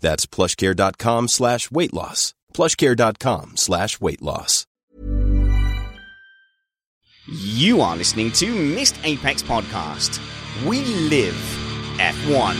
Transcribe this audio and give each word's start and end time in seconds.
That's 0.00 0.26
plushcare.com 0.26 1.28
slash 1.28 1.70
weight 1.70 1.92
loss. 1.92 2.34
plushcare.com 2.54 3.56
slash 3.56 4.00
weight 4.00 4.22
loss. 4.22 4.66
You 7.26 7.80
are 7.80 7.96
listening 7.96 8.32
to 8.32 8.52
Missed 8.52 8.96
Apex 9.04 9.42
Podcast. 9.42 10.18
We 10.66 10.84
live 10.84 11.34
F1. 11.98 12.56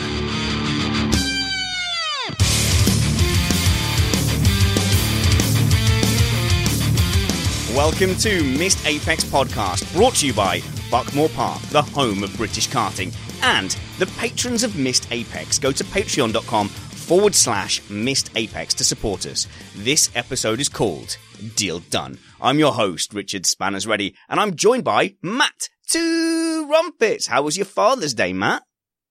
Welcome 7.74 8.14
to 8.16 8.44
Missed 8.58 8.86
Apex 8.86 9.24
Podcast, 9.24 9.92
brought 9.94 10.16
to 10.16 10.26
you 10.26 10.34
by 10.34 10.60
Buckmore 10.90 11.34
Park, 11.34 11.62
the 11.70 11.82
home 11.82 12.22
of 12.22 12.36
British 12.36 12.68
karting, 12.68 13.14
and 13.42 13.70
the 13.98 14.06
patrons 14.18 14.62
of 14.62 14.76
Missed 14.76 15.10
Apex. 15.10 15.58
Go 15.58 15.72
to 15.72 15.84
patreon.com 15.84 16.68
forward 17.10 17.34
slash 17.34 17.82
Missed 17.90 18.30
Apex 18.36 18.72
to 18.74 18.84
support 18.84 19.26
us. 19.26 19.48
This 19.74 20.12
episode 20.14 20.60
is 20.60 20.68
called 20.68 21.16
Deal 21.56 21.80
Done. 21.80 22.18
I'm 22.40 22.60
your 22.60 22.72
host, 22.72 23.12
Richard 23.12 23.46
Spanners 23.46 23.84
Ready, 23.84 24.14
and 24.28 24.38
I'm 24.38 24.54
joined 24.54 24.84
by 24.84 25.16
Matt 25.20 25.70
Trumpets. 25.88 27.26
How 27.26 27.42
was 27.42 27.56
your 27.56 27.66
Father's 27.66 28.14
Day, 28.14 28.32
Matt? 28.32 28.62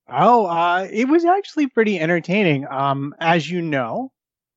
Oh, 0.09 0.45
uh, 0.45 0.87
it 0.89 1.09
was 1.09 1.25
actually 1.25 1.67
pretty 1.67 1.99
entertaining. 1.99 2.65
Um, 2.71 3.15
as 3.19 3.51
you 3.51 3.61
know, 3.61 4.13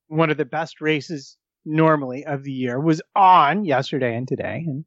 one 0.06 0.31
of 0.31 0.36
the 0.36 0.44
best 0.44 0.81
races 0.81 1.36
normally 1.64 2.25
of 2.25 2.44
the 2.44 2.52
year 2.52 2.78
was 2.78 3.02
on 3.16 3.64
yesterday 3.64 4.14
and 4.14 4.28
today. 4.28 4.62
And 4.64 4.84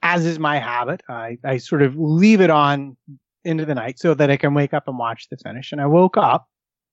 as 0.00 0.24
is 0.24 0.38
my 0.38 0.58
habit, 0.58 1.02
I, 1.10 1.36
I 1.44 1.58
sort 1.58 1.82
of 1.82 1.94
leave 1.98 2.40
it 2.40 2.48
on 2.48 2.96
into 3.44 3.66
the 3.66 3.74
night 3.74 3.98
so 3.98 4.14
that 4.14 4.30
I 4.30 4.38
can 4.38 4.54
wake 4.54 4.72
up 4.72 4.88
and 4.88 4.96
watch 4.96 5.26
the 5.30 5.36
finish. 5.36 5.72
And 5.72 5.80
I 5.82 5.86
woke 5.86 6.16
up 6.16 6.48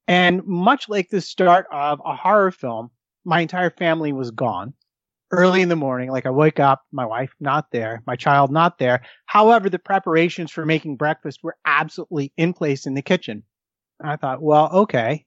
and 0.08 0.46
much 0.46 0.90
like 0.90 1.10
the 1.10 1.22
start 1.22 1.66
of 1.72 2.02
a 2.06 2.16
horror 2.16 2.52
film, 2.52 2.92
my 3.24 3.42
entire 3.42 3.72
family 3.72 4.14
was 4.14 4.32
gone 4.32 4.74
early 5.32 5.62
in 5.62 5.70
the 5.70 5.76
morning. 5.76 6.12
Like 6.12 6.26
I 6.26 6.32
wake 6.32 6.60
up, 6.60 6.84
my 6.92 7.06
wife 7.06 7.34
not 7.40 7.72
there, 7.72 8.04
my 8.06 8.16
child 8.16 8.52
not 8.52 8.78
there. 8.78 9.02
However, 9.26 9.70
the 9.70 9.80
preparations 9.80 10.52
for 10.52 10.66
making 10.66 10.98
breakfast 10.98 11.40
were 11.44 11.58
absolutely 11.66 12.32
in 12.38 12.54
place 12.54 12.86
in 12.86 12.94
the 12.94 13.02
kitchen. 13.02 13.44
And 14.00 14.10
I 14.10 14.16
thought, 14.18 14.42
well, 14.42 14.70
okay, 14.72 15.26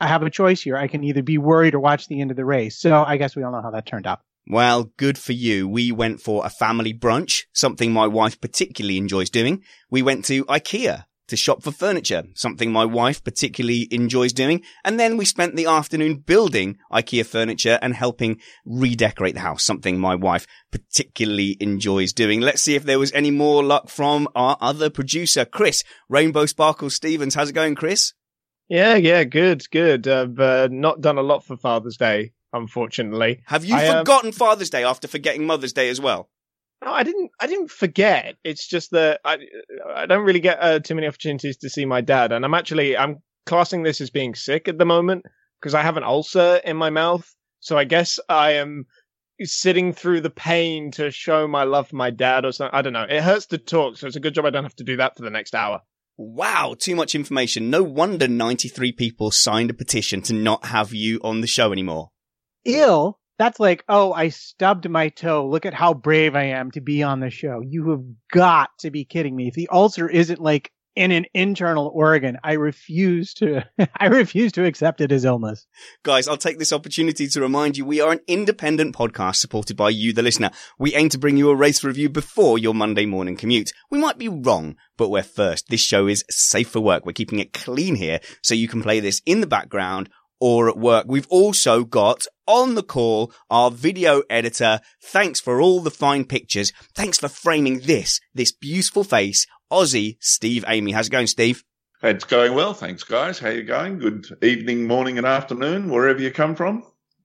I 0.00 0.06
have 0.06 0.22
a 0.22 0.30
choice 0.30 0.62
here. 0.62 0.76
I 0.76 0.86
can 0.86 1.04
either 1.04 1.22
be 1.22 1.38
worried 1.38 1.74
or 1.74 1.80
watch 1.80 2.06
the 2.06 2.20
end 2.20 2.30
of 2.30 2.36
the 2.36 2.44
race. 2.44 2.78
So 2.78 3.04
I 3.04 3.16
guess 3.16 3.34
we 3.34 3.42
all 3.42 3.52
know 3.52 3.62
how 3.62 3.72
that 3.72 3.86
turned 3.86 4.06
out. 4.06 4.20
Well, 4.46 4.90
good 4.96 5.18
for 5.18 5.32
you. 5.32 5.68
We 5.68 5.92
went 5.92 6.20
for 6.20 6.44
a 6.44 6.50
family 6.50 6.94
brunch, 6.94 7.44
something 7.52 7.92
my 7.92 8.06
wife 8.06 8.40
particularly 8.40 8.96
enjoys 8.96 9.30
doing. 9.30 9.62
We 9.90 10.02
went 10.02 10.24
to 10.26 10.44
IKEA 10.46 11.04
to 11.30 11.36
shop 11.36 11.62
for 11.62 11.72
furniture, 11.72 12.24
something 12.34 12.70
my 12.70 12.84
wife 12.84 13.24
particularly 13.24 13.88
enjoys 13.90 14.32
doing. 14.32 14.62
And 14.84 15.00
then 15.00 15.16
we 15.16 15.24
spent 15.24 15.56
the 15.56 15.66
afternoon 15.66 16.16
building 16.18 16.78
IKEA 16.92 17.26
furniture 17.26 17.78
and 17.82 17.94
helping 17.94 18.40
redecorate 18.64 19.34
the 19.34 19.40
house, 19.40 19.64
something 19.64 19.98
my 19.98 20.14
wife 20.14 20.46
particularly 20.70 21.56
enjoys 21.60 22.12
doing. 22.12 22.40
Let's 22.40 22.62
see 22.62 22.74
if 22.74 22.84
there 22.84 22.98
was 22.98 23.12
any 23.12 23.30
more 23.30 23.64
luck 23.64 23.88
from 23.88 24.28
our 24.34 24.56
other 24.60 24.90
producer, 24.90 25.44
Chris, 25.44 25.82
Rainbow 26.08 26.46
Sparkle 26.46 26.90
Stevens. 26.90 27.34
How's 27.34 27.50
it 27.50 27.54
going, 27.54 27.74
Chris? 27.74 28.12
Yeah, 28.68 28.94
yeah, 28.94 29.24
good, 29.24 29.68
good. 29.70 30.06
I've 30.06 30.38
uh, 30.38 30.68
not 30.70 31.00
done 31.00 31.18
a 31.18 31.22
lot 31.22 31.44
for 31.44 31.56
Father's 31.56 31.96
Day, 31.96 32.32
unfortunately. 32.52 33.42
Have 33.46 33.64
you 33.64 33.74
I, 33.74 33.88
um, 33.88 33.98
forgotten 33.98 34.32
Father's 34.32 34.70
Day 34.70 34.84
after 34.84 35.08
forgetting 35.08 35.44
Mother's 35.44 35.72
Day 35.72 35.88
as 35.88 36.00
well? 36.00 36.28
No, 36.84 36.92
I 36.92 37.02
didn't. 37.02 37.30
I 37.38 37.46
didn't 37.46 37.70
forget. 37.70 38.36
It's 38.42 38.66
just 38.66 38.92
that 38.92 39.20
I 39.24 39.38
I 39.94 40.06
don't 40.06 40.24
really 40.24 40.40
get 40.40 40.58
uh, 40.62 40.80
too 40.80 40.94
many 40.94 41.06
opportunities 41.06 41.58
to 41.58 41.70
see 41.70 41.84
my 41.84 42.00
dad, 42.00 42.32
and 42.32 42.44
I'm 42.44 42.54
actually 42.54 42.96
I'm 42.96 43.18
classing 43.46 43.82
this 43.82 44.00
as 44.00 44.10
being 44.10 44.34
sick 44.34 44.68
at 44.68 44.78
the 44.78 44.84
moment 44.86 45.24
because 45.60 45.74
I 45.74 45.82
have 45.82 45.96
an 45.96 46.04
ulcer 46.04 46.60
in 46.64 46.76
my 46.76 46.90
mouth. 46.90 47.30
So 47.60 47.76
I 47.76 47.84
guess 47.84 48.18
I 48.28 48.52
am 48.52 48.86
sitting 49.42 49.92
through 49.92 50.22
the 50.22 50.30
pain 50.30 50.90
to 50.92 51.10
show 51.10 51.46
my 51.46 51.64
love 51.64 51.88
for 51.88 51.96
my 51.96 52.10
dad 52.10 52.44
or 52.44 52.52
something. 52.52 52.76
I 52.76 52.82
don't 52.82 52.92
know. 52.92 53.06
It 53.08 53.22
hurts 53.22 53.46
to 53.46 53.58
talk, 53.58 53.96
so 53.96 54.06
it's 54.06 54.16
a 54.16 54.20
good 54.20 54.34
job 54.34 54.46
I 54.46 54.50
don't 54.50 54.64
have 54.64 54.76
to 54.76 54.84
do 54.84 54.96
that 54.96 55.16
for 55.16 55.22
the 55.22 55.30
next 55.30 55.54
hour. 55.54 55.80
Wow, 56.16 56.74
too 56.78 56.94
much 56.94 57.14
information. 57.14 57.70
No 57.70 57.82
wonder 57.82 58.28
93 58.28 58.92
people 58.92 59.30
signed 59.30 59.70
a 59.70 59.74
petition 59.74 60.20
to 60.22 60.34
not 60.34 60.66
have 60.66 60.92
you 60.92 61.20
on 61.22 61.40
the 61.40 61.46
show 61.46 61.72
anymore. 61.72 62.10
Ill. 62.64 63.19
That's 63.40 63.58
like, 63.58 63.84
oh, 63.88 64.12
I 64.12 64.28
stubbed 64.28 64.86
my 64.86 65.08
toe. 65.08 65.48
Look 65.48 65.64
at 65.64 65.72
how 65.72 65.94
brave 65.94 66.36
I 66.36 66.48
am 66.48 66.70
to 66.72 66.82
be 66.82 67.02
on 67.02 67.20
the 67.20 67.30
show. 67.30 67.62
You 67.66 67.88
have 67.88 68.04
got 68.30 68.68
to 68.80 68.90
be 68.90 69.06
kidding 69.06 69.34
me. 69.34 69.48
If 69.48 69.54
the 69.54 69.70
ulcer 69.72 70.06
isn't 70.10 70.42
like 70.42 70.70
in 70.94 71.10
an 71.10 71.24
internal 71.32 71.90
organ, 71.94 72.36
I 72.44 72.52
refuse 72.52 73.32
to, 73.34 73.64
I 73.96 74.08
refuse 74.08 74.52
to 74.52 74.66
accept 74.66 75.00
it 75.00 75.10
as 75.10 75.24
illness. 75.24 75.66
Guys, 76.02 76.28
I'll 76.28 76.36
take 76.36 76.58
this 76.58 76.74
opportunity 76.74 77.28
to 77.28 77.40
remind 77.40 77.78
you 77.78 77.86
we 77.86 78.02
are 78.02 78.12
an 78.12 78.20
independent 78.26 78.94
podcast 78.94 79.36
supported 79.36 79.74
by 79.74 79.88
you, 79.88 80.12
the 80.12 80.22
listener. 80.22 80.50
We 80.78 80.94
aim 80.94 81.08
to 81.08 81.18
bring 81.18 81.38
you 81.38 81.48
a 81.48 81.56
race 81.56 81.82
review 81.82 82.10
before 82.10 82.58
your 82.58 82.74
Monday 82.74 83.06
morning 83.06 83.36
commute. 83.36 83.72
We 83.90 83.98
might 83.98 84.18
be 84.18 84.28
wrong, 84.28 84.76
but 84.98 85.08
we're 85.08 85.22
first. 85.22 85.68
This 85.70 85.80
show 85.80 86.08
is 86.08 86.26
safe 86.28 86.68
for 86.68 86.80
work. 86.80 87.06
We're 87.06 87.12
keeping 87.12 87.38
it 87.38 87.54
clean 87.54 87.94
here 87.94 88.20
so 88.42 88.54
you 88.54 88.68
can 88.68 88.82
play 88.82 89.00
this 89.00 89.22
in 89.24 89.40
the 89.40 89.46
background 89.46 90.10
or 90.40 90.68
at 90.68 90.78
work. 90.78 91.04
We've 91.08 91.28
also 91.28 91.84
got 91.84 92.26
on 92.46 92.74
the 92.74 92.82
call 92.82 93.32
our 93.50 93.70
video 93.70 94.22
editor. 94.28 94.80
Thanks 95.02 95.38
for 95.40 95.60
all 95.60 95.80
the 95.80 95.90
fine 95.90 96.24
pictures. 96.24 96.72
Thanks 96.94 97.18
for 97.18 97.28
framing 97.28 97.80
this, 97.80 98.20
this 98.34 98.50
beautiful 98.50 99.04
face. 99.04 99.46
Aussie 99.70 100.16
Steve 100.20 100.64
Amy. 100.66 100.92
How's 100.92 101.06
it 101.06 101.10
going, 101.10 101.28
Steve? 101.28 101.62
It's 102.02 102.24
going 102.24 102.54
well, 102.54 102.72
thanks, 102.72 103.04
guys. 103.04 103.38
How 103.38 103.50
you 103.50 103.62
going? 103.62 103.98
Good 103.98 104.26
evening, 104.42 104.86
morning, 104.86 105.18
and 105.18 105.26
afternoon, 105.26 105.90
wherever 105.90 106.20
you 106.20 106.30
come 106.30 106.56
from. 106.56 106.82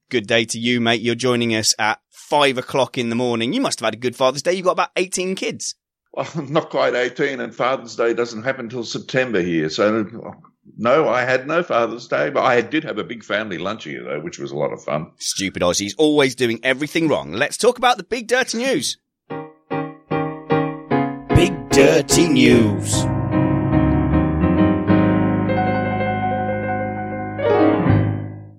Good 0.09 0.27
day 0.27 0.45
to 0.45 0.59
you, 0.59 0.81
mate. 0.81 1.01
You're 1.01 1.15
joining 1.15 1.56
us 1.56 1.73
at 1.79 2.00
five 2.12 2.57
o'clock 2.57 2.97
in 2.97 3.09
the 3.09 3.15
morning. 3.15 3.53
You 3.53 3.62
must 3.62 3.79
have 3.79 3.88
had 3.88 3.95
a 3.95 3.97
good 3.97 4.15
Father's 4.15 4.44
Day. 4.44 4.53
You've 4.53 4.65
got 4.65 4.73
about 4.73 4.91
18 4.97 5.35
kids. 5.35 5.75
Well, 6.12 6.29
not 6.50 6.69
quite 6.69 6.94
18, 6.94 7.39
and 7.39 7.56
Father's 7.56 7.95
Day 7.95 8.13
doesn't 8.13 8.44
happen 8.44 8.69
till 8.69 8.83
September 8.83 9.41
here, 9.41 9.69
so 9.69 10.33
no, 10.77 11.07
I 11.07 11.21
had 11.21 11.47
no 11.47 11.63
Father's 11.63 12.07
Day, 12.07 12.29
but 12.29 12.44
I 12.44 12.62
did 12.62 12.83
have 12.83 12.97
a 12.97 13.03
big 13.03 13.23
family 13.23 13.57
lunch 13.57 13.83
here, 13.83 14.03
though, 14.03 14.19
which 14.19 14.39
was 14.39 14.51
a 14.51 14.56
lot 14.56 14.73
of 14.73 14.83
fun. 14.83 15.12
Stupid 15.17 15.62
Aussies, 15.62 15.94
always 15.97 16.35
doing 16.35 16.59
everything 16.63 17.07
wrong. 17.07 17.31
Let's 17.31 17.57
talk 17.57 17.77
about 17.77 17.97
the 17.97 18.03
big 18.03 18.27
dirty 18.27 18.57
news. 18.57 18.97
Big 21.29 21.69
dirty 21.69 22.29
news. 22.29 23.06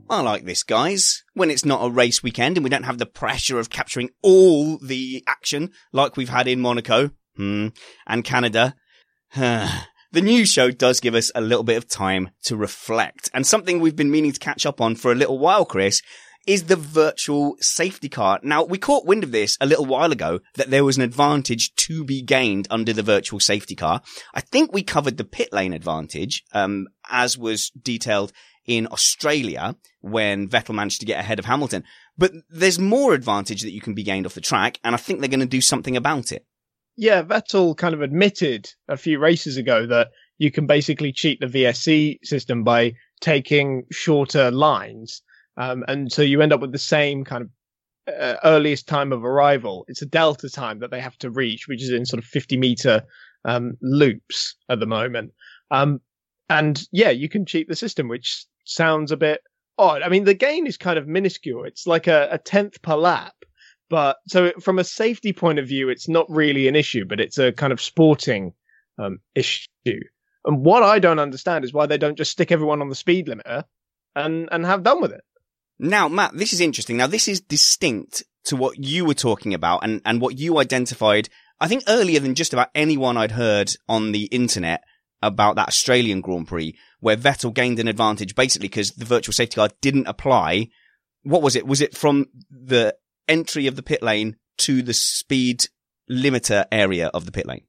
I 0.08 0.20
like 0.20 0.44
this, 0.44 0.62
guys. 0.62 1.24
When 1.34 1.50
it's 1.50 1.64
not 1.64 1.84
a 1.84 1.90
race 1.90 2.22
weekend 2.22 2.56
and 2.56 2.64
we 2.64 2.70
don't 2.70 2.84
have 2.84 2.98
the 2.98 3.06
pressure 3.06 3.58
of 3.58 3.68
capturing 3.68 4.10
all 4.22 4.78
the 4.78 5.24
action 5.26 5.72
like 5.92 6.16
we've 6.16 6.28
had 6.28 6.46
in 6.46 6.60
Monaco 6.60 7.10
hmm, 7.36 7.68
and 8.06 8.24
Canada. 8.24 8.76
the 10.16 10.22
new 10.22 10.46
show 10.46 10.70
does 10.70 10.98
give 10.98 11.14
us 11.14 11.30
a 11.34 11.42
little 11.42 11.62
bit 11.62 11.76
of 11.76 11.86
time 11.86 12.30
to 12.42 12.56
reflect. 12.56 13.28
And 13.34 13.46
something 13.46 13.80
we've 13.80 13.94
been 13.94 14.10
meaning 14.10 14.32
to 14.32 14.40
catch 14.40 14.64
up 14.64 14.80
on 14.80 14.94
for 14.94 15.12
a 15.12 15.14
little 15.14 15.38
while, 15.38 15.66
Chris, 15.66 16.00
is 16.46 16.64
the 16.64 16.76
virtual 16.76 17.54
safety 17.60 18.08
car. 18.08 18.40
Now, 18.42 18.64
we 18.64 18.78
caught 18.78 19.04
wind 19.04 19.24
of 19.24 19.30
this 19.30 19.58
a 19.60 19.66
little 19.66 19.84
while 19.84 20.12
ago 20.12 20.40
that 20.54 20.70
there 20.70 20.86
was 20.86 20.96
an 20.96 21.02
advantage 21.02 21.74
to 21.74 22.02
be 22.02 22.22
gained 22.22 22.66
under 22.70 22.94
the 22.94 23.02
virtual 23.02 23.40
safety 23.40 23.74
car. 23.74 24.00
I 24.32 24.40
think 24.40 24.72
we 24.72 24.82
covered 24.82 25.18
the 25.18 25.24
pit 25.24 25.52
lane 25.52 25.74
advantage, 25.74 26.44
um, 26.54 26.86
as 27.10 27.36
was 27.36 27.68
detailed 27.70 28.32
in 28.64 28.86
Australia 28.86 29.76
when 30.00 30.48
Vettel 30.48 30.74
managed 30.74 31.00
to 31.00 31.06
get 31.06 31.20
ahead 31.20 31.38
of 31.38 31.44
Hamilton. 31.44 31.84
But 32.16 32.32
there's 32.48 32.78
more 32.78 33.12
advantage 33.12 33.60
that 33.60 33.72
you 33.72 33.82
can 33.82 33.92
be 33.92 34.02
gained 34.02 34.24
off 34.24 34.32
the 34.32 34.40
track, 34.40 34.80
and 34.82 34.94
I 34.94 34.98
think 34.98 35.20
they're 35.20 35.28
going 35.28 35.40
to 35.40 35.46
do 35.46 35.60
something 35.60 35.94
about 35.94 36.32
it. 36.32 36.46
Yeah, 36.96 37.22
Vettel 37.22 37.76
kind 37.76 37.94
of 37.94 38.00
admitted 38.00 38.70
a 38.88 38.96
few 38.96 39.18
races 39.18 39.56
ago 39.56 39.86
that 39.86 40.08
you 40.38 40.50
can 40.50 40.66
basically 40.66 41.12
cheat 41.12 41.40
the 41.40 41.46
VSC 41.46 42.18
system 42.24 42.64
by 42.64 42.94
taking 43.20 43.84
shorter 43.92 44.50
lines. 44.50 45.22
Um, 45.56 45.84
and 45.88 46.10
so 46.10 46.22
you 46.22 46.40
end 46.40 46.52
up 46.52 46.60
with 46.60 46.72
the 46.72 46.78
same 46.78 47.24
kind 47.24 47.42
of 47.44 47.50
uh, 48.14 48.36
earliest 48.44 48.86
time 48.86 49.12
of 49.12 49.24
arrival. 49.24 49.84
It's 49.88 50.02
a 50.02 50.06
delta 50.06 50.48
time 50.48 50.78
that 50.80 50.90
they 50.90 51.00
have 51.00 51.18
to 51.18 51.30
reach, 51.30 51.68
which 51.68 51.82
is 51.82 51.90
in 51.90 52.06
sort 52.06 52.22
of 52.22 52.28
50 52.28 52.56
meter 52.56 53.02
um, 53.44 53.76
loops 53.82 54.56
at 54.68 54.80
the 54.80 54.86
moment. 54.86 55.32
Um, 55.70 56.00
and 56.48 56.82
yeah, 56.92 57.10
you 57.10 57.28
can 57.28 57.44
cheat 57.44 57.68
the 57.68 57.76
system, 57.76 58.08
which 58.08 58.46
sounds 58.64 59.12
a 59.12 59.16
bit 59.16 59.40
odd. 59.78 60.02
I 60.02 60.08
mean, 60.08 60.24
the 60.24 60.34
gain 60.34 60.66
is 60.66 60.76
kind 60.76 60.98
of 60.98 61.08
minuscule. 61.08 61.64
It's 61.64 61.86
like 61.86 62.06
a, 62.06 62.28
a 62.30 62.38
tenth 62.38 62.80
per 62.82 62.94
lap. 62.94 63.34
But 63.88 64.16
so 64.26 64.52
from 64.60 64.78
a 64.78 64.84
safety 64.84 65.32
point 65.32 65.58
of 65.58 65.68
view, 65.68 65.88
it's 65.88 66.08
not 66.08 66.26
really 66.28 66.68
an 66.68 66.76
issue, 66.76 67.04
but 67.04 67.20
it's 67.20 67.38
a 67.38 67.52
kind 67.52 67.72
of 67.72 67.80
sporting 67.80 68.52
um, 68.98 69.20
issue. 69.34 69.68
And 70.44 70.64
what 70.64 70.82
I 70.82 70.98
don't 70.98 71.18
understand 71.18 71.64
is 71.64 71.72
why 71.72 71.86
they 71.86 71.98
don't 71.98 72.18
just 72.18 72.32
stick 72.32 72.50
everyone 72.50 72.80
on 72.80 72.88
the 72.88 72.94
speed 72.94 73.26
limiter 73.28 73.64
and, 74.14 74.48
and 74.50 74.66
have 74.66 74.82
done 74.82 75.00
with 75.00 75.12
it. 75.12 75.22
Now, 75.78 76.08
Matt, 76.08 76.36
this 76.36 76.52
is 76.52 76.60
interesting. 76.60 76.96
Now, 76.96 77.06
this 77.06 77.28
is 77.28 77.40
distinct 77.40 78.24
to 78.44 78.56
what 78.56 78.82
you 78.82 79.04
were 79.04 79.14
talking 79.14 79.54
about 79.54 79.84
and, 79.84 80.00
and 80.04 80.20
what 80.20 80.38
you 80.38 80.58
identified, 80.58 81.28
I 81.60 81.68
think 81.68 81.84
earlier 81.86 82.20
than 82.20 82.34
just 82.34 82.52
about 82.52 82.70
anyone 82.74 83.16
I'd 83.16 83.32
heard 83.32 83.72
on 83.88 84.12
the 84.12 84.24
internet 84.24 84.82
about 85.22 85.56
that 85.56 85.68
Australian 85.68 86.20
Grand 86.20 86.46
Prix 86.46 86.76
where 87.00 87.16
Vettel 87.16 87.52
gained 87.52 87.78
an 87.78 87.88
advantage 87.88 88.34
basically 88.34 88.68
because 88.68 88.92
the 88.92 89.04
virtual 89.04 89.32
safety 89.32 89.56
car 89.56 89.68
didn't 89.80 90.06
apply. 90.06 90.68
What 91.22 91.42
was 91.42 91.56
it? 91.56 91.66
Was 91.66 91.80
it 91.80 91.96
from 91.96 92.26
the 92.50 92.94
entry 93.28 93.66
of 93.66 93.76
the 93.76 93.82
pit 93.82 94.02
lane 94.02 94.36
to 94.58 94.82
the 94.82 94.94
speed 94.94 95.66
limiter 96.10 96.66
area 96.70 97.08
of 97.08 97.26
the 97.26 97.32
pit 97.32 97.46
lane? 97.46 97.64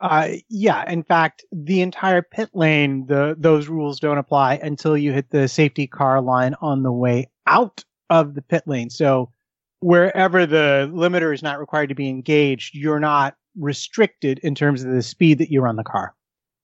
Uh, 0.00 0.28
yeah. 0.48 0.88
In 0.90 1.02
fact, 1.02 1.44
the 1.50 1.80
entire 1.80 2.22
pit 2.22 2.50
lane, 2.54 3.06
the 3.06 3.34
those 3.36 3.68
rules 3.68 3.98
don't 3.98 4.18
apply 4.18 4.54
until 4.54 4.96
you 4.96 5.12
hit 5.12 5.30
the 5.30 5.48
safety 5.48 5.86
car 5.86 6.20
line 6.20 6.54
on 6.60 6.82
the 6.82 6.92
way 6.92 7.30
out 7.46 7.84
of 8.08 8.34
the 8.34 8.42
pit 8.42 8.62
lane. 8.66 8.90
So 8.90 9.32
wherever 9.80 10.46
the 10.46 10.90
limiter 10.92 11.34
is 11.34 11.42
not 11.42 11.58
required 11.58 11.88
to 11.88 11.94
be 11.94 12.08
engaged, 12.08 12.74
you're 12.74 13.00
not 13.00 13.34
restricted 13.56 14.38
in 14.40 14.54
terms 14.54 14.84
of 14.84 14.92
the 14.92 15.02
speed 15.02 15.38
that 15.38 15.50
you 15.50 15.60
run 15.60 15.76
the 15.76 15.84
car. 15.84 16.14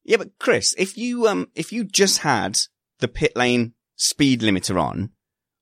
Yeah, 0.04 0.18
but 0.18 0.38
Chris, 0.38 0.74
if 0.78 0.96
you 0.96 1.26
um 1.26 1.48
if 1.54 1.72
you 1.72 1.84
just 1.84 2.18
had 2.18 2.58
the 3.00 3.08
pit 3.08 3.32
lane 3.34 3.74
speed 3.96 4.42
limiter 4.42 4.80
on, 4.80 5.10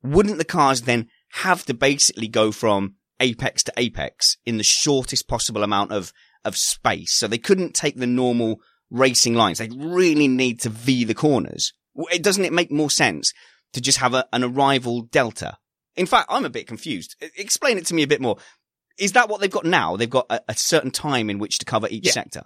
wouldn't 0.03 0.39
the 0.39 0.45
cars 0.45 0.83
then 0.83 1.09
have 1.33 1.65
to 1.67 1.75
basically 1.75 2.29
go 2.29 2.53
from 2.53 2.95
apex 3.21 3.63
to 3.65 3.73
apex 3.77 4.37
in 4.45 4.57
the 4.59 4.65
shortest 4.65 5.29
possible 5.29 5.63
amount 5.63 5.93
of 5.93 6.13
of 6.45 6.57
space? 6.57 7.13
So 7.15 7.27
they 7.27 7.39
couldn't 7.39 7.75
take 7.75 7.97
the 7.97 8.07
normal 8.07 8.61
racing 8.91 9.35
lines. 9.35 9.59
They 9.59 9.69
really 9.75 10.29
need 10.29 10.61
to 10.61 10.69
V 10.69 11.05
the 11.05 11.15
corners. 11.15 11.73
It 12.11 12.23
doesn't 12.23 12.45
it 12.45 12.53
make 12.53 12.71
more 12.71 12.91
sense 12.91 13.33
to 13.73 13.81
just 13.81 13.99
have 13.99 14.15
a, 14.15 14.27
an 14.33 14.45
arrival 14.45 15.03
delta? 15.03 15.57
In 15.97 16.07
fact, 16.07 16.29
I'm 16.31 16.45
a 16.45 16.51
bit 16.51 16.67
confused. 16.67 17.17
Explain 17.37 17.79
it 17.79 17.87
to 17.87 17.95
me 17.95 18.03
a 18.03 18.07
bit 18.07 18.21
more. 18.21 18.37
Is 18.99 19.13
that 19.13 19.29
what 19.29 19.41
they've 19.41 19.51
got 19.51 19.65
now? 19.65 19.97
They've 19.97 20.09
got 20.09 20.27
a, 20.31 20.41
a 20.49 20.55
certain 20.55 20.91
time 20.91 21.31
in 21.31 21.39
which 21.39 21.59
to 21.59 21.65
cover 21.65 21.87
each 21.91 22.07
Yeah. 22.07 22.13
sector. 22.13 22.43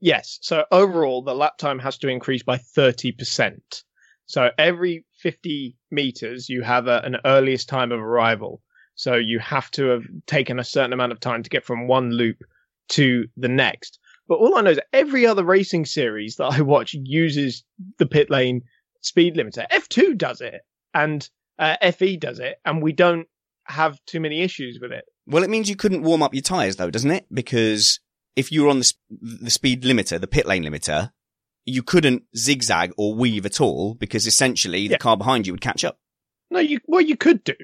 Yes. 0.00 0.38
So 0.42 0.64
overall, 0.70 1.22
the 1.22 1.34
lap 1.34 1.58
time 1.58 1.78
has 1.78 1.98
to 1.98 2.08
increase 2.08 2.42
by 2.42 2.58
30%. 2.58 3.58
So 4.26 4.50
every 4.58 5.04
50 5.22 5.76
meters, 5.90 6.48
you 6.48 6.62
have 6.62 6.88
a, 6.88 7.00
an 7.04 7.16
earliest 7.24 7.68
time 7.68 7.92
of 7.92 8.00
arrival. 8.00 8.60
So 8.94 9.14
you 9.14 9.38
have 9.38 9.70
to 9.72 9.86
have 9.86 10.04
taken 10.26 10.58
a 10.58 10.64
certain 10.64 10.92
amount 10.92 11.12
of 11.12 11.20
time 11.20 11.42
to 11.42 11.50
get 11.50 11.64
from 11.64 11.86
one 11.86 12.10
loop 12.10 12.38
to 12.90 13.26
the 13.36 13.48
next. 13.48 13.98
But 14.28 14.36
all 14.36 14.56
I 14.56 14.62
know 14.62 14.70
is 14.70 14.80
every 14.92 15.26
other 15.26 15.44
racing 15.44 15.86
series 15.86 16.36
that 16.36 16.52
I 16.52 16.60
watch 16.60 16.94
uses 16.94 17.64
the 17.98 18.06
pit 18.06 18.30
lane 18.30 18.62
speed 19.00 19.36
limiter. 19.36 19.66
F2 19.70 20.18
does 20.18 20.40
it 20.40 20.62
and 20.94 21.28
uh, 21.58 21.76
FE 21.92 22.16
does 22.16 22.38
it, 22.38 22.56
and 22.64 22.82
we 22.82 22.92
don't 22.92 23.26
have 23.64 23.98
too 24.06 24.20
many 24.20 24.42
issues 24.42 24.78
with 24.80 24.92
it. 24.92 25.04
Well, 25.26 25.44
it 25.44 25.50
means 25.50 25.68
you 25.68 25.76
couldn't 25.76 26.02
warm 26.02 26.22
up 26.22 26.34
your 26.34 26.42
tyres 26.42 26.76
though, 26.76 26.90
doesn't 26.90 27.10
it? 27.10 27.26
Because 27.32 28.00
if 28.36 28.50
you 28.50 28.64
were 28.64 28.70
on 28.70 28.78
the, 28.78 28.84
sp- 28.84 28.98
the 29.10 29.50
speed 29.50 29.82
limiter, 29.82 30.20
the 30.20 30.26
pit 30.26 30.46
lane 30.46 30.64
limiter, 30.64 31.12
you 31.64 31.82
couldn't 31.82 32.24
zigzag 32.36 32.92
or 32.96 33.14
weave 33.14 33.46
at 33.46 33.60
all 33.60 33.94
because 33.94 34.26
essentially 34.26 34.88
the 34.88 34.92
Yeah. 34.92 34.98
car 34.98 35.16
behind 35.16 35.46
you 35.46 35.52
would 35.52 35.60
catch 35.60 35.84
up. 35.84 35.98
No, 36.50 36.60
you 36.60 36.80
well 36.86 37.00
you 37.00 37.16
could 37.16 37.44
do, 37.44 37.54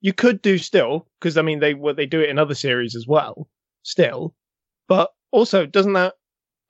you 0.00 0.12
could 0.12 0.40
do 0.42 0.58
still 0.58 1.08
because 1.20 1.36
I 1.36 1.42
mean 1.42 1.60
they 1.60 1.74
well, 1.74 1.94
they 1.94 2.06
do 2.06 2.20
it 2.20 2.30
in 2.30 2.38
other 2.38 2.54
series 2.54 2.94
as 2.94 3.06
well, 3.06 3.48
still, 3.82 4.34
but 4.88 5.10
also 5.32 5.66
doesn't 5.66 5.94
that 5.94 6.14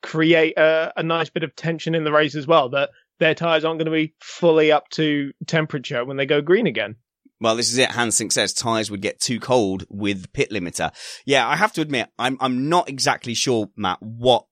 create 0.01 0.57
a, 0.57 0.93
a 0.97 1.03
nice 1.03 1.29
bit 1.29 1.43
of 1.43 1.55
tension 1.55 1.95
in 1.95 2.03
the 2.03 2.11
race 2.11 2.35
as 2.35 2.45
well 2.47 2.69
that 2.69 2.89
their 3.19 3.33
tires 3.33 3.63
aren't 3.63 3.79
going 3.79 3.85
to 3.85 3.91
be 3.91 4.13
fully 4.21 4.71
up 4.71 4.89
to 4.89 5.31
temperature 5.47 6.03
when 6.05 6.17
they 6.17 6.25
go 6.25 6.41
green 6.41 6.67
again? 6.67 6.95
Well, 7.41 7.55
this 7.55 7.71
is 7.71 7.77
it. 7.77 7.89
Hansink 7.89 8.31
says 8.31 8.53
tyres 8.53 8.89
would 8.91 9.01
get 9.01 9.19
too 9.19 9.39
cold 9.39 9.85
with 9.89 10.31
pit 10.33 10.51
limiter. 10.51 10.91
Yeah, 11.25 11.47
I 11.47 11.55
have 11.55 11.73
to 11.73 11.81
admit, 11.81 12.09
I'm, 12.17 12.37
I'm 12.39 12.69
not 12.69 12.87
exactly 12.89 13.33
sure, 13.33 13.69
Matt, 13.75 13.97
what 14.01 14.45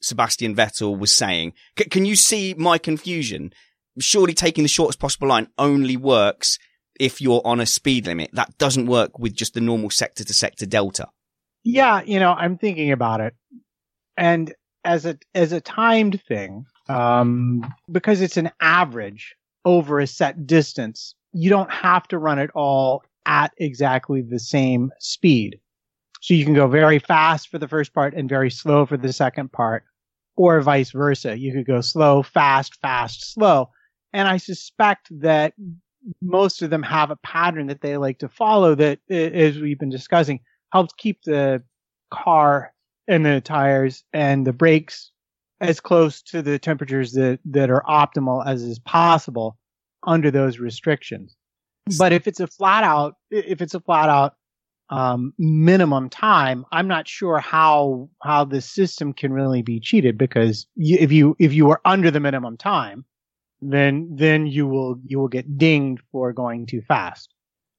Sebastian 0.00 0.54
Vettel 0.54 0.98
was 0.98 1.14
saying. 1.14 1.52
C- 1.78 1.84
can 1.86 2.04
you 2.04 2.16
see 2.16 2.54
my 2.54 2.78
confusion? 2.78 3.52
Surely 3.98 4.34
taking 4.34 4.64
the 4.64 4.68
shortest 4.68 4.98
possible 4.98 5.28
line 5.28 5.48
only 5.58 5.96
works 5.96 6.58
if 6.98 7.20
you're 7.20 7.42
on 7.44 7.60
a 7.60 7.66
speed 7.66 8.06
limit. 8.06 8.30
That 8.32 8.56
doesn't 8.58 8.86
work 8.86 9.18
with 9.18 9.34
just 9.34 9.54
the 9.54 9.60
normal 9.60 9.90
sector 9.90 10.24
to 10.24 10.34
sector 10.34 10.66
delta. 10.66 11.08
Yeah, 11.64 12.02
you 12.02 12.18
know, 12.20 12.32
I'm 12.32 12.56
thinking 12.56 12.92
about 12.92 13.20
it. 13.20 13.34
And 14.16 14.54
as 14.84 15.06
a 15.06 15.18
as 15.34 15.52
a 15.52 15.60
timed 15.60 16.22
thing, 16.26 16.66
um, 16.88 17.74
because 17.90 18.20
it's 18.20 18.36
an 18.36 18.50
average 18.60 19.34
over 19.64 20.00
a 20.00 20.06
set 20.06 20.46
distance, 20.46 21.14
you 21.32 21.50
don't 21.50 21.70
have 21.70 22.08
to 22.08 22.18
run 22.18 22.38
it 22.38 22.50
all 22.54 23.02
at 23.26 23.52
exactly 23.58 24.22
the 24.22 24.38
same 24.38 24.90
speed. 24.98 25.60
So 26.20 26.34
you 26.34 26.44
can 26.44 26.54
go 26.54 26.68
very 26.68 26.98
fast 26.98 27.48
for 27.48 27.58
the 27.58 27.68
first 27.68 27.94
part 27.94 28.14
and 28.14 28.28
very 28.28 28.50
slow 28.50 28.84
for 28.84 28.96
the 28.96 29.12
second 29.12 29.52
part, 29.52 29.84
or 30.36 30.60
vice 30.60 30.90
versa. 30.90 31.38
You 31.38 31.52
could 31.52 31.66
go 31.66 31.80
slow, 31.80 32.22
fast, 32.22 32.76
fast, 32.80 33.32
slow. 33.32 33.70
And 34.12 34.26
I 34.26 34.38
suspect 34.38 35.08
that 35.20 35.54
most 36.22 36.62
of 36.62 36.70
them 36.70 36.82
have 36.82 37.10
a 37.10 37.16
pattern 37.16 37.66
that 37.66 37.80
they 37.80 37.96
like 37.96 38.18
to 38.20 38.28
follow 38.28 38.74
that, 38.74 38.98
as 39.10 39.58
we've 39.58 39.78
been 39.78 39.90
discussing, 39.90 40.40
helps 40.72 40.94
keep 40.96 41.22
the 41.24 41.62
car 42.10 42.72
and 43.06 43.24
the 43.24 43.40
tires 43.40 44.04
and 44.12 44.46
the 44.46 44.52
brakes 44.52 45.10
as 45.60 45.80
close 45.80 46.22
to 46.22 46.42
the 46.42 46.58
temperatures 46.58 47.12
that, 47.12 47.38
that 47.44 47.70
are 47.70 47.84
optimal 47.88 48.46
as 48.46 48.62
is 48.62 48.78
possible 48.78 49.58
under 50.06 50.30
those 50.30 50.58
restrictions. 50.58 51.36
But 51.98 52.12
if 52.12 52.26
it's 52.26 52.40
a 52.40 52.46
flat 52.46 52.84
out, 52.84 53.16
if 53.30 53.60
it's 53.60 53.74
a 53.74 53.80
flat 53.80 54.08
out, 54.08 54.34
um, 54.90 55.32
minimum 55.38 56.10
time, 56.10 56.66
I'm 56.72 56.88
not 56.88 57.08
sure 57.08 57.38
how, 57.38 58.10
how 58.22 58.44
the 58.44 58.60
system 58.60 59.12
can 59.12 59.32
really 59.32 59.62
be 59.62 59.80
cheated 59.80 60.18
because 60.18 60.66
you, 60.74 60.98
if 61.00 61.12
you, 61.12 61.36
if 61.38 61.52
you 61.52 61.70
are 61.70 61.80
under 61.84 62.10
the 62.10 62.20
minimum 62.20 62.56
time, 62.56 63.04
then, 63.62 64.16
then 64.16 64.46
you 64.46 64.66
will, 64.66 64.96
you 65.06 65.20
will 65.20 65.28
get 65.28 65.58
dinged 65.58 66.02
for 66.10 66.32
going 66.32 66.66
too 66.66 66.82
fast. 66.82 67.32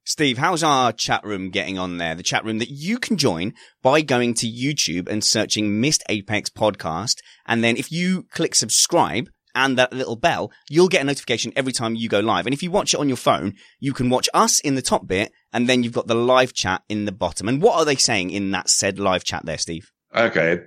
Steve, 0.04 0.38
how's 0.38 0.64
our 0.64 0.92
chat 0.92 1.24
room 1.24 1.52
getting 1.52 1.78
on 1.78 1.98
there? 1.98 2.16
The 2.16 2.24
chat 2.24 2.44
room 2.44 2.58
that 2.60 2.72
you 2.72 2.98
can 2.98 3.18
join 3.18 3.54
by 3.84 4.02
going 4.02 4.34
to 4.36 4.48
YouTube 4.48 5.08
and 5.08 5.24
searching 5.24 5.80
Missed 5.80 6.04
Apex 6.10 6.50
podcast. 6.50 7.18
And 7.46 7.64
then 7.64 7.78
if 7.78 7.92
you 7.92 8.24
click 8.32 8.56
subscribe 8.56 9.30
and 9.54 9.78
that 9.78 9.94
little 9.94 10.16
bell, 10.16 10.52
you'll 10.70 10.88
get 10.88 11.02
a 11.02 11.06
notification 11.06 11.54
every 11.56 11.72
time 11.72 11.96
you 11.96 12.10
go 12.10 12.20
live. 12.20 12.48
And 12.48 12.54
if 12.54 12.64
you 12.64 12.72
watch 12.72 12.94
it 12.94 13.00
on 13.00 13.10
your 13.10 13.18
phone, 13.18 13.54
you 13.80 13.94
can 13.94 14.10
watch 14.10 14.28
us 14.34 14.60
in 14.60 14.76
the 14.76 14.82
top 14.82 15.08
bit 15.08 15.32
and 15.54 15.68
then 15.68 15.84
you've 15.84 15.94
got 15.94 16.08
the 16.08 16.16
live 16.16 16.54
chat 16.54 16.84
in 16.90 17.06
the 17.06 17.12
bottom. 17.12 17.48
And 17.48 17.62
what 17.62 17.78
are 17.78 17.86
they 17.86 17.96
saying 17.96 18.32
in 18.32 18.52
that 18.52 18.70
said 18.70 19.00
live 19.00 19.24
chat 19.24 19.46
there, 19.46 19.58
Steve? 19.58 19.92
Okay. 20.16 20.62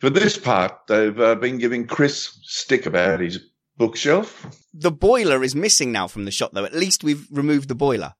For 0.00 0.10
this 0.10 0.36
part, 0.36 0.72
they've 0.88 1.18
uh, 1.18 1.34
been 1.36 1.58
giving 1.58 1.86
Chris 1.86 2.38
stick 2.42 2.86
about 2.86 3.20
his 3.20 3.40
bookshelf. 3.76 4.46
The 4.74 4.90
boiler 4.90 5.42
is 5.42 5.54
missing 5.54 5.92
now 5.92 6.06
from 6.06 6.24
the 6.24 6.30
shot 6.30 6.52
though. 6.54 6.64
At 6.64 6.74
least 6.74 7.04
we've 7.04 7.26
removed 7.30 7.68
the 7.68 7.74
boiler. 7.74 8.14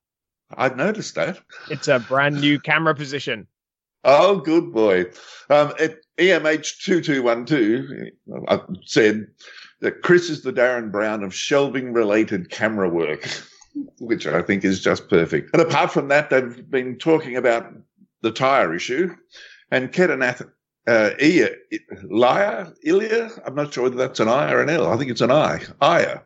I'd 0.57 0.77
noticed 0.77 1.15
that. 1.17 1.39
It's 1.71 1.89
a 1.89 1.99
brand 1.99 2.41
new 2.41 2.61
camera 2.61 2.95
position. 2.95 3.49
Oh, 4.05 4.37
good 4.37 4.73
boy. 4.73 5.07
Um, 5.51 5.73
at 5.81 5.97
EMH 6.19 6.85
2212, 6.85 8.45
I 8.49 8.61
said 8.85 9.27
that 9.81 10.03
Chris 10.03 10.31
is 10.31 10.43
the 10.43 10.53
Derren 10.53 10.93
Brown 10.93 11.25
of 11.25 11.35
shelving 11.35 11.93
related 11.93 12.51
camera 12.51 12.89
work, 12.89 13.29
which 13.99 14.27
I 14.27 14.43
think 14.43 14.65
is 14.65 14.83
just 14.83 15.09
perfect. 15.09 15.51
And 15.53 15.63
apart 15.63 15.93
from 15.93 16.09
that, 16.09 16.31
they've 16.31 16.71
been 16.71 16.97
talking 16.97 17.37
about 17.37 17.73
the 18.23 18.31
tyre 18.31 18.75
issue 18.75 19.15
and 19.71 19.93
Ketanath. 19.93 20.49
Uh, 20.87 21.11
Ilya, 21.19 21.51
I'm 23.45 23.57
not 23.57 23.75
sure 23.75 23.85
whether 23.85 23.97
that's 23.97 24.21
an 24.21 24.29
I 24.29 24.53
or 24.53 24.63
an 24.63 24.71
L. 24.71 24.93
I 24.93 24.97
think 24.97 25.11
it's 25.11 25.21
an 25.21 25.33
I. 25.33 25.61
Aya 25.81 26.21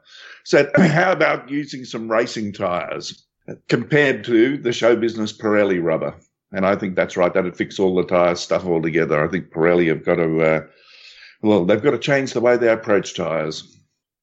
said, 0.44 0.70
how 0.76 1.12
about 1.12 1.48
using 1.48 1.84
some 1.84 2.10
racing 2.10 2.52
tyres 2.52 3.26
compared 3.68 4.24
to 4.24 4.58
the 4.58 4.72
show 4.72 4.96
business 4.96 5.32
Pirelli 5.32 5.82
rubber? 5.82 6.14
And 6.52 6.66
I 6.66 6.76
think 6.76 6.96
that's 6.96 7.16
right. 7.16 7.32
That'd 7.32 7.56
fix 7.56 7.78
all 7.78 7.94
the 7.94 8.04
tyre 8.04 8.34
stuff 8.34 8.66
altogether. 8.66 9.24
I 9.24 9.30
think 9.30 9.50
Pirelli 9.50 9.88
have 9.88 10.04
got 10.04 10.16
to, 10.16 10.42
uh, 10.42 10.66
well, 11.42 11.64
they've 11.64 11.82
got 11.82 11.92
to 11.92 11.98
change 11.98 12.32
the 12.32 12.40
way 12.40 12.56
they 12.56 12.68
approach 12.68 13.14
tyres. 13.14 13.76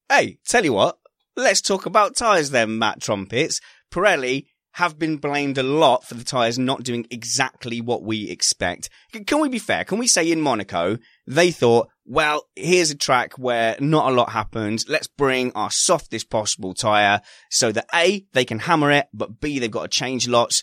Hey, 0.10 0.38
tell 0.46 0.64
you 0.64 0.74
what, 0.74 0.97
let's 1.38 1.62
talk 1.62 1.86
about 1.86 2.16
tyres 2.16 2.50
then, 2.50 2.80
Matt 2.80 3.00
Trumpets. 3.00 3.62
Pirelli 3.94 4.48
have 4.74 5.00
been 5.00 5.18
blamed 5.18 5.58
a 5.58 5.64
lot 5.64 6.04
for 6.04 6.16
the 6.16 6.24
tyres 6.24 6.60
not 6.60 6.84
doing 6.84 7.08
exactly 7.10 7.80
what 7.80 8.04
we 8.04 8.30
expect. 8.30 8.90
Can 9.26 9.40
we 9.40 9.50
be 9.50 9.60
fair? 9.60 9.84
Can 9.86 9.98
we 9.98 10.08
say 10.08 10.30
in 10.32 10.42
Monaco, 10.42 10.98
they 11.26 11.52
thought, 11.52 11.88
well, 12.06 12.44
here's 12.56 12.92
a 12.92 12.98
track 12.98 13.34
where 13.38 13.76
not 13.80 14.12
a 14.12 14.16
lot 14.16 14.32
happens. 14.32 14.88
Let's 14.88 15.08
bring 15.08 15.52
our 15.54 15.72
softest 15.72 16.30
possible 16.30 16.74
tyre 16.74 17.22
so 17.50 17.72
that 17.72 17.88
A, 17.94 18.26
they 18.34 18.46
can 18.46 18.60
hammer 18.60 18.92
it, 18.92 19.08
but 19.14 19.40
B, 19.40 19.60
they've 19.60 19.72
got 19.72 19.84
to 19.84 19.98
change 19.98 20.28
lots. 20.28 20.62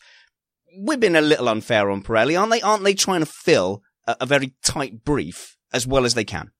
We've 0.78 1.00
been 1.00 1.16
a 1.16 1.20
little 1.20 1.48
unfair 1.48 1.90
on 1.90 2.02
Pirelli, 2.02 2.38
aren't 2.38 2.52
they? 2.52 2.62
Aren't 2.62 2.84
they 2.84 2.94
trying 2.94 3.20
to 3.20 3.26
fill 3.26 3.82
a, 4.06 4.16
a 4.20 4.26
very 4.26 4.54
tight 4.62 5.04
brief 5.04 5.56
as 5.72 5.86
well 5.86 6.04
as 6.04 6.14
they 6.14 6.24
can? 6.24 6.50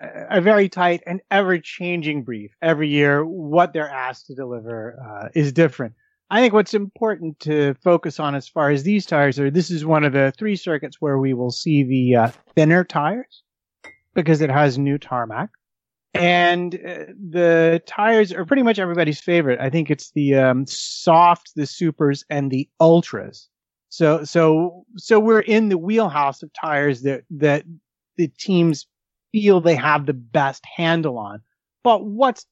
A 0.00 0.40
very 0.40 0.68
tight 0.68 1.02
and 1.06 1.20
ever 1.30 1.58
changing 1.58 2.22
brief 2.22 2.52
every 2.62 2.88
year. 2.88 3.24
What 3.24 3.72
they're 3.72 3.88
asked 3.88 4.26
to 4.26 4.34
deliver 4.34 4.98
uh, 5.02 5.28
is 5.34 5.52
different. 5.52 5.94
I 6.28 6.40
think 6.40 6.52
what's 6.52 6.74
important 6.74 7.38
to 7.40 7.74
focus 7.74 8.18
on 8.18 8.34
as 8.34 8.48
far 8.48 8.70
as 8.70 8.82
these 8.82 9.06
tires 9.06 9.38
are, 9.38 9.50
this 9.50 9.70
is 9.70 9.84
one 9.84 10.02
of 10.04 10.12
the 10.12 10.32
three 10.36 10.56
circuits 10.56 10.96
where 11.00 11.18
we 11.18 11.34
will 11.34 11.52
see 11.52 11.84
the 11.84 12.16
uh, 12.16 12.30
thinner 12.56 12.82
tires 12.82 13.42
because 14.14 14.40
it 14.40 14.50
has 14.50 14.76
new 14.76 14.98
tarmac. 14.98 15.50
And 16.14 16.74
uh, 16.74 17.12
the 17.30 17.82
tires 17.86 18.32
are 18.32 18.44
pretty 18.44 18.62
much 18.62 18.78
everybody's 18.78 19.20
favorite. 19.20 19.60
I 19.60 19.70
think 19.70 19.90
it's 19.90 20.10
the 20.12 20.34
um, 20.34 20.66
soft, 20.66 21.52
the 21.54 21.66
supers, 21.66 22.24
and 22.30 22.50
the 22.50 22.68
ultras. 22.80 23.48
So, 23.90 24.24
so, 24.24 24.84
so 24.96 25.20
we're 25.20 25.40
in 25.40 25.68
the 25.68 25.78
wheelhouse 25.78 26.42
of 26.42 26.50
tires 26.54 27.02
that 27.02 27.22
that 27.30 27.64
the 28.16 28.28
teams 28.28 28.86
feel 29.36 29.60
they 29.60 29.74
have 29.74 30.06
the 30.06 30.14
best 30.14 30.64
handle 30.76 31.18
on. 31.18 31.42
But 31.84 32.06
what's 32.06 32.46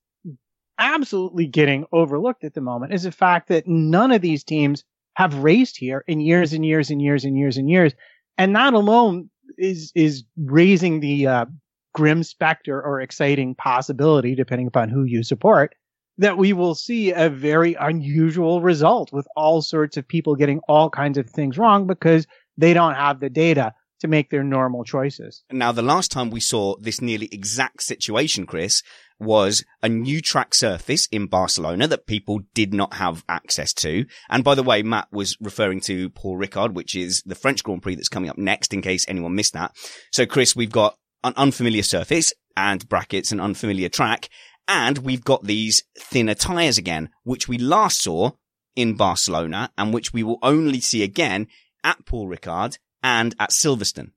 absolutely 0.79 1.47
getting 1.47 1.87
overlooked 1.93 2.45
at 2.45 2.53
the 2.53 2.61
moment 2.61 2.93
is 2.93 3.05
the 3.05 3.13
fact 3.13 3.49
that 3.49 3.67
none 3.67 4.13
of 4.13 4.21
these 4.21 4.45
teams 4.45 4.85
have 5.15 5.35
raced 5.39 5.79
here 5.79 6.05
in 6.07 6.21
years 6.21 6.53
and 6.53 6.67
years 6.67 6.91
and 6.91 7.01
years 7.01 7.25
and 7.25 7.39
years 7.39 7.57
and 7.57 7.71
years. 7.71 7.95
And 8.37 8.55
that 8.55 8.75
alone 8.75 9.31
is, 9.57 9.93
is 9.95 10.25
raising 10.37 11.01
the, 11.01 11.27
uh, 11.27 11.47
grim 11.95 12.23
specter 12.23 12.83
or 12.83 13.01
exciting 13.01 13.55
possibility, 13.55 14.35
depending 14.35 14.67
upon 14.67 14.91
who 14.91 15.05
you 15.05 15.23
support, 15.23 15.75
that 16.19 16.37
we 16.37 16.53
will 16.53 16.75
see 16.75 17.13
a 17.13 17.31
very 17.31 17.75
unusual 17.81 18.61
result 18.61 19.11
with 19.13 19.27
all 19.37 19.63
sorts 19.63 19.97
of 19.97 20.07
people 20.07 20.35
getting 20.35 20.61
all 20.69 20.91
kinds 20.91 21.17
of 21.17 21.31
things 21.31 21.57
wrong 21.57 21.87
because 21.87 22.27
they 22.59 22.75
don't 22.75 22.95
have 22.95 23.21
the 23.21 23.31
data 23.31 23.73
to 24.05 24.09
make 24.09 24.29
their 24.29 24.45
normal 24.45 24.85
choices. 24.85 25.45
Now, 25.51 25.73
the 25.73 25.81
last 25.81 26.13
time 26.13 26.29
we 26.29 26.41
saw 26.41 26.77
this 26.79 27.01
nearly 27.01 27.27
exact 27.33 27.83
situation, 27.83 28.45
Chris, 28.45 28.83
was 29.19 29.65
a 29.83 29.89
new 29.89 30.21
track 30.21 30.55
surface 30.55 31.07
in 31.07 31.27
Barcelona 31.27 31.87
that 31.89 32.07
people 32.07 32.41
did 32.53 32.75
not 32.75 32.95
have 32.95 33.25
access 33.31 33.73
to. 33.73 34.05
And 34.29 34.45
by 34.45 34.57
the 34.57 34.63
way, 34.63 34.83
Matt 34.83 35.09
was 35.11 35.39
referring 35.41 35.81
to 35.83 36.11
Paul 36.11 36.39
Ricard, 36.39 36.75
which 36.75 36.95
is 36.95 37.23
the 37.25 37.35
French 37.35 37.63
Grand 37.63 37.81
Prix 37.81 37.95
that's 37.95 38.11
coming 38.11 38.29
up 38.29 38.37
next 38.37 38.75
in 38.75 38.83
case 38.83 39.07
anyone 39.09 39.35
missed 39.35 39.55
that. 39.55 39.75
So 40.13 40.27
Chris, 40.27 40.55
we've 40.55 40.71
got 40.71 40.99
an 41.23 41.33
unfamiliar 41.39 41.83
surface 41.83 42.35
and 42.59 42.87
brackets, 42.87 43.33
an 43.33 43.41
unfamiliar 43.41 43.89
track. 43.89 44.29
And 44.69 44.99
we've 44.99 45.25
got 45.25 45.45
these 45.45 45.83
thinner 45.99 46.35
tires 46.35 46.77
again, 46.77 47.09
which 47.23 47.49
we 47.49 47.57
last 47.57 48.03
saw 48.03 48.33
in 48.77 48.97
Barcelona 48.97 49.71
and 49.79 49.95
which 49.95 50.13
we 50.13 50.23
will 50.23 50.39
only 50.43 50.81
see 50.81 51.03
again 51.03 51.47
at 51.83 52.05
Paul 52.05 52.29
Ricard 52.29 52.77
and 53.05 53.35
at 53.39 53.51
Silverstone. 53.51 54.11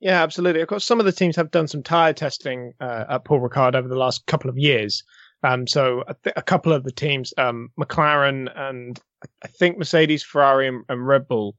Yeah, 0.00 0.22
absolutely. 0.22 0.62
Of 0.62 0.68
course, 0.68 0.84
some 0.84 1.00
of 1.00 1.06
the 1.06 1.12
teams 1.12 1.36
have 1.36 1.50
done 1.50 1.68
some 1.68 1.82
tire 1.82 2.12
testing 2.12 2.72
uh, 2.80 3.04
at 3.10 3.24
Paul 3.24 3.40
Ricard 3.40 3.74
over 3.74 3.88
the 3.88 3.98
last 3.98 4.26
couple 4.26 4.48
of 4.48 4.56
years. 4.56 5.02
Um, 5.42 5.66
so 5.66 6.04
a, 6.06 6.14
th- 6.24 6.34
a, 6.36 6.42
couple 6.42 6.72
of 6.72 6.84
the 6.84 6.92
teams, 6.92 7.34
um, 7.36 7.68
McLaren 7.78 8.50
and 8.56 8.98
I 9.42 9.48
think 9.48 9.76
Mercedes, 9.76 10.22
Ferrari, 10.22 10.68
and, 10.68 10.84
and 10.88 11.06
Red 11.06 11.28
Bull, 11.28 11.56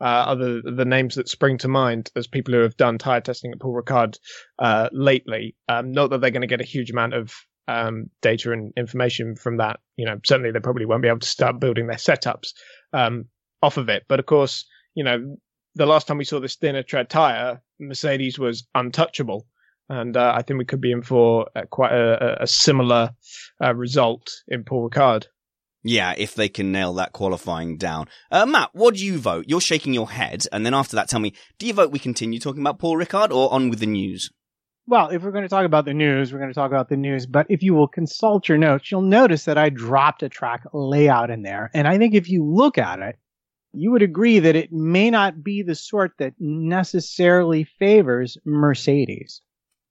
uh, 0.00 0.04
are 0.28 0.36
the, 0.36 0.62
the 0.76 0.84
names 0.84 1.14
that 1.16 1.28
spring 1.28 1.58
to 1.58 1.68
mind 1.68 2.10
as 2.14 2.26
people 2.26 2.54
who 2.54 2.60
have 2.60 2.76
done 2.76 2.98
tire 2.98 3.20
testing 3.20 3.52
at 3.52 3.60
Paul 3.60 3.80
Ricard 3.80 4.18
uh, 4.58 4.88
lately. 4.92 5.56
Um, 5.68 5.92
not 5.92 6.10
that 6.10 6.20
they're 6.20 6.30
going 6.30 6.42
to 6.42 6.46
get 6.46 6.60
a 6.60 6.64
huge 6.64 6.90
amount 6.90 7.14
of 7.14 7.34
um, 7.66 8.10
data 8.22 8.52
and 8.52 8.72
information 8.76 9.36
from 9.36 9.56
that. 9.58 9.80
You 9.96 10.06
know, 10.06 10.18
certainly 10.24 10.50
they 10.50 10.60
probably 10.60 10.86
won't 10.86 11.02
be 11.02 11.08
able 11.08 11.20
to 11.20 11.28
start 11.28 11.60
building 11.60 11.86
their 11.86 11.96
setups 11.96 12.52
um, 12.92 13.26
off 13.62 13.78
of 13.78 13.88
it. 13.88 14.04
But 14.08 14.20
of 14.20 14.26
course, 14.26 14.66
you 14.94 15.04
know, 15.04 15.36
the 15.74 15.86
last 15.86 16.06
time 16.06 16.18
we 16.18 16.24
saw 16.24 16.40
this 16.40 16.56
thinner 16.56 16.82
tread 16.82 17.10
tire, 17.10 17.62
Mercedes 17.78 18.38
was 18.38 18.66
untouchable. 18.74 19.46
And 19.88 20.16
uh, 20.16 20.32
I 20.34 20.42
think 20.42 20.58
we 20.58 20.64
could 20.64 20.80
be 20.80 20.92
in 20.92 21.02
for 21.02 21.48
uh, 21.54 21.62
quite 21.70 21.92
a, 21.92 22.42
a 22.42 22.46
similar 22.46 23.10
uh, 23.62 23.74
result 23.74 24.30
in 24.48 24.64
Paul 24.64 24.88
Ricard. 24.88 25.26
Yeah, 25.82 26.14
if 26.16 26.34
they 26.34 26.48
can 26.48 26.72
nail 26.72 26.94
that 26.94 27.12
qualifying 27.12 27.76
down. 27.76 28.08
Uh, 28.30 28.46
Matt, 28.46 28.70
what 28.72 28.94
do 28.94 29.04
you 29.04 29.18
vote? 29.18 29.44
You're 29.46 29.60
shaking 29.60 29.92
your 29.92 30.10
head. 30.10 30.46
And 30.50 30.64
then 30.64 30.72
after 30.72 30.96
that, 30.96 31.10
tell 31.10 31.20
me, 31.20 31.34
do 31.58 31.66
you 31.66 31.74
vote 31.74 31.90
we 31.90 31.98
continue 31.98 32.40
talking 32.40 32.62
about 32.62 32.78
Paul 32.78 32.96
Ricard 32.96 33.30
or 33.30 33.52
on 33.52 33.68
with 33.68 33.80
the 33.80 33.86
news? 33.86 34.30
Well, 34.86 35.10
if 35.10 35.22
we're 35.22 35.32
going 35.32 35.44
to 35.44 35.48
talk 35.48 35.66
about 35.66 35.84
the 35.84 35.94
news, 35.94 36.32
we're 36.32 36.38
going 36.38 36.50
to 36.50 36.54
talk 36.54 36.70
about 36.70 36.88
the 36.88 36.96
news. 36.96 37.26
But 37.26 37.46
if 37.50 37.62
you 37.62 37.74
will 37.74 37.88
consult 37.88 38.48
your 38.48 38.58
notes, 38.58 38.90
you'll 38.90 39.02
notice 39.02 39.44
that 39.44 39.58
I 39.58 39.68
dropped 39.68 40.22
a 40.22 40.30
track 40.30 40.64
layout 40.72 41.30
in 41.30 41.42
there. 41.42 41.70
And 41.74 41.86
I 41.86 41.98
think 41.98 42.14
if 42.14 42.30
you 42.30 42.44
look 42.44 42.78
at 42.78 43.00
it, 43.00 43.18
you 43.74 43.90
would 43.92 44.02
agree 44.02 44.38
that 44.40 44.56
it 44.56 44.72
may 44.72 45.10
not 45.10 45.42
be 45.42 45.62
the 45.62 45.74
sort 45.74 46.12
that 46.18 46.34
necessarily 46.38 47.64
favors 47.64 48.36
Mercedes. 48.44 49.40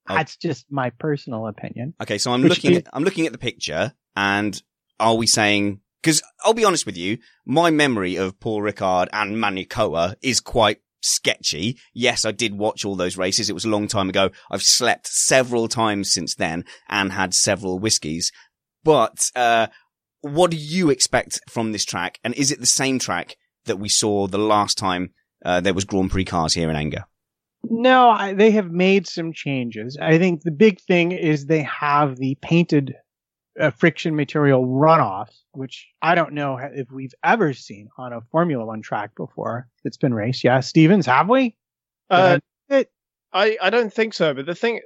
Oh. 0.08 0.14
That's 0.14 0.36
just 0.36 0.66
my 0.70 0.90
personal 0.90 1.46
opinion. 1.46 1.94
Okay, 2.02 2.18
so 2.18 2.32
I'm 2.32 2.42
looking 2.42 2.74
at 2.76 2.88
I'm 2.92 3.04
looking 3.04 3.26
at 3.26 3.32
the 3.32 3.38
picture, 3.38 3.94
and 4.14 4.60
are 5.00 5.14
we 5.14 5.26
saying? 5.26 5.80
Because 6.02 6.22
I'll 6.44 6.52
be 6.52 6.66
honest 6.66 6.84
with 6.84 6.98
you, 6.98 7.18
my 7.46 7.70
memory 7.70 8.16
of 8.16 8.38
Paul 8.38 8.60
Ricard 8.60 9.08
and 9.10 9.40
Magny-Cours 9.40 10.16
is 10.20 10.40
quite 10.40 10.80
sketchy. 11.00 11.78
Yes, 11.94 12.26
I 12.26 12.32
did 12.32 12.58
watch 12.58 12.84
all 12.84 12.94
those 12.94 13.16
races. 13.16 13.48
It 13.48 13.54
was 13.54 13.64
a 13.64 13.70
long 13.70 13.88
time 13.88 14.10
ago. 14.10 14.30
I've 14.50 14.62
slept 14.62 15.06
several 15.06 15.66
times 15.66 16.12
since 16.12 16.34
then 16.34 16.66
and 16.90 17.12
had 17.12 17.32
several 17.32 17.78
whiskies. 17.78 18.32
But 18.82 19.30
uh, 19.34 19.68
what 20.20 20.50
do 20.50 20.58
you 20.58 20.90
expect 20.90 21.40
from 21.48 21.72
this 21.72 21.86
track? 21.86 22.18
And 22.22 22.34
is 22.34 22.50
it 22.50 22.60
the 22.60 22.66
same 22.66 22.98
track 22.98 23.36
that 23.66 23.78
we 23.78 23.88
saw 23.88 24.26
the 24.26 24.38
last 24.38 24.78
time 24.78 25.10
uh, 25.44 25.60
there 25.60 25.74
was 25.74 25.84
Grand 25.84 26.10
Prix 26.10 26.24
cars 26.24 26.54
here 26.54 26.70
in 26.70 26.76
Anger? 26.76 27.04
No, 27.64 28.10
I, 28.10 28.34
they 28.34 28.50
have 28.52 28.70
made 28.70 29.06
some 29.06 29.32
changes. 29.32 29.96
I 30.00 30.18
think 30.18 30.42
the 30.42 30.50
big 30.50 30.80
thing 30.80 31.12
is 31.12 31.46
they 31.46 31.62
have 31.62 32.16
the 32.16 32.36
painted 32.42 32.94
uh, 33.58 33.70
friction 33.70 34.16
material 34.16 34.66
runoff, 34.66 35.28
which 35.52 35.88
I 36.02 36.14
don't 36.14 36.32
know 36.32 36.58
if 36.58 36.90
we've 36.90 37.14
ever 37.22 37.52
seen 37.54 37.88
on 37.98 38.12
a 38.12 38.20
Formula 38.32 38.64
One 38.64 38.82
track 38.82 39.14
before 39.16 39.68
that's 39.82 39.96
been 39.96 40.14
raced. 40.14 40.44
Yeah, 40.44 40.60
Stevens, 40.60 41.06
have 41.06 41.28
we? 41.28 41.56
Uh, 42.10 42.38
it, 42.68 42.90
I 43.32 43.56
I 43.62 43.70
don't 43.70 43.92
think 43.92 44.14
so. 44.14 44.34
But 44.34 44.46
the 44.46 44.54
thing, 44.54 44.80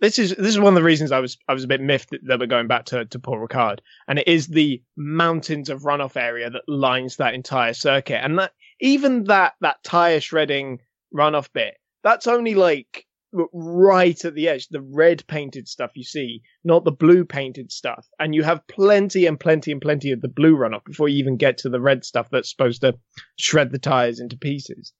this 0.00 0.18
is 0.18 0.34
this 0.36 0.48
is 0.48 0.58
one 0.58 0.72
of 0.72 0.74
the 0.74 0.82
reasons 0.82 1.12
I 1.12 1.20
was 1.20 1.36
I 1.48 1.54
was 1.54 1.64
a 1.64 1.68
bit 1.68 1.80
miffed 1.80 2.10
that, 2.10 2.20
that 2.26 2.40
we're 2.40 2.46
going 2.46 2.68
back 2.68 2.86
to 2.86 3.04
to 3.04 3.18
Paul 3.18 3.46
Ricard, 3.46 3.80
and 4.08 4.18
it 4.18 4.26
is 4.26 4.48
the 4.48 4.82
mountains 4.96 5.68
of 5.68 5.82
runoff 5.82 6.16
area 6.16 6.50
that 6.50 6.68
lines 6.68 7.16
that 7.16 7.34
entire 7.34 7.74
circuit, 7.74 8.22
and 8.22 8.38
that 8.38 8.52
even 8.80 9.24
that 9.24 9.54
that 9.60 9.82
tire 9.84 10.20
shredding 10.20 10.80
runoff 11.14 11.52
bit, 11.52 11.74
that's 12.02 12.26
only 12.26 12.54
like 12.54 13.06
right 13.52 14.24
at 14.24 14.34
the 14.34 14.48
edge, 14.48 14.68
the 14.68 14.80
red 14.80 15.24
painted 15.28 15.68
stuff 15.68 15.92
you 15.94 16.02
see, 16.02 16.42
not 16.64 16.84
the 16.84 16.90
blue 16.90 17.24
painted 17.24 17.70
stuff. 17.70 18.06
And 18.18 18.34
you 18.34 18.42
have 18.42 18.66
plenty 18.66 19.26
and 19.26 19.38
plenty 19.38 19.70
and 19.70 19.80
plenty 19.80 20.10
of 20.10 20.20
the 20.20 20.28
blue 20.28 20.56
runoff 20.56 20.84
before 20.84 21.08
you 21.08 21.18
even 21.18 21.36
get 21.36 21.58
to 21.58 21.68
the 21.68 21.80
red 21.80 22.04
stuff 22.04 22.28
that's 22.30 22.50
supposed 22.50 22.80
to 22.80 22.94
shred 23.38 23.70
the 23.70 23.78
tires 23.78 24.18
into 24.18 24.36
pieces. 24.36 24.92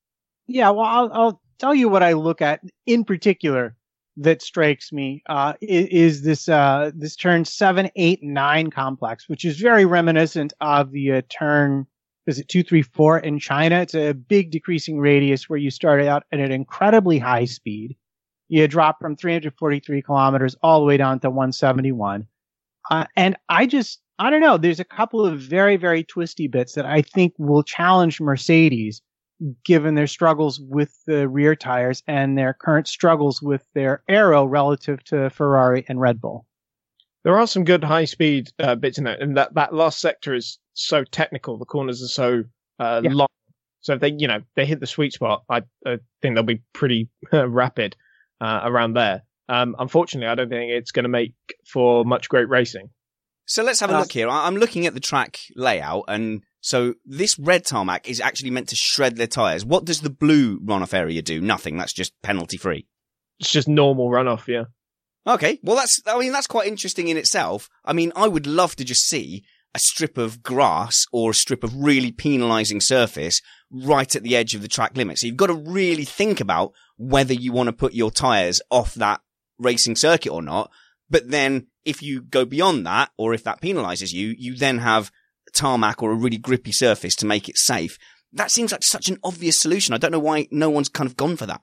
Yeah, 0.46 0.70
well, 0.70 0.86
I'll, 0.86 1.10
I'll 1.12 1.42
tell 1.58 1.74
you 1.74 1.88
what 1.88 2.02
I 2.02 2.12
look 2.12 2.40
at 2.40 2.60
in 2.86 3.04
particular 3.04 3.74
that 4.16 4.42
strikes 4.42 4.92
me 4.92 5.22
uh, 5.28 5.54
is, 5.60 5.86
is, 5.86 6.22
this 6.22 6.48
uh, 6.48 6.90
this 6.94 7.16
turn 7.16 7.44
seven, 7.44 7.90
eight, 7.96 8.22
nine 8.22 8.70
complex, 8.70 9.28
which 9.28 9.44
is 9.44 9.58
very 9.58 9.84
reminiscent 9.84 10.52
of 10.60 10.90
the 10.90 11.12
uh, 11.12 11.22
turn 11.28 11.86
is 12.26 12.38
it 12.38 12.48
two, 12.48 12.62
three, 12.62 12.82
four 12.82 13.18
in 13.18 13.38
China? 13.38 13.80
It's 13.80 13.94
a 13.94 14.12
big 14.12 14.50
decreasing 14.50 15.00
radius 15.00 15.48
where 15.48 15.58
you 15.58 15.70
start 15.70 16.02
out 16.02 16.24
at 16.32 16.38
an 16.38 16.52
incredibly 16.52 17.18
high 17.18 17.46
speed. 17.46 17.96
You 18.48 18.68
drop 18.68 19.00
from 19.00 19.16
343 19.16 20.02
kilometers 20.02 20.56
all 20.62 20.80
the 20.80 20.86
way 20.86 20.96
down 20.96 21.20
to 21.20 21.30
171. 21.30 22.26
Uh, 22.90 23.06
and 23.16 23.36
I 23.48 23.66
just, 23.66 24.00
I 24.18 24.30
don't 24.30 24.40
know. 24.40 24.58
There's 24.58 24.80
a 24.80 24.84
couple 24.84 25.24
of 25.24 25.40
very, 25.40 25.76
very 25.76 26.04
twisty 26.04 26.46
bits 26.46 26.74
that 26.74 26.84
I 26.84 27.02
think 27.02 27.34
will 27.38 27.62
challenge 27.62 28.20
Mercedes 28.20 29.02
given 29.64 29.94
their 29.94 30.06
struggles 30.06 30.60
with 30.60 30.96
the 31.06 31.28
rear 31.28 31.54
tires 31.54 32.02
and 32.06 32.36
their 32.36 32.52
current 32.52 32.88
struggles 32.88 33.40
with 33.40 33.64
their 33.74 34.02
aero 34.08 34.44
relative 34.44 35.02
to 35.04 35.30
Ferrari 35.30 35.84
and 35.88 36.00
Red 36.00 36.20
Bull. 36.20 36.46
There 37.24 37.38
are 37.38 37.46
some 37.46 37.64
good 37.64 37.84
high 37.84 38.06
speed 38.06 38.50
uh, 38.58 38.74
bits 38.74 38.98
in 38.98 39.06
it, 39.06 39.20
and 39.20 39.36
that, 39.36 39.54
that 39.54 39.74
last 39.74 40.00
sector 40.00 40.34
is 40.34 40.58
so 40.74 41.04
technical. 41.04 41.58
The 41.58 41.66
corners 41.66 42.02
are 42.02 42.08
so 42.08 42.44
uh, 42.78 43.02
yeah. 43.04 43.10
long. 43.12 43.28
So 43.82 43.94
if 43.94 44.00
they, 44.00 44.12
you 44.16 44.28
know, 44.28 44.40
they 44.56 44.66
hit 44.66 44.80
the 44.80 44.86
sweet 44.86 45.12
spot, 45.12 45.44
I, 45.48 45.62
I 45.86 45.98
think 46.22 46.34
they'll 46.34 46.42
be 46.42 46.62
pretty 46.72 47.08
rapid 47.32 47.96
uh, 48.40 48.60
around 48.64 48.94
there. 48.94 49.22
Um, 49.48 49.74
unfortunately, 49.78 50.28
I 50.28 50.34
don't 50.34 50.48
think 50.48 50.70
it's 50.70 50.92
going 50.92 51.04
to 51.04 51.08
make 51.08 51.34
for 51.66 52.04
much 52.04 52.28
great 52.28 52.48
racing. 52.48 52.90
So 53.46 53.64
let's 53.64 53.80
have 53.80 53.90
a 53.90 53.98
look 53.98 54.12
here. 54.12 54.28
I'm 54.28 54.56
looking 54.56 54.86
at 54.86 54.94
the 54.94 55.00
track 55.00 55.40
layout, 55.56 56.04
and 56.06 56.44
so 56.60 56.94
this 57.04 57.38
red 57.38 57.64
tarmac 57.64 58.08
is 58.08 58.20
actually 58.20 58.50
meant 58.50 58.68
to 58.68 58.76
shred 58.76 59.16
their 59.16 59.26
tires. 59.26 59.64
What 59.64 59.84
does 59.84 60.00
the 60.00 60.10
blue 60.10 60.60
runoff 60.60 60.94
area 60.94 61.22
do? 61.22 61.40
Nothing. 61.40 61.76
That's 61.76 61.92
just 61.92 62.12
penalty 62.22 62.56
free. 62.56 62.86
It's 63.38 63.50
just 63.50 63.68
normal 63.68 64.10
runoff, 64.10 64.46
yeah. 64.46 64.64
Okay, 65.26 65.58
well 65.62 65.76
that's, 65.76 66.00
I 66.06 66.18
mean, 66.18 66.32
that's 66.32 66.46
quite 66.46 66.68
interesting 66.68 67.08
in 67.08 67.16
itself. 67.16 67.68
I 67.84 67.92
mean, 67.92 68.12
I 68.16 68.28
would 68.28 68.46
love 68.46 68.76
to 68.76 68.84
just 68.84 69.06
see 69.06 69.44
a 69.74 69.78
strip 69.78 70.18
of 70.18 70.42
grass 70.42 71.06
or 71.12 71.30
a 71.30 71.34
strip 71.34 71.62
of 71.62 71.74
really 71.74 72.10
penalizing 72.10 72.80
surface 72.80 73.40
right 73.70 74.16
at 74.16 74.22
the 74.22 74.36
edge 74.36 74.54
of 74.54 74.62
the 74.62 74.68
track 74.68 74.96
limit. 74.96 75.18
So 75.18 75.26
you've 75.26 75.36
got 75.36 75.46
to 75.46 75.54
really 75.54 76.04
think 76.04 76.40
about 76.40 76.72
whether 76.96 77.32
you 77.34 77.52
want 77.52 77.68
to 77.68 77.72
put 77.72 77.94
your 77.94 78.10
tires 78.10 78.60
off 78.70 78.94
that 78.94 79.20
racing 79.58 79.96
circuit 79.96 80.32
or 80.32 80.42
not. 80.42 80.70
But 81.08 81.30
then 81.30 81.68
if 81.84 82.02
you 82.02 82.22
go 82.22 82.44
beyond 82.44 82.86
that, 82.86 83.10
or 83.16 83.32
if 83.32 83.44
that 83.44 83.60
penalizes 83.60 84.12
you, 84.12 84.34
you 84.36 84.56
then 84.56 84.78
have 84.78 85.10
tarmac 85.60 86.02
or 86.02 86.12
a 86.12 86.16
really 86.16 86.38
grippy 86.38 86.72
surface 86.72 87.14
to 87.16 87.26
make 87.26 87.48
it 87.48 87.58
safe. 87.58 87.98
That 88.32 88.50
seems 88.50 88.72
like 88.72 88.82
such 88.82 89.08
an 89.08 89.18
obvious 89.22 89.60
solution. 89.60 89.94
I 89.94 89.98
don't 89.98 90.12
know 90.12 90.18
why 90.18 90.46
no 90.50 90.70
one's 90.70 90.88
kind 90.88 91.08
of 91.08 91.16
gone 91.16 91.36
for 91.36 91.46
that. 91.46 91.60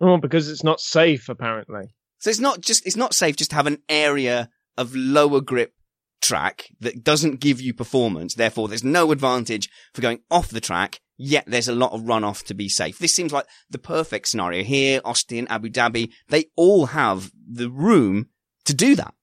Oh, 0.00 0.16
because 0.16 0.48
it's 0.48 0.64
not 0.64 0.80
safe, 0.80 1.28
apparently. 1.28 1.94
So 2.18 2.30
it's 2.30 2.40
not 2.40 2.60
just, 2.60 2.86
it's 2.86 2.96
not 2.96 3.14
safe 3.14 3.36
just 3.36 3.50
to 3.50 3.56
have 3.56 3.66
an 3.66 3.82
area 3.88 4.48
of 4.76 4.94
lower 4.94 5.40
grip 5.40 5.74
track 6.22 6.68
that 6.80 7.04
doesn't 7.04 7.40
give 7.40 7.60
you 7.60 7.74
performance. 7.74 8.34
Therefore, 8.34 8.68
there's 8.68 8.84
no 8.84 9.12
advantage 9.12 9.68
for 9.92 10.00
going 10.00 10.20
off 10.30 10.48
the 10.48 10.60
track. 10.60 11.00
Yet 11.16 11.44
there's 11.46 11.68
a 11.68 11.74
lot 11.74 11.92
of 11.92 12.02
runoff 12.02 12.44
to 12.46 12.54
be 12.54 12.68
safe. 12.68 12.98
This 12.98 13.14
seems 13.14 13.32
like 13.32 13.46
the 13.70 13.78
perfect 13.78 14.28
scenario 14.28 14.64
here. 14.64 15.00
Austin, 15.04 15.46
Abu 15.48 15.68
Dhabi, 15.68 16.10
they 16.28 16.46
all 16.56 16.86
have 16.86 17.30
the 17.48 17.70
room 17.70 18.30
to 18.64 18.74
do 18.74 18.96
that. 18.96 19.14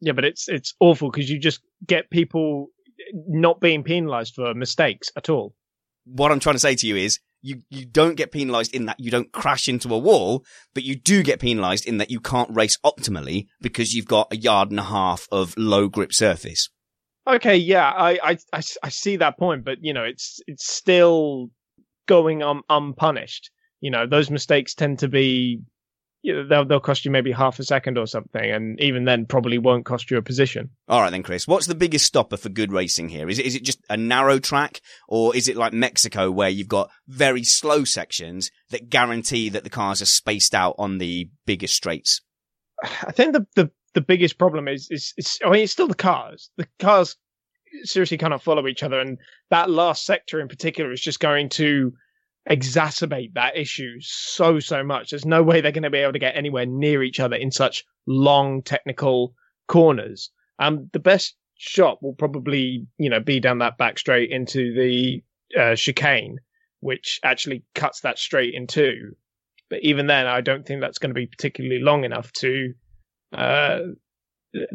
Yeah, 0.00 0.12
but 0.12 0.24
it's, 0.24 0.48
it's 0.48 0.74
awful 0.80 1.10
because 1.10 1.30
you 1.30 1.38
just 1.38 1.60
get 1.86 2.10
people 2.10 2.68
not 3.12 3.60
being 3.60 3.82
penalized 3.82 4.34
for 4.34 4.54
mistakes 4.54 5.10
at 5.16 5.28
all. 5.28 5.54
What 6.04 6.30
I'm 6.30 6.40
trying 6.40 6.54
to 6.54 6.60
say 6.60 6.74
to 6.76 6.86
you 6.86 6.96
is 6.96 7.18
you, 7.42 7.62
you 7.70 7.84
don't 7.84 8.16
get 8.16 8.32
penalized 8.32 8.74
in 8.74 8.86
that 8.86 8.98
you 8.98 9.10
don't 9.10 9.30
crash 9.32 9.68
into 9.68 9.92
a 9.94 9.98
wall, 9.98 10.44
but 10.74 10.84
you 10.84 10.96
do 10.96 11.22
get 11.22 11.40
penalized 11.40 11.86
in 11.86 11.98
that 11.98 12.10
you 12.10 12.20
can't 12.20 12.54
race 12.54 12.76
optimally 12.84 13.46
because 13.60 13.94
you've 13.94 14.06
got 14.06 14.32
a 14.32 14.36
yard 14.36 14.70
and 14.70 14.80
a 14.80 14.84
half 14.84 15.28
of 15.30 15.54
low 15.56 15.88
grip 15.88 16.12
surface. 16.12 16.70
Okay, 17.26 17.56
yeah, 17.56 17.88
I, 17.88 18.18
I, 18.22 18.38
I, 18.52 18.62
I 18.84 18.88
see 18.88 19.16
that 19.16 19.38
point, 19.38 19.64
but 19.64 19.78
you 19.80 19.92
know, 19.92 20.04
it's, 20.04 20.40
it's 20.46 20.72
still 20.72 21.50
going 22.06 22.42
um, 22.42 22.62
unpunished. 22.68 23.50
You 23.80 23.90
know, 23.90 24.06
those 24.06 24.30
mistakes 24.30 24.74
tend 24.74 25.00
to 25.00 25.08
be 25.08 25.60
they'll 26.48 26.64
they'll 26.64 26.80
cost 26.80 27.04
you 27.04 27.10
maybe 27.10 27.32
half 27.32 27.58
a 27.58 27.64
second 27.64 27.98
or 27.98 28.06
something, 28.06 28.42
and 28.42 28.80
even 28.80 29.04
then 29.04 29.26
probably 29.26 29.58
won't 29.58 29.84
cost 29.84 30.10
you 30.10 30.16
a 30.16 30.22
position. 30.22 30.70
All 30.88 31.00
right 31.00 31.10
then, 31.10 31.22
Chris. 31.22 31.46
What's 31.46 31.66
the 31.66 31.74
biggest 31.74 32.06
stopper 32.06 32.36
for 32.36 32.48
good 32.48 32.72
racing 32.72 33.08
here? 33.08 33.28
Is 33.28 33.38
it 33.38 33.46
is 33.46 33.54
it 33.54 33.62
just 33.62 33.80
a 33.88 33.96
narrow 33.96 34.38
track, 34.38 34.80
or 35.08 35.34
is 35.36 35.48
it 35.48 35.56
like 35.56 35.72
Mexico 35.72 36.30
where 36.30 36.48
you've 36.48 36.68
got 36.68 36.90
very 37.06 37.44
slow 37.44 37.84
sections 37.84 38.50
that 38.70 38.90
guarantee 38.90 39.48
that 39.48 39.64
the 39.64 39.70
cars 39.70 40.02
are 40.02 40.06
spaced 40.06 40.54
out 40.54 40.74
on 40.78 40.98
the 40.98 41.30
biggest 41.46 41.74
straights? 41.74 42.20
I 42.82 43.12
think 43.12 43.32
the 43.32 43.46
the, 43.54 43.70
the 43.94 44.00
biggest 44.00 44.38
problem 44.38 44.68
is, 44.68 44.88
is 44.90 45.14
is 45.16 45.38
I 45.44 45.50
mean 45.50 45.62
it's 45.62 45.72
still 45.72 45.88
the 45.88 45.94
cars. 45.94 46.50
The 46.56 46.66
cars 46.78 47.16
seriously 47.84 48.18
cannot 48.18 48.42
follow 48.42 48.66
each 48.66 48.82
other, 48.82 49.00
and 49.00 49.18
that 49.50 49.70
last 49.70 50.04
sector 50.04 50.40
in 50.40 50.48
particular 50.48 50.92
is 50.92 51.00
just 51.00 51.20
going 51.20 51.48
to 51.50 51.92
exacerbate 52.48 53.34
that 53.34 53.56
issue 53.56 53.96
so 54.00 54.60
so 54.60 54.82
much. 54.82 55.10
There's 55.10 55.24
no 55.24 55.42
way 55.42 55.60
they're 55.60 55.72
going 55.72 55.82
to 55.82 55.90
be 55.90 55.98
able 55.98 56.12
to 56.12 56.18
get 56.18 56.36
anywhere 56.36 56.66
near 56.66 57.02
each 57.02 57.20
other 57.20 57.36
in 57.36 57.50
such 57.50 57.84
long 58.06 58.62
technical 58.62 59.34
corners. 59.68 60.30
Um, 60.58 60.88
the 60.92 61.00
best 61.00 61.36
shot 61.58 62.02
will 62.02 62.14
probably 62.14 62.86
you 62.98 63.10
know 63.10 63.20
be 63.20 63.40
down 63.40 63.58
that 63.58 63.78
back 63.78 63.98
straight 63.98 64.30
into 64.30 64.74
the 64.74 65.22
uh, 65.58 65.74
chicane, 65.74 66.38
which 66.80 67.20
actually 67.24 67.64
cuts 67.74 68.00
that 68.00 68.18
straight 68.18 68.54
in 68.54 68.66
two. 68.66 69.16
But 69.68 69.82
even 69.82 70.06
then, 70.06 70.26
I 70.26 70.40
don't 70.40 70.64
think 70.64 70.80
that's 70.80 70.98
going 70.98 71.10
to 71.10 71.14
be 71.14 71.26
particularly 71.26 71.82
long 71.82 72.04
enough 72.04 72.32
to 72.34 72.74
uh, 73.32 73.78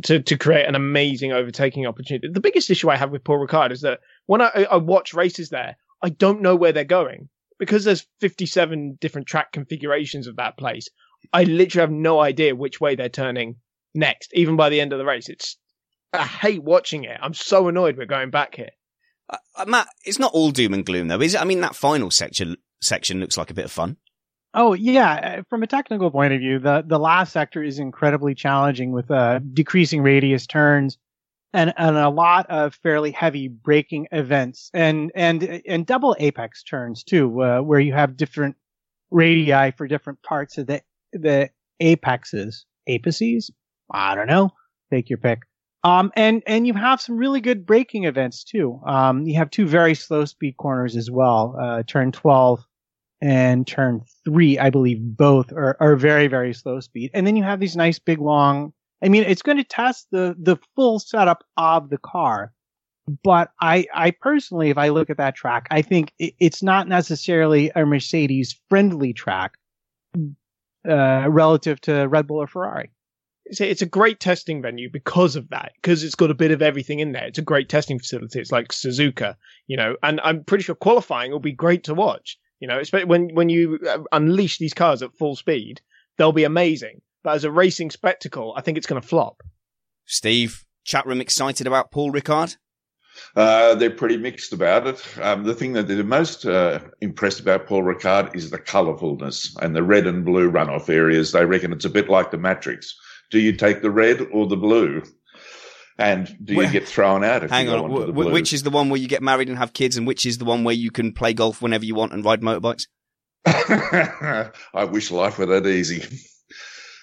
to 0.03 0.19
to 0.21 0.37
create 0.37 0.67
an 0.67 0.75
amazing 0.75 1.31
overtaking 1.31 1.87
opportunity. 1.87 2.27
The 2.31 2.41
biggest 2.41 2.69
issue 2.69 2.89
I 2.89 2.97
have 2.97 3.11
with 3.11 3.23
Paul 3.23 3.45
Ricard 3.45 3.71
is 3.71 3.81
that 3.81 4.01
when 4.25 4.41
I, 4.41 4.67
I 4.69 4.75
watch 4.75 5.13
races 5.13 5.49
there, 5.49 5.77
I 6.01 6.09
don't 6.09 6.41
know 6.41 6.57
where 6.57 6.73
they're 6.73 6.83
going 6.83 7.29
because 7.61 7.83
there's 7.83 8.07
57 8.21 8.97
different 8.99 9.27
track 9.27 9.51
configurations 9.51 10.25
of 10.25 10.37
that 10.37 10.57
place. 10.57 10.89
I 11.31 11.43
literally 11.43 11.83
have 11.83 11.91
no 11.91 12.19
idea 12.19 12.55
which 12.55 12.81
way 12.81 12.95
they're 12.95 13.07
turning 13.07 13.57
next, 13.93 14.31
even 14.33 14.55
by 14.55 14.69
the 14.69 14.81
end 14.81 14.93
of 14.93 14.97
the 14.97 15.05
race. 15.05 15.29
It's, 15.29 15.57
I 16.11 16.23
hate 16.23 16.63
watching 16.63 17.03
it. 17.03 17.19
I'm 17.21 17.35
so 17.35 17.67
annoyed 17.67 17.97
we're 17.97 18.07
going 18.07 18.31
back 18.31 18.55
here. 18.55 18.71
Uh, 19.29 19.37
uh, 19.55 19.65
Matt, 19.65 19.87
it's 20.03 20.17
not 20.17 20.33
all 20.33 20.49
doom 20.49 20.73
and 20.73 20.83
gloom 20.83 21.07
though, 21.07 21.21
is 21.21 21.35
it? 21.35 21.41
I 21.41 21.45
mean, 21.45 21.61
that 21.61 21.75
final 21.75 22.09
section, 22.09 22.57
section 22.81 23.19
looks 23.19 23.37
like 23.37 23.51
a 23.51 23.53
bit 23.53 23.65
of 23.65 23.71
fun. 23.71 23.97
Oh 24.55 24.73
yeah, 24.73 25.13
uh, 25.13 25.43
from 25.47 25.61
a 25.61 25.67
technical 25.67 26.09
point 26.09 26.33
of 26.33 26.39
view, 26.39 26.57
the 26.59 26.83
the 26.85 26.99
last 26.99 27.31
sector 27.31 27.63
is 27.63 27.79
incredibly 27.79 28.35
challenging 28.35 28.91
with 28.91 29.09
uh, 29.09 29.39
decreasing 29.53 30.01
radius 30.01 30.45
turns, 30.45 30.97
and, 31.53 31.73
and 31.77 31.97
a 31.97 32.09
lot 32.09 32.49
of 32.49 32.75
fairly 32.75 33.11
heavy 33.11 33.47
braking 33.47 34.07
events 34.11 34.69
and, 34.73 35.11
and, 35.15 35.61
and 35.67 35.85
double 35.85 36.15
apex 36.19 36.63
turns 36.63 37.03
too, 37.03 37.41
uh, 37.41 37.59
where 37.59 37.79
you 37.79 37.93
have 37.93 38.17
different 38.17 38.55
radii 39.09 39.71
for 39.71 39.87
different 39.87 40.21
parts 40.23 40.57
of 40.57 40.67
the, 40.67 40.81
the 41.13 41.49
apexes, 41.81 42.65
apices. 42.87 43.51
I 43.91 44.15
don't 44.15 44.27
know. 44.27 44.51
Take 44.91 45.09
your 45.09 45.17
pick. 45.17 45.39
Um, 45.83 46.11
and, 46.15 46.43
and 46.45 46.67
you 46.67 46.73
have 46.73 47.01
some 47.01 47.17
really 47.17 47.41
good 47.41 47.65
braking 47.65 48.03
events 48.03 48.43
too. 48.43 48.79
Um, 48.85 49.25
you 49.25 49.35
have 49.37 49.49
two 49.49 49.67
very 49.67 49.95
slow 49.95 50.25
speed 50.25 50.55
corners 50.57 50.95
as 50.95 51.09
well, 51.09 51.55
uh, 51.59 51.83
turn 51.83 52.11
12 52.11 52.63
and 53.21 53.67
turn 53.67 54.01
three, 54.25 54.57
I 54.57 54.69
believe 54.69 54.99
both 55.01 55.51
are, 55.51 55.77
are 55.79 55.95
very, 55.95 56.27
very 56.27 56.53
slow 56.53 56.79
speed. 56.79 57.11
And 57.13 57.25
then 57.25 57.35
you 57.35 57.43
have 57.43 57.59
these 57.59 57.75
nice 57.75 57.99
big 57.99 58.19
long 58.19 58.73
I 59.03 59.09
mean, 59.09 59.23
it's 59.23 59.41
going 59.41 59.57
to 59.57 59.63
test 59.63 60.07
the, 60.11 60.35
the 60.39 60.57
full 60.75 60.99
setup 60.99 61.43
of 61.57 61.89
the 61.89 61.97
car. 61.97 62.53
But 63.23 63.51
I, 63.59 63.87
I 63.93 64.11
personally, 64.11 64.69
if 64.69 64.77
I 64.77 64.89
look 64.89 65.09
at 65.09 65.17
that 65.17 65.35
track, 65.35 65.67
I 65.71 65.81
think 65.81 66.13
it, 66.19 66.33
it's 66.39 66.61
not 66.61 66.87
necessarily 66.87 67.71
a 67.75 67.85
Mercedes 67.85 68.59
friendly 68.69 69.11
track, 69.13 69.57
uh, 70.87 71.25
relative 71.29 71.81
to 71.81 72.07
Red 72.07 72.27
Bull 72.27 72.37
or 72.37 72.47
Ferrari. 72.47 72.91
It's 73.45 73.81
a 73.81 73.87
great 73.87 74.19
testing 74.19 74.61
venue 74.61 74.89
because 74.89 75.35
of 75.35 75.49
that, 75.49 75.73
because 75.81 76.03
it's 76.03 76.15
got 76.15 76.31
a 76.31 76.35
bit 76.35 76.51
of 76.51 76.61
everything 76.61 76.99
in 76.99 77.11
there. 77.11 77.25
It's 77.25 77.39
a 77.39 77.41
great 77.41 77.67
testing 77.67 77.99
facility. 77.99 78.39
It's 78.39 78.51
like 78.51 78.69
Suzuka, 78.69 79.35
you 79.67 79.75
know, 79.75 79.97
and 80.03 80.21
I'm 80.23 80.45
pretty 80.45 80.63
sure 80.63 80.75
qualifying 80.75 81.31
will 81.31 81.39
be 81.39 81.51
great 81.51 81.83
to 81.85 81.93
watch. 81.93 82.37
You 82.61 82.67
know, 82.67 82.79
especially 82.79 83.05
when 83.05 83.29
when 83.33 83.49
you 83.49 83.79
uh, 83.89 84.03
unleash 84.11 84.57
these 84.57 84.73
cars 84.73 85.01
at 85.01 85.17
full 85.17 85.35
speed, 85.35 85.81
they'll 86.17 86.31
be 86.31 86.45
amazing. 86.45 87.01
But 87.23 87.35
as 87.35 87.43
a 87.43 87.51
racing 87.51 87.91
spectacle, 87.91 88.53
I 88.57 88.61
think 88.61 88.77
it's 88.77 88.87
going 88.87 89.01
to 89.01 89.07
flop. 89.07 89.41
Steve, 90.05 90.65
chat 90.83 91.05
room 91.05 91.21
excited 91.21 91.67
about 91.67 91.91
Paul 91.91 92.11
Ricard? 92.11 92.57
Uh, 93.35 93.75
they're 93.75 93.91
pretty 93.91 94.17
mixed 94.17 94.53
about 94.53 94.87
it. 94.87 95.03
Um, 95.21 95.43
the 95.43 95.53
thing 95.53 95.73
that 95.73 95.87
they're 95.87 96.03
most 96.03 96.45
uh, 96.45 96.79
impressed 97.01 97.39
about 97.39 97.67
Paul 97.67 97.83
Ricard 97.83 98.35
is 98.35 98.49
the 98.49 98.57
colourfulness 98.57 99.55
and 99.61 99.75
the 99.75 99.83
red 99.83 100.07
and 100.07 100.25
blue 100.25 100.49
runoff 100.49 100.89
areas. 100.89 101.31
They 101.31 101.45
reckon 101.45 101.73
it's 101.73 101.85
a 101.85 101.89
bit 101.89 102.09
like 102.09 102.31
the 102.31 102.37
Matrix. 102.37 102.95
Do 103.29 103.39
you 103.39 103.53
take 103.53 103.81
the 103.81 103.91
red 103.91 104.21
or 104.33 104.47
the 104.47 104.57
blue? 104.57 105.03
And 105.97 106.25
do 106.43 106.53
you 106.53 106.59
Well, 106.59 106.71
get 106.71 106.87
thrown 106.87 107.23
out 107.23 107.43
if 107.43 107.51
Hang 107.51 107.65
you 107.65 107.71
go 107.73 107.83
on, 107.83 107.91
onto 107.91 108.05
the 108.07 108.13
blue? 108.13 108.31
which 108.31 108.53
is 108.53 108.63
the 108.63 108.69
one 108.71 108.89
where 108.89 108.99
you 108.99 109.07
get 109.07 109.21
married 109.21 109.49
and 109.49 109.57
have 109.57 109.73
kids, 109.73 109.97
and 109.97 110.07
which 110.07 110.25
is 110.25 110.37
the 110.37 110.45
one 110.45 110.63
where 110.63 110.73
you 110.73 110.89
can 110.89 111.13
play 111.13 111.33
golf 111.33 111.61
whenever 111.61 111.85
you 111.85 111.93
want 111.93 112.13
and 112.13 112.25
ride 112.25 112.41
motorbikes? 112.41 112.87
I 113.45 114.85
wish 114.85 115.11
life 115.11 115.37
were 115.37 115.45
that 115.47 115.67
easy. 115.67 116.03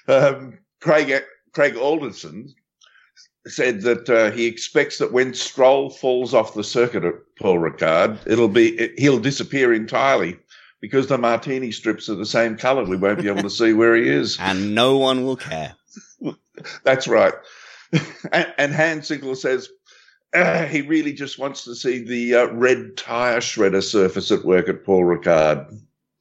Um, 0.09 0.59
Craig 0.81 1.23
Craig 1.53 1.77
Alderson 1.77 2.55
said 3.47 3.83
that 3.83 4.09
uh, 4.09 4.31
he 4.31 4.47
expects 4.47 4.99
that 4.99 5.13
when 5.13 5.35
Stroll 5.35 5.91
falls 5.91 6.35
off 6.35 6.55
the 6.55 6.65
circuit 6.65 7.05
at 7.05 7.15
Paul 7.39 7.59
Ricard, 7.59 8.19
it'll 8.27 8.49
be 8.49 8.93
he'll 8.99 9.21
disappear 9.21 9.73
entirely 9.73 10.39
because 10.81 11.07
the 11.07 11.19
martini 11.19 11.73
strips 11.73 12.09
are 12.09 12.15
the 12.15 12.27
same 12.27 12.57
colour. 12.57 12.85
We 12.85 12.97
won't 12.97 13.21
be 13.21 13.29
able 13.29 13.43
to 13.43 13.51
see 13.51 13.73
where 13.73 13.97
he 13.97 14.09
is. 14.09 14.39
And 14.41 14.75
no 14.75 14.97
one 14.97 15.25
will 15.25 15.37
care. 15.37 15.75
That's 16.85 17.09
right. 17.09 17.35
and, 18.33 18.53
and 18.59 18.75
Hans 18.75 19.09
Ziegler 19.09 19.35
says 19.35 19.69
uh, 20.35 20.67
he 20.67 20.83
really 20.83 21.13
just 21.13 21.39
wants 21.39 21.65
to 21.65 21.75
see 21.75 22.05
the 22.05 22.35
uh, 22.35 22.47
red 22.53 22.97
tyre 22.97 23.39
shredder 23.41 23.83
surface 23.83 24.31
at 24.31 24.45
work 24.45 24.69
at 24.69 24.85
Paul 24.85 25.05
Ricard. 25.05 25.81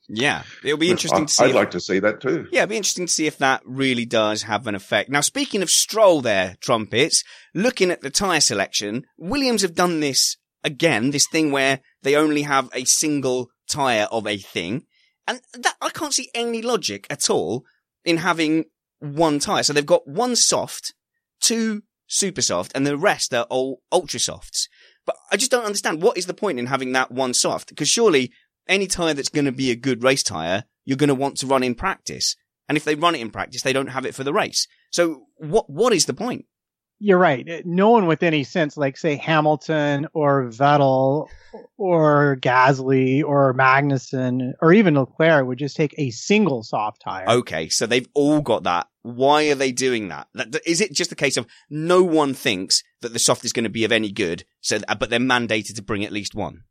Yeah, 0.09 0.43
it'll 0.63 0.77
be 0.77 0.89
interesting 0.89 1.23
I- 1.23 1.25
to 1.25 1.33
see. 1.33 1.43
I'd 1.43 1.49
if- 1.49 1.55
like 1.55 1.71
to 1.71 1.79
see 1.81 1.99
that 1.99 2.21
too. 2.21 2.47
Yeah, 2.51 2.61
it'd 2.61 2.69
be 2.69 2.77
interesting 2.77 3.07
to 3.07 3.11
see 3.11 3.27
if 3.27 3.37
that 3.39 3.61
really 3.65 4.05
does 4.05 4.43
have 4.43 4.65
an 4.67 4.75
effect. 4.75 5.09
Now, 5.09 5.21
speaking 5.21 5.61
of 5.61 5.69
Stroll 5.69 6.21
there, 6.21 6.55
Trumpets, 6.61 7.23
looking 7.53 7.91
at 7.91 8.01
the 8.01 8.09
tyre 8.09 8.39
selection, 8.41 9.03
Williams 9.17 9.63
have 9.63 9.75
done 9.75 9.99
this 9.99 10.37
again, 10.63 11.11
this 11.11 11.27
thing 11.27 11.51
where 11.51 11.81
they 12.03 12.15
only 12.15 12.43
have 12.43 12.69
a 12.73 12.85
single 12.85 13.49
tyre 13.69 14.07
of 14.11 14.25
a 14.25 14.37
thing. 14.37 14.85
And 15.27 15.41
that, 15.53 15.75
I 15.81 15.89
can't 15.89 16.13
see 16.13 16.29
any 16.33 16.61
logic 16.61 17.05
at 17.09 17.29
all 17.29 17.65
in 18.05 18.17
having 18.17 18.65
one 18.99 19.39
tyre. 19.39 19.63
So 19.63 19.73
they've 19.73 19.85
got 19.85 20.07
one 20.07 20.37
soft, 20.37 20.93
two 21.41 21.83
super 22.07 22.41
soft, 22.41 22.71
and 22.73 22.87
the 22.87 22.95
rest 22.97 23.33
are 23.33 23.45
all 23.49 23.81
ultra 23.91 24.21
softs. 24.21 24.69
But 25.05 25.17
I 25.31 25.37
just 25.37 25.51
don't 25.51 25.65
understand 25.65 26.01
what 26.01 26.17
is 26.17 26.25
the 26.27 26.33
point 26.33 26.59
in 26.59 26.67
having 26.67 26.93
that 26.93 27.11
one 27.11 27.33
soft? 27.33 27.67
Because 27.69 27.89
surely 27.89 28.31
any 28.69 28.87
tyre 28.87 29.13
that's 29.13 29.29
going 29.29 29.45
to 29.45 29.51
be 29.51 29.71
a 29.71 29.75
good 29.75 30.03
race 30.03 30.23
tyre, 30.23 30.63
you're 30.85 30.97
going 30.97 31.07
to 31.09 31.15
want 31.15 31.37
to 31.37 31.47
run 31.47 31.63
in 31.63 31.75
practice. 31.75 32.35
And 32.69 32.77
if 32.77 32.83
they 32.83 32.95
run 32.95 33.15
it 33.15 33.21
in 33.21 33.29
practice, 33.31 33.61
they 33.61 33.73
don't 33.73 33.87
have 33.87 34.05
it 34.05 34.15
for 34.15 34.23
the 34.23 34.33
race. 34.33 34.67
So 34.91 35.27
what, 35.37 35.69
what 35.69 35.93
is 35.93 36.05
the 36.05 36.13
point? 36.13 36.45
You're 36.99 37.19
right. 37.19 37.47
Uh, 37.47 37.61
No 37.63 37.91
one 37.91 38.07
with 38.07 38.23
any 38.23 38.43
sense, 38.43 38.75
like 38.75 38.97
say 38.97 39.15
Hamilton 39.17 40.07
or 40.13 40.45
Vettel 40.49 41.27
or 41.77 42.37
Gasly 42.41 43.23
or 43.23 43.53
Magnussen 43.53 44.53
or 44.61 44.73
even 44.73 44.95
Leclerc 44.95 45.45
would 45.45 45.59
just 45.59 45.75
take 45.75 45.93
a 45.97 46.09
single 46.09 46.63
soft 46.63 47.01
tire. 47.03 47.29
Okay. 47.29 47.69
So 47.69 47.85
they've 47.85 48.07
all 48.15 48.41
got 48.41 48.63
that. 48.63 48.87
Why 49.03 49.49
are 49.49 49.55
they 49.55 49.71
doing 49.71 50.07
that- 50.09 50.27
Is 50.65 50.81
it 50.81 50.91
just 50.91 51.11
a 51.11 51.15
case 51.15 51.37
of 51.37 51.45
no 51.69 52.03
one 52.03 52.33
thinks 52.33 52.83
that 53.01 53.13
the 53.13 53.19
soft 53.19 53.45
is 53.45 53.53
going 53.53 53.63
to 53.65 53.69
be 53.69 53.83
of 53.85 53.91
any 53.91 54.11
good? 54.11 54.43
So, 54.61 54.79
but 54.99 55.09
they're 55.09 55.19
mandated 55.19 55.75
to 55.75 55.83
bring 55.83 56.03
at 56.03 56.11
least 56.11 56.35
one. 56.35 56.63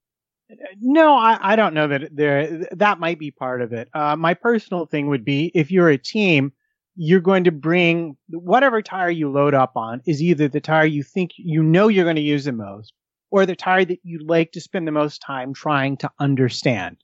No, 0.80 1.16
I, 1.16 1.38
I 1.40 1.56
don't 1.56 1.74
know 1.74 1.88
that 1.88 2.14
there 2.14 2.66
that 2.72 3.00
might 3.00 3.18
be 3.18 3.30
part 3.30 3.62
of 3.62 3.72
it. 3.72 3.88
Uh, 3.94 4.16
my 4.16 4.34
personal 4.34 4.86
thing 4.86 5.08
would 5.08 5.24
be 5.24 5.50
if 5.54 5.70
you're 5.70 5.88
a 5.88 5.98
team, 5.98 6.52
you're 6.94 7.20
going 7.20 7.44
to 7.44 7.52
bring 7.52 8.16
whatever 8.28 8.80
tire 8.80 9.10
you 9.10 9.30
load 9.30 9.54
up 9.54 9.76
on 9.76 10.02
is 10.06 10.22
either 10.22 10.48
the 10.48 10.60
tire 10.60 10.86
you 10.86 11.02
think 11.02 11.32
you 11.36 11.62
know 11.62 11.88
you're 11.88 12.04
going 12.04 12.16
to 12.16 12.22
use 12.22 12.44
the 12.44 12.52
most, 12.52 12.92
or 13.30 13.44
the 13.44 13.56
tire 13.56 13.84
that 13.84 14.00
you'd 14.04 14.28
like 14.28 14.52
to 14.52 14.60
spend 14.60 14.86
the 14.86 14.92
most 14.92 15.20
time 15.20 15.52
trying 15.52 15.96
to 15.98 16.10
understand. 16.20 16.96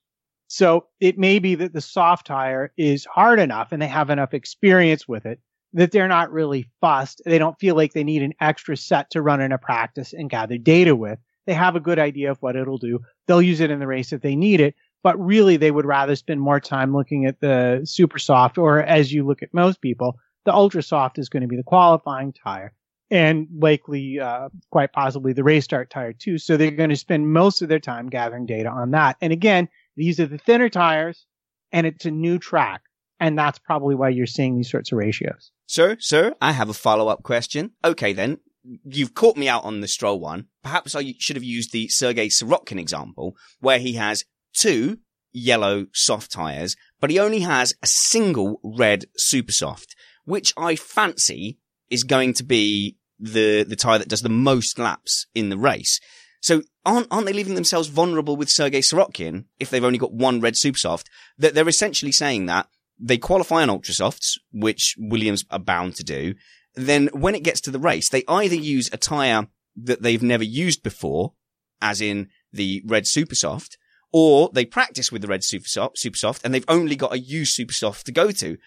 So 0.46 0.86
it 1.00 1.18
may 1.18 1.38
be 1.38 1.54
that 1.56 1.72
the 1.72 1.80
soft 1.80 2.26
tire 2.26 2.72
is 2.76 3.06
hard 3.06 3.40
enough 3.40 3.72
and 3.72 3.80
they 3.80 3.88
have 3.88 4.10
enough 4.10 4.34
experience 4.34 5.08
with 5.08 5.26
it 5.26 5.40
that 5.72 5.90
they're 5.90 6.08
not 6.08 6.30
really 6.30 6.68
fussed. 6.80 7.22
They 7.24 7.38
don't 7.38 7.58
feel 7.58 7.74
like 7.74 7.94
they 7.94 8.04
need 8.04 8.22
an 8.22 8.34
extra 8.40 8.76
set 8.76 9.10
to 9.10 9.22
run 9.22 9.40
in 9.40 9.52
a 9.52 9.58
practice 9.58 10.12
and 10.12 10.28
gather 10.28 10.58
data 10.58 10.94
with. 10.94 11.18
They 11.46 11.54
have 11.54 11.76
a 11.76 11.80
good 11.80 11.98
idea 11.98 12.30
of 12.30 12.38
what 12.38 12.56
it'll 12.56 12.78
do. 12.78 13.00
They'll 13.26 13.42
use 13.42 13.60
it 13.60 13.70
in 13.70 13.80
the 13.80 13.86
race 13.86 14.12
if 14.12 14.20
they 14.20 14.36
need 14.36 14.60
it, 14.60 14.74
but 15.02 15.18
really 15.18 15.56
they 15.56 15.70
would 15.70 15.86
rather 15.86 16.16
spend 16.16 16.40
more 16.40 16.60
time 16.60 16.94
looking 16.94 17.26
at 17.26 17.40
the 17.40 17.82
super 17.84 18.18
soft 18.18 18.58
or 18.58 18.82
as 18.82 19.12
you 19.12 19.26
look 19.26 19.42
at 19.42 19.52
most 19.52 19.80
people, 19.80 20.16
the 20.44 20.54
ultra 20.54 20.82
soft 20.82 21.18
is 21.18 21.28
going 21.28 21.42
to 21.42 21.48
be 21.48 21.56
the 21.56 21.62
qualifying 21.62 22.32
tire 22.32 22.72
and 23.10 23.46
likely, 23.58 24.18
uh, 24.18 24.48
quite 24.70 24.92
possibly 24.92 25.32
the 25.32 25.44
race 25.44 25.64
start 25.64 25.90
tire 25.90 26.12
too. 26.12 26.38
So 26.38 26.56
they're 26.56 26.70
going 26.70 26.90
to 26.90 26.96
spend 26.96 27.32
most 27.32 27.62
of 27.62 27.68
their 27.68 27.80
time 27.80 28.08
gathering 28.08 28.46
data 28.46 28.70
on 28.70 28.92
that. 28.92 29.16
And 29.20 29.32
again, 29.32 29.68
these 29.96 30.18
are 30.18 30.26
the 30.26 30.38
thinner 30.38 30.68
tires 30.68 31.26
and 31.72 31.86
it's 31.86 32.06
a 32.06 32.10
new 32.10 32.38
track. 32.38 32.82
And 33.20 33.38
that's 33.38 33.58
probably 33.58 33.94
why 33.94 34.08
you're 34.08 34.26
seeing 34.26 34.56
these 34.56 34.70
sorts 34.70 34.90
of 34.90 34.98
ratios. 34.98 35.52
Sir, 35.66 35.96
sir, 36.00 36.34
I 36.40 36.52
have 36.52 36.68
a 36.68 36.74
follow 36.74 37.08
up 37.08 37.22
question. 37.22 37.72
Okay, 37.84 38.12
then. 38.12 38.38
You've 38.64 39.14
caught 39.14 39.36
me 39.36 39.48
out 39.48 39.64
on 39.64 39.80
the 39.80 39.88
Stroll 39.88 40.20
one. 40.20 40.46
Perhaps 40.62 40.94
I 40.94 41.14
should 41.18 41.36
have 41.36 41.44
used 41.44 41.72
the 41.72 41.88
Sergei 41.88 42.28
Sirotkin 42.28 42.78
example, 42.78 43.36
where 43.60 43.78
he 43.78 43.94
has 43.94 44.24
two 44.54 44.98
yellow 45.32 45.86
soft 45.92 46.30
tyres, 46.30 46.76
but 47.00 47.10
he 47.10 47.18
only 47.18 47.40
has 47.40 47.74
a 47.82 47.86
single 47.86 48.60
red 48.62 49.06
super 49.16 49.52
soft, 49.52 49.96
which 50.24 50.52
I 50.56 50.76
fancy 50.76 51.58
is 51.90 52.04
going 52.04 52.34
to 52.34 52.44
be 52.44 52.96
the, 53.18 53.64
the 53.64 53.76
tyre 53.76 53.98
that 53.98 54.08
does 54.08 54.22
the 54.22 54.28
most 54.28 54.78
laps 54.78 55.26
in 55.34 55.48
the 55.48 55.58
race. 55.58 56.00
So 56.40 56.62
aren't, 56.84 57.06
aren't 57.10 57.26
they 57.26 57.32
leaving 57.32 57.54
themselves 57.54 57.88
vulnerable 57.88 58.36
with 58.36 58.50
Sergei 58.50 58.80
Sirotkin 58.80 59.44
if 59.60 59.70
they've 59.70 59.84
only 59.84 59.98
got 59.98 60.12
one 60.12 60.40
red 60.40 60.56
super 60.56 60.78
soft? 60.78 61.08
That 61.38 61.54
they're 61.54 61.68
essentially 61.68 62.12
saying 62.12 62.46
that 62.46 62.66
they 62.98 63.18
qualify 63.18 63.62
on 63.62 63.70
ultra 63.70 63.94
softs, 63.94 64.38
which 64.52 64.96
Williams 64.98 65.44
are 65.50 65.58
bound 65.58 65.94
to 65.96 66.04
do. 66.04 66.34
Then 66.74 67.08
when 67.12 67.34
it 67.34 67.42
gets 67.42 67.60
to 67.62 67.70
the 67.70 67.78
race, 67.78 68.08
they 68.08 68.24
either 68.28 68.54
use 68.54 68.88
a 68.92 68.96
tyre 68.96 69.48
that 69.76 70.02
they've 70.02 70.22
never 70.22 70.44
used 70.44 70.82
before, 70.82 71.34
as 71.80 72.00
in 72.00 72.28
the 72.52 72.82
red 72.86 73.06
super 73.06 73.34
soft, 73.34 73.78
or 74.12 74.50
they 74.52 74.64
practice 74.64 75.10
with 75.10 75.22
the 75.22 75.28
red 75.28 75.42
super 75.44 75.68
soft, 75.68 76.40
and 76.44 76.54
they've 76.54 76.64
only 76.68 76.96
got 76.96 77.12
a 77.12 77.18
used 77.18 77.54
super 77.54 77.72
soft 77.72 78.06
to 78.06 78.12
go 78.12 78.30
to. 78.30 78.58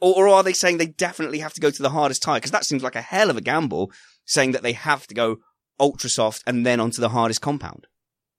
Or, 0.00 0.28
are 0.28 0.42
they 0.42 0.54
saying 0.54 0.78
they 0.78 0.86
definitely 0.86 1.40
have 1.40 1.52
to 1.54 1.60
go 1.60 1.70
to 1.70 1.82
the 1.82 1.90
hardest 1.90 2.22
tyre? 2.22 2.38
Because 2.38 2.52
that 2.52 2.64
seems 2.64 2.82
like 2.82 2.96
a 2.96 3.02
hell 3.02 3.28
of 3.28 3.36
a 3.36 3.42
gamble, 3.42 3.92
saying 4.24 4.52
that 4.52 4.62
they 4.62 4.72
have 4.72 5.06
to 5.08 5.14
go 5.14 5.38
ultra 5.78 6.08
soft 6.08 6.42
and 6.46 6.64
then 6.64 6.80
onto 6.80 7.00
the 7.00 7.10
hardest 7.10 7.42
compound. 7.42 7.86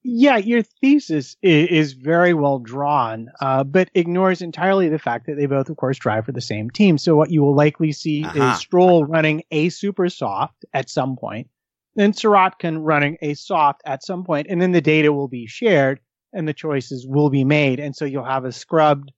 Yeah, 0.04 0.38
your 0.38 0.64
thesis 0.64 1.36
is, 1.42 1.68
is 1.68 1.94
very 1.94 2.34
well 2.34 2.60
drawn, 2.60 3.30
uh, 3.42 3.66
but 3.66 3.90
ignores 3.94 4.42
entirely 4.42 4.88
the 4.88 5.00
fact 5.00 5.28
that 5.28 5.36
they 5.36 5.46
both, 5.46 5.70
of 5.70 5.76
course, 5.76 5.98
drive 5.98 6.26
for 6.26 6.32
the 6.32 6.42
same 6.42 6.70
team. 6.70 6.98
So 6.98 7.16
what 7.18 7.32
you 7.32 7.42
will 7.42 7.56
likely 7.56 7.92
see 7.92 8.24
Aha. 8.24 8.54
is 8.54 8.60
Stroll 8.60 9.04
running 9.06 9.44
a 9.52 9.68
super 9.70 10.08
soft 10.08 10.64
at 10.74 10.90
some 10.90 11.18
point, 11.18 11.50
then 11.96 12.14
Sirotkin 12.14 12.78
running 12.80 13.18
a 13.22 13.34
soft 13.34 13.82
at 13.86 14.04
some 14.04 14.24
point, 14.24 14.48
and 14.50 14.62
then 14.62 14.72
the 14.72 14.82
data 14.82 15.12
will 15.12 15.28
be 15.28 15.48
shared 15.48 16.00
and 16.32 16.48
the 16.48 16.54
choices 16.54 17.06
will 17.06 17.30
be 17.30 17.44
made. 17.44 17.80
And 17.82 17.94
so 17.94 18.06
you'll 18.06 18.24
have 18.24 18.46
a 18.46 18.54
scrubbed, 18.54 19.12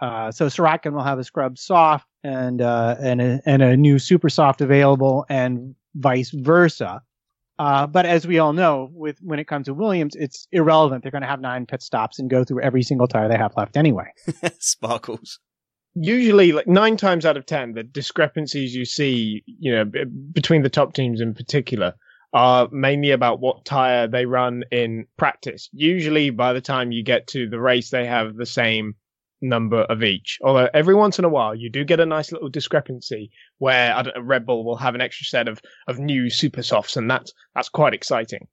uh, 0.00 0.32
so 0.32 0.46
Sirotkin 0.46 0.92
will 0.92 1.02
have 1.02 1.18
a 1.18 1.24
scrubbed 1.24 1.58
soft 1.58 2.06
and, 2.22 2.60
uh, 2.60 2.96
and 3.00 3.22
a, 3.22 3.40
and 3.46 3.62
a 3.62 3.74
new 3.76 3.98
super 3.98 4.28
soft 4.28 4.60
available 4.60 5.24
and 5.30 5.74
vice 5.94 6.30
versa. 6.30 7.00
Uh, 7.60 7.86
but 7.86 8.06
as 8.06 8.26
we 8.26 8.38
all 8.38 8.54
know, 8.54 8.88
with 8.90 9.18
when 9.20 9.38
it 9.38 9.46
comes 9.46 9.66
to 9.66 9.74
Williams, 9.74 10.16
it's 10.16 10.48
irrelevant. 10.50 11.02
They're 11.02 11.12
going 11.12 11.20
to 11.20 11.28
have 11.28 11.42
nine 11.42 11.66
pit 11.66 11.82
stops 11.82 12.18
and 12.18 12.30
go 12.30 12.42
through 12.42 12.62
every 12.62 12.82
single 12.82 13.06
tire 13.06 13.28
they 13.28 13.36
have 13.36 13.52
left 13.54 13.76
anyway. 13.76 14.06
Sparkles. 14.58 15.38
usually 15.94 16.52
like 16.52 16.66
nine 16.66 16.96
times 16.96 17.26
out 17.26 17.36
of 17.36 17.44
ten 17.44 17.74
the 17.74 17.82
discrepancies 17.82 18.74
you 18.74 18.84
see 18.86 19.42
you 19.46 19.72
know 19.74 19.84
b- 19.84 20.04
between 20.32 20.62
the 20.62 20.70
top 20.70 20.94
teams 20.94 21.20
in 21.20 21.34
particular 21.34 21.92
are 22.32 22.68
mainly 22.70 23.10
about 23.10 23.40
what 23.40 23.64
tire 23.64 24.06
they 24.06 24.24
run 24.24 24.62
in 24.70 25.04
practice 25.18 25.68
usually 25.72 26.30
by 26.30 26.52
the 26.52 26.60
time 26.60 26.92
you 26.92 27.02
get 27.02 27.26
to 27.26 27.48
the 27.50 27.60
race 27.60 27.90
they 27.90 28.06
have 28.06 28.36
the 28.36 28.46
same 28.46 28.94
number 29.42 29.82
of 29.82 30.02
each 30.02 30.38
although 30.42 30.68
every 30.74 30.94
once 30.94 31.18
in 31.18 31.24
a 31.24 31.28
while 31.28 31.54
you 31.54 31.70
do 31.70 31.84
get 31.84 32.00
a 32.00 32.06
nice 32.06 32.30
little 32.32 32.48
discrepancy 32.50 33.30
where 33.58 33.94
I 33.94 34.02
don't 34.02 34.22
red 34.26 34.44
bull 34.44 34.64
will 34.64 34.76
have 34.76 34.94
an 34.94 35.00
extra 35.00 35.24
set 35.24 35.48
of 35.48 35.60
of 35.86 35.98
new 35.98 36.28
super 36.30 36.62
softs 36.62 36.96
and 36.96 37.10
that's 37.10 37.32
that's 37.54 37.68
quite 37.70 37.94
exciting 37.94 38.48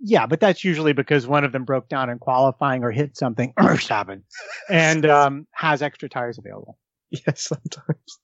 Yeah, 0.00 0.26
but 0.26 0.40
that's 0.40 0.64
usually 0.64 0.92
because 0.92 1.26
one 1.26 1.44
of 1.44 1.52
them 1.52 1.64
broke 1.64 1.88
down 1.88 2.10
in 2.10 2.18
qualifying 2.18 2.84
or 2.84 2.90
hit 2.90 3.16
something 3.16 3.54
or 3.60 3.76
happened 3.76 4.24
and 4.68 5.06
um, 5.18 5.46
has 5.52 5.80
extra 5.80 6.08
tires 6.08 6.38
available. 6.38 6.78
yes 7.10 7.48
sometimes 7.48 8.18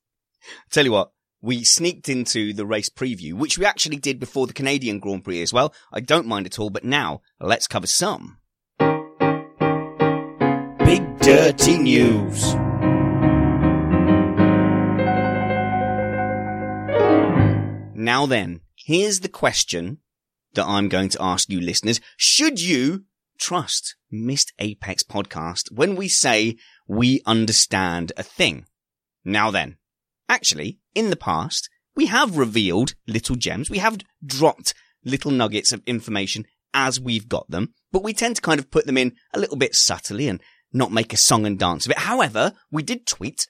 Tell 0.70 0.84
you 0.84 0.92
what, 0.92 1.12
we 1.42 1.64
sneaked 1.64 2.08
into 2.08 2.52
the 2.52 2.66
race 2.66 2.88
preview, 2.88 3.34
which 3.34 3.58
we 3.58 3.64
actually 3.66 3.96
did 3.98 4.18
before 4.18 4.46
the 4.46 4.52
Canadian 4.54 4.98
Grand 4.98 5.22
Prix 5.22 5.42
as 5.42 5.52
well. 5.52 5.72
I 5.92 6.00
don't 6.00 6.26
mind 6.26 6.46
at 6.46 6.58
all, 6.58 6.70
but 6.70 6.84
now 6.84 7.20
let's 7.40 7.66
cover 7.66 7.86
some. 7.86 8.38
Dirty 11.20 11.76
News. 11.76 12.54
Now 17.94 18.24
then, 18.24 18.60
here's 18.74 19.20
the 19.20 19.28
question 19.28 19.98
that 20.54 20.64
I'm 20.64 20.88
going 20.88 21.10
to 21.10 21.22
ask 21.22 21.50
you 21.50 21.60
listeners. 21.60 22.00
Should 22.16 22.58
you 22.58 23.04
trust 23.38 23.96
Missed 24.10 24.54
Apex 24.58 25.02
podcast 25.02 25.70
when 25.70 25.94
we 25.94 26.08
say 26.08 26.56
we 26.88 27.20
understand 27.26 28.12
a 28.16 28.22
thing? 28.22 28.64
Now 29.22 29.50
then, 29.50 29.76
actually, 30.26 30.78
in 30.94 31.10
the 31.10 31.16
past, 31.16 31.68
we 31.94 32.06
have 32.06 32.38
revealed 32.38 32.94
little 33.06 33.36
gems. 33.36 33.68
We 33.68 33.76
have 33.76 33.98
dropped 34.24 34.72
little 35.04 35.32
nuggets 35.32 35.70
of 35.70 35.82
information 35.86 36.46
as 36.72 36.98
we've 36.98 37.28
got 37.28 37.50
them, 37.50 37.74
but 37.92 38.02
we 38.02 38.14
tend 38.14 38.36
to 38.36 38.42
kind 38.42 38.58
of 38.58 38.70
put 38.70 38.86
them 38.86 38.96
in 38.96 39.16
a 39.34 39.38
little 39.38 39.56
bit 39.56 39.74
subtly 39.74 40.26
and 40.26 40.40
not 40.72 40.92
make 40.92 41.12
a 41.12 41.16
song 41.16 41.46
and 41.46 41.58
dance 41.58 41.86
of 41.86 41.92
it. 41.92 41.98
However, 41.98 42.52
we 42.70 42.82
did 42.82 43.06
tweet 43.06 43.48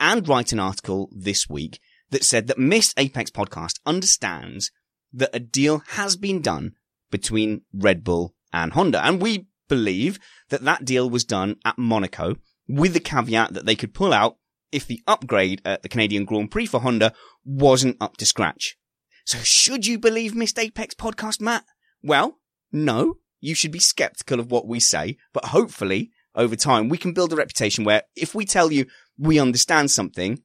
and 0.00 0.28
write 0.28 0.52
an 0.52 0.60
article 0.60 1.08
this 1.12 1.48
week 1.48 1.80
that 2.10 2.24
said 2.24 2.46
that 2.46 2.58
Missed 2.58 2.98
Apex 2.98 3.30
podcast 3.30 3.80
understands 3.84 4.70
that 5.12 5.30
a 5.32 5.40
deal 5.40 5.82
has 5.88 6.16
been 6.16 6.40
done 6.40 6.72
between 7.10 7.62
Red 7.72 8.04
Bull 8.04 8.34
and 8.52 8.72
Honda. 8.72 9.04
And 9.04 9.20
we 9.20 9.46
believe 9.68 10.18
that 10.48 10.64
that 10.64 10.84
deal 10.84 11.08
was 11.08 11.24
done 11.24 11.56
at 11.64 11.78
Monaco 11.78 12.36
with 12.68 12.92
the 12.92 13.00
caveat 13.00 13.54
that 13.54 13.66
they 13.66 13.76
could 13.76 13.94
pull 13.94 14.12
out 14.12 14.36
if 14.70 14.86
the 14.86 15.02
upgrade 15.06 15.62
at 15.64 15.82
the 15.82 15.88
Canadian 15.88 16.24
Grand 16.24 16.50
Prix 16.50 16.66
for 16.66 16.80
Honda 16.80 17.12
wasn't 17.44 17.96
up 18.00 18.16
to 18.18 18.26
scratch. 18.26 18.76
So 19.24 19.38
should 19.42 19.86
you 19.86 19.98
believe 19.98 20.34
Missed 20.34 20.58
Apex 20.58 20.94
podcast, 20.94 21.40
Matt? 21.40 21.64
Well, 22.02 22.38
no, 22.70 23.16
you 23.40 23.54
should 23.54 23.72
be 23.72 23.78
skeptical 23.78 24.40
of 24.40 24.50
what 24.50 24.66
we 24.66 24.80
say, 24.80 25.16
but 25.32 25.46
hopefully 25.46 26.10
over 26.38 26.56
time 26.56 26.88
we 26.88 26.96
can 26.96 27.12
build 27.12 27.32
a 27.32 27.36
reputation 27.36 27.84
where 27.84 28.02
if 28.16 28.34
we 28.34 28.46
tell 28.46 28.72
you 28.72 28.86
we 29.18 29.38
understand 29.38 29.90
something, 29.90 30.42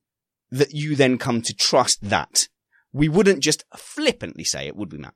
that 0.52 0.74
you 0.74 0.96
then 0.96 1.18
come 1.18 1.42
to 1.42 1.54
trust 1.54 2.10
that. 2.10 2.48
We 2.92 3.10
wouldn't 3.10 3.40
just 3.40 3.64
flippantly 3.76 4.44
say 4.44 4.68
it, 4.68 4.76
would 4.76 4.92
we, 4.92 5.00
Matt? 5.00 5.16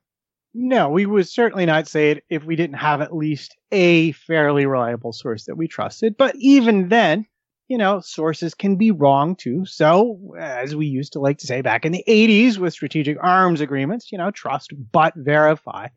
No, 0.52 0.88
we 0.88 1.06
would 1.06 1.28
certainly 1.28 1.66
not 1.66 1.86
say 1.86 2.10
it 2.10 2.24
if 2.28 2.44
we 2.44 2.56
didn't 2.56 2.78
have 2.78 3.00
at 3.00 3.14
least 3.14 3.54
a 3.70 4.12
fairly 4.12 4.66
reliable 4.66 5.12
source 5.12 5.44
that 5.44 5.56
we 5.56 5.68
trusted. 5.68 6.16
But 6.16 6.34
even 6.36 6.88
then, 6.88 7.26
you 7.68 7.78
know, 7.78 8.00
sources 8.00 8.54
can 8.54 8.76
be 8.76 8.90
wrong 8.90 9.36
too. 9.36 9.64
So, 9.66 10.34
as 10.40 10.74
we 10.74 10.86
used 10.86 11.12
to 11.12 11.20
like 11.20 11.38
to 11.38 11.46
say 11.46 11.60
back 11.60 11.84
in 11.84 11.92
the 11.92 12.02
80s 12.08 12.58
with 12.58 12.72
strategic 12.72 13.18
arms 13.22 13.60
agreements, 13.60 14.10
you 14.10 14.18
know, 14.18 14.30
trust 14.32 14.72
but 14.90 15.12
verify. 15.14 15.88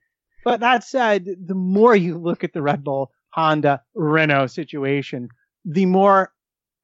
But 0.43 0.59
that 0.59 0.83
said, 0.83 1.25
the 1.43 1.55
more 1.55 1.95
you 1.95 2.17
look 2.17 2.43
at 2.43 2.53
the 2.53 2.61
Red 2.61 2.83
Bull 2.83 3.11
Honda 3.33 3.81
Renault 3.95 4.47
situation, 4.47 5.29
the 5.65 5.85
more 5.85 6.33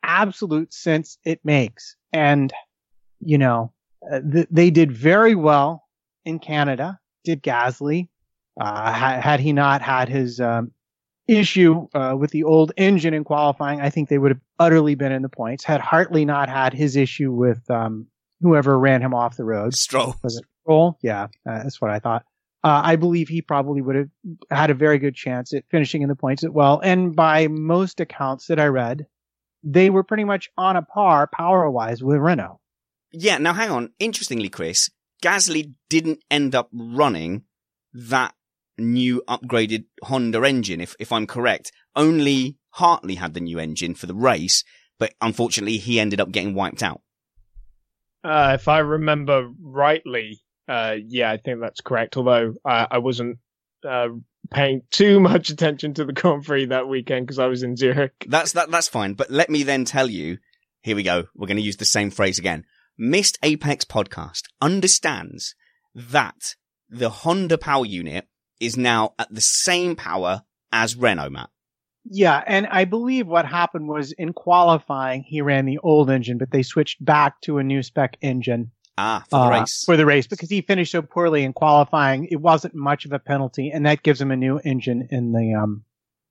absolute 0.03 0.73
sense 0.73 1.17
it 1.25 1.39
makes. 1.43 1.95
And, 2.13 2.53
you 3.19 3.37
know, 3.37 3.73
uh, 4.11 4.21
th- 4.21 4.47
they 4.49 4.69
did 4.69 4.91
very 4.91 5.35
well 5.35 5.83
in 6.25 6.39
Canada, 6.39 6.99
did 7.23 7.43
Gasly. 7.43 8.07
Uh, 8.59 8.91
had, 8.91 9.21
had 9.21 9.39
he 9.39 9.53
not 9.53 9.81
had 9.81 10.09
his 10.09 10.39
um, 10.39 10.71
issue 11.27 11.87
uh, 11.93 12.15
with 12.17 12.31
the 12.31 12.43
old 12.43 12.71
engine 12.77 13.13
in 13.13 13.23
qualifying, 13.23 13.81
I 13.81 13.89
think 13.89 14.09
they 14.09 14.17
would 14.17 14.31
have 14.31 14.41
utterly 14.57 14.95
been 14.95 15.11
in 15.11 15.21
the 15.21 15.29
points. 15.29 15.63
Had 15.63 15.81
Hartley 15.81 16.25
not 16.25 16.49
had 16.49 16.73
his 16.73 16.95
issue 16.95 17.31
with 17.31 17.69
um, 17.69 18.07
whoever 18.41 18.79
ran 18.79 19.01
him 19.01 19.13
off 19.13 19.37
the 19.37 19.43
road, 19.43 19.75
Stroll. 19.75 20.15
was 20.23 20.37
it 20.37 20.45
Stroll? 20.63 20.97
Yeah, 21.01 21.25
uh, 21.47 21.63
that's 21.63 21.79
what 21.81 21.91
I 21.91 21.99
thought. 21.99 22.25
Uh, 22.67 22.81
I 22.83 22.97
believe 22.97 23.29
he 23.29 23.41
probably 23.41 23.81
would 23.81 23.95
have 23.95 24.09
had 24.51 24.71
a 24.71 24.73
very 24.73 24.99
good 24.99 25.15
chance 25.15 25.53
at 25.53 25.63
finishing 25.71 26.01
in 26.01 26.09
the 26.09 26.17
points 26.17 26.43
as 26.43 26.49
well. 26.49 26.81
And 26.83 27.15
by 27.15 27.47
most 27.47 28.01
accounts 28.01 28.47
that 28.47 28.59
I 28.59 28.65
read, 28.65 29.07
they 29.63 29.89
were 29.89 30.03
pretty 30.03 30.25
much 30.25 30.49
on 30.57 30.75
a 30.75 30.81
par 30.81 31.29
power 31.31 31.71
wise 31.71 32.03
with 32.03 32.17
Renault. 32.17 32.59
Yeah, 33.13 33.37
now 33.37 33.53
hang 33.53 33.71
on. 33.71 33.93
Interestingly, 33.99 34.49
Chris, 34.49 34.89
Gasly 35.23 35.75
didn't 35.89 36.19
end 36.29 36.55
up 36.55 36.69
running 36.73 37.43
that 37.93 38.33
new 38.77 39.23
upgraded 39.29 39.85
Honda 40.03 40.43
engine, 40.43 40.81
if, 40.81 40.93
if 40.99 41.13
I'm 41.13 41.25
correct. 41.25 41.71
Only 41.95 42.57
Hartley 42.71 43.15
had 43.15 43.33
the 43.33 43.39
new 43.39 43.59
engine 43.59 43.95
for 43.95 44.07
the 44.07 44.13
race, 44.13 44.65
but 44.99 45.13
unfortunately 45.21 45.77
he 45.77 46.01
ended 46.01 46.19
up 46.19 46.31
getting 46.33 46.53
wiped 46.53 46.83
out. 46.83 46.99
Uh, 48.25 48.51
if 48.55 48.67
I 48.67 48.79
remember 48.79 49.53
rightly, 49.57 50.41
uh, 50.67 50.95
yeah, 51.05 51.31
I 51.31 51.37
think 51.37 51.59
that's 51.61 51.81
correct. 51.81 52.17
Although 52.17 52.55
I, 52.65 52.87
I 52.91 52.97
wasn't 52.99 53.39
uh, 53.87 54.09
paying 54.51 54.81
too 54.91 55.19
much 55.19 55.49
attention 55.49 55.93
to 55.95 56.05
the 56.05 56.13
Grand 56.13 56.43
Prix 56.43 56.65
that 56.65 56.87
weekend 56.87 57.25
because 57.25 57.39
I 57.39 57.47
was 57.47 57.63
in 57.63 57.75
Zurich. 57.75 58.13
That's 58.27 58.53
that. 58.53 58.71
That's 58.71 58.87
fine. 58.87 59.13
But 59.13 59.31
let 59.31 59.49
me 59.49 59.63
then 59.63 59.85
tell 59.85 60.09
you. 60.09 60.37
Here 60.81 60.95
we 60.95 61.03
go. 61.03 61.25
We're 61.35 61.47
going 61.47 61.57
to 61.57 61.63
use 61.63 61.77
the 61.77 61.85
same 61.85 62.11
phrase 62.11 62.39
again. 62.39 62.63
Missed 62.97 63.37
Apex 63.43 63.83
podcast 63.83 64.43
understands 64.61 65.53
that 65.93 66.55
the 66.89 67.09
Honda 67.09 67.57
power 67.57 67.85
unit 67.85 68.27
is 68.59 68.77
now 68.77 69.13
at 69.19 69.33
the 69.33 69.41
same 69.41 69.95
power 69.95 70.43
as 70.71 70.95
Renault, 70.95 71.31
Matt. 71.31 71.49
Yeah, 72.09 72.41
and 72.45 72.67
I 72.67 72.85
believe 72.85 73.27
what 73.27 73.45
happened 73.45 73.89
was 73.89 74.13
in 74.13 74.31
qualifying 74.31 75.23
he 75.23 75.41
ran 75.41 75.65
the 75.65 75.79
old 75.79 76.09
engine, 76.09 76.37
but 76.37 76.51
they 76.51 76.63
switched 76.63 77.03
back 77.03 77.41
to 77.41 77.57
a 77.57 77.63
new 77.63 77.83
spec 77.83 78.17
engine 78.21 78.71
Ah, 78.97 79.23
for 79.29 79.37
the 79.37 79.45
uh, 79.45 79.59
race. 79.59 79.83
for 79.85 79.97
the 79.97 80.05
race 80.05 80.27
because 80.27 80.49
he 80.49 80.61
finished 80.61 80.91
so 80.91 81.01
poorly 81.01 81.43
in 81.43 81.53
qualifying. 81.53 82.27
It 82.31 82.41
wasn't 82.41 82.73
much 82.73 83.05
of 83.05 83.11
a 83.13 83.19
penalty, 83.19 83.69
and 83.69 83.85
that 83.85 84.03
gives 84.03 84.19
him 84.19 84.31
a 84.31 84.35
new 84.35 84.57
engine 84.57 85.07
in 85.11 85.31
the 85.31 85.53
um. 85.53 85.83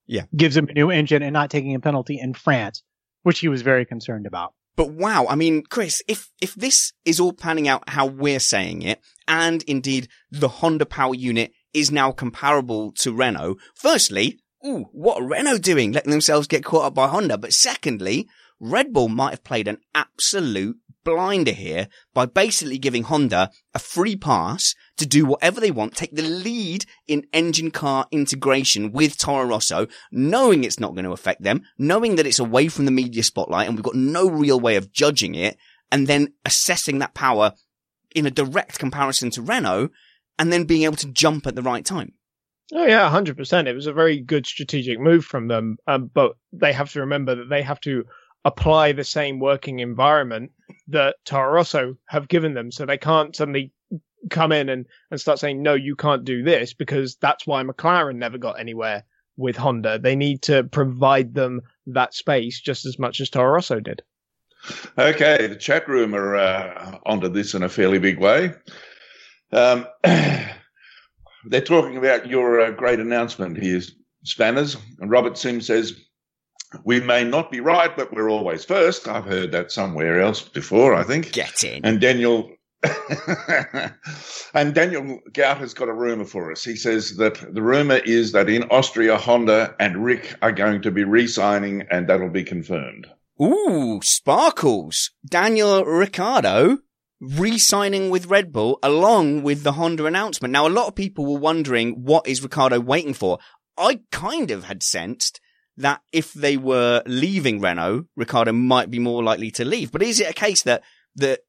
Yeah. 0.09 0.23
gives 0.37 0.57
him 0.57 0.69
a 0.69 0.73
new 0.73 0.91
engine 0.91 1.25
and 1.25 1.33
not 1.33 1.51
taking 1.51 1.75
a 1.75 1.81
penalty 1.81 2.21
in 2.21 2.33
France, 2.33 2.85
which 3.25 3.41
he 3.41 3.49
was 3.49 3.63
very 3.63 3.85
concerned 3.85 4.25
about. 4.27 4.55
But 4.77 4.91
wow, 4.91 5.27
I 5.29 5.35
mean, 5.37 5.63
Chris, 5.63 6.03
if, 6.07 6.31
if 6.41 6.55
this 6.55 6.93
is 7.05 7.19
all 7.19 7.33
panning 7.33 7.67
out 7.67 7.89
how 7.89 8.07
we're 8.07 8.39
saying 8.39 8.83
it, 8.83 9.01
and 9.27 9.63
indeed 9.65 10.09
the 10.31 10.49
Honda 10.49 10.87
power 10.87 11.15
unit 11.15 11.53
is 11.73 11.91
now 11.91 12.13
comparable 12.13 12.93
to 12.93 13.13
Renault, 13.13 13.57
firstly, 13.75 14.39
ooh, 14.65 14.87
what 14.93 15.23
are 15.23 15.27
Renault 15.27 15.59
doing? 15.59 15.93
Letting 15.93 16.11
themselves 16.11 16.47
get 16.47 16.63
caught 16.65 16.85
up 16.85 16.95
by 16.95 17.09
Honda. 17.09 17.39
But 17.39 17.55
secondly, 17.55 18.29
Red 18.61 18.93
Bull 18.93 19.09
might 19.09 19.31
have 19.31 19.45
played 19.45 19.67
an 19.67 19.79
absolute 19.95 20.77
blinder 21.07 21.53
here 21.53 21.89
by 22.13 22.27
basically 22.27 22.79
giving 22.79 23.05
Honda 23.05 23.51
a 23.73 23.79
free 23.79 24.17
pass 24.17 24.75
to 24.97 25.07
do 25.07 25.25
whatever 25.25 25.61
they 25.61 25.71
want, 25.71 25.95
take 25.95 26.15
the 26.15 26.23
lead 26.23 26.85
in 27.07 27.27
engine 27.33 27.71
car 27.71 28.07
integration 28.11 28.91
with 28.91 29.17
Toro 29.17 29.47
Rosso, 29.47 29.87
knowing 30.11 30.65
it's 30.65 30.81
not 30.81 30.95
going 30.95 31.05
to 31.05 31.13
affect 31.13 31.43
them, 31.43 31.63
knowing 31.79 32.17
that 32.17 32.27
it's 32.27 32.41
away 32.41 32.67
from 32.67 32.87
the 32.87 32.91
media 32.91 33.23
spotlight 33.23 33.69
and 33.69 33.77
we've 33.77 33.85
got 33.85 33.95
no 33.95 34.29
real 34.29 34.59
way 34.59 34.75
of 34.75 34.93
judging 34.93 35.37
it, 35.37 35.57
and 35.93 36.09
then 36.09 36.35
assessing 36.45 36.99
that 36.99 37.15
power 37.15 37.53
in 38.15 38.27
a 38.27 38.31
direct 38.31 38.81
comparison 38.81 39.31
to 39.31 39.43
Renault, 39.43 39.91
and 40.39 40.53
then 40.53 40.65
being 40.65 40.83
able 40.83 40.97
to 40.97 41.13
jump 41.13 41.47
at 41.47 41.55
the 41.55 41.63
right 41.63 41.85
time. 41.85 42.15
Oh 42.75 42.85
yeah, 42.85 43.09
hundred 43.09 43.37
percent. 43.37 43.69
It 43.69 43.75
was 43.75 43.87
a 43.87 43.93
very 43.93 44.21
good 44.21 44.45
strategic 44.45 44.99
move 44.99 45.25
from 45.25 45.47
them, 45.47 45.77
um, 45.87 46.11
but 46.13 46.33
they 46.53 46.73
have 46.73 46.91
to 46.93 47.01
remember 47.01 47.37
that 47.37 47.49
they 47.49 47.63
have 47.63 47.81
to 47.83 48.05
apply 48.47 48.93
the 48.93 49.05
same 49.05 49.41
working 49.41 49.81
environment 49.81 50.53
that 50.87 51.17
Toro 51.25 51.53
Rosso 51.53 51.97
have 52.07 52.29
given 52.29 52.55
them, 52.55 52.71
so 52.71 52.87
they 52.87 52.97
can't 52.97 53.35
suddenly 53.35 53.73
come 54.31 54.53
in 54.53 54.69
and, 54.69 54.87
and 55.11 55.21
start 55.21 55.41
saying 55.41 55.63
no, 55.63 55.75
you 55.75 55.97
can't 55.97 56.25
do 56.25 56.45
this 56.45 56.73
because 56.73 57.17
that's 57.17 57.47
why 57.47 57.63
McLaren 57.65 58.17
never 58.17 58.39
got 58.39 58.61
anywhere 58.61 59.05
with 59.37 59.57
Honda. 59.57 59.99
They 59.99 60.15
need 60.15 60.43
to 60.43 60.63
provide 60.63 61.35
them 61.35 61.61
that 61.89 62.15
space 62.15 62.61
just 62.61 62.87
as 62.87 63.01
much 63.01 63.21
as 63.21 63.31
Toro 63.31 63.53
Rosso 63.53 63.81
did. 63.81 64.03
Okay, 64.97 65.49
the 65.49 65.57
chat 65.57 65.89
room 65.89 66.15
are 66.15 66.37
uh, 66.37 66.99
onto 67.05 67.29
this 67.29 67.55
in 67.55 67.65
a 67.65 67.69
fairly 67.69 67.99
big 67.99 68.21
way. 68.21 68.53
Um, 69.53 69.87
they're 70.05 71.61
talking 71.65 71.97
about 71.97 72.29
your 72.29 72.61
uh, 72.61 72.71
great 72.71 73.01
announcement 73.01 73.61
here, 73.61 73.81
Spanners. 74.25 74.77
And 75.01 75.11
Robert 75.11 75.37
Sims 75.37 75.67
says, 75.67 76.01
We 76.85 77.01
may 77.01 77.25
not 77.25 77.51
be 77.51 77.61
right, 77.61 77.97
but 77.97 78.13
we're 78.13 78.31
always 78.31 78.65
first. 78.65 79.09
I've 79.09 79.25
heard 79.25 79.53
that 79.53 79.73
somewhere 79.73 80.21
else 80.21 80.43
before, 80.43 80.95
I 80.95 81.05
think. 81.05 81.33
Get 81.33 81.65
in. 81.65 81.85
And 81.85 82.01
Daniel. 82.01 82.51
and 84.55 84.75
Daniel 84.75 85.21
Gout 85.33 85.59
has 85.59 85.75
got 85.75 85.89
a 85.89 85.95
rumor 85.95 86.25
for 86.25 86.53
us. 86.53 86.63
He 86.63 86.77
says 86.77 87.17
that 87.17 87.55
the 87.55 87.63
rumor 87.63 87.97
is 87.97 88.33
that 88.33 88.49
in 88.49 88.65
Austria, 88.65 89.17
Honda 89.17 89.75
and 89.81 90.05
Rick 90.05 90.37
are 90.43 90.53
going 90.53 90.83
to 90.83 90.91
be 90.91 91.05
re 91.05 91.27
signing, 91.27 91.87
and 91.91 92.09
that'll 92.09 92.29
be 92.29 92.45
confirmed. 92.45 93.07
Ooh, 93.41 94.01
sparkles. 94.03 95.11
Daniel 95.29 95.85
Ricciardo 95.85 96.79
re-signing 97.21 98.11
with 98.11 98.27
Red 98.27 98.53
Bull 98.53 98.79
along 98.83 99.43
with 99.43 99.63
the 99.63 99.73
Honda 99.73 100.07
announcement. 100.07 100.53
Now, 100.53 100.67
a 100.67 100.69
lot 100.69 100.89
of 100.89 100.95
people 100.95 101.25
were 101.27 101.41
wondering 101.41 102.05
what 102.05 102.27
is 102.27 102.43
Ricciardo 102.43 102.81
waiting 102.81 103.15
for. 103.15 103.39
I 103.79 104.01
kind 104.11 104.51
of 104.51 104.65
had 104.65 104.83
sensed 104.83 105.41
that 105.79 106.01
if 106.13 106.33
they 106.33 106.57
were 106.57 107.03
leaving 107.07 107.61
Renault, 107.61 108.07
Ricciardo 108.17 108.53
might 108.53 108.91
be 108.91 108.99
more 108.99 109.23
likely 109.23 109.51
to 109.53 109.65
leave. 109.65 109.93
But 109.93 110.03
is 110.03 110.21
it 110.21 110.31
a 110.31 110.35
case 110.35 110.63
that 110.63 110.83
that 111.17 111.41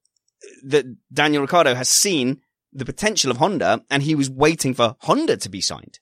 that 0.63 0.85
Daniel 1.11 1.41
Ricciardo 1.41 1.75
has 1.75 1.89
seen 1.89 2.41
the 2.73 2.85
potential 2.85 3.31
of 3.31 3.37
Honda 3.37 3.83
and 3.89 4.03
he 4.03 4.15
was 4.15 4.29
waiting 4.29 4.73
for 4.73 4.95
Honda 4.99 5.37
to 5.37 5.49
be 5.49 5.61
signed? 5.61 5.99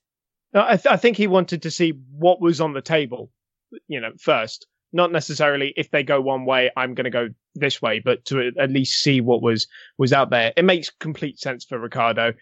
I, 0.53 0.77
th- 0.77 0.91
I 0.91 0.97
think 0.97 1.17
he 1.17 1.27
wanted 1.27 1.63
to 1.63 1.71
see 1.71 1.93
what 2.11 2.41
was 2.41 2.61
on 2.61 2.73
the 2.73 2.81
table, 2.81 3.29
you 3.87 3.99
know, 3.99 4.11
first. 4.19 4.67
Not 4.93 5.11
necessarily 5.11 5.73
if 5.75 5.91
they 5.91 6.03
go 6.03 6.21
one 6.21 6.45
way, 6.45 6.71
I'm 6.75 6.93
going 6.93 7.05
to 7.05 7.09
go 7.11 7.27
this 7.53 7.81
way, 7.81 7.99
but 7.99 8.23
to 8.25 8.51
at 8.57 8.71
least 8.71 9.01
see 9.03 9.19
what 9.19 9.41
was 9.41 9.67
was 9.97 10.13
out 10.13 10.29
there. 10.29 10.53
It 10.55 10.63
makes 10.63 10.89
complete 10.89 11.39
sense 11.39 11.65
for 11.65 11.77
Ricciardo. 11.77 12.33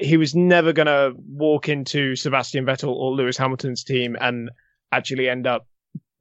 he 0.00 0.16
was 0.16 0.34
never 0.34 0.72
going 0.72 0.86
to 0.86 1.12
walk 1.16 1.68
into 1.68 2.16
Sebastian 2.16 2.64
Vettel 2.66 2.94
or 2.94 3.12
Lewis 3.12 3.36
Hamilton's 3.36 3.84
team 3.84 4.16
and 4.20 4.50
actually 4.92 5.28
end 5.28 5.46
up 5.46 5.66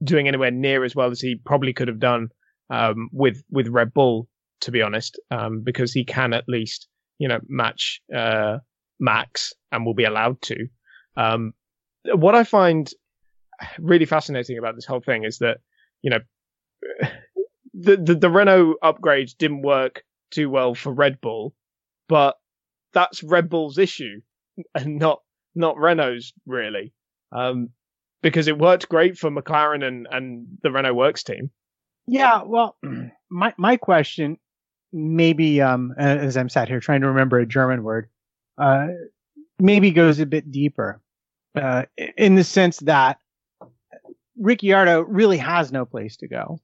doing 0.04 0.28
anywhere 0.28 0.52
near 0.52 0.84
as 0.84 0.96
well 0.96 1.12
as 1.12 1.22
he 1.22 1.36
probably 1.36 1.74
could 1.74 1.88
have 1.88 2.00
done 2.00 2.30
um, 2.70 3.10
with 3.12 3.44
with 3.52 3.68
Red 3.68 3.94
Bull, 3.94 4.28
to 4.62 4.72
be 4.72 4.82
honest, 4.82 5.20
um, 5.30 5.62
because 5.62 5.92
he 5.92 6.06
can 6.06 6.34
at 6.34 6.46
least 6.48 6.88
you 7.20 7.28
know 7.28 7.40
match 7.48 8.02
uh, 8.16 8.58
Max 9.00 9.54
and 9.72 9.86
will 9.86 9.94
be 9.94 10.06
allowed 10.06 10.42
to. 10.44 10.68
Um, 11.18 11.54
what 12.06 12.36
I 12.36 12.44
find 12.44 12.90
really 13.80 14.06
fascinating 14.06 14.58
about 14.58 14.76
this 14.76 14.86
whole 14.86 15.02
thing 15.02 15.24
is 15.24 15.40
that 15.40 15.58
you 16.02 16.10
know 16.10 16.20
the, 17.74 17.98
the 17.98 18.16
the 18.16 18.30
Renault 18.30 18.76
upgrade 18.82 19.32
didn't 19.38 19.62
work 19.62 20.04
too 20.32 20.50
well 20.50 20.74
for 20.74 20.94
Red 20.94 21.20
Bull, 21.22 21.54
but 22.08 22.38
that's 22.94 23.24
Red 23.24 23.50
Bull's 23.50 23.78
issue 23.78 24.22
and 24.76 24.98
not 24.98 25.22
not 25.56 25.78
Renault's 25.78 26.34
really. 26.46 26.94
Um, 27.32 27.70
because 28.22 28.48
it 28.48 28.58
worked 28.58 28.90
great 28.90 29.18
for 29.18 29.30
McLaren 29.30 29.86
and, 29.86 30.08
and 30.12 30.48
the 30.64 30.72
Renault 30.72 30.94
Works 30.94 31.24
team. 31.24 31.50
Yeah, 32.08 32.44
well, 32.44 32.78
my 33.30 33.54
my 33.58 33.78
question, 33.78 34.38
maybe 34.92 35.62
um, 35.62 35.94
as 35.98 36.38
I'm 36.38 36.50
sat 36.50 36.68
here 36.68 36.80
trying 36.80 37.02
to 37.02 37.08
remember 37.08 37.40
a 37.40 37.46
German 37.46 37.84
word, 37.84 38.10
uh, 38.58 38.88
maybe 39.60 39.92
goes 39.92 40.20
a 40.20 40.26
bit 40.26 40.52
deeper, 40.52 41.02
uh, 41.56 41.84
in 42.18 42.36
the 42.36 42.44
sense 42.44 42.78
that 42.80 43.18
Ricciardo 44.38 45.02
really 45.02 45.38
has 45.38 45.72
no 45.72 45.86
place 45.86 46.18
to 46.18 46.28
go, 46.28 46.60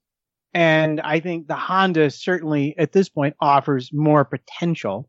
and 0.54 1.00
I 1.00 1.20
think 1.20 1.46
the 1.46 1.56
Honda 1.56 2.10
certainly 2.10 2.76
at 2.78 2.92
this 2.92 3.08
point 3.08 3.36
offers 3.40 3.92
more 3.92 4.24
potential 4.24 5.08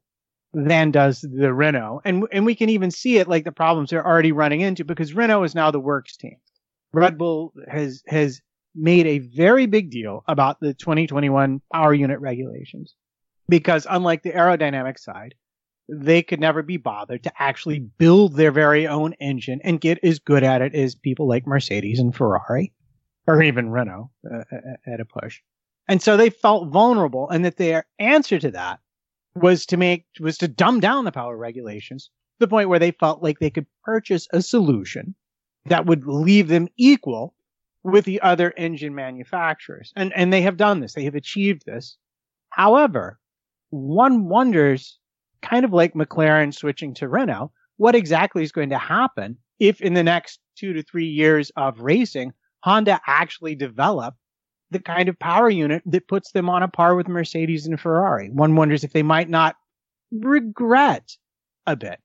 than 0.53 0.91
does 0.91 1.21
the 1.21 1.53
Renault. 1.53 2.01
And 2.05 2.25
and 2.31 2.45
we 2.45 2.55
can 2.55 2.69
even 2.69 2.91
see 2.91 3.17
it 3.17 3.27
like 3.27 3.43
the 3.43 3.51
problems 3.51 3.89
they're 3.89 4.05
already 4.05 4.31
running 4.31 4.61
into 4.61 4.83
because 4.83 5.13
Renault 5.13 5.43
is 5.43 5.55
now 5.55 5.71
the 5.71 5.79
works 5.79 6.17
team. 6.17 6.37
Red 6.93 7.17
Bull 7.17 7.53
has 7.67 8.03
has 8.07 8.41
made 8.75 9.07
a 9.07 9.19
very 9.19 9.65
big 9.65 9.89
deal 9.91 10.23
about 10.27 10.59
the 10.59 10.73
2021 10.73 11.61
power 11.73 11.93
unit 11.93 12.19
regulations 12.19 12.95
because 13.47 13.85
unlike 13.89 14.23
the 14.23 14.31
aerodynamic 14.31 14.97
side, 14.97 15.35
they 15.87 16.21
could 16.21 16.39
never 16.39 16.61
be 16.61 16.77
bothered 16.77 17.23
to 17.23 17.33
actually 17.39 17.79
build 17.79 18.35
their 18.35 18.51
very 18.51 18.87
own 18.87 19.13
engine 19.13 19.59
and 19.63 19.81
get 19.81 19.99
as 20.03 20.19
good 20.19 20.43
at 20.43 20.61
it 20.61 20.75
as 20.75 20.95
people 20.95 21.27
like 21.27 21.47
Mercedes 21.47 21.99
and 21.99 22.15
Ferrari 22.15 22.73
or 23.27 23.41
even 23.41 23.69
Renault 23.69 24.11
uh, 24.31 24.43
at 24.85 24.99
a 24.99 25.05
push. 25.05 25.41
And 25.87 26.01
so 26.01 26.15
they 26.15 26.29
felt 26.29 26.69
vulnerable 26.69 27.29
and 27.29 27.43
that 27.45 27.57
their 27.57 27.85
answer 27.97 28.37
to 28.39 28.51
that 28.51 28.79
was 29.35 29.65
to 29.67 29.77
make 29.77 30.05
was 30.19 30.37
to 30.37 30.47
dumb 30.47 30.79
down 30.79 31.05
the 31.05 31.11
power 31.11 31.37
regulations 31.37 32.05
to 32.05 32.45
the 32.45 32.47
point 32.47 32.69
where 32.69 32.79
they 32.79 32.91
felt 32.91 33.23
like 33.23 33.39
they 33.39 33.49
could 33.49 33.67
purchase 33.83 34.27
a 34.33 34.41
solution 34.41 35.15
that 35.65 35.85
would 35.85 36.05
leave 36.05 36.47
them 36.47 36.67
equal 36.77 37.35
with 37.83 38.05
the 38.05 38.21
other 38.21 38.53
engine 38.57 38.95
manufacturers. 38.95 39.93
And 39.95 40.11
and 40.15 40.33
they 40.33 40.41
have 40.41 40.57
done 40.57 40.79
this. 40.79 40.93
They 40.93 41.05
have 41.05 41.15
achieved 41.15 41.65
this. 41.65 41.97
However, 42.49 43.19
one 43.69 44.27
wonders 44.27 44.97
kind 45.41 45.63
of 45.63 45.71
like 45.71 45.93
McLaren 45.93 46.53
switching 46.53 46.93
to 46.95 47.07
Renault, 47.07 47.51
what 47.77 47.95
exactly 47.95 48.43
is 48.43 48.51
going 48.51 48.69
to 48.69 48.77
happen 48.77 49.37
if 49.59 49.79
in 49.81 49.93
the 49.93 50.03
next 50.03 50.39
2 50.57 50.73
to 50.73 50.83
3 50.83 51.05
years 51.05 51.51
of 51.55 51.79
racing 51.79 52.33
Honda 52.61 52.99
actually 53.07 53.55
develop 53.55 54.15
the 54.71 54.79
kind 54.79 55.09
of 55.09 55.17
power 55.17 55.49
unit 55.49 55.83
that 55.85 56.07
puts 56.07 56.31
them 56.31 56.49
on 56.49 56.63
a 56.63 56.67
par 56.67 56.95
with 56.95 57.07
Mercedes 57.07 57.65
and 57.65 57.79
Ferrari. 57.79 58.29
One 58.29 58.55
wonders 58.55 58.83
if 58.83 58.93
they 58.93 59.03
might 59.03 59.29
not 59.29 59.55
regret 60.11 61.09
a 61.65 61.75
bit 61.75 61.99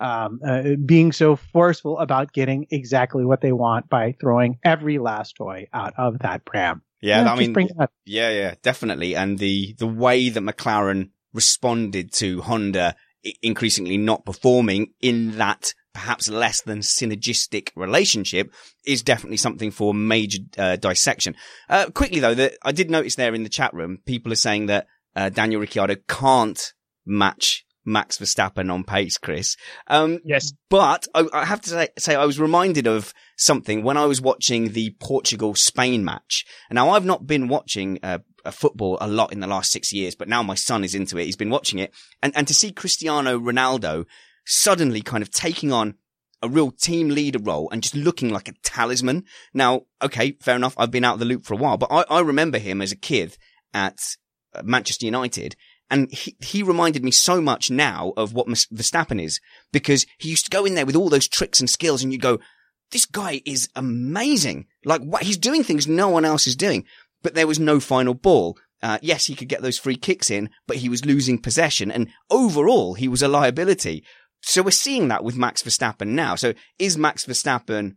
um, 0.00 0.40
uh, 0.46 0.62
being 0.84 1.12
so 1.12 1.36
forceful 1.36 1.98
about 1.98 2.32
getting 2.32 2.66
exactly 2.70 3.24
what 3.24 3.40
they 3.40 3.52
want 3.52 3.88
by 3.88 4.14
throwing 4.20 4.58
every 4.64 4.98
last 4.98 5.36
toy 5.36 5.66
out 5.72 5.94
of 5.96 6.18
that 6.20 6.44
pram. 6.44 6.82
Yeah, 7.00 7.22
yeah 7.22 7.32
I 7.32 7.36
mean, 7.36 7.68
yeah, 8.06 8.30
yeah, 8.30 8.54
definitely. 8.62 9.14
And 9.14 9.38
the 9.38 9.74
the 9.78 9.86
way 9.86 10.30
that 10.30 10.40
McLaren 10.40 11.10
responded 11.32 12.12
to 12.14 12.42
Honda 12.42 12.96
increasingly 13.42 13.96
not 13.96 14.24
performing 14.24 14.92
in 15.00 15.38
that 15.38 15.74
perhaps 15.94 16.28
less 16.28 16.60
than 16.60 16.80
synergistic 16.80 17.70
relationship 17.74 18.52
is 18.84 19.02
definitely 19.02 19.38
something 19.38 19.70
for 19.70 19.94
major 19.94 20.38
uh, 20.58 20.76
dissection. 20.76 21.34
Uh, 21.68 21.86
quickly 21.94 22.20
though, 22.20 22.34
that 22.34 22.58
I 22.62 22.72
did 22.72 22.90
notice 22.90 23.14
there 23.14 23.34
in 23.34 23.44
the 23.44 23.48
chat 23.48 23.72
room, 23.72 23.98
people 24.04 24.32
are 24.32 24.36
saying 24.36 24.66
that 24.66 24.86
uh, 25.16 25.30
Daniel 25.30 25.60
Ricciardo 25.60 25.96
can't 26.08 26.72
match 27.06 27.64
Max 27.86 28.18
Verstappen 28.18 28.72
on 28.72 28.82
pace, 28.82 29.18
Chris. 29.18 29.56
Um, 29.86 30.20
yes. 30.24 30.52
But 30.70 31.06
I, 31.14 31.26
I 31.32 31.44
have 31.44 31.60
to 31.62 31.70
say, 31.70 31.88
say, 31.98 32.14
I 32.14 32.24
was 32.24 32.40
reminded 32.40 32.86
of 32.86 33.12
something 33.36 33.82
when 33.82 33.96
I 33.96 34.06
was 34.06 34.20
watching 34.20 34.72
the 34.72 34.96
Portugal 35.00 35.54
Spain 35.54 36.04
match. 36.04 36.44
Now 36.70 36.90
I've 36.90 37.04
not 37.04 37.26
been 37.26 37.48
watching 37.48 37.98
uh, 38.02 38.18
football 38.50 38.98
a 39.00 39.06
lot 39.06 39.32
in 39.32 39.40
the 39.40 39.46
last 39.46 39.70
six 39.70 39.92
years, 39.92 40.14
but 40.14 40.28
now 40.28 40.42
my 40.42 40.54
son 40.54 40.82
is 40.82 40.94
into 40.94 41.18
it. 41.18 41.26
He's 41.26 41.36
been 41.36 41.50
watching 41.50 41.78
it. 41.78 41.94
And, 42.22 42.34
and 42.36 42.48
to 42.48 42.54
see 42.54 42.72
Cristiano 42.72 43.38
Ronaldo 43.38 44.06
suddenly 44.44 45.02
kind 45.02 45.22
of 45.22 45.30
taking 45.30 45.72
on 45.72 45.94
a 46.42 46.48
real 46.48 46.70
team 46.70 47.08
leader 47.08 47.38
role 47.38 47.70
and 47.70 47.82
just 47.82 47.94
looking 47.94 48.30
like 48.30 48.48
a 48.48 48.54
talisman. 48.62 49.24
Now, 49.54 49.82
okay, 50.02 50.36
fair 50.42 50.56
enough. 50.56 50.74
I've 50.76 50.90
been 50.90 51.04
out 51.04 51.14
of 51.14 51.20
the 51.20 51.26
loop 51.26 51.44
for 51.44 51.54
a 51.54 51.58
while, 51.58 51.78
but 51.78 51.90
I, 51.90 52.04
I 52.10 52.20
remember 52.20 52.58
him 52.58 52.82
as 52.82 52.92
a 52.92 52.96
kid 52.96 53.38
at 53.72 54.16
uh, 54.54 54.62
Manchester 54.62 55.06
United. 55.06 55.56
And 55.90 56.12
he, 56.12 56.36
he 56.40 56.62
reminded 56.62 57.04
me 57.04 57.10
so 57.10 57.40
much 57.40 57.70
now 57.70 58.12
of 58.16 58.32
what 58.32 58.46
Verstappen 58.46 59.22
is 59.22 59.40
because 59.72 60.06
he 60.18 60.30
used 60.30 60.44
to 60.46 60.50
go 60.50 60.64
in 60.64 60.74
there 60.74 60.86
with 60.86 60.96
all 60.96 61.08
those 61.08 61.28
tricks 61.28 61.60
and 61.60 61.68
skills 61.68 62.02
and 62.02 62.12
you 62.12 62.18
go, 62.18 62.40
this 62.90 63.06
guy 63.06 63.40
is 63.44 63.68
amazing. 63.74 64.66
Like 64.84 65.02
what 65.02 65.22
he's 65.22 65.38
doing 65.38 65.62
things 65.62 65.86
no 65.86 66.08
one 66.08 66.24
else 66.24 66.46
is 66.46 66.56
doing, 66.56 66.84
but 67.22 67.34
there 67.34 67.46
was 67.46 67.58
no 67.58 67.80
final 67.80 68.14
ball. 68.14 68.58
Uh, 68.82 68.98
yes, 69.00 69.26
he 69.26 69.34
could 69.34 69.48
get 69.48 69.62
those 69.62 69.78
free 69.78 69.96
kicks 69.96 70.30
in, 70.30 70.50
but 70.66 70.76
he 70.76 70.88
was 70.88 71.06
losing 71.06 71.38
possession 71.38 71.90
and 71.90 72.08
overall 72.30 72.94
he 72.94 73.08
was 73.08 73.22
a 73.22 73.28
liability. 73.28 74.04
So 74.46 74.62
we're 74.62 74.70
seeing 74.70 75.08
that 75.08 75.24
with 75.24 75.36
Max 75.36 75.62
Verstappen 75.62 76.08
now. 76.08 76.34
So 76.34 76.52
is 76.78 76.98
Max 76.98 77.24
Verstappen 77.24 77.96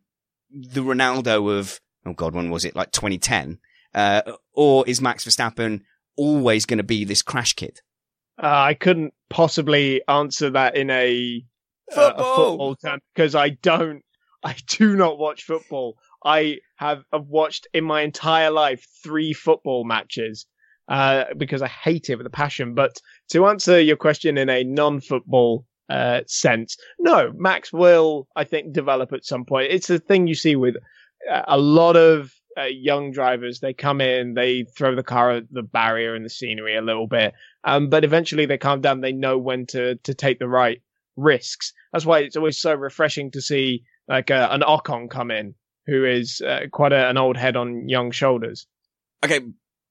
the 0.50 0.82
Ronaldo 0.82 1.60
of, 1.60 1.80
oh 2.06 2.14
God, 2.14 2.34
when 2.34 2.50
was 2.50 2.64
it? 2.64 2.76
Like 2.76 2.92
2010? 2.92 3.60
Uh, 3.94 4.22
or 4.54 4.88
is 4.88 5.02
Max 5.02 5.26
Verstappen 5.26 5.82
always 6.16 6.66
going 6.66 6.78
to 6.78 6.84
be 6.84 7.04
this 7.04 7.22
crash 7.22 7.54
kid? 7.54 7.82
Uh, 8.42 8.48
I 8.48 8.74
couldn't 8.76 9.14
possibly 9.30 10.02
answer 10.08 10.52
that 10.52 10.78
in 10.78 10.90
a 10.90 11.44
football, 11.92 12.26
uh, 12.26 12.34
a 12.34 12.36
football 12.36 12.76
term 12.76 13.00
because 13.14 13.36
I 13.36 13.50
don't, 13.50 14.04
I 14.44 14.56
do 14.68 14.96
not 14.96 15.18
watch 15.18 15.44
football. 15.44 15.98
I 16.24 16.60
have, 16.78 17.04
have 17.12 17.28
watched 17.28 17.68
in 17.74 17.84
my 17.84 18.02
entire 18.02 18.52
life 18.52 18.86
three 19.04 19.34
football 19.34 19.84
matches 19.84 20.46
uh, 20.88 21.26
because 21.36 21.62
I 21.62 21.68
hate 21.68 22.10
it 22.10 22.16
with 22.16 22.28
a 22.28 22.32
passion. 22.32 22.74
But 22.74 23.02
to 23.32 23.48
answer 23.48 23.82
your 23.82 23.98
question 23.98 24.38
in 24.38 24.50
a 24.50 24.64
non-football 24.64 25.66
uh, 25.89 26.21
sense. 26.28 26.78
No, 27.00 27.32
Max 27.36 27.71
will, 27.71 28.28
I 28.36 28.43
think, 28.43 28.73
develop 28.73 29.13
at 29.13 29.26
some 29.26 29.45
point. 29.45 29.71
It's 29.71 29.89
a 29.89 30.00
thing 30.00 30.28
you 30.28 30.36
see 30.36 30.56
with 30.56 30.76
uh, 31.32 31.43
a 31.47 31.58
lot 31.58 31.95
of 31.95 32.34
uh, 32.58 32.63
young 32.63 33.12
drivers. 33.12 33.60
They 33.60 33.73
come 33.73 34.02
in, 34.02 34.34
they 34.34 34.65
throw 34.76 34.95
the 34.95 35.04
car 35.04 35.32
at 35.32 35.43
the 35.52 35.63
barrier 35.63 36.15
and 36.15 36.26
the 36.26 36.30
scenery 36.30 36.76
a 36.76 36.82
little 36.82 37.08
bit, 37.08 37.34
um, 37.63 37.89
but 37.89 38.04
eventually 38.04 38.45
they 38.45 38.58
calm 38.58 38.82
down. 38.82 39.02
They 39.02 39.13
know 39.13 39.38
when 39.38 39.65
to 39.67 39.95
to 39.95 40.13
take 40.13 40.39
the 40.39 40.47
right 40.47 40.82
risks. 41.15 41.73
That's 41.93 42.06
why 42.06 42.19
it's 42.19 42.36
always 42.36 42.60
so 42.60 42.73
refreshing 42.73 43.32
to 43.32 43.41
see 43.41 43.84
like 44.08 44.32
uh, 44.32 44.47
an 44.52 44.62
Ocon 44.62 45.10
come 45.10 45.32
in, 45.32 45.54
who 45.86 46.06
is 46.06 46.41
uh, 46.41 46.62
quite 46.71 46.93
a, 46.93 47.10
an 47.10 47.17
old 47.17 47.38
head 47.38 47.56
on 47.56 47.88
young 47.88 48.12
shoulders. 48.12 48.67
Okay, 49.23 49.41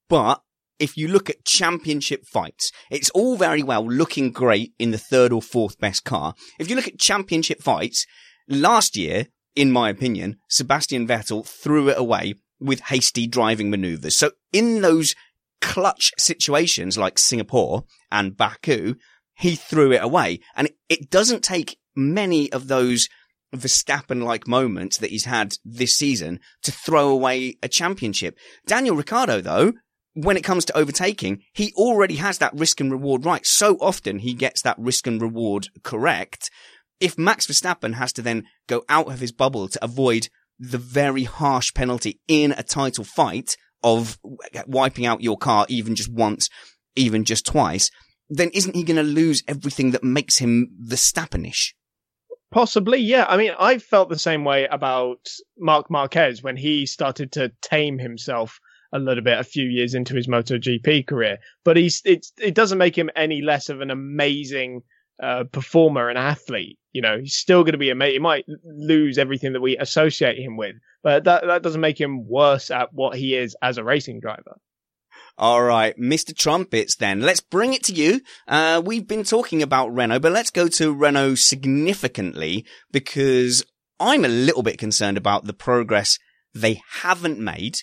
but 0.08 0.42
if 0.78 0.96
you 0.96 1.08
look 1.08 1.30
at 1.30 1.44
championship 1.44 2.26
fights, 2.26 2.72
it's 2.90 3.10
all 3.10 3.36
very 3.36 3.62
well 3.62 3.86
looking 3.86 4.30
great 4.30 4.72
in 4.78 4.90
the 4.90 4.98
third 4.98 5.32
or 5.32 5.42
fourth 5.42 5.78
best 5.78 6.04
car. 6.04 6.34
If 6.58 6.68
you 6.68 6.76
look 6.76 6.88
at 6.88 6.98
championship 6.98 7.62
fights, 7.62 8.06
last 8.48 8.96
year, 8.96 9.26
in 9.54 9.72
my 9.72 9.88
opinion, 9.88 10.36
Sebastian 10.48 11.06
Vettel 11.06 11.46
threw 11.46 11.88
it 11.88 11.98
away 11.98 12.34
with 12.60 12.80
hasty 12.80 13.26
driving 13.26 13.70
maneuvers. 13.70 14.16
So 14.16 14.32
in 14.52 14.82
those 14.82 15.14
clutch 15.60 16.12
situations 16.18 16.98
like 16.98 17.18
Singapore 17.18 17.84
and 18.10 18.36
Baku, 18.36 18.94
he 19.34 19.54
threw 19.54 19.92
it 19.92 20.02
away. 20.02 20.40
And 20.54 20.70
it 20.88 21.10
doesn't 21.10 21.42
take 21.42 21.78
many 21.94 22.52
of 22.52 22.68
those 22.68 23.08
Verstappen 23.54 24.22
like 24.22 24.46
moments 24.46 24.98
that 24.98 25.10
he's 25.10 25.24
had 25.24 25.56
this 25.64 25.96
season 25.96 26.40
to 26.62 26.72
throw 26.72 27.08
away 27.08 27.56
a 27.62 27.68
championship. 27.68 28.36
Daniel 28.66 28.96
Ricciardo, 28.96 29.40
though, 29.40 29.72
when 30.16 30.38
it 30.38 30.44
comes 30.44 30.64
to 30.64 30.76
overtaking, 30.76 31.42
he 31.52 31.74
already 31.74 32.16
has 32.16 32.38
that 32.38 32.54
risk 32.54 32.80
and 32.80 32.90
reward 32.90 33.26
right. 33.26 33.44
So 33.44 33.76
often 33.80 34.20
he 34.20 34.32
gets 34.32 34.62
that 34.62 34.78
risk 34.78 35.06
and 35.06 35.20
reward 35.20 35.68
correct. 35.82 36.50
If 37.00 37.18
Max 37.18 37.46
Verstappen 37.46 37.94
has 37.94 38.14
to 38.14 38.22
then 38.22 38.44
go 38.66 38.82
out 38.88 39.08
of 39.08 39.20
his 39.20 39.30
bubble 39.30 39.68
to 39.68 39.84
avoid 39.84 40.28
the 40.58 40.78
very 40.78 41.24
harsh 41.24 41.74
penalty 41.74 42.18
in 42.26 42.52
a 42.52 42.62
title 42.62 43.04
fight 43.04 43.58
of 43.84 44.18
wiping 44.66 45.04
out 45.04 45.20
your 45.20 45.36
car 45.36 45.66
even 45.68 45.94
just 45.94 46.10
once, 46.10 46.48
even 46.94 47.24
just 47.24 47.44
twice, 47.44 47.90
then 48.30 48.48
isn't 48.54 48.74
he 48.74 48.84
going 48.84 48.96
to 48.96 49.02
lose 49.02 49.42
everything 49.46 49.90
that 49.90 50.02
makes 50.02 50.38
him 50.38 50.70
Verstappenish? 50.82 51.74
Possibly, 52.50 53.00
yeah. 53.00 53.26
I 53.28 53.36
mean, 53.36 53.52
I 53.58 53.76
felt 53.76 54.08
the 54.08 54.18
same 54.18 54.44
way 54.44 54.66
about 54.66 55.18
Marc 55.58 55.90
Marquez 55.90 56.42
when 56.42 56.56
he 56.56 56.86
started 56.86 57.32
to 57.32 57.52
tame 57.60 57.98
himself 57.98 58.58
a 58.92 58.98
little 58.98 59.22
bit 59.22 59.38
a 59.38 59.44
few 59.44 59.66
years 59.66 59.94
into 59.94 60.14
his 60.14 60.26
MotoGP 60.26 61.06
career. 61.06 61.38
But 61.64 61.76
he's 61.76 62.02
it 62.04 62.26
it 62.38 62.54
doesn't 62.54 62.78
make 62.78 62.96
him 62.96 63.10
any 63.16 63.42
less 63.42 63.68
of 63.68 63.80
an 63.80 63.90
amazing 63.90 64.82
uh, 65.22 65.44
performer 65.44 66.08
and 66.08 66.18
athlete. 66.18 66.78
You 66.92 67.02
know, 67.02 67.18
he's 67.18 67.34
still 67.34 67.62
going 67.62 67.72
to 67.72 67.78
be 67.78 67.90
amazing. 67.90 68.14
He 68.14 68.18
might 68.20 68.46
lose 68.64 69.18
everything 69.18 69.52
that 69.52 69.60
we 69.60 69.76
associate 69.76 70.38
him 70.38 70.56
with, 70.56 70.76
but 71.02 71.24
that 71.24 71.46
that 71.46 71.62
doesn't 71.62 71.80
make 71.80 72.00
him 72.00 72.26
worse 72.28 72.70
at 72.70 72.92
what 72.92 73.16
he 73.16 73.34
is 73.34 73.56
as 73.62 73.78
a 73.78 73.84
racing 73.84 74.20
driver. 74.20 74.58
All 75.38 75.62
right, 75.62 75.94
Mr. 75.98 76.34
Trumpets, 76.34 76.96
then 76.96 77.20
let's 77.20 77.40
bring 77.40 77.74
it 77.74 77.82
to 77.84 77.92
you. 77.92 78.22
Uh, 78.48 78.80
we've 78.82 79.06
been 79.06 79.22
talking 79.22 79.62
about 79.62 79.94
Renault, 79.94 80.20
but 80.20 80.32
let's 80.32 80.50
go 80.50 80.66
to 80.68 80.94
Renault 80.94 81.34
significantly 81.34 82.64
because 82.90 83.62
I'm 84.00 84.24
a 84.24 84.28
little 84.28 84.62
bit 84.62 84.78
concerned 84.78 85.18
about 85.18 85.44
the 85.44 85.52
progress 85.52 86.18
they 86.54 86.80
haven't 87.02 87.38
made. 87.38 87.80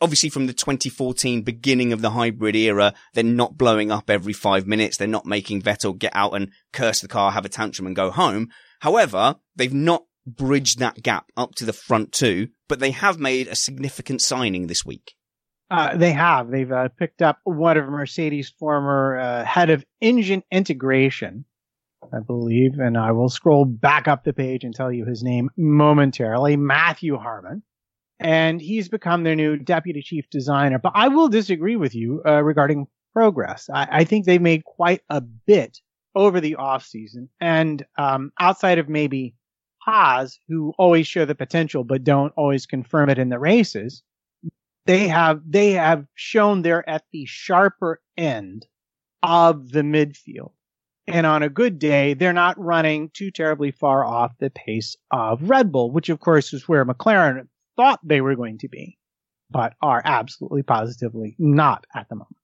Obviously 0.00 0.28
from 0.28 0.46
the 0.46 0.52
2014 0.52 1.42
beginning 1.42 1.92
of 1.92 2.02
the 2.02 2.10
hybrid 2.10 2.54
era, 2.54 2.92
they're 3.14 3.24
not 3.24 3.56
blowing 3.56 3.90
up 3.90 4.10
every 4.10 4.32
five 4.32 4.66
minutes. 4.66 4.96
They're 4.96 5.08
not 5.08 5.26
making 5.26 5.62
Vettel 5.62 5.98
get 5.98 6.12
out 6.14 6.34
and 6.34 6.50
curse 6.72 7.00
the 7.00 7.08
car, 7.08 7.32
have 7.32 7.44
a 7.44 7.48
tantrum 7.50 7.86
and 7.86 7.96
go 7.96 8.10
home. 8.10 8.48
However, 8.80 9.36
they've 9.54 9.72
not 9.72 10.04
bridged 10.26 10.78
that 10.80 11.02
gap 11.02 11.30
up 11.36 11.54
to 11.54 11.64
the 11.64 11.72
front 11.72 12.12
two, 12.12 12.48
but 12.68 12.80
they 12.80 12.90
have 12.90 13.18
made 13.18 13.48
a 13.48 13.54
significant 13.54 14.20
signing 14.20 14.66
this 14.66 14.84
week. 14.84 15.14
Uh, 15.70 15.96
they 15.96 16.12
have. 16.12 16.50
They've 16.50 16.70
uh, 16.70 16.88
picked 16.96 17.22
up 17.22 17.38
one 17.44 17.76
of 17.76 17.88
Mercedes' 17.88 18.52
former 18.58 19.18
uh, 19.18 19.44
head 19.44 19.70
of 19.70 19.84
engine 20.00 20.42
integration, 20.52 21.44
I 22.12 22.20
believe, 22.20 22.78
and 22.78 22.96
I 22.96 23.12
will 23.12 23.28
scroll 23.28 23.64
back 23.64 24.06
up 24.06 24.22
the 24.22 24.32
page 24.32 24.62
and 24.62 24.74
tell 24.74 24.92
you 24.92 25.04
his 25.04 25.24
name 25.24 25.50
momentarily, 25.56 26.56
Matthew 26.56 27.16
Harman. 27.16 27.62
And 28.18 28.60
he's 28.60 28.88
become 28.88 29.24
their 29.24 29.36
new 29.36 29.56
deputy 29.56 30.02
chief 30.02 30.28
designer. 30.30 30.78
But 30.78 30.92
I 30.94 31.08
will 31.08 31.28
disagree 31.28 31.76
with 31.76 31.94
you 31.94 32.22
uh, 32.26 32.42
regarding 32.42 32.86
progress. 33.12 33.68
I, 33.72 33.88
I, 33.90 34.04
think 34.04 34.24
they 34.24 34.38
made 34.38 34.64
quite 34.64 35.02
a 35.10 35.20
bit 35.20 35.80
over 36.14 36.40
the 36.40 36.56
off 36.56 36.84
season, 36.84 37.28
and 37.40 37.84
um, 37.98 38.32
outside 38.40 38.78
of 38.78 38.88
maybe 38.88 39.34
Haas, 39.78 40.38
who 40.48 40.72
always 40.78 41.06
show 41.06 41.24
the 41.24 41.34
potential 41.34 41.84
but 41.84 42.04
don't 42.04 42.32
always 42.36 42.66
confirm 42.66 43.08
it 43.10 43.18
in 43.18 43.28
the 43.28 43.38
races 43.38 44.02
they 44.86 45.08
have 45.08 45.42
they 45.46 45.72
have 45.72 46.06
shown 46.14 46.62
they're 46.62 46.88
at 46.88 47.04
the 47.12 47.26
sharper 47.26 48.00
end 48.16 48.66
of 49.22 49.70
the 49.70 49.82
midfield. 49.82 50.52
And 51.08 51.26
on 51.26 51.42
a 51.42 51.48
good 51.48 51.78
day, 51.78 52.14
they're 52.14 52.32
not 52.32 52.58
running 52.58 53.10
too 53.10 53.30
terribly 53.30 53.70
far 53.70 54.04
off 54.04 54.38
the 54.38 54.50
pace 54.50 54.96
of 55.12 55.48
Red 55.48 55.70
Bull, 55.70 55.90
which 55.90 56.08
of 56.08 56.18
course 56.18 56.52
is 56.52 56.68
where 56.68 56.84
McLaren 56.84 57.46
thought 57.76 58.00
they 58.02 58.20
were 58.20 58.36
going 58.36 58.58
to 58.58 58.68
be, 58.68 58.98
but 59.50 59.74
are 59.82 60.02
absolutely 60.04 60.62
positively 60.62 61.36
not 61.38 61.86
at 61.94 62.08
the 62.08 62.16
moment. 62.16 62.36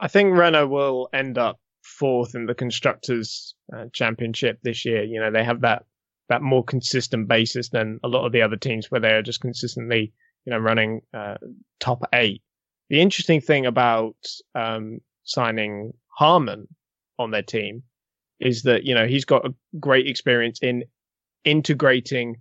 I 0.00 0.08
think 0.08 0.36
Renault 0.36 0.68
will 0.68 1.08
end 1.12 1.38
up 1.38 1.58
fourth 1.82 2.34
in 2.34 2.46
the 2.46 2.54
constructors 2.54 3.54
uh, 3.74 3.86
championship 3.92 4.58
this 4.62 4.84
year. 4.84 5.04
You 5.04 5.20
know, 5.20 5.30
they 5.30 5.44
have 5.44 5.62
that 5.62 5.84
that 6.28 6.42
more 6.42 6.64
consistent 6.64 7.28
basis 7.28 7.68
than 7.68 8.00
a 8.02 8.08
lot 8.08 8.24
of 8.24 8.32
the 8.32 8.42
other 8.42 8.56
teams 8.56 8.90
where 8.90 9.00
they 9.00 9.12
are 9.12 9.22
just 9.22 9.42
consistently 9.42 10.14
you 10.44 10.52
know, 10.52 10.58
running 10.58 11.00
uh, 11.12 11.36
top 11.80 12.02
eight. 12.12 12.42
The 12.90 13.00
interesting 13.00 13.40
thing 13.40 13.66
about 13.66 14.16
um, 14.54 14.98
signing 15.24 15.92
Harman 16.08 16.68
on 17.18 17.30
their 17.30 17.42
team 17.42 17.82
is 18.40 18.62
that 18.62 18.84
you 18.84 18.94
know 18.94 19.06
he's 19.06 19.24
got 19.24 19.46
a 19.46 19.54
great 19.78 20.06
experience 20.06 20.58
in 20.60 20.84
integrating 21.44 22.36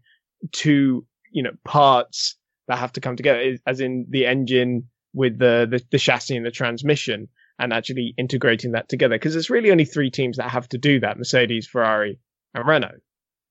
two 0.51 1.05
you 1.33 1.43
know 1.43 1.51
parts 1.65 2.37
that 2.67 2.77
have 2.77 2.93
to 2.93 3.01
come 3.01 3.17
together, 3.17 3.57
as 3.67 3.81
in 3.81 4.05
the 4.09 4.25
engine 4.25 4.89
with 5.13 5.37
the 5.37 5.67
the, 5.69 5.83
the 5.91 5.99
chassis 5.99 6.37
and 6.37 6.45
the 6.45 6.51
transmission, 6.51 7.27
and 7.59 7.73
actually 7.73 8.13
integrating 8.17 8.71
that 8.71 8.87
together. 8.87 9.15
Because 9.15 9.33
there's 9.33 9.49
really 9.49 9.71
only 9.71 9.85
three 9.85 10.09
teams 10.09 10.37
that 10.37 10.49
have 10.49 10.69
to 10.69 10.77
do 10.77 10.99
that: 11.01 11.17
Mercedes, 11.17 11.67
Ferrari, 11.67 12.19
and 12.53 12.67
Renault. 12.67 12.99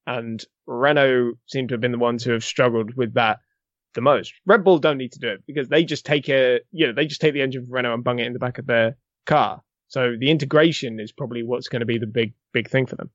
And 0.07 0.43
Renault 0.67 1.35
seem 1.47 1.69
to 1.69 1.75
have 1.75 1.81
been 1.81 1.93
the 1.93 1.99
ones 1.99 2.25
who 2.25 2.33
have 2.33 2.45
struggled 2.45 2.95
with 2.97 3.15
that 3.15 3.39
the 3.95 4.01
most. 4.01 4.33
Red 4.47 4.65
Bull 4.65 4.79
don't 4.79 4.99
need 4.99 5.13
to 5.13 5.19
do 5.19 5.29
it 5.29 5.45
because 5.47 5.69
they 5.69 5.85
just 5.85 6.07
take 6.07 6.29
a, 6.29 6.61
you 6.71 6.87
know, 6.87 6.93
they 6.93 7.07
just 7.07 7.21
take 7.21 7.35
the 7.35 7.43
engine 7.43 7.65
from 7.65 7.75
Renault 7.75 7.95
and 7.95 8.05
bung 8.05 8.19
it 8.19 8.27
in 8.27 8.33
the 8.33 8.39
back 8.39 8.59
of 8.59 8.67
their 8.67 8.97
car. 9.27 9.63
So 9.89 10.15
the 10.19 10.31
integration 10.31 10.99
is 10.99 11.13
probably 11.13 11.43
what's 11.43 11.69
going 11.69 11.81
to 11.81 11.87
be 11.87 11.99
the 11.99 12.07
big, 12.07 12.33
big 12.53 12.71
thing 12.71 12.87
for 12.87 12.97
them. 12.97 13.11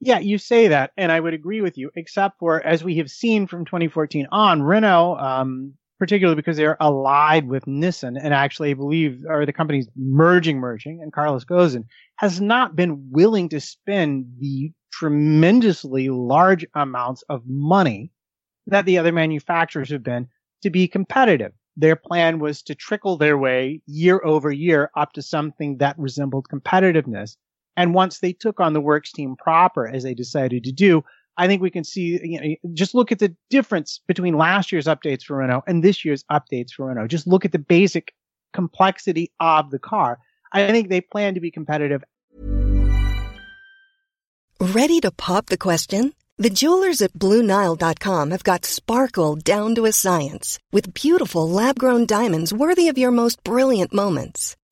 Yeah, 0.00 0.18
you 0.18 0.38
say 0.38 0.68
that, 0.68 0.92
and 0.96 1.10
I 1.10 1.20
would 1.20 1.32
agree 1.34 1.62
with 1.62 1.78
you, 1.78 1.90
except 1.96 2.38
for 2.38 2.64
as 2.64 2.84
we 2.84 2.96
have 2.98 3.10
seen 3.10 3.46
from 3.46 3.64
2014 3.64 4.26
on, 4.30 4.62
Renault, 4.62 5.16
um, 5.16 5.74
particularly 5.98 6.36
because 6.36 6.58
they're 6.58 6.76
allied 6.82 7.48
with 7.48 7.64
Nissan 7.64 8.18
and 8.22 8.34
actually 8.34 8.70
I 8.70 8.74
believe 8.74 9.24
are 9.28 9.46
the 9.46 9.52
companies 9.54 9.88
merging, 9.96 10.58
merging, 10.58 11.00
and 11.00 11.12
Carlos 11.12 11.46
Ghosn 11.46 11.84
has 12.16 12.40
not 12.40 12.76
been 12.76 13.10
willing 13.10 13.48
to 13.48 13.60
spend 13.60 14.26
the 14.38 14.70
tremendously 14.92 16.10
large 16.10 16.66
amounts 16.74 17.22
of 17.30 17.42
money 17.46 18.10
that 18.66 18.84
the 18.86 18.98
other 18.98 19.12
manufacturers 19.12 19.90
have 19.90 20.02
been 20.02 20.28
to 20.62 20.70
be 20.70 20.88
competitive. 20.88 21.52
Their 21.76 21.96
plan 21.96 22.38
was 22.38 22.62
to 22.64 22.74
trickle 22.74 23.16
their 23.16 23.38
way 23.38 23.82
year 23.86 24.20
over 24.24 24.50
year 24.52 24.90
up 24.96 25.12
to 25.14 25.22
something 25.22 25.78
that 25.78 25.98
resembled 25.98 26.48
competitiveness. 26.52 27.36
And 27.76 27.94
once 27.94 28.20
they 28.20 28.32
took 28.32 28.60
on 28.60 28.72
the 28.72 28.80
works 28.80 29.12
team 29.12 29.36
proper, 29.36 29.86
as 29.86 30.02
they 30.02 30.14
decided 30.14 30.64
to 30.64 30.72
do, 30.72 31.04
I 31.36 31.46
think 31.46 31.60
we 31.60 31.70
can 31.70 31.84
see, 31.84 32.18
you 32.22 32.40
know, 32.40 32.72
just 32.72 32.94
look 32.94 33.12
at 33.12 33.18
the 33.18 33.34
difference 33.50 34.00
between 34.06 34.38
last 34.38 34.72
year's 34.72 34.86
updates 34.86 35.22
for 35.22 35.36
Renault 35.36 35.64
and 35.66 35.84
this 35.84 36.04
year's 36.04 36.24
updates 36.32 36.72
for 36.72 36.86
Renault. 36.86 37.08
Just 37.08 37.26
look 37.26 37.44
at 37.44 37.52
the 37.52 37.58
basic 37.58 38.14
complexity 38.54 39.30
of 39.38 39.70
the 39.70 39.78
car. 39.78 40.18
I 40.52 40.68
think 40.68 40.88
they 40.88 41.02
plan 41.02 41.34
to 41.34 41.40
be 41.40 41.50
competitive. 41.50 42.02
Ready 44.58 45.00
to 45.00 45.10
pop 45.10 45.46
the 45.46 45.58
question? 45.58 46.14
The 46.38 46.50
jewelers 46.50 47.02
at 47.02 47.12
BlueNile.com 47.14 48.30
have 48.30 48.44
got 48.44 48.64
sparkle 48.64 49.36
down 49.36 49.74
to 49.74 49.86
a 49.86 49.92
science 49.92 50.58
with 50.70 50.94
beautiful 50.94 51.48
lab 51.48 51.78
grown 51.78 52.06
diamonds 52.06 52.52
worthy 52.52 52.88
of 52.88 52.98
your 52.98 53.10
most 53.10 53.42
brilliant 53.44 53.92
moments. 53.92 54.56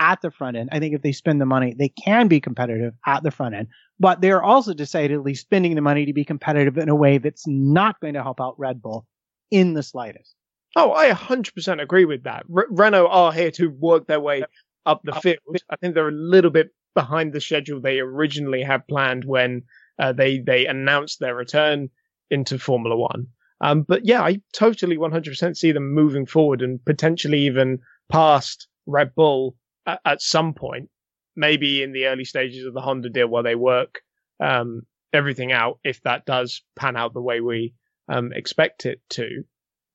At 0.00 0.20
the 0.22 0.30
front 0.30 0.56
end. 0.56 0.68
I 0.72 0.78
think 0.78 0.94
if 0.94 1.02
they 1.02 1.12
spend 1.12 1.40
the 1.40 1.46
money, 1.46 1.74
they 1.78 1.88
can 1.88 2.28
be 2.28 2.40
competitive 2.40 2.94
at 3.06 3.22
the 3.22 3.30
front 3.30 3.54
end, 3.54 3.68
but 3.98 4.20
they're 4.20 4.42
also 4.42 4.74
decidedly 4.74 5.34
spending 5.34 5.74
the 5.74 5.80
money 5.80 6.06
to 6.06 6.12
be 6.12 6.24
competitive 6.24 6.78
in 6.78 6.88
a 6.88 6.94
way 6.94 7.18
that's 7.18 7.46
not 7.46 8.00
going 8.00 8.14
to 8.14 8.22
help 8.22 8.40
out 8.40 8.58
Red 8.58 8.82
Bull 8.82 9.06
in 9.50 9.74
the 9.74 9.82
slightest. 9.82 10.34
Oh, 10.76 10.92
I 10.92 11.10
100% 11.10 11.80
agree 11.80 12.04
with 12.04 12.24
that. 12.24 12.44
Renault 12.48 13.06
are 13.06 13.32
here 13.32 13.50
to 13.52 13.68
work 13.68 14.06
their 14.06 14.20
way 14.20 14.44
up 14.84 15.00
the 15.04 15.12
field. 15.12 15.38
I 15.70 15.76
think 15.76 15.94
they're 15.94 16.08
a 16.08 16.12
little 16.12 16.50
bit 16.50 16.68
behind 16.94 17.32
the 17.32 17.40
schedule 17.40 17.80
they 17.80 18.00
originally 18.00 18.62
had 18.62 18.86
planned 18.86 19.24
when 19.24 19.62
uh, 19.98 20.12
they 20.12 20.38
they 20.38 20.66
announced 20.66 21.20
their 21.20 21.34
return 21.34 21.88
into 22.30 22.58
Formula 22.58 22.96
One. 22.96 23.28
Um, 23.60 23.82
but 23.82 24.04
yeah, 24.04 24.22
I 24.22 24.40
totally 24.52 24.96
100% 24.98 25.56
see 25.56 25.72
them 25.72 25.94
moving 25.94 26.26
forward 26.26 26.60
and 26.60 26.84
potentially 26.84 27.40
even 27.40 27.78
past 28.10 28.68
Red 28.86 29.14
Bull 29.14 29.56
at, 29.86 30.22
some 30.22 30.54
point, 30.54 30.88
maybe 31.34 31.82
in 31.82 31.92
the 31.92 32.06
early 32.06 32.24
stages 32.24 32.66
of 32.66 32.74
the 32.74 32.80
Honda 32.80 33.08
deal 33.08 33.28
while 33.28 33.42
they 33.42 33.54
work 33.54 34.00
um, 34.40 34.82
everything 35.12 35.52
out, 35.52 35.78
if 35.84 36.02
that 36.02 36.26
does 36.26 36.62
pan 36.76 36.96
out 36.96 37.14
the 37.14 37.22
way 37.22 37.40
we 37.40 37.74
um, 38.08 38.32
expect 38.32 38.86
it 38.86 39.00
to. 39.10 39.44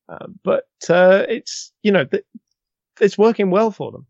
Uh, 0.08 0.26
but 0.42 0.64
uh, 0.88 1.24
it's 1.28 1.72
you 1.82 1.92
know 1.92 2.04
th- 2.04 2.24
it's 3.00 3.16
working 3.16 3.50
well 3.50 3.70
for 3.70 3.92
them. 3.92 4.06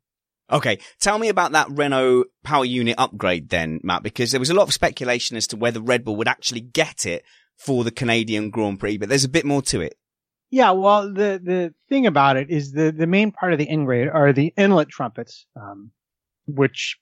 Okay, 0.50 0.78
tell 1.00 1.18
me 1.18 1.28
about 1.28 1.52
that 1.52 1.68
Renault 1.70 2.24
power 2.44 2.64
unit 2.64 2.96
upgrade 2.98 3.48
then, 3.48 3.80
Matt, 3.82 4.02
because 4.02 4.30
there 4.30 4.40
was 4.40 4.50
a 4.50 4.54
lot 4.54 4.64
of 4.68 4.74
speculation 4.74 5.36
as 5.36 5.46
to 5.48 5.56
whether 5.56 5.80
Red 5.80 6.04
Bull 6.04 6.16
would 6.16 6.28
actually 6.28 6.60
get 6.60 7.06
it 7.06 7.24
for 7.56 7.84
the 7.84 7.90
Canadian 7.90 8.50
Grand 8.50 8.80
Prix, 8.80 8.98
but 8.98 9.08
there's 9.08 9.24
a 9.24 9.30
bit 9.30 9.46
more 9.46 9.62
to 9.62 9.80
it. 9.80 9.96
Yeah, 10.52 10.72
well, 10.72 11.08
the 11.10 11.40
the 11.42 11.74
thing 11.88 12.06
about 12.06 12.36
it 12.36 12.50
is 12.50 12.72
the 12.72 12.92
the 12.92 13.06
main 13.06 13.32
part 13.32 13.54
of 13.54 13.58
the 13.58 13.64
ingrate 13.64 14.08
are 14.08 14.34
the 14.34 14.52
inlet 14.58 14.90
trumpets, 14.90 15.46
um, 15.56 15.90
which 16.46 16.98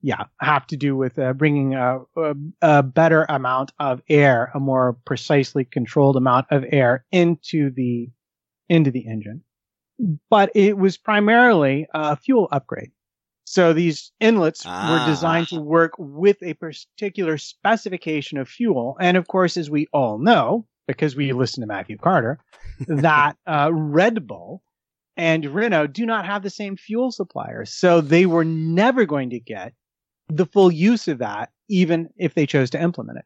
yeah 0.00 0.24
have 0.40 0.66
to 0.68 0.76
do 0.78 0.96
with 0.96 1.18
uh, 1.18 1.34
bringing 1.34 1.74
a, 1.74 1.98
a, 2.16 2.34
a, 2.62 2.82
better 2.82 3.26
amount 3.28 3.72
of 3.78 4.00
air, 4.08 4.50
a 4.54 4.58
more 4.58 4.96
precisely 5.04 5.66
controlled 5.66 6.16
amount 6.16 6.46
of 6.50 6.64
air 6.70 7.04
into 7.12 7.70
the 7.70 8.08
into 8.70 8.90
the 8.90 9.06
engine. 9.06 9.42
But 10.30 10.50
it 10.54 10.78
was 10.78 10.96
primarily 10.96 11.86
a 11.92 12.16
fuel 12.16 12.48
upgrade. 12.52 12.90
So 13.44 13.74
these 13.74 14.12
inlets 14.18 14.62
ah. 14.64 14.90
were 14.90 15.12
designed 15.12 15.48
to 15.48 15.60
work 15.60 15.92
with 15.98 16.42
a 16.42 16.54
particular 16.54 17.36
specification 17.36 18.38
of 18.38 18.48
fuel. 18.48 18.96
And 18.98 19.18
of 19.18 19.28
course, 19.28 19.58
as 19.58 19.68
we 19.68 19.88
all 19.92 20.16
know, 20.16 20.66
because 20.86 21.16
we 21.16 21.32
listen 21.32 21.60
to 21.62 21.66
Matthew 21.66 21.96
Carter, 21.98 22.38
that 22.86 23.36
uh, 23.46 23.70
Red 23.72 24.26
Bull 24.26 24.62
and 25.16 25.44
Renault 25.46 25.88
do 25.88 26.06
not 26.06 26.26
have 26.26 26.42
the 26.42 26.50
same 26.50 26.76
fuel 26.76 27.12
suppliers. 27.12 27.70
So 27.70 28.00
they 28.00 28.26
were 28.26 28.44
never 28.44 29.04
going 29.04 29.30
to 29.30 29.40
get 29.40 29.72
the 30.28 30.46
full 30.46 30.72
use 30.72 31.08
of 31.08 31.18
that, 31.18 31.50
even 31.68 32.08
if 32.16 32.34
they 32.34 32.46
chose 32.46 32.70
to 32.70 32.82
implement 32.82 33.18
it. 33.18 33.24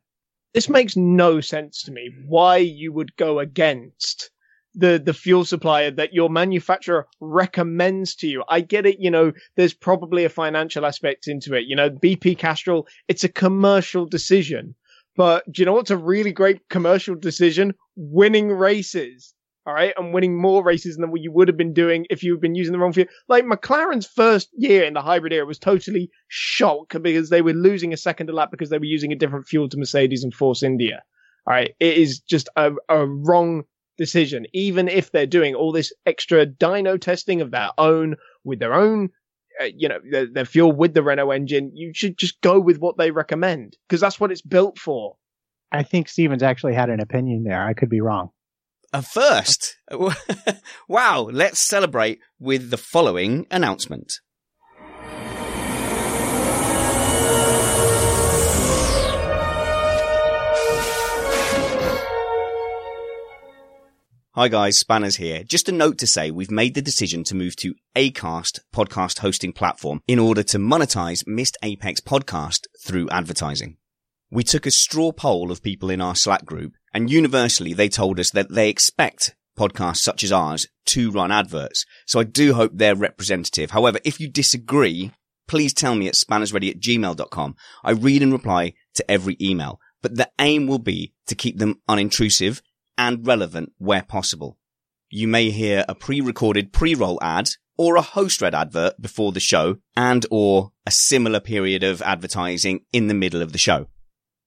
This 0.54 0.68
makes 0.68 0.96
no 0.96 1.40
sense 1.40 1.82
to 1.84 1.92
me. 1.92 2.10
Why 2.26 2.56
you 2.56 2.92
would 2.92 3.16
go 3.16 3.38
against 3.38 4.30
the 4.74 5.00
the 5.02 5.14
fuel 5.14 5.44
supplier 5.44 5.90
that 5.90 6.14
your 6.14 6.30
manufacturer 6.30 7.06
recommends 7.20 8.14
to 8.16 8.28
you. 8.28 8.44
I 8.48 8.60
get 8.60 8.86
it, 8.86 8.98
you 9.00 9.10
know, 9.10 9.32
there's 9.56 9.74
probably 9.74 10.24
a 10.24 10.28
financial 10.30 10.86
aspect 10.86 11.26
into 11.26 11.54
it. 11.54 11.64
You 11.66 11.76
know, 11.76 11.90
BP 11.90 12.38
Castrol, 12.38 12.86
it's 13.08 13.24
a 13.24 13.28
commercial 13.28 14.06
decision. 14.06 14.74
But 15.18 15.50
do 15.50 15.60
you 15.60 15.66
know 15.66 15.72
what's 15.72 15.90
a 15.90 15.96
really 15.96 16.30
great 16.30 16.60
commercial 16.70 17.16
decision? 17.16 17.74
Winning 17.96 18.50
races. 18.50 19.34
All 19.66 19.74
right, 19.74 19.92
and 19.98 20.14
winning 20.14 20.40
more 20.40 20.62
races 20.62 20.96
than 20.96 21.10
what 21.10 21.20
you 21.20 21.32
would 21.32 21.48
have 21.48 21.56
been 21.56 21.74
doing 21.74 22.06
if 22.08 22.22
you've 22.22 22.40
been 22.40 22.54
using 22.54 22.72
the 22.72 22.78
wrong 22.78 22.92
fuel. 22.92 23.08
Like 23.28 23.44
McLaren's 23.44 24.06
first 24.06 24.48
year 24.56 24.84
in 24.84 24.94
the 24.94 25.02
hybrid 25.02 25.32
era 25.32 25.44
was 25.44 25.58
totally 25.58 26.08
shock 26.28 26.94
because 27.02 27.30
they 27.30 27.42
were 27.42 27.52
losing 27.52 27.92
a 27.92 27.96
second 27.96 28.30
a 28.30 28.32
lap 28.32 28.52
because 28.52 28.70
they 28.70 28.78
were 28.78 28.84
using 28.84 29.12
a 29.12 29.16
different 29.16 29.48
fuel 29.48 29.68
to 29.68 29.76
Mercedes 29.76 30.22
and 30.22 30.32
Force 30.32 30.62
India. 30.62 31.02
All 31.48 31.54
right, 31.54 31.74
it 31.80 31.98
is 31.98 32.20
just 32.20 32.48
a, 32.54 32.70
a 32.88 33.04
wrong 33.04 33.64
decision, 33.98 34.46
even 34.54 34.86
if 34.86 35.10
they're 35.10 35.26
doing 35.26 35.56
all 35.56 35.72
this 35.72 35.92
extra 36.06 36.46
dyno 36.46 36.98
testing 36.98 37.40
of 37.40 37.50
their 37.50 37.70
own 37.76 38.14
with 38.44 38.60
their 38.60 38.72
own, 38.72 39.10
uh, 39.60 39.66
you 39.74 39.88
know, 39.88 39.98
their, 40.10 40.26
their, 40.26 40.44
fuel 40.44 40.72
with 40.72 40.94
the 40.94 41.02
Renault 41.02 41.30
engine. 41.30 41.72
You 41.74 41.92
should 41.94 42.18
just 42.18 42.40
go 42.40 42.60
with 42.60 42.78
what 42.78 42.96
they 42.96 43.10
recommend 43.10 43.76
because 43.88 44.00
that's 44.00 44.20
what 44.20 44.30
it's 44.30 44.42
built 44.42 44.78
for. 44.78 45.16
I 45.70 45.82
think 45.82 46.08
Stevens 46.08 46.42
actually 46.42 46.74
had 46.74 46.90
an 46.90 47.00
opinion 47.00 47.44
there. 47.44 47.62
I 47.62 47.74
could 47.74 47.90
be 47.90 48.00
wrong. 48.00 48.30
A 48.92 49.02
first. 49.02 49.76
wow. 50.88 51.28
Let's 51.30 51.60
celebrate 51.60 52.20
with 52.38 52.70
the 52.70 52.78
following 52.78 53.46
announcement. 53.50 54.20
Hi 64.38 64.46
guys, 64.46 64.78
Spanners 64.78 65.16
here. 65.16 65.42
Just 65.42 65.68
a 65.68 65.72
note 65.72 65.98
to 65.98 66.06
say 66.06 66.30
we've 66.30 66.48
made 66.48 66.74
the 66.74 66.80
decision 66.80 67.24
to 67.24 67.34
move 67.34 67.56
to 67.56 67.74
Acast 67.96 68.60
podcast 68.72 69.18
hosting 69.18 69.52
platform 69.52 70.00
in 70.06 70.20
order 70.20 70.44
to 70.44 70.58
monetize 70.58 71.26
Missed 71.26 71.56
Apex 71.64 72.00
podcast 72.00 72.68
through 72.80 73.10
advertising. 73.10 73.78
We 74.30 74.44
took 74.44 74.64
a 74.64 74.70
straw 74.70 75.10
poll 75.10 75.50
of 75.50 75.60
people 75.60 75.90
in 75.90 76.00
our 76.00 76.14
Slack 76.14 76.44
group 76.44 76.74
and 76.94 77.10
universally 77.10 77.72
they 77.72 77.88
told 77.88 78.20
us 78.20 78.30
that 78.30 78.48
they 78.48 78.68
expect 78.68 79.34
podcasts 79.58 80.02
such 80.02 80.22
as 80.22 80.30
ours 80.30 80.68
to 80.86 81.10
run 81.10 81.32
adverts. 81.32 81.84
So 82.06 82.20
I 82.20 82.22
do 82.22 82.54
hope 82.54 82.70
they're 82.72 82.94
representative. 82.94 83.72
However, 83.72 83.98
if 84.04 84.20
you 84.20 84.30
disagree, 84.30 85.10
please 85.48 85.74
tell 85.74 85.96
me 85.96 86.06
at 86.06 86.14
spannersready 86.14 86.70
at 86.70 86.78
gmail.com. 86.78 87.56
I 87.82 87.90
read 87.90 88.22
and 88.22 88.32
reply 88.32 88.74
to 88.94 89.10
every 89.10 89.36
email, 89.40 89.80
but 90.00 90.14
the 90.14 90.30
aim 90.38 90.68
will 90.68 90.78
be 90.78 91.12
to 91.26 91.34
keep 91.34 91.58
them 91.58 91.80
unintrusive 91.88 92.60
and 92.98 93.26
relevant 93.26 93.72
where 93.78 94.02
possible. 94.02 94.58
You 95.08 95.26
may 95.28 95.50
hear 95.50 95.86
a 95.88 95.94
pre-recorded 95.94 96.72
pre-roll 96.72 97.18
ad 97.22 97.48
or 97.78 97.96
a 97.96 98.02
host 98.02 98.42
read 98.42 98.54
advert 98.54 99.00
before 99.00 99.32
the 99.32 99.40
show 99.40 99.76
and 99.96 100.26
or 100.30 100.72
a 100.84 100.90
similar 100.90 101.40
period 101.40 101.82
of 101.82 102.02
advertising 102.02 102.80
in 102.92 103.06
the 103.06 103.14
middle 103.14 103.40
of 103.40 103.52
the 103.52 103.58
show. 103.58 103.86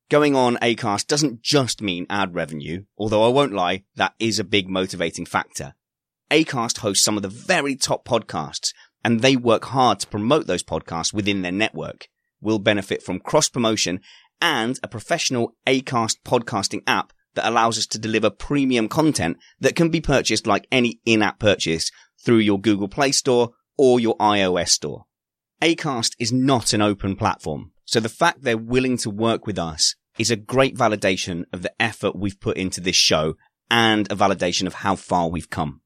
Going 0.09 0.35
on 0.35 0.57
Acast 0.57 1.07
doesn't 1.07 1.41
just 1.41 1.81
mean 1.81 2.05
ad 2.09 2.35
revenue, 2.35 2.83
although 2.97 3.23
I 3.23 3.29
won't 3.29 3.53
lie, 3.53 3.85
that 3.95 4.13
is 4.19 4.37
a 4.37 4.43
big 4.43 4.69
motivating 4.69 5.25
factor. 5.25 5.73
Acast 6.29 6.79
hosts 6.79 7.03
some 7.03 7.15
of 7.15 7.23
the 7.23 7.29
very 7.29 7.75
top 7.75 8.05
podcasts 8.05 8.73
and 9.03 9.21
they 9.21 9.35
work 9.35 9.65
hard 9.65 9.99
to 10.01 10.07
promote 10.07 10.47
those 10.47 10.63
podcasts 10.63 11.13
within 11.13 11.41
their 11.41 11.51
network. 11.51 12.07
We'll 12.41 12.59
benefit 12.59 13.01
from 13.01 13.19
cross 13.19 13.47
promotion 13.49 14.01
and 14.41 14.77
a 14.83 14.87
professional 14.87 15.55
Acast 15.65 16.17
podcasting 16.25 16.83
app 16.85 17.13
that 17.35 17.47
allows 17.47 17.77
us 17.77 17.85
to 17.87 17.99
deliver 17.99 18.29
premium 18.29 18.87
content 18.87 19.37
that 19.59 19.75
can 19.75 19.89
be 19.89 20.01
purchased 20.01 20.47
like 20.47 20.67
any 20.71 20.99
in-app 21.05 21.39
purchase 21.39 21.91
through 22.23 22.37
your 22.37 22.59
Google 22.59 22.87
Play 22.87 23.11
Store 23.11 23.51
or 23.77 23.99
your 23.99 24.17
iOS 24.17 24.69
store. 24.69 25.05
Acast 25.61 26.15
is 26.19 26.31
not 26.31 26.73
an 26.73 26.81
open 26.81 27.15
platform, 27.15 27.71
so 27.85 27.99
the 27.99 28.09
fact 28.09 28.41
they're 28.41 28.57
willing 28.57 28.97
to 28.97 29.09
work 29.09 29.45
with 29.45 29.59
us 29.59 29.95
is 30.17 30.31
a 30.31 30.35
great 30.35 30.75
validation 30.75 31.45
of 31.53 31.61
the 31.61 31.73
effort 31.81 32.15
we've 32.15 32.39
put 32.39 32.57
into 32.57 32.81
this 32.81 32.95
show 32.95 33.35
and 33.69 34.11
a 34.11 34.15
validation 34.15 34.67
of 34.67 34.75
how 34.75 34.95
far 34.95 35.29
we've 35.29 35.49
come. 35.49 35.81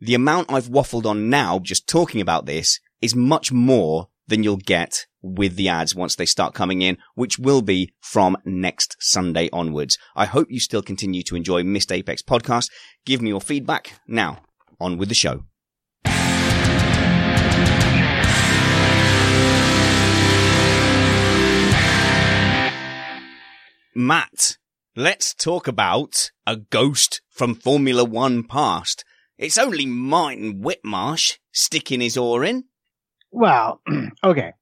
The 0.00 0.14
amount 0.14 0.50
I've 0.52 0.68
waffled 0.68 1.06
on 1.06 1.30
now 1.30 1.58
just 1.58 1.88
talking 1.88 2.20
about 2.20 2.46
this 2.46 2.80
is 3.00 3.14
much 3.14 3.52
more 3.52 4.08
than 4.28 4.44
you'll 4.44 4.58
get 4.58 5.06
with 5.20 5.56
the 5.56 5.68
ads 5.68 5.94
once 5.94 6.14
they 6.14 6.26
start 6.26 6.54
coming 6.54 6.82
in, 6.82 6.96
which 7.14 7.38
will 7.38 7.62
be 7.62 7.92
from 8.00 8.36
next 8.44 8.96
Sunday 9.00 9.48
onwards. 9.52 9.98
I 10.14 10.26
hope 10.26 10.48
you 10.50 10.60
still 10.60 10.82
continue 10.82 11.22
to 11.24 11.36
enjoy 11.36 11.64
Missed 11.64 11.90
Apex 11.90 12.22
podcast. 12.22 12.70
Give 13.04 13.20
me 13.20 13.30
your 13.30 13.40
feedback. 13.40 13.98
Now, 14.06 14.42
on 14.80 14.98
with 14.98 15.08
the 15.08 15.14
show. 15.14 15.44
Matt, 23.94 24.58
let's 24.94 25.34
talk 25.34 25.66
about 25.66 26.30
a 26.46 26.54
ghost 26.54 27.20
from 27.28 27.56
Formula 27.56 28.04
One 28.04 28.44
past. 28.44 29.04
It's 29.36 29.58
only 29.58 29.86
Martin 29.86 30.60
Whitmarsh 30.62 31.38
sticking 31.50 32.00
his 32.00 32.16
oar 32.16 32.44
in. 32.44 32.64
Well, 33.30 33.80
okay. 34.24 34.52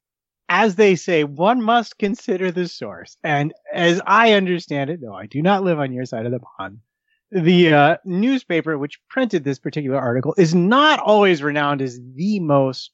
As 0.49 0.77
they 0.77 0.95
say, 0.95 1.25
one 1.25 1.63
must 1.63 1.99
consider 1.99 2.53
the 2.53 2.69
source. 2.69 3.17
And 3.25 3.53
as 3.73 4.01
I 4.07 4.35
understand 4.35 4.91
it, 4.91 5.01
though 5.01 5.15
I 5.15 5.27
do 5.27 5.43
not 5.43 5.65
live 5.65 5.81
on 5.81 5.93
your 5.93 6.05
side 6.05 6.25
of 6.25 6.33
the 6.33 6.41
pond, 6.59 6.79
the 7.33 7.73
uh, 7.73 7.97
newspaper 8.05 8.79
which 8.79 9.01
printed 9.09 9.43
this 9.43 9.59
particular 9.59 9.99
article 9.99 10.35
is 10.39 10.55
not 10.55 11.01
always 11.01 11.43
renowned 11.43 11.83
as 11.83 11.99
the 12.15 12.39
most, 12.41 12.93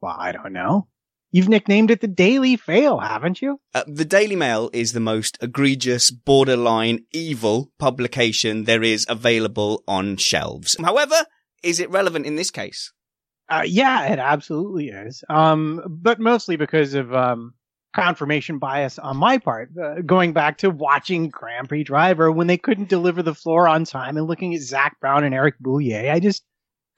well, 0.00 0.16
I 0.18 0.32
don't 0.32 0.54
know. 0.54 0.88
You've 1.30 1.50
nicknamed 1.50 1.90
it 1.90 2.00
the 2.00 2.08
Daily 2.08 2.56
Fail, 2.56 2.98
haven't 2.98 3.42
you? 3.42 3.60
Uh, 3.74 3.84
the 3.86 4.06
Daily 4.06 4.34
Mail 4.36 4.70
is 4.72 4.94
the 4.94 5.00
most 5.00 5.36
egregious, 5.42 6.10
borderline 6.10 7.04
evil 7.12 7.70
publication 7.78 8.64
there 8.64 8.82
is 8.82 9.04
available 9.10 9.84
on 9.86 10.16
shelves. 10.16 10.74
However, 10.82 11.26
is 11.62 11.80
it 11.80 11.90
relevant 11.90 12.24
in 12.24 12.36
this 12.36 12.50
case? 12.50 12.92
Uh, 13.48 13.62
yeah, 13.66 14.12
it 14.12 14.18
absolutely 14.18 14.88
is. 14.88 15.24
Um, 15.30 15.82
but 15.88 16.20
mostly 16.20 16.56
because 16.56 16.94
of 16.94 17.14
um, 17.14 17.54
confirmation 17.94 18.58
bias 18.58 18.98
on 18.98 19.16
my 19.16 19.38
part, 19.38 19.70
uh, 19.82 20.02
going 20.02 20.32
back 20.32 20.58
to 20.58 20.70
watching 20.70 21.28
Grand 21.28 21.68
Prix 21.68 21.84
Driver 21.84 22.30
when 22.30 22.46
they 22.46 22.58
couldn't 22.58 22.88
deliver 22.90 23.22
the 23.22 23.34
floor 23.34 23.66
on 23.66 23.84
time 23.84 24.16
and 24.16 24.26
looking 24.26 24.54
at 24.54 24.60
Zak 24.60 25.00
Brown 25.00 25.24
and 25.24 25.34
Eric 25.34 25.54
Boullier. 25.60 26.10
I 26.12 26.20
just 26.20 26.44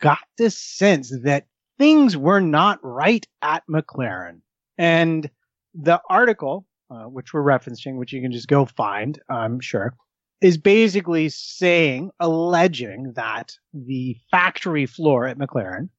got 0.01 0.19
this 0.39 0.59
sense 0.59 1.13
that 1.23 1.47
things 1.79 2.17
were 2.17 2.41
not 2.41 2.81
right 2.83 3.27
at 3.43 3.63
McLaren. 3.71 4.41
And 4.77 5.31
the 5.75 6.01
article, 6.11 6.67
uh, 6.91 7.05
which 7.05 7.33
we're 7.33 7.43
referencing, 7.45 7.97
which 7.97 8.13
you 8.13 8.21
can 8.21 8.33
just 8.33 8.49
go 8.49 8.65
find, 8.65 9.21
I'm 9.29 9.61
sure, 9.61 9.95
is 10.41 10.59
basically 10.59 11.29
saying, 11.29 12.11
alleging 12.19 13.13
that 13.15 13.53
the 13.73 14.17
factory 14.31 14.87
floor 14.87 15.27
at 15.27 15.39
McLaren 15.39 15.91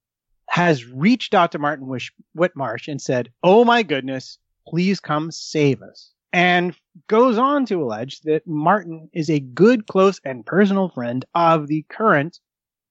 has 0.52 0.86
reached 0.86 1.34
out 1.34 1.54
to 1.54 1.60
Martin 1.60 1.88
Wish- 1.88 2.12
Whitmarsh 2.38 2.90
and 2.90 3.02
said, 3.02 3.32
Oh 3.42 3.64
my 3.64 3.84
goodness, 3.84 4.38
please 4.68 5.00
come 5.00 5.32
save 5.32 5.82
us. 5.82 6.12
And 6.34 6.76
goes 7.08 7.38
on 7.38 7.66
to 7.68 7.82
allege 7.82 8.20
that 8.22 8.46
Martin 8.46 9.10
is 9.14 9.30
a 9.30 9.40
good, 9.40 9.88
close, 9.88 10.20
and 10.26 10.46
personal 10.46 10.90
friend 10.90 11.24
of 11.34 11.68
the 11.68 11.86
current 11.90 12.42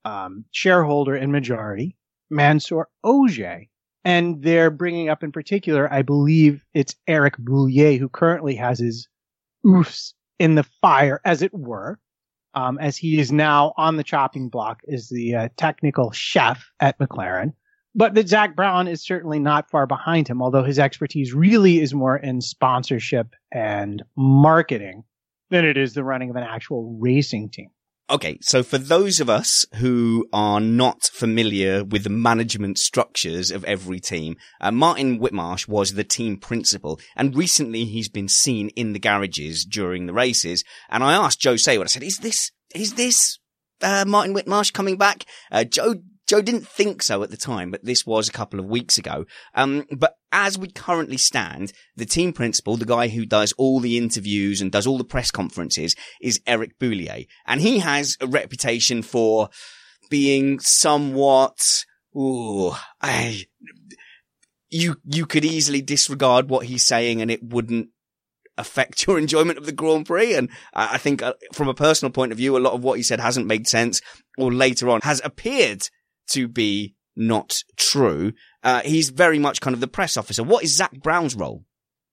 um, 0.07 0.47
shareholder 0.53 1.15
and 1.15 1.33
majority, 1.33 1.99
Mansour 2.31 2.89
Ojjeh. 3.05 3.69
And 4.07 4.43
they're 4.43 4.71
bringing 4.71 5.11
up 5.11 5.23
in 5.23 5.31
particular, 5.31 5.93
I 5.93 6.01
believe 6.01 6.63
it's 6.73 6.97
Eric 7.07 7.37
Boullier, 7.37 7.99
who 7.99 8.09
currently 8.09 8.55
has 8.55 8.79
his 8.79 9.07
oofs 9.67 10.15
in 10.39 10.55
the 10.55 10.67
fire, 10.81 11.21
as 11.27 11.43
it 11.43 11.53
were, 11.53 11.99
um, 12.55 12.79
as 12.79 12.97
he 12.97 13.19
is 13.19 13.31
now 13.31 13.73
on 13.77 13.97
the 13.97 14.05
chopping 14.05 14.49
block 14.49 14.83
as 14.93 15.09
the 15.09 15.35
uh, 15.35 15.49
technical 15.57 16.11
chef 16.11 16.71
at 16.81 16.99
McLaren. 16.99 17.53
But 17.95 18.15
that 18.15 18.29
Zak 18.29 18.55
Brown 18.55 18.87
is 18.87 19.03
certainly 19.03 19.41
not 19.41 19.71
far 19.71 19.87
behind 19.87 20.29
him, 20.29 20.41
although 20.41 20.63
his 20.63 20.79
expertise 20.79 21.35
really 21.35 21.81
is 21.81 21.93
more 21.93 22.17
in 22.17 22.41
sponsorship 22.41 23.35
and 23.53 24.03
marketing 24.17 25.03
than 25.51 25.65
it 25.65 25.77
is 25.77 25.95
the 25.95 26.05
running 26.05 26.31
of 26.31 26.37
an 26.37 26.45
actual 26.45 26.97
racing 27.01 27.49
team. 27.51 27.71
Okay, 28.11 28.39
so 28.41 28.65
for 28.65 28.77
those 28.77 29.21
of 29.21 29.31
us 29.31 29.65
who 29.77 30.27
are 30.33 30.59
not 30.59 31.05
familiar 31.05 31.85
with 31.85 32.03
the 32.03 32.11
management 32.11 32.77
structures 32.77 33.53
of 33.53 33.63
every 33.65 34.01
team, 34.01 34.37
uh, 34.61 34.73
Martin 34.73 35.21
Whitmarsh 35.21 35.69
was 35.69 35.95
the 35.95 36.03
team 36.03 36.37
principal, 36.37 36.99
and 37.15 37.37
recently 37.37 37.85
he's 37.85 38.09
been 38.09 38.27
seen 38.27 38.71
in 38.71 38.95
the 38.95 38.99
garages 38.99 39.65
during 39.65 40.07
the 40.07 40.13
races. 40.13 40.65
And 40.89 41.05
I 41.05 41.13
asked 41.13 41.41
Joe 41.41 41.55
Saward, 41.55 41.85
I 41.85 41.87
said, 41.87 42.03
"Is 42.03 42.19
this 42.19 42.51
is 42.75 42.95
this 42.95 43.39
uh, 43.81 44.05
Martin 44.05 44.35
Whitmarsh 44.35 44.73
coming 44.73 44.97
back?" 44.97 45.25
Uh, 45.53 45.63
Joe 45.63 45.95
Joe 46.31 46.41
didn't 46.41 46.69
think 46.69 47.03
so 47.03 47.25
at 47.25 47.33
the 47.33 47.37
time, 47.37 47.73
but 47.73 47.85
this 47.85 48.07
was 48.07 48.29
a 48.29 48.33
couple 48.33 48.61
of 48.61 48.67
weeks 48.67 48.99
ago. 48.99 49.25
Um, 49.57 49.85
but 49.91 50.15
as 50.31 50.57
we 50.57 50.71
currently 50.71 51.17
stand, 51.17 51.73
the 51.97 52.07
team 52.07 52.33
principal, 52.33 52.77
the 52.77 52.85
guy 52.85 53.09
who 53.09 53.27
does 53.27 53.51
all 53.59 53.81
the 53.81 53.99
interviews 53.99 54.61
and 54.61 54.71
does 54.71 54.87
all 54.87 54.97
the 54.97 55.03
press 55.03 55.33
conferences 55.33 55.97
is 56.21 56.41
Eric 56.47 56.79
Boullier. 56.79 57.25
And 57.49 57.61
he 57.61 57.81
has 57.81 58.17
a 58.21 58.29
reputation 58.29 59.03
for 59.03 59.49
being 60.09 60.61
somewhat, 60.61 61.85
ooh, 62.17 62.75
I, 63.03 63.47
you, 64.69 64.99
you 65.05 65.27
could 65.27 65.45
easily 65.45 65.83
disregard 65.83 66.49
what 66.49 66.67
he's 66.67 66.87
saying 66.87 67.21
and 67.21 67.33
it 67.33 67.43
wouldn't 67.43 67.89
affect 68.57 69.05
your 69.09 69.19
enjoyment 69.19 69.59
of 69.59 69.67
the 69.67 69.73
Grand 69.73 70.07
Prix. 70.07 70.37
And 70.37 70.49
I 70.73 70.97
think 70.97 71.23
uh, 71.23 71.35
from 71.53 71.67
a 71.67 71.75
personal 71.75 72.13
point 72.13 72.31
of 72.31 72.39
view, 72.39 72.57
a 72.57 72.59
lot 72.59 72.75
of 72.75 72.85
what 72.85 72.99
he 72.99 73.03
said 73.03 73.19
hasn't 73.19 73.49
made 73.49 73.67
sense 73.67 74.01
or 74.39 74.53
later 74.53 74.89
on 74.91 75.01
has 75.03 75.21
appeared 75.25 75.89
to 76.31 76.49
be 76.49 76.95
not 77.17 77.63
true. 77.77 78.33
Uh, 78.63 78.81
he's 78.81 79.11
very 79.11 79.39
much 79.39 79.61
kind 79.61 79.75
of 79.75 79.81
the 79.81 79.89
press 79.89 80.17
officer. 80.17 80.43
What 80.43 80.65
is 80.65 80.77
Zak 80.77 80.93
Brown's 81.03 81.35
role? 81.35 81.65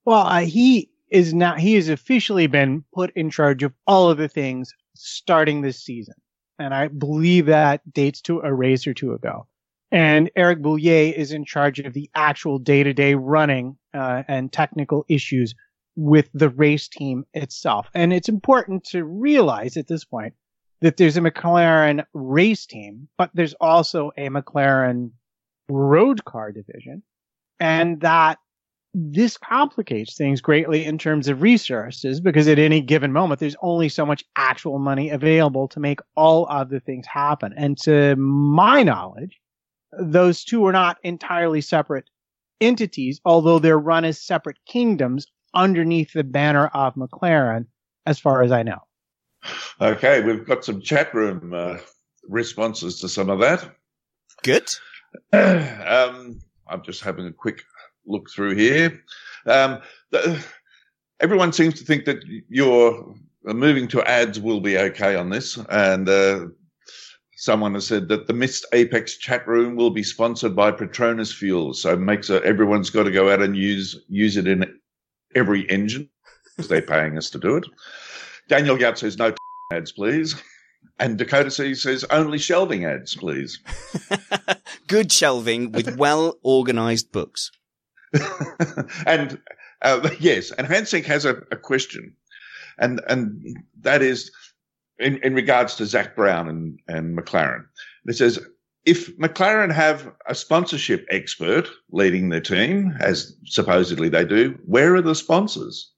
Well, 0.05 0.25
uh, 0.25 0.41
he 0.41 0.89
is 1.09 1.33
now, 1.33 1.55
he 1.55 1.75
has 1.75 1.89
officially 1.89 2.47
been 2.47 2.83
put 2.93 3.11
in 3.15 3.29
charge 3.29 3.63
of 3.63 3.73
all 3.85 4.09
of 4.09 4.17
the 4.17 4.27
things 4.27 4.73
starting 4.95 5.61
this 5.61 5.83
season. 5.83 6.15
And 6.59 6.73
I 6.73 6.87
believe 6.87 7.47
that 7.47 7.81
dates 7.91 8.21
to 8.21 8.39
a 8.39 8.53
race 8.53 8.87
or 8.87 8.93
two 8.93 9.13
ago. 9.13 9.47
And 9.91 10.29
Eric 10.35 10.61
Boullier 10.61 11.13
is 11.15 11.31
in 11.31 11.45
charge 11.45 11.79
of 11.79 11.93
the 11.93 12.09
actual 12.13 12.59
day 12.59 12.83
to 12.83 12.93
day 12.93 13.15
running, 13.15 13.77
uh, 13.93 14.23
and 14.27 14.51
technical 14.51 15.05
issues 15.07 15.55
with 15.95 16.29
the 16.33 16.49
race 16.49 16.87
team 16.87 17.25
itself. 17.33 17.87
And 17.93 18.11
it's 18.11 18.29
important 18.29 18.83
to 18.85 19.03
realize 19.03 19.77
at 19.77 19.87
this 19.87 20.03
point 20.03 20.33
that 20.81 20.97
there's 20.97 21.17
a 21.17 21.21
McLaren 21.21 22.05
race 22.13 22.65
team, 22.65 23.07
but 23.17 23.31
there's 23.33 23.53
also 23.55 24.11
a 24.17 24.29
McLaren 24.29 25.11
road 25.69 26.23
car 26.25 26.51
division 26.51 27.03
and 27.59 28.01
that 28.01 28.39
this 28.93 29.37
complicates 29.37 30.15
things 30.15 30.41
greatly 30.41 30.85
in 30.85 30.97
terms 30.97 31.27
of 31.27 31.41
resources 31.41 32.19
because 32.19 32.47
at 32.47 32.57
any 32.57 32.81
given 32.81 33.11
moment, 33.11 33.39
there's 33.39 33.55
only 33.61 33.89
so 33.89 34.05
much 34.05 34.23
actual 34.35 34.79
money 34.79 35.09
available 35.09 35.67
to 35.67 35.79
make 35.79 35.99
all 36.15 36.47
of 36.47 36.69
the 36.69 36.79
things 36.79 37.05
happen. 37.05 37.53
And 37.55 37.77
to 37.79 38.15
my 38.15 38.81
knowledge, 38.83 39.39
those 39.99 40.43
two 40.43 40.65
are 40.65 40.71
not 40.71 40.97
entirely 41.03 41.61
separate 41.61 42.09
entities, 42.59 43.21
although 43.23 43.59
they're 43.59 43.77
run 43.77 44.05
as 44.05 44.19
separate 44.19 44.57
kingdoms 44.65 45.27
underneath 45.53 46.13
the 46.13 46.23
banner 46.23 46.67
of 46.67 46.95
McLaren, 46.95 47.67
as 48.05 48.19
far 48.19 48.41
as 48.41 48.51
I 48.51 48.63
know. 48.63 48.79
Okay, 49.79 50.21
we've 50.23 50.45
got 50.45 50.65
some 50.65 50.81
chat 50.81 51.13
room 51.13 51.53
uh, 51.53 51.77
responses 52.27 52.99
to 53.01 53.09
some 53.09 53.29
of 53.29 53.39
that. 53.39 53.75
Good. 54.43 54.69
um, 55.33 56.39
I'm 56.67 56.83
just 56.83 57.03
having 57.03 57.27
a 57.27 57.31
quick 57.31 57.63
look 58.05 58.29
through 58.29 58.55
here. 58.55 59.03
Um, 59.45 59.79
the, 60.11 60.43
everyone 61.19 61.53
seems 61.53 61.75
to 61.75 61.85
think 61.85 62.05
that 62.05 62.23
you're 62.49 63.15
uh, 63.47 63.53
moving 63.53 63.87
to 63.89 64.03
ads 64.09 64.39
will 64.39 64.61
be 64.61 64.77
okay 64.77 65.15
on 65.15 65.29
this, 65.29 65.57
and 65.69 66.09
uh, 66.09 66.47
someone 67.35 67.73
has 67.75 67.87
said 67.87 68.07
that 68.09 68.27
the 68.27 68.33
Missed 68.33 68.65
Apex 68.73 69.17
chat 69.17 69.47
room 69.47 69.75
will 69.75 69.91
be 69.91 70.03
sponsored 70.03 70.55
by 70.55 70.71
Petronas 70.71 71.33
Fuels, 71.33 71.81
so 71.81 71.93
it 71.93 71.99
makes 71.99 72.29
it, 72.29 72.43
everyone's 72.43 72.89
got 72.89 73.03
to 73.03 73.11
go 73.11 73.31
out 73.31 73.41
and 73.41 73.55
use 73.55 74.03
use 74.09 74.37
it 74.37 74.47
in 74.47 74.65
every 75.35 75.69
engine 75.69 76.09
because 76.43 76.67
they're 76.67 76.81
paying 76.81 77.17
us 77.17 77.29
to 77.29 77.37
do 77.37 77.55
it. 77.57 77.65
Daniel 78.47 78.77
Yatt 78.77 78.97
says 78.97 79.17
no 79.17 79.33
ads, 79.71 79.91
please. 79.91 80.41
And 80.99 81.17
Dakota 81.17 81.51
C 81.51 81.75
says 81.75 82.03
only 82.05 82.37
shelving 82.37 82.85
ads, 82.85 83.15
please. 83.15 83.59
Good 84.87 85.11
shelving 85.11 85.71
with 85.71 85.97
well 85.97 86.37
organized 86.43 87.11
books. 87.11 87.51
and 89.05 89.39
uh, 89.81 90.09
yes, 90.19 90.51
and 90.51 90.67
Hansink 90.67 91.05
has 91.05 91.25
a, 91.25 91.35
a, 91.51 91.57
question, 91.57 92.15
and 92.79 93.01
and 93.07 93.57
that 93.81 94.01
is 94.01 94.31
in, 94.97 95.17
in 95.17 95.35
regards 95.35 95.75
to 95.75 95.85
Zak 95.85 96.15
Brown 96.15 96.47
and, 96.47 96.79
and 96.87 97.17
McLaren. 97.17 97.65
It 98.05 98.15
says 98.15 98.39
if 98.85 99.15
McLaren 99.17 99.73
have 99.73 100.09
a 100.27 100.33
sponsorship 100.33 101.05
expert 101.11 101.67
leading 101.91 102.29
their 102.29 102.39
team, 102.39 102.95
as 103.01 103.35
supposedly 103.45 104.07
they 104.07 104.23
do, 104.23 104.57
where 104.65 104.95
are 104.95 105.01
the 105.01 105.13
sponsors? 105.13 105.91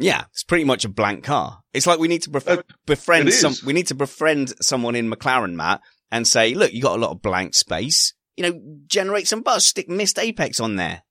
Yeah, 0.00 0.24
it's 0.32 0.44
pretty 0.44 0.64
much 0.64 0.84
a 0.84 0.88
blank 0.88 1.24
car. 1.24 1.60
It's 1.74 1.86
like 1.86 1.98
we 1.98 2.08
need 2.08 2.22
to 2.22 2.30
bef- 2.30 2.58
uh, 2.58 2.62
befriend 2.86 3.32
some, 3.32 3.54
we 3.66 3.74
need 3.74 3.88
to 3.88 3.94
befriend 3.94 4.54
someone 4.62 4.96
in 4.96 5.10
McLaren, 5.10 5.54
Matt, 5.54 5.82
and 6.10 6.26
say, 6.26 6.54
look, 6.54 6.72
you 6.72 6.82
got 6.82 6.96
a 6.96 7.00
lot 7.00 7.10
of 7.10 7.22
blank 7.22 7.54
space. 7.54 8.14
You 8.36 8.44
know, 8.44 8.60
generate 8.86 9.28
some 9.28 9.42
buzz, 9.42 9.66
stick 9.66 9.88
Missed 9.88 10.18
Apex 10.18 10.58
on 10.58 10.76
there. 10.76 11.02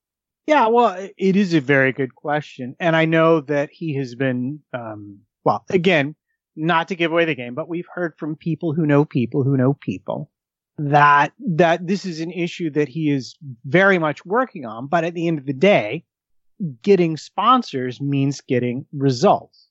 Yeah, 0.48 0.68
well, 0.70 1.10
it 1.16 1.36
is 1.36 1.54
a 1.54 1.62
very 1.62 1.94
good 1.94 2.16
question. 2.16 2.76
And 2.80 2.96
I 2.96 3.06
know 3.06 3.42
that 3.42 3.70
he 3.72 3.96
has 3.98 4.16
been, 4.16 4.62
um, 4.74 5.20
well, 5.44 5.64
again, 5.70 6.16
not 6.56 6.88
to 6.88 6.96
give 6.96 7.12
away 7.12 7.26
the 7.26 7.36
game, 7.36 7.54
but 7.54 7.70
we've 7.70 7.88
heard 7.94 8.16
from 8.18 8.36
people 8.36 8.74
who 8.74 8.88
know 8.88 9.06
people 9.06 9.44
who 9.44 9.56
know 9.56 9.76
people 9.76 10.32
that, 10.80 11.34
that 11.58 11.86
this 11.86 12.06
is 12.06 12.22
an 12.22 12.32
issue 12.32 12.72
that 12.72 12.88
he 12.88 13.12
is 13.12 13.36
very 13.64 14.00
much 14.00 14.26
working 14.26 14.66
on. 14.66 14.88
But 14.88 15.04
at 15.04 15.14
the 15.14 15.28
end 15.28 15.38
of 15.38 15.46
the 15.46 15.54
day, 15.54 16.06
getting 16.82 17.18
sponsors 17.18 18.01
means 18.01 18.41
getting 18.41 18.86
results. 18.91 19.68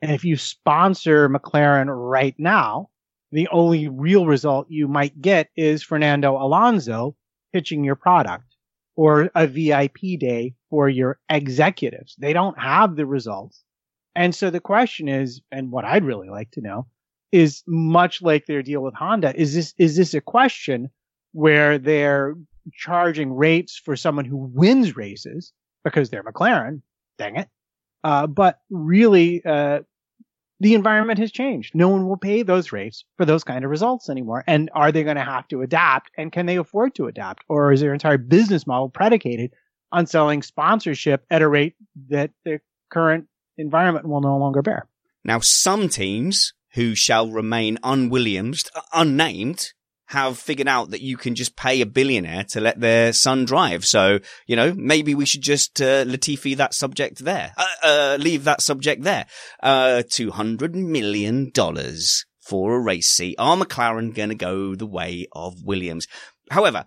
And 0.00 0.10
if 0.10 0.24
you 0.24 0.36
sponsor 0.36 1.28
McLaren 1.28 1.86
right 1.88 2.34
now, 2.38 2.90
the 3.30 3.48
only 3.48 3.88
real 3.88 4.26
result 4.26 4.66
you 4.68 4.88
might 4.88 5.20
get 5.20 5.48
is 5.56 5.82
Fernando 5.82 6.36
Alonso 6.36 7.16
pitching 7.52 7.84
your 7.84 7.94
product 7.94 8.44
or 8.96 9.30
a 9.34 9.46
VIP 9.46 10.18
day 10.18 10.54
for 10.68 10.88
your 10.88 11.18
executives. 11.28 12.14
They 12.18 12.32
don't 12.32 12.58
have 12.58 12.96
the 12.96 13.06
results. 13.06 13.62
And 14.14 14.34
so 14.34 14.50
the 14.50 14.60
question 14.60 15.08
is, 15.08 15.40
and 15.50 15.70
what 15.70 15.84
I'd 15.84 16.04
really 16.04 16.28
like 16.28 16.50
to 16.52 16.60
know 16.60 16.86
is 17.30 17.62
much 17.66 18.20
like 18.20 18.44
their 18.44 18.62
deal 18.62 18.82
with 18.82 18.94
Honda, 18.94 19.34
is 19.34 19.54
this, 19.54 19.72
is 19.78 19.96
this 19.96 20.12
a 20.12 20.20
question 20.20 20.90
where 21.32 21.78
they're 21.78 22.34
charging 22.74 23.32
rates 23.32 23.80
for 23.82 23.96
someone 23.96 24.26
who 24.26 24.50
wins 24.52 24.94
races 24.96 25.52
because 25.84 26.10
they're 26.10 26.24
McLaren. 26.24 26.82
Dang 27.18 27.36
it. 27.36 27.48
Uh, 28.04 28.26
but 28.26 28.60
really, 28.70 29.44
uh, 29.44 29.80
the 30.60 30.74
environment 30.74 31.18
has 31.18 31.32
changed. 31.32 31.74
No 31.74 31.88
one 31.88 32.08
will 32.08 32.16
pay 32.16 32.42
those 32.42 32.72
rates 32.72 33.04
for 33.16 33.24
those 33.24 33.44
kind 33.44 33.64
of 33.64 33.70
results 33.70 34.08
anymore. 34.08 34.44
And 34.46 34.70
are 34.74 34.92
they 34.92 35.02
going 35.02 35.16
to 35.16 35.24
have 35.24 35.48
to 35.48 35.62
adapt? 35.62 36.10
And 36.16 36.30
can 36.32 36.46
they 36.46 36.56
afford 36.56 36.94
to 36.96 37.06
adapt? 37.06 37.44
Or 37.48 37.72
is 37.72 37.80
their 37.80 37.92
entire 37.92 38.18
business 38.18 38.66
model 38.66 38.88
predicated 38.88 39.52
on 39.92 40.06
selling 40.06 40.42
sponsorship 40.42 41.24
at 41.30 41.42
a 41.42 41.48
rate 41.48 41.74
that 42.08 42.30
the 42.44 42.60
current 42.90 43.26
environment 43.58 44.08
will 44.08 44.20
no 44.20 44.36
longer 44.38 44.62
bear. 44.62 44.88
Now, 45.24 45.40
some 45.40 45.88
teams 45.88 46.54
who 46.74 46.94
shall 46.94 47.30
remain 47.30 47.76
unwilliams, 47.78 48.68
unnamed, 48.92 49.72
have 50.12 50.38
figured 50.38 50.68
out 50.68 50.90
that 50.90 51.00
you 51.00 51.16
can 51.16 51.34
just 51.34 51.56
pay 51.56 51.80
a 51.80 51.86
billionaire 51.86 52.44
to 52.50 52.60
let 52.60 52.78
their 52.78 53.12
son 53.12 53.44
drive. 53.46 53.84
So, 53.84 54.18
you 54.46 54.56
know, 54.56 54.74
maybe 54.74 55.14
we 55.14 55.24
should 55.24 55.40
just, 55.42 55.80
uh, 55.80 56.04
Latifi 56.04 56.56
that 56.56 56.74
subject 56.74 57.24
there, 57.24 57.52
uh, 57.56 57.66
uh, 57.82 58.16
leave 58.20 58.44
that 58.44 58.60
subject 58.60 59.02
there. 59.02 59.26
Uh, 59.62 60.02
$200 60.06 60.74
million 60.74 61.50
for 62.40 62.76
a 62.76 62.80
race 62.80 63.08
seat. 63.08 63.36
Are 63.38 63.56
McLaren 63.56 64.14
going 64.14 64.28
to 64.28 64.34
go 64.34 64.74
the 64.74 64.86
way 64.86 65.26
of 65.32 65.62
Williams? 65.64 66.06
However, 66.50 66.84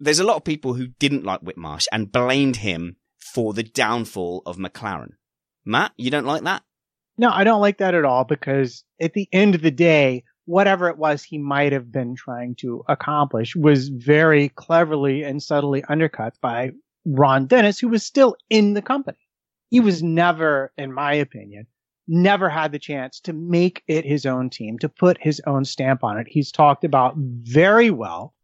there's 0.00 0.20
a 0.20 0.24
lot 0.24 0.36
of 0.36 0.44
people 0.44 0.74
who 0.74 0.88
didn't 0.98 1.24
like 1.24 1.42
Whitmarsh 1.42 1.86
and 1.92 2.10
blamed 2.10 2.56
him 2.56 2.96
for 3.34 3.52
the 3.52 3.62
downfall 3.62 4.42
of 4.46 4.56
McLaren. 4.56 5.12
Matt, 5.64 5.92
you 5.96 6.10
don't 6.10 6.26
like 6.26 6.44
that? 6.44 6.62
No, 7.18 7.30
I 7.30 7.44
don't 7.44 7.60
like 7.60 7.78
that 7.78 7.94
at 7.94 8.04
all 8.04 8.24
because 8.24 8.84
at 9.00 9.12
the 9.12 9.28
end 9.32 9.54
of 9.54 9.60
the 9.60 9.70
day, 9.70 10.24
whatever 10.44 10.88
it 10.88 10.98
was 10.98 11.22
he 11.22 11.38
might 11.38 11.72
have 11.72 11.90
been 11.92 12.14
trying 12.14 12.54
to 12.56 12.84
accomplish 12.88 13.54
was 13.54 13.88
very 13.88 14.48
cleverly 14.50 15.22
and 15.22 15.42
subtly 15.42 15.84
undercut 15.84 16.34
by 16.40 16.70
Ron 17.04 17.46
Dennis, 17.46 17.78
who 17.78 17.88
was 17.88 18.04
still 18.04 18.36
in 18.50 18.74
the 18.74 18.82
company. 18.82 19.18
He 19.70 19.80
was 19.80 20.02
never, 20.02 20.72
in 20.76 20.92
my 20.92 21.14
opinion, 21.14 21.66
never 22.08 22.48
had 22.48 22.72
the 22.72 22.78
chance 22.78 23.20
to 23.20 23.32
make 23.32 23.82
it 23.86 24.04
his 24.04 24.26
own 24.26 24.50
team, 24.50 24.78
to 24.80 24.88
put 24.88 25.16
his 25.20 25.40
own 25.46 25.64
stamp 25.64 26.04
on 26.04 26.18
it. 26.18 26.26
He's 26.28 26.52
talked 26.52 26.84
about 26.84 27.14
very 27.16 27.90
well 27.90 28.34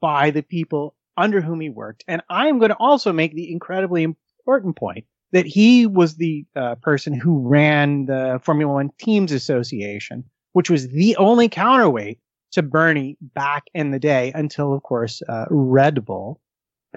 by 0.00 0.30
the 0.30 0.42
people 0.42 0.94
under 1.16 1.40
whom 1.40 1.60
he 1.60 1.70
worked. 1.70 2.04
And 2.08 2.22
I 2.28 2.48
am 2.48 2.58
going 2.58 2.70
to 2.70 2.76
also 2.76 3.12
make 3.12 3.34
the 3.34 3.50
incredibly 3.52 4.02
important 4.02 4.76
point 4.76 5.04
that 5.32 5.46
he 5.46 5.86
was 5.86 6.16
the 6.16 6.46
uh, 6.54 6.76
person 6.76 7.12
who 7.12 7.46
ran 7.46 8.06
the 8.06 8.40
Formula 8.42 8.72
One 8.72 8.90
Teams 8.98 9.32
Association 9.32 10.24
which 10.56 10.70
was 10.70 10.88
the 10.88 11.14
only 11.16 11.50
counterweight 11.50 12.18
to 12.50 12.62
Bernie 12.62 13.18
back 13.20 13.64
in 13.74 13.90
the 13.90 13.98
day 13.98 14.32
until, 14.34 14.72
of 14.72 14.82
course, 14.82 15.20
uh, 15.28 15.44
Red 15.50 16.02
Bull 16.02 16.40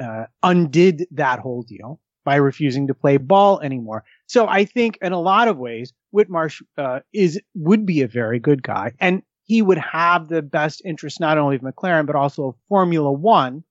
uh, 0.02 0.28
undid 0.42 1.06
that 1.12 1.40
whole 1.40 1.64
deal 1.64 2.00
by 2.24 2.36
refusing 2.36 2.88
to 2.88 2.94
play 2.94 3.18
ball 3.18 3.60
anymore. 3.60 4.06
So 4.28 4.48
I 4.48 4.64
think 4.64 4.98
in 5.02 5.12
a 5.12 5.20
lot 5.20 5.50
of 5.50 5.58
ways, 5.58 5.92
Whitmarsh 6.16 6.62
uh, 6.78 7.02
is 7.12 7.38
would 7.54 7.86
be 7.86 8.02
a 8.02 8.08
very 8.08 8.40
good 8.40 8.64
guy, 8.64 8.94
and 8.98 9.24
he 9.44 9.62
would 9.62 9.80
have 9.80 10.30
the 10.30 10.42
best 10.42 10.82
interest 10.86 11.20
not 11.20 11.38
only 11.38 11.58
of 11.58 11.62
McLaren 11.62 12.06
but 12.06 12.16
also 12.16 12.48
of 12.48 12.56
Formula 12.70 13.12
One 13.12 13.66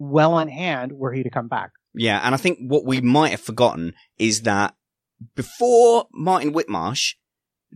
well 0.00 0.40
in 0.40 0.48
hand 0.48 0.90
were 0.90 1.12
he 1.12 1.22
to 1.22 1.30
come 1.30 1.46
back. 1.46 1.70
Yeah, 1.94 2.20
and 2.24 2.34
I 2.34 2.38
think 2.38 2.58
what 2.58 2.84
we 2.84 3.00
might 3.00 3.30
have 3.30 3.40
forgotten 3.40 3.94
is 4.18 4.42
that 4.42 4.74
before 5.36 6.08
Martin 6.12 6.52
Whitmarsh, 6.52 7.14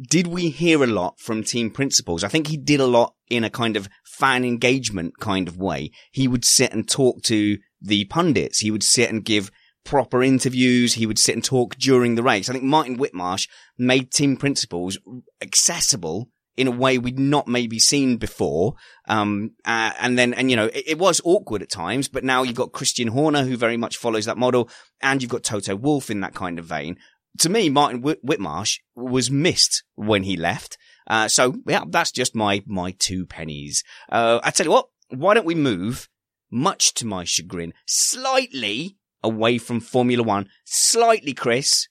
did 0.00 0.26
we 0.26 0.48
hear 0.48 0.82
a 0.82 0.86
lot 0.86 1.18
from 1.18 1.44
team 1.44 1.70
principals? 1.70 2.24
I 2.24 2.28
think 2.28 2.46
he 2.46 2.56
did 2.56 2.80
a 2.80 2.86
lot 2.86 3.14
in 3.28 3.44
a 3.44 3.50
kind 3.50 3.76
of 3.76 3.88
fan 4.04 4.44
engagement 4.44 5.18
kind 5.20 5.48
of 5.48 5.58
way. 5.58 5.90
He 6.10 6.28
would 6.28 6.44
sit 6.44 6.72
and 6.72 6.88
talk 6.88 7.22
to 7.24 7.58
the 7.80 8.04
pundits. 8.06 8.60
He 8.60 8.70
would 8.70 8.82
sit 8.82 9.10
and 9.10 9.24
give 9.24 9.50
proper 9.84 10.22
interviews. 10.22 10.94
He 10.94 11.06
would 11.06 11.18
sit 11.18 11.34
and 11.34 11.44
talk 11.44 11.76
during 11.76 12.14
the 12.14 12.22
race. 12.22 12.48
I 12.48 12.52
think 12.52 12.64
Martin 12.64 12.98
Whitmarsh 12.98 13.48
made 13.78 14.12
team 14.12 14.36
principals 14.36 14.98
accessible 15.42 16.28
in 16.56 16.66
a 16.66 16.70
way 16.70 16.98
we'd 16.98 17.18
not 17.18 17.48
maybe 17.48 17.78
seen 17.78 18.18
before. 18.18 18.74
Um, 19.08 19.52
uh, 19.64 19.92
and 19.98 20.18
then, 20.18 20.34
and 20.34 20.50
you 20.50 20.56
know, 20.56 20.66
it, 20.66 20.84
it, 20.86 20.98
was 20.98 21.20
awkward 21.24 21.62
at 21.62 21.70
times, 21.70 22.08
but 22.08 22.24
now 22.24 22.42
you've 22.42 22.56
got 22.56 22.72
Christian 22.72 23.08
Horner 23.08 23.44
who 23.44 23.56
very 23.56 23.78
much 23.78 23.96
follows 23.96 24.26
that 24.26 24.36
model 24.36 24.68
and 25.00 25.22
you've 25.22 25.30
got 25.30 25.44
Toto 25.44 25.74
Wolff 25.74 26.10
in 26.10 26.20
that 26.20 26.34
kind 26.34 26.58
of 26.58 26.66
vein 26.66 26.98
to 27.38 27.48
me, 27.48 27.68
Martin 27.68 28.02
Whitmarsh 28.02 28.78
was 28.94 29.30
missed 29.30 29.84
when 29.94 30.22
he 30.22 30.36
left. 30.36 30.76
Uh, 31.06 31.28
so 31.28 31.54
yeah, 31.66 31.84
that's 31.88 32.12
just 32.12 32.34
my, 32.34 32.62
my 32.66 32.94
two 32.98 33.26
pennies. 33.26 33.82
Uh, 34.10 34.40
I 34.42 34.50
tell 34.50 34.66
you 34.66 34.72
what, 34.72 34.88
why 35.08 35.34
don't 35.34 35.46
we 35.46 35.54
move, 35.54 36.08
much 36.50 36.94
to 36.94 37.06
my 37.06 37.24
chagrin, 37.24 37.72
slightly 37.86 38.96
away 39.22 39.58
from 39.58 39.80
Formula 39.80 40.22
One, 40.22 40.48
slightly, 40.64 41.32
Chris, 41.32 41.88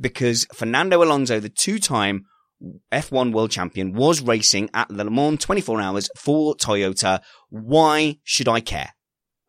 because 0.00 0.46
Fernando 0.52 1.02
Alonso, 1.02 1.40
the 1.40 1.48
two-time 1.48 2.26
F1 2.92 3.32
world 3.32 3.50
champion, 3.50 3.92
was 3.92 4.22
racing 4.22 4.70
at 4.74 4.90
Le 4.90 5.08
Mans 5.10 5.40
24 5.40 5.80
hours 5.80 6.08
for 6.16 6.54
Toyota. 6.56 7.20
Why 7.48 8.18
should 8.24 8.48
I 8.48 8.60
care? 8.60 8.90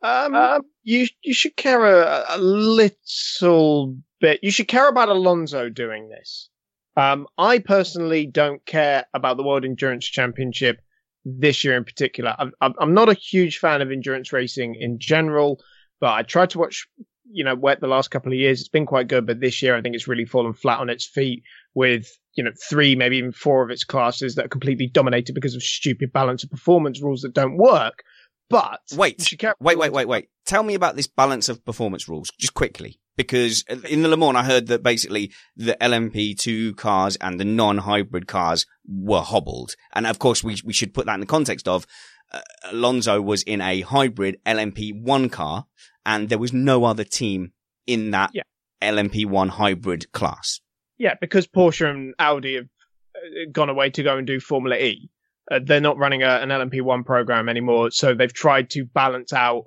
Um, 0.00 0.34
um 0.34 0.62
you 0.84 1.08
you 1.22 1.34
should 1.34 1.56
care 1.56 1.84
a, 1.84 2.24
a 2.28 2.38
little 2.38 3.96
bit. 4.20 4.40
You 4.42 4.50
should 4.50 4.68
care 4.68 4.88
about 4.88 5.08
Alonso 5.08 5.68
doing 5.68 6.08
this. 6.08 6.48
Um, 6.96 7.26
I 7.38 7.60
personally 7.60 8.26
don't 8.26 8.64
care 8.66 9.06
about 9.14 9.36
the 9.36 9.44
World 9.44 9.64
Endurance 9.64 10.04
Championship 10.04 10.80
this 11.24 11.62
year 11.62 11.76
in 11.76 11.84
particular. 11.84 12.34
I'm, 12.38 12.52
I'm 12.60 12.94
not 12.94 13.08
a 13.08 13.14
huge 13.14 13.58
fan 13.58 13.82
of 13.82 13.92
endurance 13.92 14.32
racing 14.32 14.74
in 14.74 14.98
general, 14.98 15.60
but 16.00 16.12
I 16.12 16.22
tried 16.22 16.50
to 16.50 16.58
watch, 16.58 16.88
you 17.30 17.44
know, 17.44 17.54
wet 17.54 17.80
the 17.80 17.86
last 17.86 18.10
couple 18.10 18.32
of 18.32 18.38
years. 18.38 18.60
It's 18.60 18.68
been 18.68 18.86
quite 18.86 19.08
good, 19.08 19.26
but 19.26 19.40
this 19.40 19.62
year 19.62 19.76
I 19.76 19.82
think 19.82 19.94
it's 19.94 20.08
really 20.08 20.24
fallen 20.24 20.54
flat 20.54 20.80
on 20.80 20.90
its 20.90 21.06
feet 21.06 21.42
with, 21.74 22.08
you 22.34 22.42
know, 22.42 22.50
three, 22.68 22.96
maybe 22.96 23.18
even 23.18 23.32
four 23.32 23.62
of 23.62 23.70
its 23.70 23.84
classes 23.84 24.34
that 24.34 24.46
are 24.46 24.48
completely 24.48 24.88
dominated 24.88 25.34
because 25.34 25.54
of 25.54 25.62
stupid 25.62 26.12
balance 26.12 26.42
of 26.42 26.50
performance 26.50 27.02
rules 27.02 27.20
that 27.22 27.34
don't 27.34 27.58
work. 27.58 28.02
But 28.50 28.80
wait, 28.94 29.34
wait, 29.60 29.78
wait, 29.78 29.92
wait, 29.92 30.08
wait. 30.08 30.28
Tell 30.46 30.62
me 30.62 30.74
about 30.74 30.96
this 30.96 31.06
balance 31.06 31.48
of 31.48 31.64
performance 31.64 32.08
rules, 32.08 32.30
just 32.38 32.54
quickly 32.54 32.98
because 33.18 33.64
in 33.90 34.02
the 34.02 34.08
Le 34.08 34.16
Mans, 34.16 34.36
I 34.36 34.44
heard 34.44 34.68
that 34.68 34.82
basically 34.82 35.32
the 35.56 35.76
LMP2 35.80 36.76
cars 36.76 37.16
and 37.16 37.38
the 37.38 37.44
non-hybrid 37.44 38.28
cars 38.28 38.64
were 38.86 39.20
hobbled. 39.20 39.74
And 39.92 40.06
of 40.06 40.20
course, 40.20 40.42
we, 40.42 40.56
we 40.64 40.72
should 40.72 40.94
put 40.94 41.04
that 41.06 41.14
in 41.14 41.20
the 41.20 41.26
context 41.26 41.66
of 41.66 41.84
uh, 42.32 42.40
Alonso 42.70 43.20
was 43.20 43.42
in 43.42 43.60
a 43.60 43.80
hybrid 43.80 44.38
LMP1 44.46 45.32
car 45.32 45.66
and 46.06 46.28
there 46.28 46.38
was 46.38 46.52
no 46.52 46.84
other 46.84 47.04
team 47.04 47.52
in 47.88 48.12
that 48.12 48.30
yeah. 48.32 48.42
LMP1 48.80 49.50
hybrid 49.50 50.10
class. 50.12 50.60
Yeah, 50.96 51.14
because 51.20 51.48
Porsche 51.48 51.90
and 51.90 52.14
Audi 52.20 52.54
have 52.54 52.68
uh, 53.16 53.50
gone 53.50 53.68
away 53.68 53.90
to 53.90 54.02
go 54.04 54.16
and 54.16 54.26
do 54.26 54.38
Formula 54.38 54.76
E. 54.76 55.10
Uh, 55.50 55.60
they're 55.64 55.80
not 55.80 55.98
running 55.98 56.22
a, 56.22 56.28
an 56.28 56.50
LMP1 56.50 57.04
program 57.04 57.48
anymore. 57.48 57.90
So 57.90 58.14
they've 58.14 58.32
tried 58.32 58.70
to 58.70 58.84
balance 58.84 59.32
out 59.32 59.64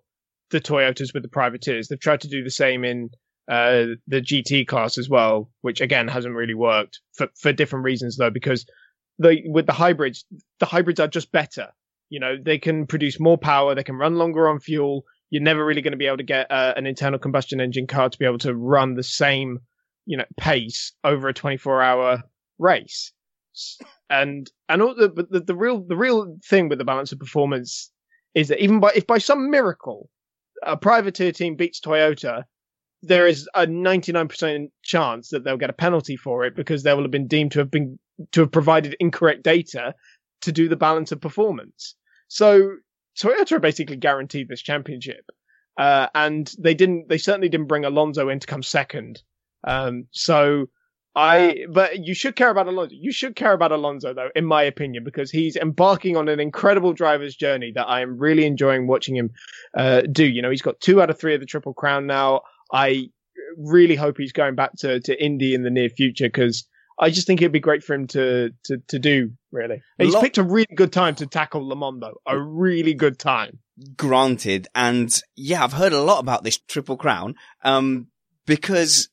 the 0.51 0.61
Toyotas 0.61 1.13
with 1.13 1.23
the 1.23 1.29
privateers. 1.29 1.87
They've 1.87 1.99
tried 1.99 2.21
to 2.21 2.27
do 2.27 2.43
the 2.43 2.51
same 2.51 2.83
in 2.83 3.09
uh, 3.49 3.97
the 4.07 4.21
GT 4.21 4.67
class 4.67 4.97
as 4.97 5.09
well, 5.09 5.49
which 5.61 5.81
again 5.81 6.07
hasn't 6.07 6.35
really 6.35 6.53
worked 6.53 6.99
for, 7.13 7.27
for 7.39 7.51
different 7.51 7.85
reasons 7.85 8.17
though, 8.17 8.29
because 8.29 8.65
with 9.19 9.65
the 9.65 9.73
hybrids, 9.73 10.25
the 10.59 10.65
hybrids 10.65 10.99
are 10.99 11.07
just 11.07 11.31
better. 11.31 11.69
You 12.09 12.19
know, 12.19 12.35
they 12.41 12.57
can 12.57 12.87
produce 12.87 13.19
more 13.19 13.37
power, 13.37 13.73
they 13.73 13.83
can 13.83 13.95
run 13.95 14.15
longer 14.15 14.47
on 14.47 14.59
fuel. 14.59 15.05
You're 15.29 15.41
never 15.41 15.65
really 15.65 15.81
going 15.81 15.93
to 15.93 15.97
be 15.97 16.07
able 16.07 16.17
to 16.17 16.23
get 16.23 16.51
uh, 16.51 16.73
an 16.75 16.85
internal 16.85 17.19
combustion 17.19 17.61
engine 17.61 17.87
car 17.87 18.09
to 18.09 18.19
be 18.19 18.25
able 18.25 18.39
to 18.39 18.53
run 18.53 18.95
the 18.95 19.03
same, 19.03 19.59
you 20.05 20.17
know, 20.17 20.25
pace 20.37 20.91
over 21.03 21.29
a 21.29 21.33
24 21.33 21.81
hour 21.81 22.23
race. 22.59 23.13
And, 24.09 24.49
and 24.69 24.81
all 24.81 24.95
the, 24.95 25.27
the, 25.29 25.39
the 25.41 25.55
real, 25.55 25.81
the 25.81 25.95
real 25.95 26.37
thing 26.45 26.69
with 26.69 26.79
the 26.79 26.85
balance 26.85 27.11
of 27.11 27.19
performance 27.19 27.91
is 28.33 28.47
that 28.47 28.63
even 28.63 28.79
by, 28.79 28.91
if 28.95 29.07
by 29.07 29.17
some 29.17 29.49
miracle, 29.49 30.09
a 30.63 30.77
privateer 30.77 31.31
team 31.31 31.55
beats 31.55 31.79
Toyota, 31.79 32.43
there 33.01 33.27
is 33.27 33.49
a 33.55 33.65
99% 33.65 34.69
chance 34.83 35.29
that 35.29 35.43
they'll 35.43 35.57
get 35.57 35.69
a 35.69 35.73
penalty 35.73 36.15
for 36.15 36.45
it 36.45 36.55
because 36.55 36.83
they 36.83 36.93
will 36.93 37.01
have 37.01 37.11
been 37.11 37.27
deemed 37.27 37.51
to 37.53 37.59
have 37.59 37.71
been 37.71 37.97
to 38.31 38.41
have 38.41 38.51
provided 38.51 38.95
incorrect 38.99 39.41
data 39.41 39.95
to 40.41 40.51
do 40.51 40.69
the 40.69 40.75
balance 40.75 41.11
of 41.11 41.19
performance. 41.19 41.95
So 42.27 42.75
Toyota 43.19 43.59
basically 43.59 43.95
guaranteed 43.95 44.47
this 44.47 44.61
championship. 44.61 45.25
Uh, 45.77 46.07
and 46.13 46.53
they 46.59 46.73
didn't, 46.73 47.09
they 47.09 47.17
certainly 47.17 47.49
didn't 47.49 47.67
bring 47.67 47.85
Alonso 47.85 48.29
in 48.29 48.39
to 48.39 48.47
come 48.47 48.61
second. 48.61 49.23
Um, 49.63 50.07
so 50.11 50.67
I, 51.13 51.65
but 51.69 52.05
you 52.05 52.13
should 52.13 52.35
care 52.35 52.49
about 52.49 52.67
Alonso. 52.67 52.95
You 52.97 53.11
should 53.11 53.35
care 53.35 53.51
about 53.51 53.71
Alonso 53.71 54.13
though, 54.13 54.29
in 54.33 54.45
my 54.45 54.63
opinion, 54.63 55.03
because 55.03 55.29
he's 55.29 55.57
embarking 55.57 56.15
on 56.15 56.29
an 56.29 56.39
incredible 56.39 56.93
driver's 56.93 57.35
journey 57.35 57.73
that 57.75 57.85
I 57.85 58.01
am 58.01 58.17
really 58.17 58.45
enjoying 58.45 58.87
watching 58.87 59.15
him, 59.17 59.31
uh, 59.77 60.01
do. 60.01 60.25
You 60.25 60.41
know, 60.41 60.49
he's 60.49 60.61
got 60.61 60.79
two 60.79 61.01
out 61.01 61.09
of 61.09 61.19
three 61.19 61.33
of 61.33 61.41
the 61.41 61.45
Triple 61.45 61.73
Crown 61.73 62.07
now. 62.07 62.41
I 62.71 63.09
really 63.57 63.95
hope 63.95 64.17
he's 64.17 64.31
going 64.31 64.55
back 64.55 64.71
to, 64.79 65.01
to 65.01 65.23
Indy 65.23 65.53
in 65.53 65.63
the 65.63 65.69
near 65.69 65.89
future 65.89 66.27
because 66.27 66.65
I 66.97 67.09
just 67.09 67.27
think 67.27 67.41
it'd 67.41 67.51
be 67.51 67.59
great 67.59 67.83
for 67.83 67.93
him 67.93 68.07
to 68.07 68.51
to, 68.65 68.77
to 68.87 68.99
do. 68.99 69.31
Really, 69.51 69.81
he's 69.97 70.15
picked 70.15 70.37
a 70.37 70.43
really 70.43 70.73
good 70.75 70.93
time 70.93 71.15
to 71.15 71.27
tackle 71.27 71.61
Lamondo. 71.61 72.13
A 72.25 72.39
really 72.39 72.93
good 72.93 73.19
time. 73.19 73.59
Granted, 73.97 74.67
and 74.75 75.11
yeah, 75.35 75.63
I've 75.63 75.73
heard 75.73 75.93
a 75.93 76.01
lot 76.01 76.19
about 76.19 76.43
this 76.43 76.57
Triple 76.57 76.97
Crown 76.97 77.35
um, 77.63 78.07
because 78.45 79.09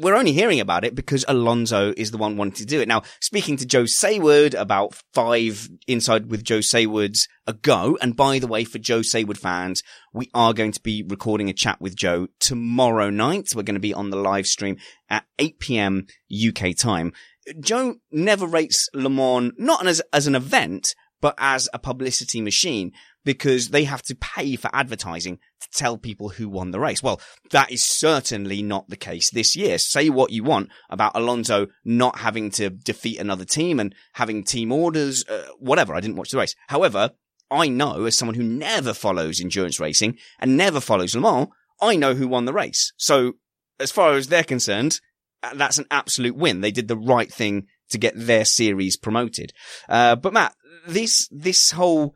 we're 0.00 0.16
only 0.16 0.32
hearing 0.32 0.60
about 0.60 0.84
it 0.84 0.94
because 0.94 1.24
Alonso 1.28 1.92
is 1.96 2.10
the 2.10 2.18
one 2.18 2.36
wanting 2.36 2.54
to 2.54 2.64
do 2.66 2.80
it. 2.80 2.88
Now, 2.88 3.02
speaking 3.20 3.56
to 3.58 3.66
Joe 3.66 3.84
Saward 3.84 4.54
about 4.54 4.94
five 5.14 5.68
inside 5.86 6.30
with 6.30 6.44
Joe 6.44 6.58
Saward's 6.58 7.28
ago. 7.46 7.96
And 8.00 8.16
by 8.16 8.38
the 8.38 8.46
way, 8.46 8.64
for 8.64 8.78
Joe 8.78 9.00
Saward 9.00 9.38
fans, 9.38 9.82
we 10.12 10.30
are 10.34 10.52
going 10.52 10.72
to 10.72 10.80
be 10.80 11.04
recording 11.06 11.48
a 11.48 11.54
chat 11.54 11.80
with 11.80 11.96
Joe 11.96 12.28
tomorrow 12.40 13.10
night. 13.10 13.52
We're 13.54 13.62
going 13.62 13.74
to 13.74 13.80
be 13.80 13.94
on 13.94 14.10
the 14.10 14.16
live 14.16 14.46
stream 14.46 14.76
at 15.08 15.24
8 15.38 15.58
p.m. 15.60 16.06
UK 16.30 16.76
time. 16.76 17.12
Joe 17.60 17.96
never 18.10 18.46
rates 18.46 18.88
Le 18.92 19.08
Mans, 19.08 19.52
not 19.56 19.86
as, 19.86 20.02
as 20.12 20.26
an 20.26 20.34
event, 20.34 20.94
but 21.20 21.34
as 21.38 21.68
a 21.72 21.78
publicity 21.78 22.40
machine 22.40 22.92
because 23.26 23.70
they 23.70 23.84
have 23.84 24.02
to 24.02 24.14
pay 24.14 24.54
for 24.54 24.70
advertising 24.72 25.38
to 25.60 25.68
tell 25.74 25.98
people 25.98 26.30
who 26.30 26.48
won 26.48 26.70
the 26.70 26.78
race. 26.78 27.02
Well, 27.02 27.20
that 27.50 27.72
is 27.72 27.84
certainly 27.84 28.62
not 28.62 28.88
the 28.88 28.96
case 28.96 29.30
this 29.30 29.56
year. 29.56 29.78
Say 29.78 30.08
what 30.08 30.30
you 30.30 30.44
want 30.44 30.70
about 30.88 31.16
Alonso 31.16 31.66
not 31.84 32.20
having 32.20 32.50
to 32.52 32.70
defeat 32.70 33.18
another 33.18 33.44
team 33.44 33.80
and 33.80 33.94
having 34.14 34.44
team 34.44 34.70
orders, 34.70 35.24
uh, 35.28 35.48
whatever. 35.58 35.92
I 35.92 36.00
didn't 36.00 36.16
watch 36.16 36.30
the 36.30 36.38
race. 36.38 36.54
However, 36.68 37.10
I 37.50 37.68
know 37.68 38.04
as 38.04 38.16
someone 38.16 38.36
who 38.36 38.44
never 38.44 38.94
follows 38.94 39.40
endurance 39.40 39.80
racing 39.80 40.18
and 40.38 40.56
never 40.56 40.80
follows 40.80 41.16
Le 41.16 41.20
Mans, 41.20 41.48
I 41.82 41.96
know 41.96 42.14
who 42.14 42.28
won 42.28 42.44
the 42.44 42.52
race. 42.52 42.92
So 42.96 43.34
as 43.80 43.90
far 43.90 44.14
as 44.14 44.28
they're 44.28 44.44
concerned, 44.44 45.00
uh, 45.42 45.54
that's 45.54 45.78
an 45.78 45.86
absolute 45.90 46.36
win. 46.36 46.60
They 46.60 46.70
did 46.70 46.86
the 46.86 46.96
right 46.96 47.30
thing 47.30 47.66
to 47.90 47.98
get 47.98 48.14
their 48.16 48.44
series 48.44 48.96
promoted. 48.96 49.52
Uh, 49.88 50.14
but 50.14 50.32
Matt, 50.32 50.54
this, 50.86 51.28
this 51.32 51.72
whole, 51.72 52.14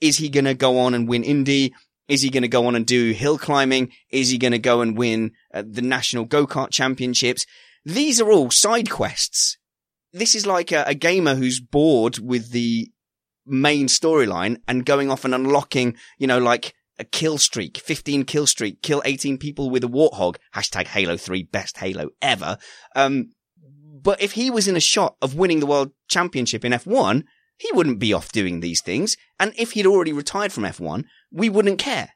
is 0.00 0.18
he 0.18 0.28
going 0.28 0.44
to 0.44 0.54
go 0.54 0.78
on 0.78 0.94
and 0.94 1.08
win 1.08 1.24
Indy? 1.24 1.74
Is 2.08 2.22
he 2.22 2.30
going 2.30 2.42
to 2.42 2.48
go 2.48 2.66
on 2.66 2.74
and 2.74 2.86
do 2.86 3.12
hill 3.12 3.38
climbing? 3.38 3.92
Is 4.10 4.30
he 4.30 4.38
going 4.38 4.52
to 4.52 4.58
go 4.58 4.80
and 4.80 4.96
win 4.96 5.32
uh, 5.52 5.62
the 5.66 5.82
national 5.82 6.24
go-kart 6.24 6.70
championships? 6.70 7.46
These 7.84 8.20
are 8.20 8.30
all 8.30 8.50
side 8.50 8.90
quests. 8.90 9.58
This 10.12 10.34
is 10.34 10.46
like 10.46 10.72
a, 10.72 10.84
a 10.86 10.94
gamer 10.94 11.34
who's 11.34 11.60
bored 11.60 12.18
with 12.18 12.50
the 12.50 12.90
main 13.46 13.86
storyline 13.86 14.58
and 14.66 14.86
going 14.86 15.10
off 15.10 15.24
and 15.24 15.34
unlocking, 15.34 15.96
you 16.18 16.26
know, 16.26 16.38
like 16.38 16.74
a 16.98 17.04
kill 17.04 17.38
streak, 17.38 17.78
15 17.78 18.24
kill 18.24 18.46
streak, 18.46 18.82
kill 18.82 19.02
18 19.04 19.38
people 19.38 19.70
with 19.70 19.84
a 19.84 19.88
warthog, 19.88 20.36
hashtag 20.54 20.86
Halo 20.86 21.16
3, 21.16 21.44
best 21.44 21.76
Halo 21.78 22.08
ever. 22.20 22.58
Um, 22.96 23.30
but 24.02 24.20
if 24.22 24.32
he 24.32 24.50
was 24.50 24.68
in 24.68 24.76
a 24.76 24.80
shot 24.80 25.16
of 25.20 25.34
winning 25.34 25.60
the 25.60 25.66
world 25.66 25.92
championship 26.08 26.64
in 26.64 26.72
F1, 26.72 27.24
he 27.58 27.70
wouldn't 27.72 27.98
be 27.98 28.12
off 28.12 28.32
doing 28.32 28.60
these 28.60 28.80
things. 28.80 29.16
And 29.38 29.52
if 29.56 29.72
he'd 29.72 29.86
already 29.86 30.12
retired 30.12 30.52
from 30.52 30.64
F1, 30.64 31.04
we 31.30 31.48
wouldn't 31.48 31.78
care. 31.78 32.10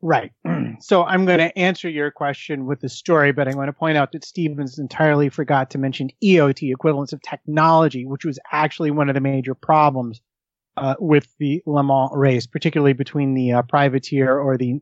Right. 0.00 0.32
so 0.80 1.02
I'm 1.04 1.24
going 1.24 1.38
to 1.38 1.56
answer 1.58 1.88
your 1.88 2.10
question 2.10 2.66
with 2.66 2.80
the 2.80 2.88
story, 2.88 3.32
but 3.32 3.48
I'm 3.48 3.54
going 3.54 3.66
to 3.66 3.72
point 3.72 3.96
out 3.96 4.12
that 4.12 4.24
Stevens 4.24 4.78
entirely 4.78 5.28
forgot 5.30 5.70
to 5.70 5.78
mention 5.78 6.10
EOT, 6.22 6.72
equivalence 6.72 7.12
of 7.12 7.22
technology, 7.22 8.04
which 8.04 8.24
was 8.24 8.38
actually 8.52 8.90
one 8.90 9.08
of 9.08 9.14
the 9.14 9.20
major 9.20 9.54
problems 9.54 10.20
uh, 10.76 10.94
with 10.98 11.26
the 11.38 11.62
Le 11.66 11.82
Mans 11.82 12.10
race, 12.14 12.46
particularly 12.46 12.92
between 12.92 13.34
the 13.34 13.52
uh, 13.52 13.62
privateer 13.62 14.38
or 14.38 14.58
the 14.58 14.80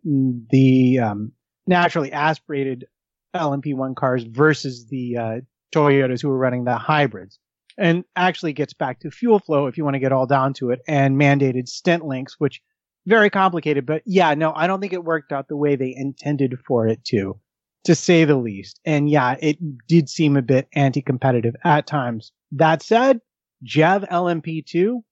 the 0.51 0.99
um, 0.99 1.33
naturally 1.67 2.11
aspirated 2.13 2.87
LMP1 3.35 3.95
cars 3.95 4.25
versus 4.25 4.87
the 4.89 5.17
uh, 5.17 5.41
Toyotas 5.75 6.21
who 6.21 6.29
were 6.29 6.39
running 6.39 6.65
the 6.65 6.77
hybrids 6.77 7.39
and 7.79 8.05
actually 8.16 8.53
gets 8.53 8.75
back 8.75 9.01
to 9.01 9.11
fuel 9.11 9.39
flow 9.39 9.66
if 9.66 9.77
you 9.77 9.85
want 9.85 9.95
to 9.95 10.01
get 10.01 10.12
all 10.12 10.27
down 10.27 10.53
to 10.55 10.70
it 10.70 10.81
and 10.87 11.16
mandated 11.16 11.68
stint 11.68 12.05
links, 12.05 12.37
which 12.39 12.61
very 13.07 13.31
complicated. 13.31 13.87
But 13.87 14.03
yeah, 14.07 14.35
no, 14.35 14.53
I 14.55 14.66
don't 14.66 14.81
think 14.81 14.93
it 14.93 15.05
worked 15.05 15.33
out 15.33 15.49
the 15.49 15.57
way 15.57 15.77
they 15.77 15.95
intended 15.95 16.59
for 16.66 16.87
it 16.87 17.05
to, 17.07 17.39
to 17.85 17.95
say 17.95 18.25
the 18.25 18.37
least. 18.37 18.81
And 18.85 19.11
yeah, 19.11 19.37
it 19.41 19.59
did 19.89 20.09
seem 20.09 20.37
a 20.37 20.43
bit 20.43 20.68
anti-competitive 20.75 21.55
at 21.64 21.87
times. 21.87 22.33
That 22.53 22.83
said, 22.83 23.20
Jev 23.64 24.09
LMP2, 24.09 25.03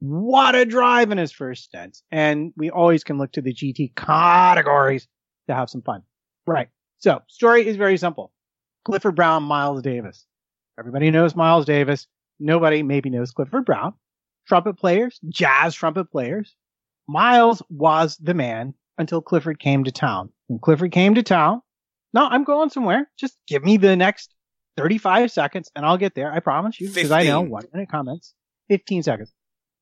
what 0.00 0.54
a 0.54 0.64
drive 0.64 1.10
in 1.10 1.18
his 1.18 1.32
first 1.32 1.64
stint. 1.64 1.98
And 2.10 2.52
we 2.56 2.70
always 2.70 3.04
can 3.04 3.18
look 3.18 3.32
to 3.32 3.42
the 3.42 3.54
GT 3.54 3.94
categories 3.94 5.06
to 5.48 5.54
have 5.54 5.70
some 5.70 5.82
fun. 5.82 6.02
Right. 6.46 6.68
So 6.98 7.22
story 7.28 7.66
is 7.66 7.76
very 7.76 7.96
simple. 7.96 8.32
Clifford 8.84 9.16
Brown, 9.16 9.42
Miles 9.42 9.82
Davis. 9.82 10.26
Everybody 10.78 11.10
knows 11.10 11.34
Miles 11.34 11.64
Davis. 11.64 12.06
Nobody 12.38 12.82
maybe 12.82 13.10
knows 13.10 13.32
Clifford 13.32 13.64
Brown. 13.64 13.94
Trumpet 14.46 14.74
players, 14.74 15.18
jazz 15.28 15.74
trumpet 15.74 16.10
players. 16.10 16.54
Miles 17.08 17.62
was 17.70 18.16
the 18.18 18.34
man 18.34 18.74
until 18.98 19.20
Clifford 19.20 19.58
came 19.58 19.84
to 19.84 19.92
town. 19.92 20.30
When 20.46 20.58
Clifford 20.58 20.92
came 20.92 21.14
to 21.14 21.22
town, 21.22 21.62
no, 22.12 22.26
I'm 22.26 22.44
going 22.44 22.70
somewhere. 22.70 23.10
Just 23.18 23.36
give 23.46 23.64
me 23.64 23.76
the 23.76 23.96
next 23.96 24.34
35 24.76 25.30
seconds 25.30 25.70
and 25.74 25.84
I'll 25.84 25.96
get 25.96 26.14
there. 26.14 26.32
I 26.32 26.40
promise 26.40 26.80
you. 26.80 26.88
Because 26.88 27.10
I 27.10 27.24
know 27.24 27.40
one 27.40 27.64
minute 27.72 27.88
comments. 27.88 28.34
15 28.68 29.02
seconds. 29.02 29.32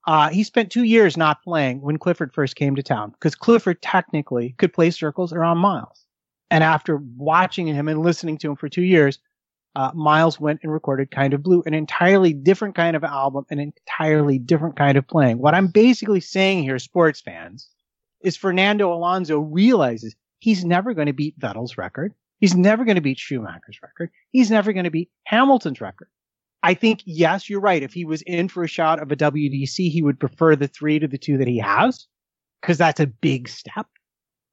Uh, 0.07 0.28
he 0.28 0.45
spent 0.45 0.70
two 0.70 0.82
years 0.82 1.16
not 1.16 1.42
playing 1.42 1.80
when 1.80 1.99
Clifford 1.99 2.32
first 2.32 2.57
came 2.57 2.76
to 2.76 2.82
town 2.82 3.11
because 3.11 3.34
Clifford 3.34 3.80
technically 3.80 4.55
could 4.59 4.72
play 4.72 4.90
circles 4.90 5.32
around 5.32 5.59
Miles. 5.59 6.05
And 6.51 6.62
after 6.62 7.01
watching 7.16 7.66
him 7.66 7.88
and 7.88 8.03
listening 8.03 8.36
to 8.38 8.51
him 8.51 8.57
for 8.57 8.68
two 8.68 8.82
years, 8.82 9.18
uh, 9.77 9.91
Miles 9.95 10.39
went 10.39 10.61
and 10.62 10.72
recorded 10.72 11.11
Kind 11.11 11.35
of 11.35 11.43
Blue, 11.43 11.62
an 11.66 11.75
entirely 11.75 12.33
different 12.33 12.75
kind 12.75 12.95
of 12.97 13.03
album, 13.03 13.45
an 13.51 13.59
entirely 13.59 14.39
different 14.39 14.77
kind 14.77 14.97
of 14.97 15.07
playing. 15.07 15.39
What 15.39 15.55
I'm 15.55 15.66
basically 15.66 16.20
saying 16.20 16.62
here, 16.62 16.79
sports 16.79 17.20
fans, 17.20 17.68
is 18.20 18.37
Fernando 18.37 18.93
Alonso 18.93 19.39
realizes 19.39 20.14
he's 20.39 20.64
never 20.64 20.95
going 20.95 21.07
to 21.07 21.12
beat 21.12 21.39
Vettel's 21.39 21.77
record. 21.77 22.14
He's 22.41 22.55
never 22.55 22.85
going 22.85 22.97
to 22.97 23.01
beat 23.01 23.18
Schumacher's 23.18 23.81
record. 23.83 24.11
He's 24.31 24.51
never 24.51 24.72
going 24.72 24.85
to 24.85 24.91
beat 24.91 25.11
Hamilton's 25.25 25.81
record. 25.81 26.09
I 26.62 26.75
think, 26.75 27.03
yes, 27.05 27.51
you're 27.51 27.61
right. 27.61 27.83
If 27.83 27.93
he 27.93 28.05
was 28.05 28.22
in 28.22 28.49
for 28.49 28.64
a 28.64 28.68
shot 28.68 29.01
of 29.01 29.12
a 29.12 29.16
WDC, 29.16 29.91
he 29.91 30.03
would 30.03 30.18
prefer 30.18 30.57
the 30.57 30.68
three 30.68 30.99
to 30.99 31.07
the 31.07 31.18
two 31.18 31.37
that 31.39 31.49
he 31.49 31.59
has, 31.59 32.07
because 32.61 32.79
that's 32.79 33.01
a 33.01 33.07
big 33.07 33.49
step. 33.49 33.87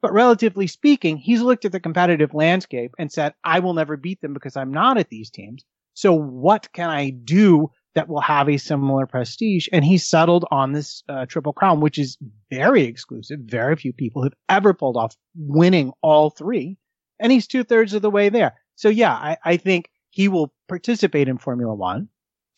But 0.01 0.13
relatively 0.13 0.67
speaking, 0.67 1.17
he's 1.17 1.41
looked 1.41 1.65
at 1.65 1.71
the 1.71 1.79
competitive 1.79 2.33
landscape 2.33 2.93
and 2.97 3.11
said, 3.11 3.33
I 3.43 3.59
will 3.59 3.73
never 3.73 3.97
beat 3.97 4.21
them 4.21 4.33
because 4.33 4.57
I'm 4.57 4.71
not 4.71 4.97
at 4.97 5.09
these 5.09 5.29
teams. 5.29 5.63
So 5.93 6.13
what 6.13 6.71
can 6.73 6.89
I 6.89 7.09
do 7.09 7.69
that 7.93 8.07
will 8.07 8.21
have 8.21 8.49
a 8.49 8.57
similar 8.57 9.05
prestige? 9.05 9.67
And 9.71 9.85
he 9.85 9.97
settled 9.97 10.45
on 10.49 10.71
this 10.71 11.03
uh, 11.09 11.25
triple 11.27 11.53
crown, 11.53 11.81
which 11.81 11.99
is 11.99 12.17
very 12.49 12.83
exclusive. 12.83 13.39
Very 13.43 13.75
few 13.75 13.93
people 13.93 14.23
have 14.23 14.33
ever 14.49 14.73
pulled 14.73 14.97
off 14.97 15.15
winning 15.35 15.91
all 16.01 16.29
three. 16.29 16.77
And 17.19 17.31
he's 17.31 17.45
two 17.45 17.63
thirds 17.63 17.93
of 17.93 18.01
the 18.01 18.09
way 18.09 18.29
there. 18.29 18.55
So 18.75 18.89
yeah, 18.89 19.13
I, 19.13 19.37
I 19.43 19.57
think 19.57 19.89
he 20.09 20.27
will 20.27 20.53
participate 20.67 21.27
in 21.27 21.37
Formula 21.37 21.75
One 21.75 22.07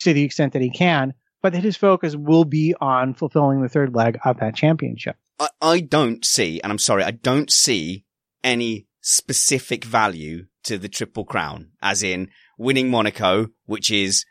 to 0.01 0.13
the 0.13 0.23
extent 0.23 0.53
that 0.53 0.61
he 0.61 0.69
can, 0.69 1.13
but 1.43 1.53
that 1.53 1.63
his 1.63 1.77
focus 1.77 2.15
will 2.15 2.45
be 2.45 2.73
on 2.81 3.13
fulfilling 3.13 3.61
the 3.61 3.69
third 3.69 3.93
leg 3.93 4.17
of 4.25 4.39
that 4.39 4.55
championship. 4.55 5.17
I, 5.37 5.49
I 5.61 5.79
don't 5.81 6.25
see, 6.25 6.59
and 6.61 6.71
I'm 6.71 6.79
sorry, 6.79 7.03
I 7.03 7.11
don't 7.11 7.51
see 7.51 8.05
any 8.43 8.87
specific 9.01 9.83
value 9.83 10.45
to 10.63 10.77
the 10.77 10.87
Triple 10.87 11.25
Crown, 11.25 11.71
as 11.81 12.01
in 12.01 12.29
winning 12.57 12.89
Monaco, 12.89 13.49
which 13.65 13.91
is 13.91 14.25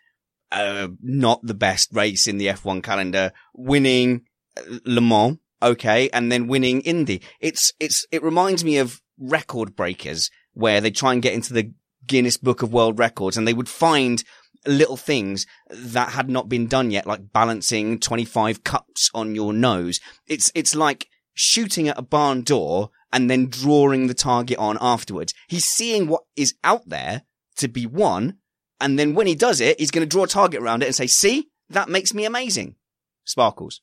uh, 0.50 0.88
not 1.02 1.40
the 1.42 1.54
best 1.54 1.90
race 1.92 2.26
in 2.26 2.38
the 2.38 2.46
F1 2.46 2.82
calendar, 2.82 3.32
winning 3.54 4.22
uh, 4.56 4.78
Le 4.86 5.02
Mans, 5.02 5.38
okay, 5.62 6.08
and 6.10 6.32
then 6.32 6.46
winning 6.46 6.80
Indy. 6.80 7.20
It's 7.40 7.72
it's 7.78 8.06
it 8.10 8.22
reminds 8.22 8.64
me 8.64 8.78
of 8.78 9.02
record 9.18 9.76
breakers 9.76 10.30
where 10.54 10.80
they 10.80 10.90
try 10.90 11.12
and 11.12 11.22
get 11.22 11.34
into 11.34 11.52
the 11.52 11.72
Guinness 12.06 12.36
Book 12.36 12.62
of 12.62 12.72
World 12.72 12.98
Records 12.98 13.36
and 13.36 13.46
they 13.46 13.54
would 13.54 13.68
find 13.68 14.24
little 14.66 14.96
things 14.96 15.46
that 15.70 16.10
had 16.10 16.28
not 16.28 16.48
been 16.48 16.66
done 16.66 16.90
yet, 16.90 17.06
like 17.06 17.32
balancing 17.32 17.98
25 17.98 18.64
cups 18.64 19.10
on 19.14 19.34
your 19.34 19.52
nose. 19.52 20.00
It's, 20.26 20.52
it's 20.54 20.74
like 20.74 21.08
shooting 21.34 21.88
at 21.88 21.98
a 21.98 22.02
barn 22.02 22.42
door 22.42 22.90
and 23.12 23.30
then 23.30 23.48
drawing 23.48 24.06
the 24.06 24.14
target 24.14 24.58
on 24.58 24.78
afterwards. 24.80 25.34
He's 25.48 25.64
seeing 25.64 26.06
what 26.06 26.22
is 26.36 26.54
out 26.64 26.88
there 26.88 27.22
to 27.56 27.68
be 27.68 27.86
won. 27.86 28.38
And 28.80 28.98
then 28.98 29.14
when 29.14 29.26
he 29.26 29.34
does 29.34 29.60
it, 29.60 29.78
he's 29.78 29.90
going 29.90 30.06
to 30.06 30.10
draw 30.10 30.24
a 30.24 30.28
target 30.28 30.60
around 30.60 30.82
it 30.82 30.86
and 30.86 30.94
say, 30.94 31.06
see, 31.06 31.48
that 31.70 31.88
makes 31.88 32.14
me 32.14 32.24
amazing. 32.24 32.76
Sparkles. 33.24 33.80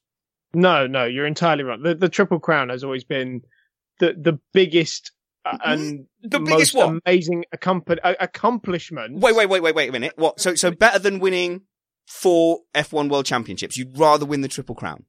No, 0.54 0.88
no, 0.88 1.06
you're 1.06 1.28
entirely 1.28 1.64
right. 1.64 1.82
The, 1.82 1.96
the 1.96 2.10
Triple 2.10 2.40
Crown 2.40 2.70
has 2.70 2.84
always 2.84 3.04
been 3.04 3.42
the, 4.00 4.14
the 4.14 4.40
biggest. 4.54 5.12
Uh, 5.46 5.58
and 5.66 6.06
the 6.22 6.40
biggest 6.40 6.76
what? 6.76 7.00
amazing 7.06 7.46
accomp- 7.56 7.98
uh, 8.04 8.14
accomplishment. 8.20 9.20
Wait, 9.20 9.36
wait, 9.36 9.48
wait, 9.48 9.62
wait, 9.62 9.74
wait 9.76 9.90
a 9.90 9.92
minute. 9.92 10.14
What? 10.16 10.40
So, 10.40 10.56
so 10.56 10.72
better 10.72 11.00
than 11.00 11.20
winning 11.20 11.62
four 12.08 12.60
F1 12.76 13.10
World 13.10 13.26
Championships, 13.26 13.78
you'd 13.78 13.98
rather 13.98 14.26
win 14.26 14.42
the 14.42 14.48
Triple 14.48 14.76
Crown? 14.76 15.06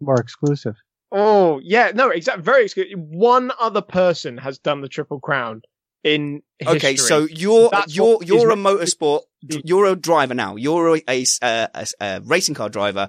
More 0.00 0.20
exclusive. 0.20 0.74
Oh, 1.12 1.60
yeah, 1.62 1.92
no, 1.94 2.10
exactly. 2.10 2.42
Very 2.42 2.64
exclusive. 2.64 2.98
One 2.98 3.50
other 3.58 3.80
person 3.82 4.36
has 4.38 4.58
done 4.58 4.80
the 4.80 4.88
Triple 4.88 5.18
Crown 5.20 5.62
in 6.04 6.42
history. 6.58 6.76
Okay, 6.76 6.96
so 6.96 7.26
you're 7.30 7.70
That's 7.70 7.94
you're 7.94 8.22
you're 8.22 8.50
a 8.50 8.56
is- 8.56 8.94
motorsport. 8.94 9.22
You're 9.64 9.86
a 9.86 9.96
driver 9.96 10.34
now. 10.34 10.56
You're 10.56 10.96
a, 10.96 11.02
a, 11.08 11.24
uh, 11.40 11.66
a, 11.74 11.86
a 12.00 12.20
racing 12.22 12.54
car 12.54 12.68
driver. 12.68 13.08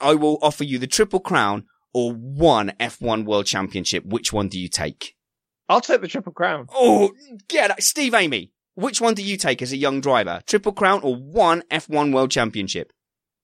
I 0.00 0.14
will 0.14 0.38
offer 0.40 0.62
you 0.62 0.78
the 0.78 0.86
Triple 0.86 1.20
Crown 1.20 1.64
or 1.92 2.12
one 2.12 2.72
F1 2.78 3.24
World 3.24 3.46
Championship. 3.46 4.04
Which 4.06 4.32
one 4.32 4.48
do 4.48 4.60
you 4.60 4.68
take? 4.68 5.15
I'll 5.68 5.80
take 5.80 6.00
the 6.00 6.08
Triple 6.08 6.32
Crown. 6.32 6.66
Oh, 6.72 7.10
get 7.48 7.70
out. 7.72 7.82
Steve 7.82 8.14
Amy. 8.14 8.52
which 8.74 9.00
one 9.00 9.14
do 9.14 9.22
you 9.22 9.36
take 9.36 9.62
as 9.62 9.72
a 9.72 9.76
young 9.76 10.00
driver? 10.00 10.40
Triple 10.46 10.72
Crown 10.72 11.00
or 11.02 11.16
one 11.16 11.62
F1 11.70 12.12
World 12.12 12.30
Championship? 12.30 12.92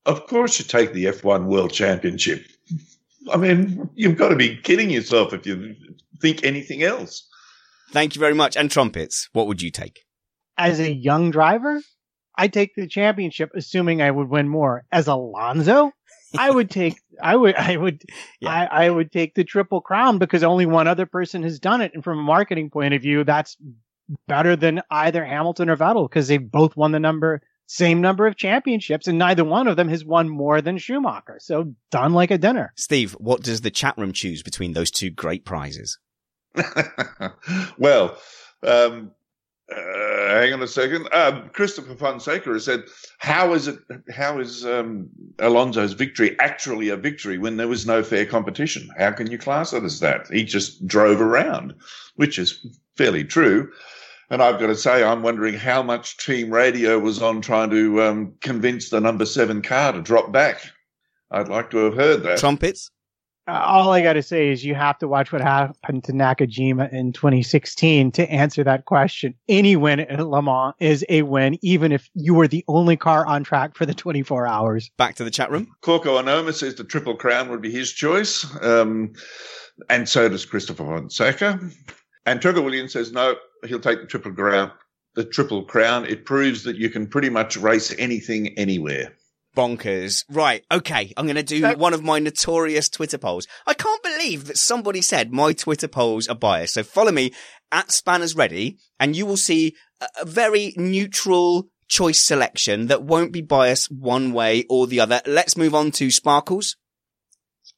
Of 0.06 0.26
course, 0.26 0.58
you 0.58 0.64
take 0.64 0.92
the 0.92 1.06
F1 1.06 1.44
World 1.46 1.72
Championship. 1.72 2.44
I 3.32 3.36
mean, 3.36 3.88
you've 3.94 4.16
got 4.18 4.28
to 4.28 4.36
be 4.36 4.56
kidding 4.56 4.90
yourself 4.90 5.32
if 5.32 5.46
you 5.46 5.74
think 6.20 6.44
anything 6.44 6.82
else. 6.82 7.26
Thank 7.92 8.14
you 8.14 8.20
very 8.20 8.34
much. 8.34 8.56
And 8.56 8.70
trumpets, 8.70 9.28
what 9.32 9.46
would 9.46 9.62
you 9.62 9.70
take? 9.70 10.00
As 10.58 10.80
a 10.80 10.92
young 10.92 11.30
driver, 11.30 11.80
I 12.36 12.48
take 12.48 12.74
the 12.74 12.86
championship, 12.88 13.50
assuming 13.54 14.02
I 14.02 14.10
would 14.10 14.28
win 14.28 14.48
more. 14.48 14.84
As 14.90 15.06
Alonso, 15.08 15.92
I 16.36 16.50
would 16.50 16.70
take, 16.70 16.96
I 17.20 17.36
would, 17.36 17.54
I 17.56 17.76
would, 17.76 18.02
Yeah. 18.40 18.50
I, 18.50 18.86
I 18.86 18.90
would 18.90 19.12
take 19.12 19.34
the 19.34 19.44
triple 19.44 19.80
crown 19.80 20.18
because 20.18 20.42
only 20.42 20.66
one 20.66 20.86
other 20.86 21.06
person 21.06 21.42
has 21.42 21.58
done 21.58 21.80
it. 21.80 21.92
And 21.94 22.04
from 22.04 22.18
a 22.18 22.22
marketing 22.22 22.70
point 22.70 22.94
of 22.94 23.02
view, 23.02 23.24
that's 23.24 23.56
better 24.28 24.56
than 24.56 24.82
either 24.90 25.24
Hamilton 25.24 25.70
or 25.70 25.76
Vettel 25.76 26.08
because 26.08 26.28
they've 26.28 26.50
both 26.50 26.76
won 26.76 26.92
the 26.92 27.00
number, 27.00 27.40
same 27.66 28.00
number 28.00 28.26
of 28.26 28.36
championships 28.36 29.06
and 29.06 29.18
neither 29.18 29.44
one 29.44 29.68
of 29.68 29.76
them 29.76 29.88
has 29.88 30.04
won 30.04 30.28
more 30.28 30.60
than 30.60 30.78
Schumacher. 30.78 31.38
So 31.40 31.74
done 31.90 32.12
like 32.12 32.30
a 32.30 32.38
dinner. 32.38 32.72
Steve, 32.76 33.12
what 33.12 33.42
does 33.42 33.62
the 33.62 33.70
chat 33.70 33.96
room 33.96 34.12
choose 34.12 34.42
between 34.42 34.72
those 34.72 34.90
two 34.90 35.10
great 35.10 35.44
prizes? 35.44 35.98
well, 37.78 38.18
um, 38.66 39.12
uh, 39.72 40.40
hang 40.40 40.52
on 40.52 40.62
a 40.62 40.68
second. 40.68 41.08
Um, 41.12 41.50
Christopher 41.52 41.94
Fonseca 41.94 42.50
has 42.50 42.64
said, 42.64 42.84
"How 43.18 43.52
is 43.54 43.68
it? 43.68 43.78
How 44.14 44.38
is 44.38 44.64
um, 44.64 45.08
Alonso's 45.38 45.92
victory 45.92 46.38
actually 46.38 46.88
a 46.88 46.96
victory 46.96 47.38
when 47.38 47.56
there 47.56 47.68
was 47.68 47.86
no 47.86 48.02
fair 48.02 48.26
competition? 48.26 48.88
How 48.98 49.12
can 49.12 49.30
you 49.30 49.38
class 49.38 49.72
it 49.72 49.84
as 49.84 50.00
that? 50.00 50.28
He 50.28 50.44
just 50.44 50.86
drove 50.86 51.20
around, 51.20 51.74
which 52.16 52.38
is 52.38 52.64
fairly 52.96 53.24
true." 53.24 53.70
And 54.30 54.42
I've 54.42 54.58
got 54.58 54.68
to 54.68 54.76
say, 54.76 55.04
I'm 55.04 55.22
wondering 55.22 55.52
how 55.52 55.82
much 55.82 56.16
team 56.16 56.50
radio 56.50 56.98
was 56.98 57.20
on 57.20 57.42
trying 57.42 57.68
to 57.68 58.00
um, 58.00 58.32
convince 58.40 58.88
the 58.88 58.98
number 58.98 59.26
seven 59.26 59.60
car 59.60 59.92
to 59.92 60.00
drop 60.00 60.32
back. 60.32 60.62
I'd 61.30 61.48
like 61.48 61.70
to 61.72 61.76
have 61.84 61.94
heard 61.94 62.22
that. 62.22 62.38
Trumpets? 62.38 62.90
Uh, 63.48 63.52
all 63.52 63.90
I 63.90 64.02
got 64.02 64.12
to 64.12 64.22
say 64.22 64.50
is 64.50 64.64
you 64.64 64.76
have 64.76 64.98
to 64.98 65.08
watch 65.08 65.32
what 65.32 65.40
happened 65.40 66.04
to 66.04 66.12
Nakajima 66.12 66.92
in 66.92 67.12
2016 67.12 68.12
to 68.12 68.30
answer 68.30 68.62
that 68.62 68.84
question. 68.84 69.34
Any 69.48 69.74
win 69.74 69.98
at 70.00 70.20
Le 70.20 70.42
Mans 70.42 70.74
is 70.78 71.04
a 71.08 71.22
win, 71.22 71.58
even 71.60 71.90
if 71.90 72.08
you 72.14 72.34
were 72.34 72.46
the 72.46 72.64
only 72.68 72.96
car 72.96 73.26
on 73.26 73.42
track 73.42 73.76
for 73.76 73.84
the 73.84 73.94
24 73.94 74.46
hours. 74.46 74.90
Back 74.96 75.16
to 75.16 75.24
the 75.24 75.30
chat 75.30 75.50
room. 75.50 75.74
Corco 75.82 76.22
Anoma 76.22 76.54
says 76.54 76.76
the 76.76 76.84
Triple 76.84 77.16
Crown 77.16 77.48
would 77.50 77.60
be 77.60 77.70
his 77.70 77.92
choice. 77.92 78.46
Um, 78.62 79.14
and 79.90 80.08
so 80.08 80.28
does 80.28 80.44
Christopher 80.44 80.84
Fonseca. 80.84 81.58
And 82.24 82.40
Turger 82.40 82.62
Williams 82.62 82.92
says 82.92 83.10
no, 83.10 83.34
he'll 83.66 83.80
take 83.80 84.00
the 84.00 84.06
Triple 84.06 84.32
Crown. 84.32 84.70
The 85.14 85.24
Triple 85.24 85.64
Crown. 85.64 86.06
It 86.06 86.24
proves 86.24 86.62
that 86.62 86.76
you 86.76 86.90
can 86.90 87.08
pretty 87.08 87.28
much 87.28 87.56
race 87.56 87.92
anything 87.98 88.56
anywhere. 88.56 89.12
Bonkers. 89.56 90.24
Right. 90.30 90.64
Okay. 90.70 91.12
I'm 91.16 91.26
going 91.26 91.36
to 91.36 91.42
do 91.42 91.76
one 91.76 91.94
of 91.94 92.02
my 92.02 92.18
notorious 92.18 92.88
Twitter 92.88 93.18
polls. 93.18 93.46
I 93.66 93.74
can't 93.74 94.02
believe 94.02 94.46
that 94.46 94.56
somebody 94.56 95.02
said 95.02 95.32
my 95.32 95.52
Twitter 95.52 95.88
polls 95.88 96.28
are 96.28 96.34
biased. 96.34 96.74
So 96.74 96.82
follow 96.82 97.12
me 97.12 97.32
at 97.70 97.92
Spanners 97.92 98.34
Ready 98.34 98.78
and 98.98 99.16
you 99.16 99.26
will 99.26 99.36
see 99.36 99.74
a, 100.00 100.08
a 100.22 100.24
very 100.24 100.74
neutral 100.76 101.68
choice 101.88 102.22
selection 102.22 102.86
that 102.86 103.02
won't 103.02 103.32
be 103.32 103.42
biased 103.42 103.92
one 103.92 104.32
way 104.32 104.64
or 104.70 104.86
the 104.86 105.00
other. 105.00 105.20
Let's 105.26 105.56
move 105.56 105.74
on 105.74 105.90
to 105.92 106.10
Sparkles. 106.10 106.76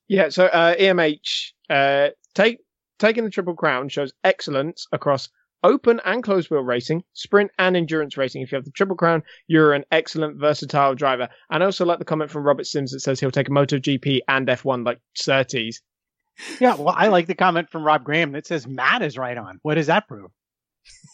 Yeah, 0.06 0.28
so 0.28 0.46
uh, 0.46 0.76
EMH 0.76 1.52
uh, 1.70 2.10
take 2.34 2.58
taking 2.98 3.24
the 3.24 3.30
triple 3.30 3.54
crown 3.54 3.88
shows 3.88 4.12
excellence 4.22 4.86
across 4.92 5.28
open 5.64 6.00
and 6.04 6.22
closed 6.22 6.50
wheel 6.50 6.60
racing, 6.60 7.02
sprint 7.14 7.50
and 7.58 7.76
endurance 7.76 8.16
racing. 8.16 8.42
If 8.42 8.52
you 8.52 8.56
have 8.56 8.64
the 8.64 8.70
triple 8.70 8.94
crown, 8.94 9.24
you're 9.48 9.72
an 9.72 9.84
excellent 9.90 10.38
versatile 10.38 10.94
driver. 10.94 11.28
And 11.50 11.62
I 11.62 11.66
also 11.66 11.84
like 11.84 11.98
the 11.98 12.04
comment 12.04 12.30
from 12.30 12.44
Robert 12.44 12.66
Sims 12.66 12.92
that 12.92 13.00
says 13.00 13.18
he'll 13.18 13.32
take 13.32 13.48
a 13.48 13.52
MotoGP 13.52 14.20
and 14.28 14.46
F1 14.46 14.86
like 14.86 15.00
Surtees. 15.14 15.82
Yeah, 16.60 16.76
well, 16.76 16.94
I 16.96 17.08
like 17.08 17.26
the 17.26 17.34
comment 17.34 17.70
from 17.70 17.84
Rob 17.84 18.04
Graham 18.04 18.32
that 18.32 18.46
says 18.46 18.66
Matt 18.66 19.02
is 19.02 19.16
right 19.16 19.36
on. 19.36 19.58
What 19.62 19.74
does 19.74 19.86
that 19.86 20.06
prove? 20.06 20.30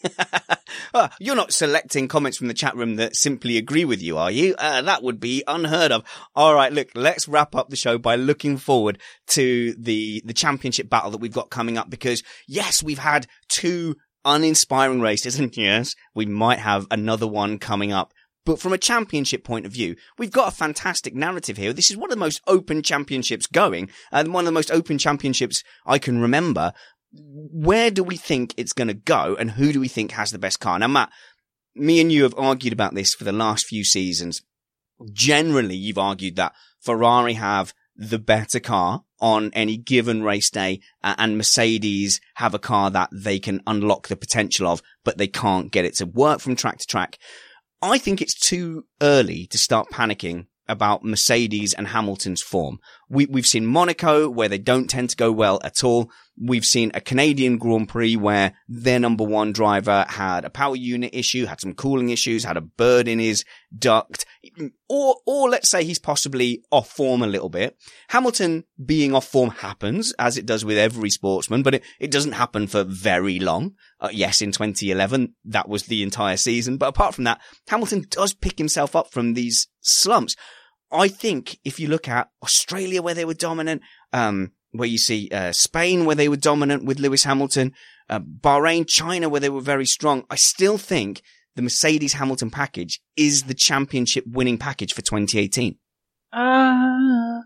Oh, 0.93 1.09
you're 1.19 1.35
not 1.35 1.53
selecting 1.53 2.07
comments 2.07 2.37
from 2.37 2.47
the 2.47 2.53
chat 2.53 2.75
room 2.75 2.97
that 2.97 3.15
simply 3.15 3.57
agree 3.57 3.85
with 3.85 4.01
you, 4.01 4.17
are 4.17 4.31
you? 4.31 4.55
Uh, 4.57 4.81
that 4.81 5.03
would 5.03 5.19
be 5.19 5.43
unheard 5.47 5.91
of. 5.91 6.03
All 6.35 6.53
right, 6.53 6.71
look, 6.71 6.89
let's 6.95 7.27
wrap 7.27 7.55
up 7.55 7.69
the 7.69 7.75
show 7.77 7.97
by 7.97 8.15
looking 8.15 8.57
forward 8.57 8.99
to 9.27 9.73
the 9.77 10.21
the 10.25 10.33
championship 10.33 10.89
battle 10.89 11.11
that 11.11 11.21
we've 11.21 11.31
got 11.31 11.49
coming 11.49 11.77
up 11.77 11.89
because 11.89 12.23
yes, 12.47 12.83
we've 12.83 12.99
had 12.99 13.27
two 13.47 13.95
uninspiring 14.25 15.01
races 15.01 15.39
and 15.39 15.55
yes, 15.55 15.95
we 16.13 16.25
might 16.25 16.59
have 16.59 16.87
another 16.91 17.27
one 17.27 17.59
coming 17.59 17.91
up. 17.91 18.13
But 18.43 18.59
from 18.59 18.73
a 18.73 18.77
championship 18.77 19.43
point 19.43 19.65
of 19.67 19.71
view, 19.71 19.95
we've 20.17 20.31
got 20.31 20.51
a 20.51 20.55
fantastic 20.55 21.13
narrative 21.13 21.57
here. 21.57 21.73
This 21.73 21.91
is 21.91 21.97
one 21.97 22.09
of 22.09 22.15
the 22.15 22.19
most 22.19 22.41
open 22.47 22.81
championships 22.81 23.45
going 23.45 23.89
and 24.11 24.33
one 24.33 24.43
of 24.43 24.47
the 24.47 24.51
most 24.51 24.71
open 24.71 24.97
championships 24.97 25.63
I 25.85 25.99
can 25.99 26.19
remember 26.19 26.73
where 27.13 27.91
do 27.91 28.03
we 28.03 28.17
think 28.17 28.53
it's 28.57 28.73
going 28.73 28.87
to 28.87 28.93
go 28.93 29.35
and 29.37 29.51
who 29.51 29.73
do 29.73 29.79
we 29.79 29.87
think 29.87 30.11
has 30.11 30.31
the 30.31 30.39
best 30.39 30.59
car? 30.59 30.79
Now, 30.79 30.87
Matt, 30.87 31.11
me 31.75 31.99
and 32.01 32.11
you 32.11 32.23
have 32.23 32.37
argued 32.37 32.73
about 32.73 32.95
this 32.95 33.13
for 33.13 33.25
the 33.25 33.31
last 33.31 33.65
few 33.65 33.83
seasons. 33.83 34.41
Generally, 35.11 35.75
you've 35.75 35.97
argued 35.97 36.35
that 36.37 36.53
Ferrari 36.79 37.33
have 37.33 37.73
the 37.95 38.19
better 38.19 38.59
car 38.59 39.03
on 39.21 39.51
any 39.53 39.77
given 39.77 40.23
race 40.23 40.49
day 40.49 40.81
uh, 41.03 41.15
and 41.17 41.37
Mercedes 41.37 42.19
have 42.35 42.53
a 42.53 42.59
car 42.59 42.89
that 42.89 43.09
they 43.13 43.39
can 43.39 43.61
unlock 43.67 44.07
the 44.07 44.15
potential 44.15 44.67
of, 44.67 44.81
but 45.03 45.17
they 45.17 45.27
can't 45.27 45.71
get 45.71 45.85
it 45.85 45.95
to 45.95 46.05
work 46.05 46.39
from 46.39 46.55
track 46.55 46.79
to 46.79 46.87
track. 46.87 47.17
I 47.81 47.97
think 47.97 48.21
it's 48.21 48.35
too 48.35 48.85
early 49.01 49.47
to 49.47 49.57
start 49.57 49.89
panicking 49.91 50.47
about 50.67 51.03
Mercedes 51.03 51.73
and 51.73 51.87
Hamilton's 51.87 52.41
form. 52.41 52.79
We, 53.11 53.25
we've 53.25 53.45
seen 53.45 53.65
Monaco 53.65 54.29
where 54.29 54.47
they 54.47 54.57
don't 54.57 54.89
tend 54.89 55.09
to 55.09 55.17
go 55.17 55.33
well 55.33 55.59
at 55.65 55.83
all. 55.83 56.09
We've 56.41 56.63
seen 56.63 56.91
a 56.93 57.01
Canadian 57.01 57.57
Grand 57.57 57.89
Prix 57.89 58.15
where 58.15 58.53
their 58.69 58.99
number 58.99 59.25
one 59.25 59.51
driver 59.51 60.05
had 60.07 60.45
a 60.45 60.49
power 60.49 60.77
unit 60.77 61.13
issue, 61.13 61.45
had 61.45 61.59
some 61.59 61.73
cooling 61.73 62.09
issues, 62.09 62.45
had 62.45 62.55
a 62.55 62.61
bird 62.61 63.09
in 63.09 63.19
his 63.19 63.43
duct, 63.77 64.25
or, 64.87 65.17
or 65.27 65.49
let's 65.49 65.69
say 65.69 65.83
he's 65.83 65.99
possibly 65.99 66.63
off 66.71 66.89
form 66.89 67.21
a 67.21 67.27
little 67.27 67.49
bit. 67.49 67.77
Hamilton 68.07 68.63
being 68.83 69.13
off 69.13 69.27
form 69.27 69.49
happens, 69.49 70.13
as 70.17 70.37
it 70.37 70.45
does 70.45 70.63
with 70.63 70.77
every 70.77 71.09
sportsman, 71.09 71.63
but 71.63 71.75
it, 71.75 71.83
it 71.99 72.11
doesn't 72.11 72.31
happen 72.31 72.65
for 72.65 72.85
very 72.85 73.39
long. 73.39 73.73
Uh, 73.99 74.09
yes, 74.11 74.41
in 74.41 74.53
2011, 74.53 75.35
that 75.43 75.67
was 75.67 75.83
the 75.83 76.01
entire 76.01 76.37
season. 76.37 76.77
But 76.77 76.87
apart 76.87 77.13
from 77.13 77.25
that, 77.25 77.41
Hamilton 77.67 78.05
does 78.09 78.33
pick 78.33 78.57
himself 78.57 78.95
up 78.95 79.11
from 79.11 79.33
these 79.33 79.67
slumps. 79.81 80.37
I 80.91 81.07
think 81.07 81.57
if 81.63 81.79
you 81.79 81.87
look 81.87 82.07
at 82.07 82.29
Australia 82.43 83.01
where 83.01 83.13
they 83.13 83.25
were 83.25 83.33
dominant, 83.33 83.81
um, 84.13 84.51
where 84.71 84.87
you 84.87 84.97
see 84.97 85.29
uh, 85.31 85.51
Spain 85.51 86.05
where 86.05 86.15
they 86.15 86.29
were 86.29 86.37
dominant 86.37 86.85
with 86.85 86.99
Lewis 86.99 87.23
Hamilton, 87.23 87.73
uh, 88.09 88.19
Bahrain, 88.19 88.87
China 88.87 89.29
where 89.29 89.41
they 89.41 89.49
were 89.49 89.61
very 89.61 89.85
strong, 89.85 90.25
I 90.29 90.35
still 90.35 90.77
think 90.77 91.21
the 91.55 91.61
Mercedes 91.61 92.13
Hamilton 92.13 92.49
package 92.49 93.01
is 93.15 93.43
the 93.43 93.53
championship 93.53 94.23
winning 94.27 94.57
package 94.57 94.93
for 94.93 95.01
2018. 95.01 95.77
Uh, 96.31 97.41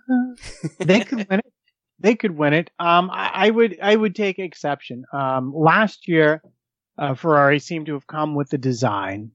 they 0.79 1.01
could 1.01 1.27
win 1.29 1.39
it. 1.39 1.45
They 1.97 2.15
could 2.15 2.37
win 2.37 2.53
it. 2.53 2.69
Um, 2.77 3.09
I, 3.09 3.31
I 3.33 3.49
would, 3.49 3.79
I 3.81 3.95
would 3.95 4.15
take 4.15 4.37
exception. 4.37 5.05
Um, 5.13 5.53
last 5.55 6.09
year, 6.09 6.43
uh, 6.97 7.13
Ferrari 7.13 7.57
seemed 7.59 7.85
to 7.85 7.93
have 7.93 8.05
come 8.05 8.35
with 8.35 8.51
a 8.51 8.57
design 8.57 9.31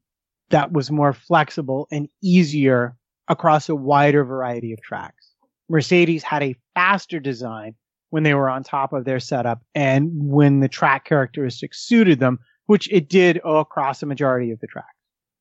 that 0.50 0.70
was 0.70 0.90
more 0.90 1.14
flexible 1.14 1.88
and 1.90 2.08
easier 2.22 2.96
across 3.30 3.70
a 3.70 3.74
wider 3.74 4.24
variety 4.24 4.74
of 4.74 4.82
tracks. 4.82 5.32
Mercedes 5.70 6.22
had 6.22 6.42
a 6.42 6.56
faster 6.74 7.20
design 7.20 7.74
when 8.10 8.24
they 8.24 8.34
were 8.34 8.50
on 8.50 8.62
top 8.62 8.92
of 8.92 9.04
their 9.04 9.20
setup 9.20 9.62
and 9.74 10.10
when 10.12 10.60
the 10.60 10.68
track 10.68 11.04
characteristics 11.04 11.80
suited 11.86 12.18
them, 12.18 12.38
which 12.66 12.90
it 12.92 13.08
did 13.08 13.40
across 13.44 14.02
a 14.02 14.06
majority 14.06 14.50
of 14.50 14.58
the 14.60 14.66
tracks. 14.66 14.88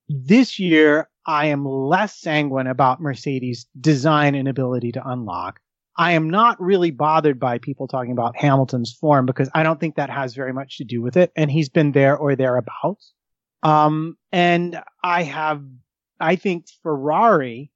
This 0.08 0.60
year, 0.60 1.10
I 1.26 1.48
am 1.48 1.66
less 1.66 2.20
sanguine 2.20 2.68
about 2.68 3.02
Mercedes' 3.02 3.66
design 3.80 4.36
and 4.36 4.48
ability 4.48 4.92
to 4.94 5.08
unlock. 5.08 5.60
I 5.98 6.14
am 6.14 6.30
not 6.30 6.62
really 6.62 6.92
bothered 6.92 7.40
by 7.40 7.58
people 7.58 7.88
talking 7.88 8.12
about 8.12 8.38
Hamilton's 8.38 8.94
form 8.94 9.26
because 9.26 9.50
I 9.54 9.64
don't 9.64 9.80
think 9.80 9.96
that 9.96 10.10
has 10.10 10.34
very 10.34 10.54
much 10.54 10.78
to 10.78 10.84
do 10.84 11.02
with 11.02 11.18
it. 11.18 11.32
And 11.36 11.52
he's 11.52 11.70
been 11.70 11.92
there 11.92 12.16
or 12.16 12.36
thereabouts. 12.36 13.14
Um, 13.64 14.18
and 14.32 14.82
I 15.04 15.24
have, 15.24 15.62
I 16.20 16.36
think 16.38 16.66
Ferrari, 16.84 17.72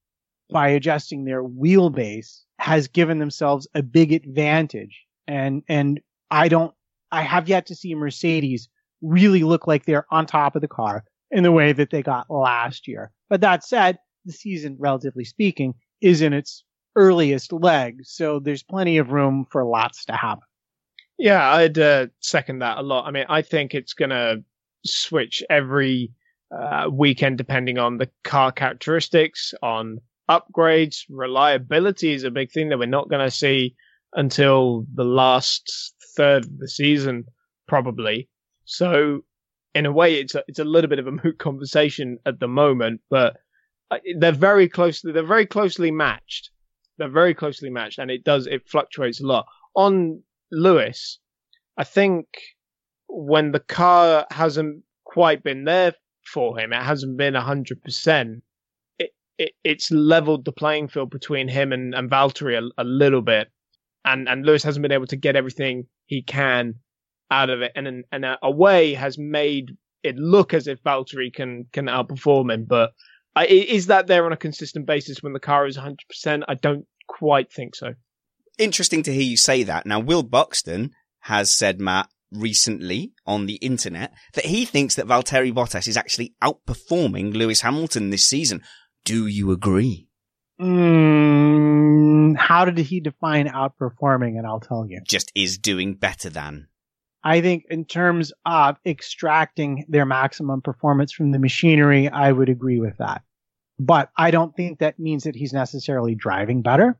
by 0.54 0.70
adjusting 0.70 1.26
their 1.26 1.44
wheelbase, 1.44 2.42
has 2.60 2.88
given 2.88 3.20
themselves 3.20 3.68
a 3.76 3.84
big 3.84 4.14
advantage. 4.14 5.04
And, 5.28 5.64
and 5.68 6.00
I 6.32 6.48
don't, 6.48 6.74
I 7.12 7.24
have 7.24 7.50
yet 7.50 7.66
to 7.68 7.76
see 7.76 7.94
Mercedes 7.96 8.70
really 9.02 9.44
look 9.44 9.68
like 9.68 9.86
they're 9.86 10.06
on 10.12 10.26
top 10.26 10.56
of 10.56 10.62
the 10.62 10.68
car 10.68 11.04
in 11.32 11.44
the 11.44 11.52
way 11.52 11.74
that 11.74 11.90
they 11.90 12.02
got 12.02 12.30
last 12.30 12.88
year. 12.88 13.12
But 13.30 13.42
that 13.42 13.64
said, 13.64 13.98
the 14.26 14.32
season, 14.32 14.78
relatively 14.80 15.26
speaking, 15.26 15.74
is 16.00 16.22
in 16.22 16.32
its 16.32 16.64
earliest 16.96 17.52
leg. 17.52 18.00
So 18.04 18.40
there's 18.40 18.64
plenty 18.64 18.98
of 18.98 19.12
room 19.12 19.46
for 19.52 19.66
lots 19.66 20.06
to 20.06 20.14
happen. 20.14 20.44
Yeah, 21.18 21.52
I'd 21.52 21.78
uh, 21.78 22.08
second 22.20 22.60
that 22.60 22.78
a 22.78 22.82
lot. 22.82 23.06
I 23.06 23.12
mean, 23.12 23.26
I 23.30 23.42
think 23.42 23.74
it's 23.74 23.94
going 23.94 24.10
to 24.12 24.44
switch 24.86 25.44
every 25.50 26.12
uh, 26.56 26.90
weekend, 26.92 27.38
depending 27.38 27.78
on 27.78 27.98
the 27.98 28.10
car 28.24 28.52
characteristics, 28.52 29.54
on 29.62 30.00
upgrades. 30.30 31.04
Reliability 31.10 32.14
is 32.14 32.24
a 32.24 32.32
big 32.32 32.52
thing 32.52 32.70
that 32.70 32.80
we're 32.80 32.86
not 32.86 33.10
going 33.10 33.26
to 33.26 33.32
see 33.32 33.76
until 34.14 34.86
the 34.94 35.04
last 35.04 35.94
third 36.16 36.46
of 36.46 36.60
the 36.60 36.68
season, 36.68 37.26
probably. 37.68 38.30
So, 38.66 39.22
in 39.74 39.86
a 39.86 39.92
way, 39.92 40.16
it's 40.16 40.36
a, 40.36 40.44
it's 40.48 40.60
a 40.60 40.64
little 40.64 40.90
bit 40.90 41.00
of 41.00 41.08
a 41.08 41.12
moot 41.24 41.38
conversation 41.40 42.18
at 42.26 42.40
the 42.40 42.48
moment, 42.48 43.02
but 43.10 43.38
uh, 43.92 43.98
they're 44.18 44.32
very 44.32 44.70
closely 44.70 45.12
they're 45.12 45.26
very 45.26 45.46
closely 45.46 45.92
matched. 45.92 46.50
They're 46.98 47.10
very 47.10 47.34
closely 47.34 47.70
matched, 47.70 48.00
and 48.00 48.12
it 48.12 48.24
does 48.24 48.48
it 48.48 48.68
fluctuates 48.68 49.22
a 49.22 49.28
lot. 49.28 49.46
On 49.76 50.22
Lewis, 50.52 51.20
I 51.78 51.84
think 51.84 52.28
when 53.08 53.52
the 53.52 53.60
car 53.60 54.26
hasn't 54.32 54.84
quite 55.04 55.44
been 55.44 55.66
there 55.66 55.94
for 56.26 56.58
him, 56.58 56.72
it 56.74 56.82
hasn't 56.82 57.18
been 57.18 57.36
hundred 57.36 57.82
percent. 57.84 58.44
It, 59.38 59.44
it 59.44 59.52
it's 59.64 59.92
leveled 59.92 60.46
the 60.46 60.52
playing 60.52 60.88
field 60.90 61.10
between 61.10 61.48
him 61.48 61.72
and, 61.72 61.94
and 61.94 62.10
Valtteri 62.10 62.58
a, 62.58 62.82
a 62.82 62.84
little 62.84 63.22
bit, 63.22 63.50
and 64.06 64.28
and 64.28 64.46
Lewis 64.46 64.64
hasn't 64.64 64.84
been 64.84 64.92
able 64.92 65.08
to 65.08 65.18
get 65.18 65.36
everything 65.36 65.88
he 66.06 66.22
can 66.22 66.76
out 67.32 67.50
of 67.50 67.62
it, 67.62 67.72
and 67.76 68.04
and 68.12 68.26
a, 68.26 68.38
a 68.42 68.52
way 68.52 68.94
has 68.94 69.18
made 69.18 69.72
it 70.04 70.18
look 70.18 70.54
as 70.54 70.68
if 70.68 70.84
Valtteri 70.84 71.34
can 71.34 71.66
can 71.72 71.86
outperform 71.86 72.54
him, 72.54 72.66
but 72.66 72.92
I, 73.36 73.46
is 73.46 73.88
that 73.88 74.08
there 74.08 74.26
on 74.26 74.34
a 74.34 74.38
consistent 74.38 74.86
basis 74.86 75.24
when 75.24 75.34
the 75.34 75.40
car 75.40 75.66
is 75.66 75.78
100%? 75.78 76.44
I 76.48 76.54
don't 76.54 76.86
quite 77.08 77.52
think 77.52 77.76
so. 77.76 77.94
Interesting 78.58 79.02
to 79.04 79.14
hear 79.14 79.24
you 79.24 79.38
say 79.38 79.64
that. 79.64 79.86
Now, 79.86 80.00
Will 80.00 80.24
Buxton 80.24 80.92
has 81.22 81.52
said, 81.52 81.82
Matt, 81.82 82.10
recently 82.32 83.14
on 83.26 83.46
the 83.46 83.56
internet 83.56 84.12
that 84.34 84.46
he 84.46 84.66
thinks 84.66 84.96
that 84.96 85.08
Valtteri 85.08 85.54
Bottas 85.54 85.88
is 85.88 85.98
actually 85.98 86.34
outperforming 86.44 87.34
Lewis 87.34 87.62
Hamilton 87.62 88.10
this 88.10 88.28
season. 88.28 88.62
Do 89.06 89.28
you 89.28 89.52
agree? 89.52 90.08
Mm, 90.62 92.38
how 92.38 92.66
did 92.66 92.78
he 92.78 93.00
define 93.00 93.48
outperforming? 93.48 94.38
And 94.38 94.48
I'll 94.48 94.60
tell 94.60 94.86
you. 94.88 95.02
Just 95.06 95.32
is 95.36 95.58
doing 95.58 95.96
better 95.96 96.30
than. 96.30 96.68
I 97.24 97.42
think 97.42 97.66
in 97.70 97.86
terms 97.86 98.34
of 98.46 98.78
extracting 98.86 99.86
their 99.88 100.06
maximum 100.06 100.62
performance 100.62 101.12
from 101.14 101.32
the 101.32 101.40
machinery, 101.40 102.10
I 102.10 102.32
would 102.32 102.50
agree 102.50 102.80
with 102.80 102.98
that. 102.98 103.24
But 103.80 104.10
I 104.18 104.32
don't 104.32 104.56
think 104.56 104.80
that 104.80 105.00
means 105.00 105.24
that 105.24 105.36
he's 105.36 105.54
necessarily 105.54 106.16
driving 106.16 106.62
better 106.62 107.00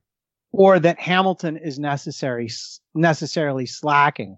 or 0.52 0.80
that 0.80 1.00
Hamilton 1.00 1.58
is 1.58 1.78
necessary, 1.78 2.50
necessarily 2.96 3.66
slacking. 3.66 4.38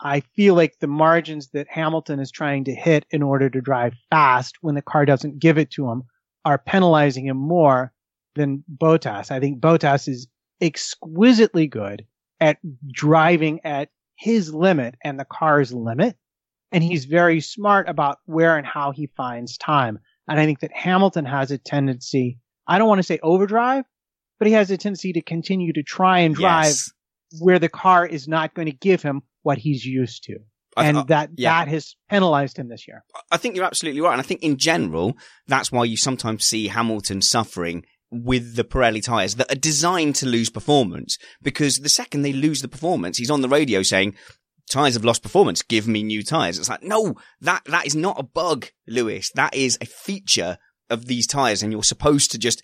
I 0.00 0.20
feel 0.34 0.54
like 0.54 0.78
the 0.78 0.86
margins 0.86 1.48
that 1.50 1.66
Hamilton 1.68 2.20
is 2.20 2.30
trying 2.30 2.64
to 2.64 2.74
hit 2.74 3.04
in 3.10 3.22
order 3.22 3.50
to 3.50 3.60
drive 3.60 3.94
fast 4.10 4.56
when 4.60 4.74
the 4.74 4.82
car 4.82 5.04
doesn't 5.04 5.40
give 5.40 5.58
it 5.58 5.70
to 5.72 5.90
him 5.90 6.04
are 6.48 6.56
penalizing 6.56 7.26
him 7.26 7.36
more 7.36 7.92
than 8.34 8.64
Bottas. 8.74 9.30
I 9.30 9.38
think 9.38 9.60
Bottas 9.60 10.08
is 10.08 10.28
exquisitely 10.62 11.66
good 11.66 12.06
at 12.40 12.56
driving 12.90 13.60
at 13.64 13.90
his 14.16 14.54
limit 14.54 14.94
and 15.04 15.20
the 15.20 15.26
car's 15.26 15.74
limit. 15.74 16.16
And 16.72 16.82
he's 16.82 17.04
very 17.04 17.42
smart 17.42 17.86
about 17.86 18.20
where 18.24 18.56
and 18.56 18.66
how 18.66 18.92
he 18.92 19.10
finds 19.14 19.58
time. 19.58 19.98
And 20.26 20.40
I 20.40 20.46
think 20.46 20.60
that 20.60 20.74
Hamilton 20.74 21.26
has 21.26 21.50
a 21.50 21.58
tendency, 21.58 22.38
I 22.66 22.78
don't 22.78 22.88
want 22.88 23.00
to 23.00 23.02
say 23.02 23.18
overdrive, 23.22 23.84
but 24.38 24.48
he 24.48 24.54
has 24.54 24.70
a 24.70 24.78
tendency 24.78 25.12
to 25.12 25.20
continue 25.20 25.74
to 25.74 25.82
try 25.82 26.20
and 26.20 26.34
drive 26.34 26.64
yes. 26.64 26.92
where 27.40 27.58
the 27.58 27.68
car 27.68 28.06
is 28.06 28.26
not 28.26 28.54
going 28.54 28.70
to 28.70 28.76
give 28.76 29.02
him 29.02 29.20
what 29.42 29.58
he's 29.58 29.84
used 29.84 30.24
to. 30.24 30.38
And 30.84 31.08
that 31.08 31.30
yeah. 31.36 31.64
that 31.64 31.68
has 31.68 31.96
penalized 32.08 32.58
him 32.58 32.68
this 32.68 32.86
year. 32.88 33.04
I 33.30 33.36
think 33.36 33.56
you're 33.56 33.64
absolutely 33.64 34.00
right. 34.00 34.12
And 34.12 34.20
I 34.20 34.24
think 34.24 34.42
in 34.42 34.56
general, 34.56 35.16
that's 35.46 35.72
why 35.72 35.84
you 35.84 35.96
sometimes 35.96 36.44
see 36.44 36.68
Hamilton 36.68 37.22
suffering 37.22 37.84
with 38.10 38.56
the 38.56 38.64
Pirelli 38.64 39.02
tyres 39.02 39.34
that 39.36 39.52
are 39.52 39.58
designed 39.58 40.14
to 40.16 40.26
lose 40.26 40.50
performance 40.50 41.18
because 41.42 41.78
the 41.78 41.88
second 41.88 42.22
they 42.22 42.32
lose 42.32 42.62
the 42.62 42.68
performance, 42.68 43.18
he's 43.18 43.30
on 43.30 43.42
the 43.42 43.48
radio 43.48 43.82
saying, 43.82 44.14
tyres 44.70 44.94
have 44.94 45.04
lost 45.04 45.22
performance. 45.22 45.62
Give 45.62 45.86
me 45.86 46.02
new 46.02 46.22
tyres. 46.22 46.58
It's 46.58 46.68
like, 46.68 46.82
no, 46.82 47.14
that, 47.40 47.64
that 47.66 47.86
is 47.86 47.94
not 47.94 48.18
a 48.18 48.22
bug, 48.22 48.66
Lewis. 48.86 49.30
That 49.34 49.54
is 49.54 49.78
a 49.80 49.86
feature 49.86 50.58
of 50.90 51.06
these 51.06 51.26
tyres 51.26 51.62
and 51.62 51.70
you're 51.70 51.82
supposed 51.82 52.30
to 52.30 52.38
just 52.38 52.62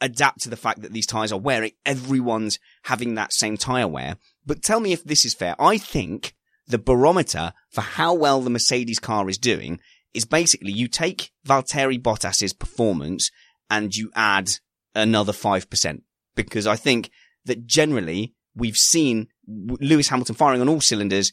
adapt 0.00 0.40
to 0.42 0.48
the 0.48 0.56
fact 0.56 0.82
that 0.82 0.92
these 0.92 1.06
tyres 1.06 1.32
are 1.32 1.40
wearing. 1.40 1.72
Everyone's 1.84 2.58
having 2.84 3.14
that 3.14 3.32
same 3.32 3.56
tyre 3.56 3.88
wear. 3.88 4.16
But 4.46 4.62
tell 4.62 4.80
me 4.80 4.92
if 4.92 5.04
this 5.04 5.24
is 5.24 5.34
fair. 5.34 5.56
I 5.60 5.78
think 5.78 6.34
the 6.72 6.78
barometer 6.78 7.52
for 7.70 7.82
how 7.82 8.14
well 8.14 8.40
the 8.40 8.50
Mercedes 8.50 8.98
car 8.98 9.28
is 9.28 9.38
doing 9.38 9.78
is 10.14 10.24
basically 10.24 10.72
you 10.72 10.88
take 10.88 11.30
Valtteri 11.46 12.00
Bottas's 12.00 12.52
performance 12.52 13.30
and 13.70 13.94
you 13.94 14.10
add 14.14 14.50
another 14.94 15.32
5%. 15.32 16.02
Because 16.34 16.66
I 16.66 16.76
think 16.76 17.10
that 17.44 17.66
generally 17.66 18.34
we've 18.54 18.76
seen 18.76 19.28
Lewis 19.46 20.08
Hamilton 20.08 20.34
firing 20.34 20.62
on 20.62 20.68
all 20.68 20.80
cylinders, 20.80 21.32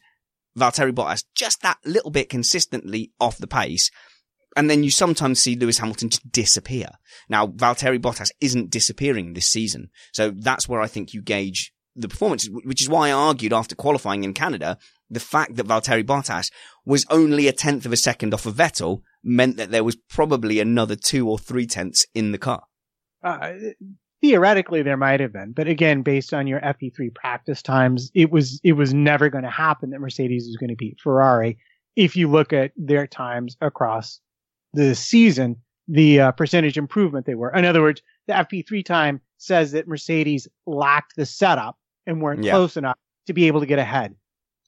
Valtteri 0.57 0.91
Bottas 0.91 1.23
just 1.35 1.61
that 1.61 1.77
little 1.85 2.11
bit 2.11 2.29
consistently 2.29 3.11
off 3.19 3.37
the 3.37 3.47
pace. 3.47 3.89
And 4.57 4.69
then 4.69 4.83
you 4.83 4.91
sometimes 4.91 5.39
see 5.39 5.55
Lewis 5.55 5.77
Hamilton 5.77 6.09
just 6.09 6.29
disappear. 6.31 6.89
Now, 7.29 7.47
Valtteri 7.47 7.99
Bottas 7.99 8.31
isn't 8.41 8.71
disappearing 8.71 9.33
this 9.33 9.47
season. 9.47 9.89
So 10.11 10.31
that's 10.31 10.67
where 10.67 10.81
I 10.81 10.87
think 10.87 11.13
you 11.13 11.21
gauge 11.21 11.71
the 11.95 12.07
performance, 12.07 12.49
which 12.63 12.81
is 12.81 12.89
why 12.89 13.09
I 13.09 13.13
argued 13.13 13.53
after 13.53 13.75
qualifying 13.75 14.23
in 14.23 14.33
Canada, 14.33 14.77
the 15.09 15.19
fact 15.19 15.55
that 15.55 15.67
Valtteri 15.67 16.03
Bottas 16.03 16.51
was 16.85 17.05
only 17.09 17.47
a 17.47 17.53
tenth 17.53 17.85
of 17.85 17.93
a 17.93 17.97
second 17.97 18.33
off 18.33 18.45
of 18.45 18.55
Vettel 18.55 19.01
meant 19.23 19.57
that 19.57 19.71
there 19.71 19.83
was 19.83 19.95
probably 19.95 20.59
another 20.59 20.95
two 20.95 21.27
or 21.29 21.37
three 21.37 21.65
tenths 21.65 22.05
in 22.13 22.31
the 22.31 22.37
car. 22.37 22.63
Uh, 23.23 23.53
theoretically, 24.21 24.81
there 24.81 24.97
might 24.97 25.19
have 25.19 25.33
been, 25.33 25.51
but 25.51 25.67
again, 25.67 26.01
based 26.03 26.33
on 26.33 26.47
your 26.47 26.59
FP3 26.61 27.13
practice 27.13 27.61
times, 27.61 28.11
it 28.13 28.31
was 28.31 28.59
it 28.63 28.73
was 28.73 28.93
never 28.93 29.29
going 29.29 29.43
to 29.43 29.49
happen 29.49 29.89
that 29.89 29.99
Mercedes 29.99 30.45
was 30.45 30.57
going 30.57 30.69
to 30.69 30.75
beat 30.75 30.99
Ferrari. 31.01 31.57
If 31.95 32.15
you 32.15 32.29
look 32.29 32.53
at 32.53 32.71
their 32.77 33.07
times 33.07 33.57
across 33.61 34.21
the 34.73 34.95
season, 34.95 35.57
the 35.87 36.21
uh, 36.21 36.31
percentage 36.31 36.77
improvement 36.77 37.25
they 37.25 37.35
were. 37.35 37.51
In 37.53 37.65
other 37.65 37.81
words, 37.81 38.01
the 38.27 38.33
FP3 38.33 38.85
time 38.85 39.21
says 39.37 39.71
that 39.71 39.87
Mercedes 39.87 40.47
lacked 40.65 41.15
the 41.17 41.25
setup 41.25 41.77
and 42.05 42.21
weren't 42.21 42.43
yeah. 42.43 42.51
close 42.51 42.77
enough 42.77 42.97
to 43.25 43.33
be 43.33 43.47
able 43.47 43.59
to 43.59 43.65
get 43.65 43.79
ahead. 43.79 44.15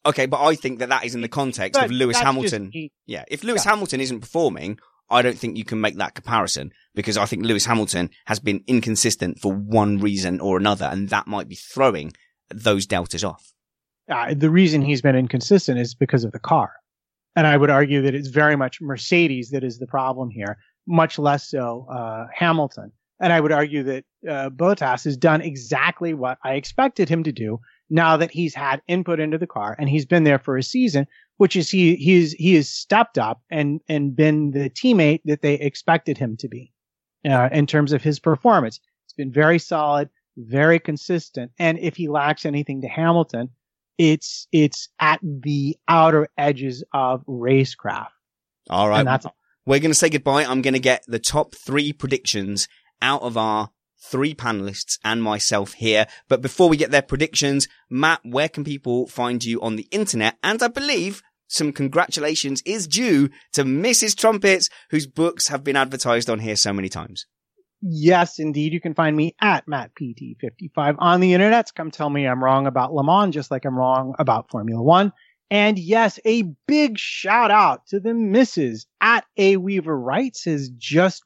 Okay, 0.06 0.26
but 0.26 0.42
I 0.42 0.56
think 0.56 0.80
that 0.80 0.90
that 0.90 1.06
is 1.06 1.14
in 1.14 1.22
the 1.22 1.28
context 1.28 1.80
but 1.80 1.86
of 1.86 1.92
Lewis 1.92 2.20
Hamilton. 2.20 2.72
Just, 2.72 2.92
yeah, 3.06 3.24
if 3.28 3.44
Lewis 3.44 3.66
yeah. 3.66 3.72
Hamilton 3.72 4.02
isn't 4.02 4.20
performing, 4.22 4.80
I 5.10 5.22
don't 5.22 5.38
think 5.38 5.58
you 5.58 5.66
can 5.66 5.80
make 5.80 5.98
that 5.98 6.16
comparison 6.16 6.72
because 6.96 7.18
I 7.18 7.26
think 7.26 7.46
Lewis 7.46 7.66
Hamilton 7.66 8.10
has 8.26 8.40
been 8.40 8.64
inconsistent 8.66 9.40
for 9.40 9.54
one 9.54 10.00
reason 10.00 10.40
or 10.40 10.58
another, 10.58 10.86
and 10.86 11.10
that 11.10 11.28
might 11.28 11.48
be 11.48 11.56
throwing 11.56 12.14
those 12.50 12.86
deltas 12.86 13.24
off. 13.24 13.52
Uh, 14.10 14.34
the 14.34 14.50
reason 14.50 14.82
he's 14.82 15.02
been 15.02 15.16
inconsistent 15.16 15.80
is 15.80 15.94
because 15.94 16.24
of 16.24 16.32
the 16.32 16.40
car. 16.40 16.72
And 17.36 17.48
I 17.48 17.56
would 17.56 17.70
argue 17.70 18.02
that 18.04 18.16
it's 18.16 18.28
very 18.28 18.56
much 18.56 18.82
Mercedes 18.82 19.52
that 19.52 19.64
is 19.64 19.80
the 19.80 19.88
problem 19.88 20.30
here, 20.30 20.58
much 20.88 21.18
less 21.18 21.50
so 21.50 21.88
uh, 21.90 22.28
Hamilton. 22.34 22.92
And 23.22 23.32
I 23.32 23.40
would 23.40 23.52
argue 23.52 23.84
that 23.84 24.06
uh, 24.28 24.50
Bottas 24.50 25.06
has 25.06 25.16
done 25.16 25.42
exactly 25.42 26.14
what 26.14 26.40
I 26.44 26.54
expected 26.54 27.08
him 27.08 27.24
to 27.24 27.32
do 27.32 27.60
now 27.92 28.18
that 28.18 28.32
he's 28.32 28.56
had 28.56 28.82
input 28.88 29.20
into 29.20 29.38
the 29.38 29.46
car 29.46 29.76
and 29.78 29.90
he's 29.90 30.06
been 30.06 30.24
there 30.24 30.40
for 30.40 30.58
a 30.58 30.64
season, 30.64 31.06
which 31.38 31.56
is 31.56 31.70
he 31.70 31.96
he's 31.96 32.32
he 32.32 32.56
has 32.56 32.70
stepped 32.70 33.18
up 33.18 33.42
and 33.52 33.82
and 33.88 34.16
been 34.16 34.52
the 34.52 34.70
teammate 34.70 35.22
that 35.26 35.42
they 35.42 35.56
expected 35.56 36.18
him 36.18 36.38
to 36.38 36.48
be 36.48 36.72
uh, 37.30 37.50
in 37.52 37.68
terms 37.68 37.92
of 37.92 38.02
his 38.02 38.20
performance. 38.20 38.80
It's 39.06 39.14
been 39.14 39.32
very 39.32 39.60
solid, 39.60 40.10
very 40.38 40.80
consistent, 40.80 41.52
and 41.60 41.78
if 41.80 41.98
he 41.98 42.08
lacks 42.08 42.46
anything 42.46 42.82
to 42.82 42.88
Hamilton, 42.88 43.50
it's 43.98 44.48
it's 44.52 44.90
at 45.00 45.20
the 45.22 45.78
outer 45.88 46.30
edges 46.38 46.84
of 46.94 47.26
racecraft. 47.26 48.08
All 48.70 48.88
right, 48.88 49.04
that's 49.04 49.26
all 49.26 49.36
we're 49.66 49.80
going 49.80 49.92
to 49.92 49.96
say 49.96 50.10
goodbye. 50.10 50.46
I'm 50.46 50.62
going 50.62 50.74
to 50.74 50.80
get 50.80 51.04
the 51.08 51.20
top 51.20 51.56
three 51.56 51.94
predictions 51.94 52.68
out 53.02 53.22
of 53.22 53.38
our 53.38 53.70
three 54.02 54.34
panelists 54.34 54.98
and 55.04 55.22
myself 55.22 55.74
here. 55.74 56.08
But 56.28 56.42
before 56.42 56.70
we 56.70 56.78
get 56.78 56.92
their 56.92 57.02
predictions, 57.02 57.68
Matt, 57.90 58.22
where 58.24 58.50
can 58.50 58.64
people 58.64 59.08
find 59.08 59.44
you 59.44 59.62
on 59.62 59.76
the 59.76 59.88
internet? 59.92 60.38
And 60.44 60.62
I 60.62 60.68
believe 60.68 61.22
some 61.48 61.74
congratulations 61.74 62.62
is 62.66 62.88
due 62.88 63.30
to 63.54 63.64
Mrs. 63.64 64.16
Trumpets, 64.16 64.70
whose 64.90 65.06
books 65.06 65.50
have 65.50 65.64
been 65.64 65.76
advertised 65.76 66.30
on 66.30 66.40
here 66.40 66.56
so 66.56 66.72
many 66.72 66.90
times. 66.90 67.26
Yes, 67.82 68.40
indeed. 68.40 68.74
You 68.74 68.80
can 68.80 68.94
find 68.94 69.18
me 69.18 69.36
at 69.42 69.66
MattPT55 69.68 70.96
on 71.00 71.20
the 71.20 71.34
internet. 71.34 71.72
Come 71.76 71.92
tell 71.92 72.10
me 72.10 72.28
I'm 72.28 72.44
wrong 72.44 72.68
about 72.68 72.94
Le 72.94 73.04
Mans, 73.04 73.34
just 73.34 73.52
like 73.52 73.66
I'm 73.66 73.78
wrong 73.78 74.16
about 74.20 74.50
Formula 74.52 74.82
One. 74.82 75.12
And 75.50 75.78
yes, 75.78 76.18
a 76.24 76.44
big 76.68 76.98
shout 76.98 77.52
out 77.52 77.88
to 77.88 78.00
the 78.00 78.14
misses 78.14 78.88
at 79.02 79.26
A 79.36 79.58
Weaver 79.58 79.98
Writes 79.98 80.46
has 80.46 80.70
just 80.70 81.24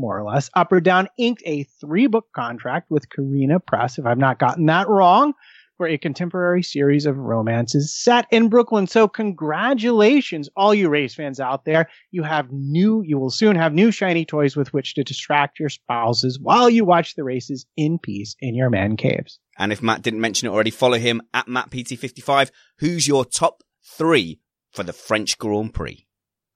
more 0.00 0.18
or 0.18 0.24
less, 0.24 0.50
up 0.54 0.72
or 0.72 0.80
down, 0.80 1.08
inked 1.18 1.42
a 1.46 1.64
three 1.80 2.06
book 2.06 2.26
contract 2.34 2.90
with 2.90 3.10
Carina 3.10 3.60
Press, 3.60 3.98
if 3.98 4.06
I've 4.06 4.18
not 4.18 4.38
gotten 4.38 4.66
that 4.66 4.88
wrong, 4.88 5.34
for 5.80 5.86
a 5.86 5.96
contemporary 5.96 6.62
series 6.62 7.06
of 7.06 7.16
romances 7.16 7.98
set 7.98 8.26
in 8.30 8.50
Brooklyn. 8.50 8.86
So 8.86 9.08
congratulations, 9.08 10.50
all 10.54 10.74
you 10.74 10.90
race 10.90 11.14
fans 11.14 11.40
out 11.40 11.64
there. 11.64 11.88
You 12.10 12.22
have 12.22 12.52
new, 12.52 13.02
you 13.02 13.18
will 13.18 13.30
soon 13.30 13.56
have 13.56 13.72
new 13.72 13.90
shiny 13.90 14.26
toys 14.26 14.56
with 14.56 14.74
which 14.74 14.94
to 14.96 15.04
distract 15.04 15.58
your 15.58 15.70
spouses 15.70 16.38
while 16.38 16.68
you 16.68 16.84
watch 16.84 17.14
the 17.14 17.24
races 17.24 17.64
in 17.78 17.98
peace 17.98 18.36
in 18.40 18.54
your 18.54 18.68
man 18.68 18.98
caves. 18.98 19.38
And 19.58 19.72
if 19.72 19.82
Matt 19.82 20.02
didn't 20.02 20.20
mention 20.20 20.48
it 20.48 20.52
already, 20.52 20.70
follow 20.70 20.98
him 20.98 21.22
at 21.32 21.46
MattPT55. 21.46 22.50
Who's 22.80 23.08
your 23.08 23.24
top 23.24 23.62
three 23.82 24.38
for 24.72 24.82
the 24.82 24.92
French 24.92 25.38
Grand 25.38 25.72
Prix? 25.72 26.06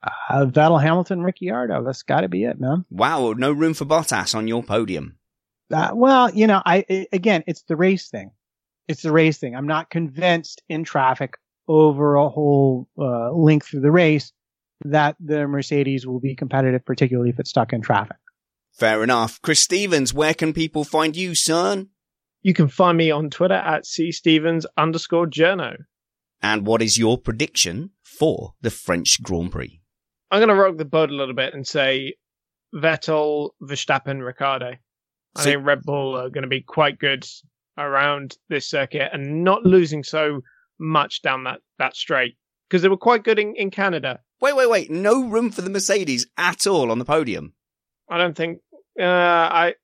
Uh, 0.05 0.47
Vettel, 0.47 0.83
Hamilton, 0.83 1.23
Ricciardo. 1.23 1.83
That's 1.83 2.03
got 2.03 2.21
to 2.21 2.29
be 2.29 2.45
it, 2.45 2.61
man. 2.61 2.85
Wow, 2.91 3.33
no 3.33 3.53
room 3.53 3.75
for 3.75 3.87
Bottas 3.87 4.35
on 4.35 4.47
your 4.49 4.63
podium. 4.63 5.17
Uh, 5.73 5.91
well, 5.95 6.31
you 6.31 6.47
know, 6.47 6.61
I, 6.65 6.85
I 6.89 7.07
again, 7.13 7.45
it's 7.47 7.63
the 7.63 7.77
race 7.77 8.11
thing. 8.11 8.31
It's 8.87 9.03
the 9.03 9.13
race 9.13 9.39
thing. 9.39 9.57
I'm 9.57 9.67
not 9.67 9.89
convinced 9.89 10.63
in 10.69 10.85
traffic 10.85 11.39
over 11.67 12.17
a 12.17 12.29
whole 12.29 12.89
uh, 12.99 13.33
length 13.33 13.73
of 13.73 13.81
the 13.81 13.91
race 13.91 14.33
that 14.85 15.17
the 15.19 15.47
Mercedes 15.47 16.07
will 16.07 16.21
be 16.21 16.37
competitive, 16.37 16.85
particularly 16.85 17.31
if 17.31 17.39
it's 17.39 17.51
stuck 17.51 17.73
in 17.73 17.81
traffic. 17.81 18.17
Fair 18.73 19.03
enough. 19.03 19.41
Chris 19.41 19.61
Stevens, 19.61 20.13
where 20.13 20.35
can 20.35 20.53
people 20.53 20.85
find 20.85 21.17
you, 21.17 21.35
son? 21.35 21.89
You 22.43 22.53
can 22.53 22.69
find 22.69 22.99
me 22.99 23.11
on 23.11 23.31
Twitter 23.31 23.55
at 23.55 23.85
cstevens 23.85 24.67
underscore 24.77 25.27
journo. 25.27 25.77
And 26.43 26.67
what 26.67 26.83
is 26.83 26.99
your 26.99 27.17
prediction 27.17 27.93
for 28.03 28.53
the 28.61 28.71
French 28.71 29.23
Grand 29.23 29.53
Prix? 29.53 29.81
I'm 30.35 30.41
going 30.41 30.49
to 30.49 30.61
rock 30.61 30.77
the 30.77 30.85
boat 30.85 31.11
a 31.11 31.15
little 31.15 31.35
bit 31.35 31.55
and 31.55 31.65
say 31.65 32.15
Vettel, 32.75 33.51
Verstappen, 33.63 34.21
Ricciardo. 34.25 34.73
I 35.37 35.41
So- 35.41 35.45
think 35.45 35.65
Red 35.65 35.83
Bull 35.83 36.17
are 36.17 36.29
going 36.29 36.43
to 36.43 36.49
be 36.49 36.61
quite 36.61 36.99
good 36.99 37.25
around 37.79 38.37
this 38.49 38.69
circuit 38.69 39.11
and 39.13 39.45
not 39.45 39.65
losing 39.65 40.03
so 40.03 40.41
much 40.81 41.23
down 41.23 41.45
that, 41.45 41.61
that 41.79 41.95
straight 41.95 42.37
because 42.69 42.83
they 42.83 42.89
were 42.89 42.97
quite 42.97 43.23
good 43.23 43.39
in, 43.39 43.55
in 43.55 43.71
Canada. 43.71 44.19
Wait, 44.41 44.57
wait, 44.57 44.69
wait. 44.69 44.91
No 44.91 45.25
room 45.29 45.53
for 45.53 45.63
the 45.63 45.71
Mercedes 45.71 46.27
at 46.37 46.67
all 46.67 46.91
on 46.91 46.99
the 46.99 47.05
podium. 47.05 47.53
I 48.11 48.19
don't 48.19 48.37
think, 48.37 48.59
uh, 49.01 49.05
I, 49.05 49.75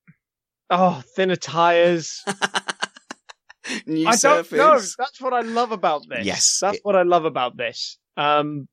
oh, 0.69 1.01
thinner 1.15 1.37
tires. 1.37 2.25
New 3.87 4.09
I 4.09 4.17
surface. 4.17 4.51
don't 4.59 4.75
know. 4.75 4.81
That's 4.99 5.21
what 5.21 5.33
I 5.33 5.43
love 5.43 5.71
about 5.71 6.09
this. 6.09 6.27
Yes. 6.27 6.59
That's 6.61 6.81
what 6.83 6.97
I 6.97 7.03
love 7.03 7.25
about 7.25 7.57
this. 7.57 7.99
Um, 8.17 8.67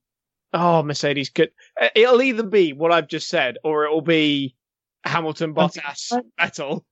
oh, 0.52 0.82
Mercedes 0.82 1.30
could, 1.30 1.50
uh, 1.80 1.88
it'll 1.94 2.22
either 2.22 2.42
be 2.42 2.72
what 2.72 2.92
I've 2.92 3.08
just 3.08 3.28
said 3.28 3.58
or 3.64 3.84
it'll 3.84 4.00
be 4.00 4.54
Hamilton, 5.04 5.54
Bottas, 5.54 6.12
Vettel. 6.40 6.82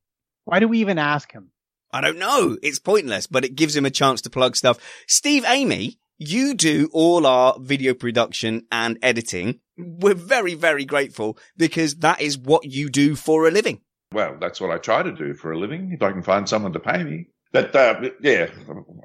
Why 0.45 0.61
do 0.61 0.69
we 0.69 0.79
even 0.79 0.99
ask 0.99 1.31
him? 1.33 1.51
I 1.93 2.01
don't 2.01 2.19
know. 2.19 2.57
It's 2.63 2.79
pointless, 2.79 3.27
but 3.27 3.45
it 3.45 3.55
gives 3.55 3.75
him 3.77 3.87
a 3.87 3.91
chance 3.91 4.21
to 4.23 4.31
plug 4.31 4.57
stuff. 4.57 4.79
Steve 5.07 5.45
Amy, 5.47 5.99
you 6.19 6.55
do 6.55 6.89
all 6.93 7.27
our 7.27 7.57
video 7.59 7.95
production 7.95 8.67
and 8.71 8.99
editing. 9.03 9.61
We're 9.77 10.15
very, 10.15 10.55
very 10.55 10.85
grateful 10.85 11.39
because 11.57 11.97
that 11.97 12.21
is 12.21 12.39
what 12.39 12.65
you 12.65 12.89
do 12.89 13.17
for 13.17 13.47
a 13.47 13.51
living. 13.51 13.81
Well, 14.13 14.37
that's 14.41 14.61
what 14.61 14.71
I 14.71 14.79
try 14.79 15.03
to 15.03 15.13
do 15.13 15.35
for 15.35 15.53
a 15.53 15.59
living. 15.59 15.93
If 15.93 16.03
I 16.03 16.13
can 16.13 16.23
find 16.23 16.49
someone 16.49 16.73
to 16.73 16.81
pay 16.81 17.03
me. 17.03 17.27
But 17.53 17.75
uh, 17.75 18.11
yeah, 18.21 18.49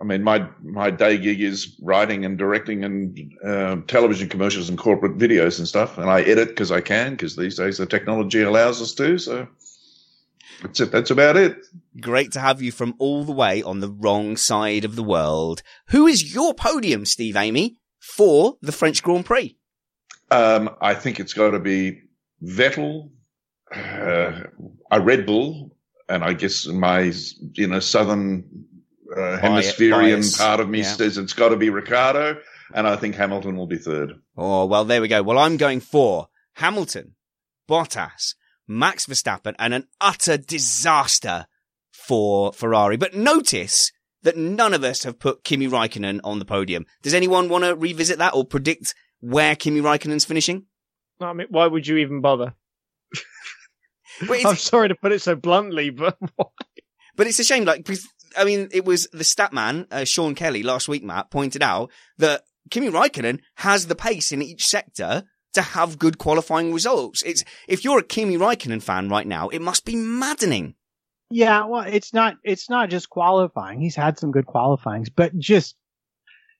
I 0.01 0.03
mean, 0.03 0.23
my 0.23 0.47
my 0.61 0.89
day 0.89 1.17
gig 1.17 1.41
is 1.41 1.77
writing 1.81 2.25
and 2.25 2.37
directing 2.37 2.83
and 2.83 3.33
uh, 3.45 3.77
television 3.87 4.29
commercials 4.29 4.67
and 4.67 4.77
corporate 4.77 5.17
videos 5.17 5.59
and 5.59 5.67
stuff, 5.67 5.97
and 5.97 6.09
I 6.09 6.21
edit 6.21 6.49
because 6.49 6.71
I 6.71 6.81
can 6.81 7.11
because 7.11 7.35
these 7.35 7.55
days 7.55 7.77
the 7.77 7.85
technology 7.85 8.41
allows 8.41 8.81
us 8.81 8.93
to. 8.95 9.17
So 9.17 9.47
that's 10.61 10.79
it. 10.79 10.91
That's 10.91 11.11
about 11.11 11.37
it. 11.37 11.57
Great 11.99 12.31
to 12.33 12.39
have 12.39 12.61
you 12.61 12.71
from 12.71 12.95
all 12.99 13.23
the 13.23 13.31
way 13.31 13.63
on 13.63 13.79
the 13.79 13.89
wrong 13.89 14.37
side 14.37 14.85
of 14.85 14.95
the 14.95 15.03
world. 15.03 15.61
Who 15.87 16.07
is 16.07 16.33
your 16.33 16.53
podium, 16.53 17.05
Steve 17.05 17.35
Amy, 17.35 17.77
for 17.99 18.57
the 18.61 18.71
French 18.71 19.01
Grand 19.01 19.25
Prix? 19.25 19.57
Um, 20.29 20.69
I 20.81 20.93
think 20.93 21.19
it's 21.19 21.33
got 21.33 21.51
to 21.51 21.59
be 21.59 22.01
Vettel, 22.43 23.09
uh, 23.73 24.43
a 24.89 25.01
Red 25.01 25.25
Bull, 25.25 25.70
and 26.11 26.23
I 26.23 26.33
guess 26.33 26.65
my 26.67 27.11
you 27.53 27.67
know 27.67 27.79
southern 27.79 28.65
uh, 29.15 29.37
hemispherian 29.41 30.21
bias. 30.21 30.37
part 30.37 30.59
of 30.59 30.69
me 30.69 30.79
Yeah. 30.79 30.93
says 30.93 31.17
it's 31.17 31.33
got 31.33 31.49
to 31.49 31.57
be 31.57 31.69
Ricciardo, 31.69 32.39
and 32.73 32.87
I 32.87 32.95
think 32.95 33.15
Hamilton 33.15 33.55
will 33.57 33.67
be 33.67 33.77
third. 33.77 34.13
Oh, 34.37 34.65
well, 34.65 34.85
there 34.85 35.01
we 35.01 35.07
go. 35.07 35.21
Well, 35.23 35.37
I'm 35.39 35.57
going 35.57 35.79
for 35.81 36.27
Hamilton, 36.55 37.15
Bottas, 37.69 38.35
Max 38.67 39.05
Verstappen, 39.05 39.55
and 39.59 39.73
an 39.73 39.87
utter 39.99 40.37
disaster 40.37 41.47
for 41.91 42.53
Ferrari. 42.53 42.97
But 42.97 43.13
notice 43.15 43.91
that 44.23 44.37
none 44.37 44.73
of 44.73 44.83
us 44.83 45.03
have 45.03 45.19
put 45.19 45.43
Kimi 45.43 45.67
Raikkonen 45.67 46.19
on 46.23 46.39
the 46.39 46.45
podium. 46.45 46.85
Does 47.01 47.13
anyone 47.13 47.49
want 47.49 47.63
to 47.63 47.75
revisit 47.75 48.17
that 48.19 48.33
or 48.35 48.45
predict 48.45 48.93
where 49.19 49.55
Kimi 49.55 49.81
Raikkonen's 49.81 50.25
finishing? 50.25 50.65
I 51.19 51.33
mean, 51.33 51.47
why 51.49 51.67
would 51.67 51.85
you 51.87 51.97
even 51.97 52.21
bother? 52.21 52.53
Wait, 54.27 54.45
I'm 54.45 54.55
sorry 54.55 54.89
to 54.89 54.95
put 54.95 55.11
it 55.11 55.21
so 55.21 55.35
bluntly, 55.35 55.89
but 55.89 56.17
but 57.15 57.27
it's 57.27 57.39
a 57.39 57.43
shame. 57.43 57.65
Like, 57.65 57.83
because, 57.85 58.07
I 58.37 58.43
mean, 58.43 58.69
it 58.71 58.85
was 58.85 59.07
the 59.11 59.23
stat 59.23 59.53
man, 59.53 59.87
uh, 59.91 60.05
Sean 60.05 60.35
Kelly, 60.35 60.63
last 60.63 60.87
week, 60.87 61.03
Matt, 61.03 61.31
pointed 61.31 61.61
out 61.61 61.91
that 62.17 62.43
Kimi 62.69 62.89
Raikkonen 62.89 63.39
has 63.55 63.87
the 63.87 63.95
pace 63.95 64.31
in 64.31 64.41
each 64.41 64.65
sector 64.65 65.23
to 65.53 65.61
have 65.61 65.99
good 65.99 66.17
qualifying 66.17 66.73
results. 66.73 67.21
It's, 67.23 67.43
if 67.67 67.83
you're 67.83 67.99
a 67.99 68.03
Kimi 68.03 68.37
Raikkonen 68.37 68.81
fan 68.81 69.09
right 69.09 69.27
now, 69.27 69.49
it 69.49 69.61
must 69.61 69.85
be 69.85 69.95
maddening. 69.95 70.75
Yeah, 71.29 71.65
well, 71.65 71.85
it's 71.87 72.13
not 72.13 72.35
it's 72.43 72.69
not 72.69 72.89
just 72.89 73.09
qualifying. 73.09 73.79
He's 73.79 73.95
had 73.95 74.19
some 74.19 74.31
good 74.31 74.45
qualifyings, 74.45 75.09
but 75.09 75.37
just 75.37 75.75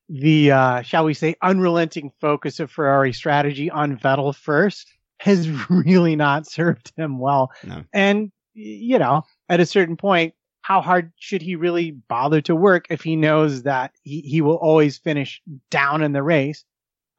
the 0.08 0.52
uh 0.52 0.82
shall 0.82 1.04
we 1.04 1.14
say 1.14 1.36
unrelenting 1.42 2.12
focus 2.22 2.60
of 2.62 2.72
Ferrari 2.72 3.12
strategy 3.12 3.70
on 3.70 3.98
Vettel 3.98 4.34
first 4.34 4.88
has 5.22 5.48
really 5.70 6.16
not 6.16 6.48
served 6.48 6.92
him 6.98 7.20
well. 7.20 7.52
No. 7.64 7.84
And 7.94 8.32
you 8.54 9.00
know, 9.00 9.24
at 9.48 9.60
a 9.60 9.66
certain 9.66 9.96
point, 9.96 10.34
how 10.62 10.82
hard 10.82 11.12
should 11.18 11.42
he 11.42 11.56
really 11.56 11.92
bother 11.92 12.42
to 12.42 12.56
work 12.56 12.86
if 12.90 13.02
he 13.02 13.16
knows 13.16 13.64
that 13.64 13.92
he, 14.04 14.22
he 14.22 14.42
will 14.42 14.56
always 14.56 14.98
finish 14.98 15.42
down 15.70 16.02
in 16.02 16.12
the 16.12 16.24
race? 16.24 16.66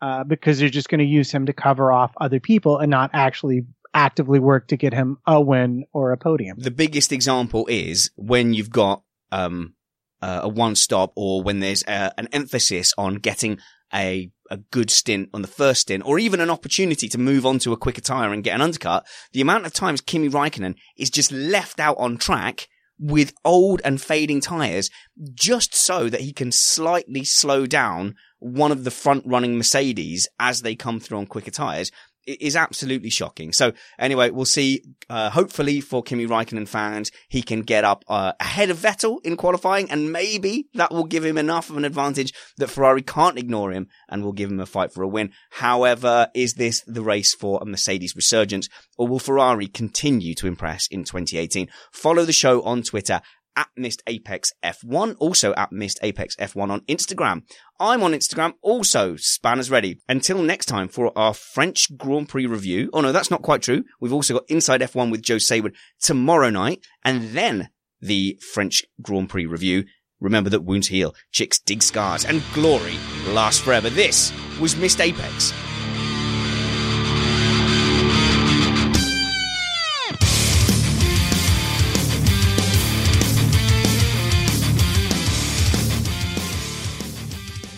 Uh, 0.00 0.24
because 0.24 0.58
they're 0.58 0.68
just 0.68 0.88
going 0.88 0.98
to 0.98 1.04
use 1.04 1.30
him 1.30 1.46
to 1.46 1.52
cover 1.52 1.92
off 1.92 2.10
other 2.20 2.40
people 2.40 2.78
and 2.78 2.90
not 2.90 3.10
actually 3.12 3.64
actively 3.94 4.40
work 4.40 4.66
to 4.66 4.76
get 4.76 4.92
him 4.92 5.16
a 5.28 5.40
win 5.40 5.84
or 5.92 6.10
a 6.10 6.16
podium. 6.16 6.58
The 6.58 6.72
biggest 6.72 7.12
example 7.12 7.68
is 7.68 8.10
when 8.16 8.52
you've 8.52 8.70
got, 8.70 9.04
um, 9.30 9.74
uh, 10.20 10.40
a 10.42 10.48
one 10.48 10.74
stop 10.74 11.12
or 11.16 11.42
when 11.42 11.60
there's 11.60 11.82
uh 11.84 12.10
an 12.16 12.28
emphasis 12.32 12.92
on 12.96 13.16
getting 13.16 13.58
a, 13.94 14.30
a 14.52 14.58
good 14.70 14.90
stint 14.90 15.30
on 15.32 15.40
the 15.40 15.48
first 15.48 15.80
stint 15.80 16.04
or 16.04 16.18
even 16.18 16.38
an 16.38 16.50
opportunity 16.50 17.08
to 17.08 17.18
move 17.18 17.46
on 17.46 17.58
to 17.58 17.72
a 17.72 17.76
quicker 17.76 18.02
tire 18.02 18.32
and 18.32 18.44
get 18.44 18.54
an 18.54 18.60
undercut. 18.60 19.06
The 19.32 19.40
amount 19.40 19.64
of 19.64 19.72
times 19.72 20.02
Kimi 20.02 20.28
Raikkonen 20.28 20.74
is 20.98 21.08
just 21.08 21.32
left 21.32 21.80
out 21.80 21.96
on 21.98 22.18
track 22.18 22.68
with 22.98 23.32
old 23.44 23.80
and 23.82 24.00
fading 24.00 24.42
tires 24.42 24.90
just 25.32 25.74
so 25.74 26.10
that 26.10 26.20
he 26.20 26.32
can 26.34 26.52
slightly 26.52 27.24
slow 27.24 27.64
down 27.64 28.14
one 28.38 28.70
of 28.70 28.84
the 28.84 28.90
front 28.90 29.24
running 29.26 29.56
Mercedes 29.56 30.28
as 30.38 30.60
they 30.60 30.74
come 30.74 31.00
through 31.00 31.18
on 31.18 31.26
quicker 31.26 31.50
tires 31.50 31.90
is 32.26 32.56
absolutely 32.56 33.10
shocking. 33.10 33.52
So 33.52 33.72
anyway, 33.98 34.30
we'll 34.30 34.44
see. 34.44 34.82
Uh, 35.08 35.30
hopefully 35.30 35.80
for 35.80 36.02
Kimi 36.02 36.26
Raikkonen 36.26 36.68
fans, 36.68 37.10
he 37.28 37.42
can 37.42 37.62
get 37.62 37.84
up 37.84 38.04
uh, 38.08 38.32
ahead 38.40 38.70
of 38.70 38.78
Vettel 38.78 39.18
in 39.24 39.36
qualifying, 39.36 39.90
and 39.90 40.12
maybe 40.12 40.68
that 40.74 40.92
will 40.92 41.04
give 41.04 41.24
him 41.24 41.38
enough 41.38 41.70
of 41.70 41.76
an 41.76 41.84
advantage 41.84 42.32
that 42.58 42.68
Ferrari 42.68 43.02
can't 43.02 43.38
ignore 43.38 43.72
him 43.72 43.88
and 44.08 44.22
will 44.22 44.32
give 44.32 44.50
him 44.50 44.60
a 44.60 44.66
fight 44.66 44.92
for 44.92 45.02
a 45.02 45.08
win. 45.08 45.32
However, 45.50 46.28
is 46.34 46.54
this 46.54 46.82
the 46.86 47.02
race 47.02 47.34
for 47.34 47.58
a 47.60 47.66
Mercedes 47.66 48.16
resurgence, 48.16 48.68
or 48.96 49.08
will 49.08 49.18
Ferrari 49.18 49.66
continue 49.66 50.34
to 50.36 50.46
impress 50.46 50.86
in 50.86 51.04
2018? 51.04 51.68
Follow 51.92 52.24
the 52.24 52.32
show 52.32 52.62
on 52.62 52.82
Twitter 52.82 53.20
at 53.56 53.68
Missed 53.76 54.02
Apex 54.06 54.52
F1, 54.62 55.16
also 55.18 55.52
at 55.54 55.72
Missed 55.72 55.98
Apex 56.02 56.36
F1 56.36 56.70
on 56.70 56.80
Instagram. 56.82 57.42
I'm 57.78 58.02
on 58.02 58.12
Instagram, 58.12 58.54
also 58.62 59.16
Spanners 59.16 59.70
Ready. 59.70 60.00
Until 60.08 60.42
next 60.42 60.66
time 60.66 60.88
for 60.88 61.16
our 61.16 61.34
French 61.34 61.96
Grand 61.96 62.28
Prix 62.28 62.46
review. 62.46 62.90
Oh 62.92 63.00
no, 63.00 63.12
that's 63.12 63.30
not 63.30 63.42
quite 63.42 63.62
true. 63.62 63.84
We've 64.00 64.12
also 64.12 64.34
got 64.34 64.48
Inside 64.48 64.80
F1 64.80 65.10
with 65.10 65.22
Joe 65.22 65.36
Saward 65.36 65.74
tomorrow 66.00 66.50
night, 66.50 66.84
and 67.04 67.30
then 67.30 67.70
the 68.00 68.38
French 68.52 68.84
Grand 69.00 69.28
Prix 69.28 69.46
review. 69.46 69.84
Remember 70.20 70.50
that 70.50 70.64
wounds 70.64 70.88
heal, 70.88 71.14
chicks 71.32 71.58
dig 71.58 71.82
scars, 71.82 72.24
and 72.24 72.42
glory 72.54 72.94
lasts 73.28 73.60
forever. 73.60 73.90
This 73.90 74.32
was 74.60 74.76
Missed 74.76 75.00
Apex. 75.00 75.52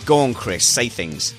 Go 0.04 0.18
on, 0.18 0.34
Chris, 0.34 0.66
say 0.66 0.88
things. 0.88 1.34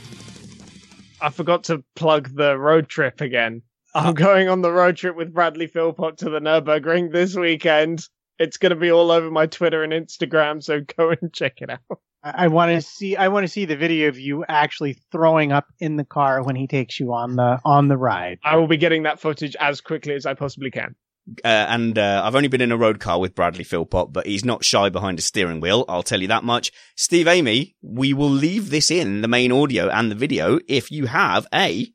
I 1.22 1.30
forgot 1.30 1.64
to 1.66 1.84
plug 1.96 2.36
the 2.36 2.58
road 2.58 2.90
trip 2.90 3.22
again. 3.22 3.62
I'm 3.94 4.08
ah. 4.08 4.12
going 4.12 4.50
on 4.50 4.62
the 4.62 4.72
road 4.72 4.98
trip 4.98 5.16
with 5.16 5.34
Bradley 5.34 5.68
Philpott 5.68 6.18
to 6.18 6.30
the 6.30 6.40
Nurburgring 6.40 7.12
this 7.12 7.36
weekend. 7.36 8.08
It's 8.40 8.58
going 8.58 8.72
to 8.72 8.76
be 8.76 8.92
all 8.92 9.12
over 9.12 9.30
my 9.30 9.46
Twitter 9.46 9.84
and 9.84 9.94
Instagram, 9.94 10.64
so 10.64 10.82
go 10.98 11.10
and 11.22 11.32
check 11.32 11.62
it 11.62 11.70
out. 11.70 12.00
I, 12.24 12.46
I 12.46 12.48
want 12.48 12.72
to 12.72 12.82
see. 12.82 13.16
I 13.16 13.28
want 13.28 13.44
to 13.44 13.48
see 13.48 13.66
the 13.66 13.78
video 13.78 14.10
of 14.10 14.20
you 14.20 14.44
actually 14.50 14.98
throwing 15.12 15.52
up 15.52 15.68
in 15.80 15.96
the 15.96 16.04
car 16.04 16.44
when 16.44 16.56
he 16.56 16.68
takes 16.68 17.00
you 17.00 17.14
on 17.14 17.36
the 17.36 17.60
on 17.64 17.88
the 17.88 17.98
ride. 17.98 18.40
I 18.44 18.58
will 18.58 18.68
be 18.68 18.78
getting 18.78 19.04
that 19.04 19.20
footage 19.20 19.56
as 19.60 19.80
quickly 19.80 20.16
as 20.16 20.26
I 20.26 20.34
possibly 20.34 20.72
can. 20.72 20.96
Uh, 21.44 21.48
and 21.48 21.98
uh, 21.98 22.22
I've 22.24 22.36
only 22.36 22.48
been 22.50 22.62
in 22.62 22.72
a 22.72 22.78
road 22.78 23.00
car 23.00 23.20
with 23.20 23.34
Bradley 23.34 23.64
Philpott, 23.64 24.14
but 24.14 24.28
he's 24.28 24.46
not 24.46 24.64
shy 24.64 24.90
behind 24.90 25.18
a 25.18 25.24
steering 25.24 25.60
wheel. 25.60 25.84
I'll 25.90 26.04
tell 26.04 26.22
you 26.22 26.28
that 26.28 26.44
much. 26.44 26.72
Steve 26.96 27.28
Amy, 27.28 27.76
we 27.82 28.14
will 28.14 28.30
leave 28.30 28.70
this 28.70 28.92
in 28.92 29.22
the 29.22 29.28
main 29.28 29.52
audio 29.52 29.90
and 29.90 30.12
the 30.12 30.16
video 30.16 30.60
if 30.68 30.92
you 30.92 31.08
have 31.08 31.48
a 31.54 31.88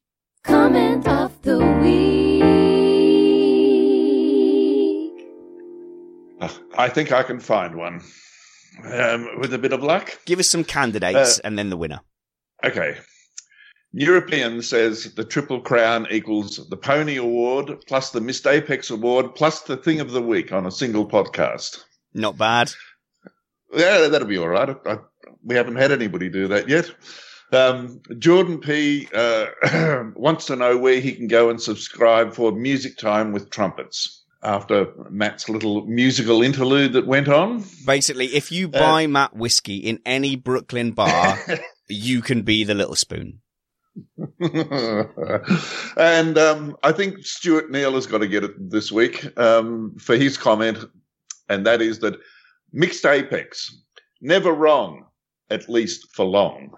comment 0.43 1.07
of 1.07 1.41
the 1.43 1.59
week. 1.59 2.01
I 6.77 6.89
think 6.89 7.13
I 7.13 7.23
can 7.23 7.39
find 7.41 7.75
one 7.77 8.01
um, 8.85 9.29
with 9.39 9.53
a 9.53 9.59
bit 9.59 9.73
of 9.73 9.83
luck. 9.83 10.19
Give 10.25 10.39
us 10.39 10.49
some 10.49 10.65
candidates 10.65 11.39
Uh, 11.39 11.43
and 11.45 11.59
then 11.59 11.69
the 11.71 11.77
winner. 11.77 12.01
Okay. 12.65 12.97
European 13.93 14.63
says 14.63 15.15
the 15.15 15.25
Triple 15.25 15.61
Crown 15.61 16.07
equals 16.11 16.69
the 16.69 16.77
Pony 16.77 17.17
Award 17.17 17.85
plus 17.87 18.11
the 18.11 18.21
Missed 18.21 18.47
Apex 18.47 18.91
Award 18.91 19.35
plus 19.35 19.63
the 19.63 19.77
Thing 19.77 20.01
of 20.01 20.13
the 20.13 20.23
Week 20.23 20.53
on 20.53 20.67
a 20.67 20.71
single 20.71 21.09
podcast. 21.09 21.79
Not 22.15 22.39
bad. 22.39 22.71
Yeah, 23.75 24.09
that'll 24.09 24.29
be 24.29 24.39
all 24.39 24.49
right. 24.49 24.77
I, 24.87 24.99
we 25.45 25.55
haven't 25.57 25.77
had 25.77 25.93
anybody 25.93 26.29
do 26.29 26.49
that 26.49 26.69
yet. 26.69 26.91
Um, 27.53 28.01
Jordan 28.19 28.61
P 28.61 29.09
uh, 29.13 29.47
wants 30.15 30.47
to 30.47 30.57
know 30.57 30.79
where 30.79 31.01
he 31.01 31.13
can 31.13 31.27
go 31.27 31.51
and 31.51 31.61
subscribe 31.61 32.33
for 32.35 32.53
Music 32.53 32.97
Time 32.97 33.33
with 33.33 33.51
Trumpets 33.51 34.25
after 34.43 34.87
Matt's 35.11 35.49
little 35.49 35.85
musical 35.87 36.43
interlude 36.43 36.93
that 36.93 37.07
went 37.07 37.29
on. 37.29 37.65
Basically, 37.85 38.27
if 38.27 38.53
you 38.53 38.69
Uh, 38.69 38.79
buy 38.79 39.07
Matt 39.09 39.35
whiskey 39.37 39.79
in 39.79 39.99
any 40.07 40.37
Brooklyn 40.37 40.93
bar, 40.93 41.39
you 41.89 42.23
can 42.23 42.43
be 42.43 42.63
the 42.63 42.75
little 42.75 42.95
spoon. 42.95 43.41
and 45.99 46.39
um, 46.39 46.75
I 46.83 46.93
think 46.93 47.27
Stuart 47.27 47.71
Neal 47.71 47.93
has 47.93 48.07
got 48.07 48.19
to 48.19 48.27
get 48.27 48.43
it 48.43 48.71
this 48.71 48.91
week 48.91 49.39
um, 49.39 49.95
for 49.99 50.17
his 50.17 50.39
comment, 50.39 50.79
and 51.51 51.67
that 51.67 51.83
is 51.83 51.99
that 51.99 52.19
Missed 52.73 53.05
Apex, 53.05 53.83
never 54.23 54.53
wrong, 54.53 55.05
at 55.51 55.69
least 55.69 56.15
for 56.15 56.25
long. 56.25 56.71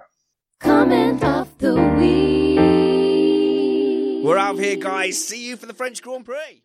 Comment 0.59 1.23
of 1.23 1.57
the 1.59 1.75
week. 1.99 2.59
We're 4.25 4.39
out 4.39 4.55
of 4.55 4.61
here, 4.61 4.77
guys. 4.77 5.25
See 5.25 5.47
you 5.47 5.57
for 5.57 5.67
the 5.67 5.75
French 5.75 6.03
Grand 6.03 6.25
Prix. 6.25 6.65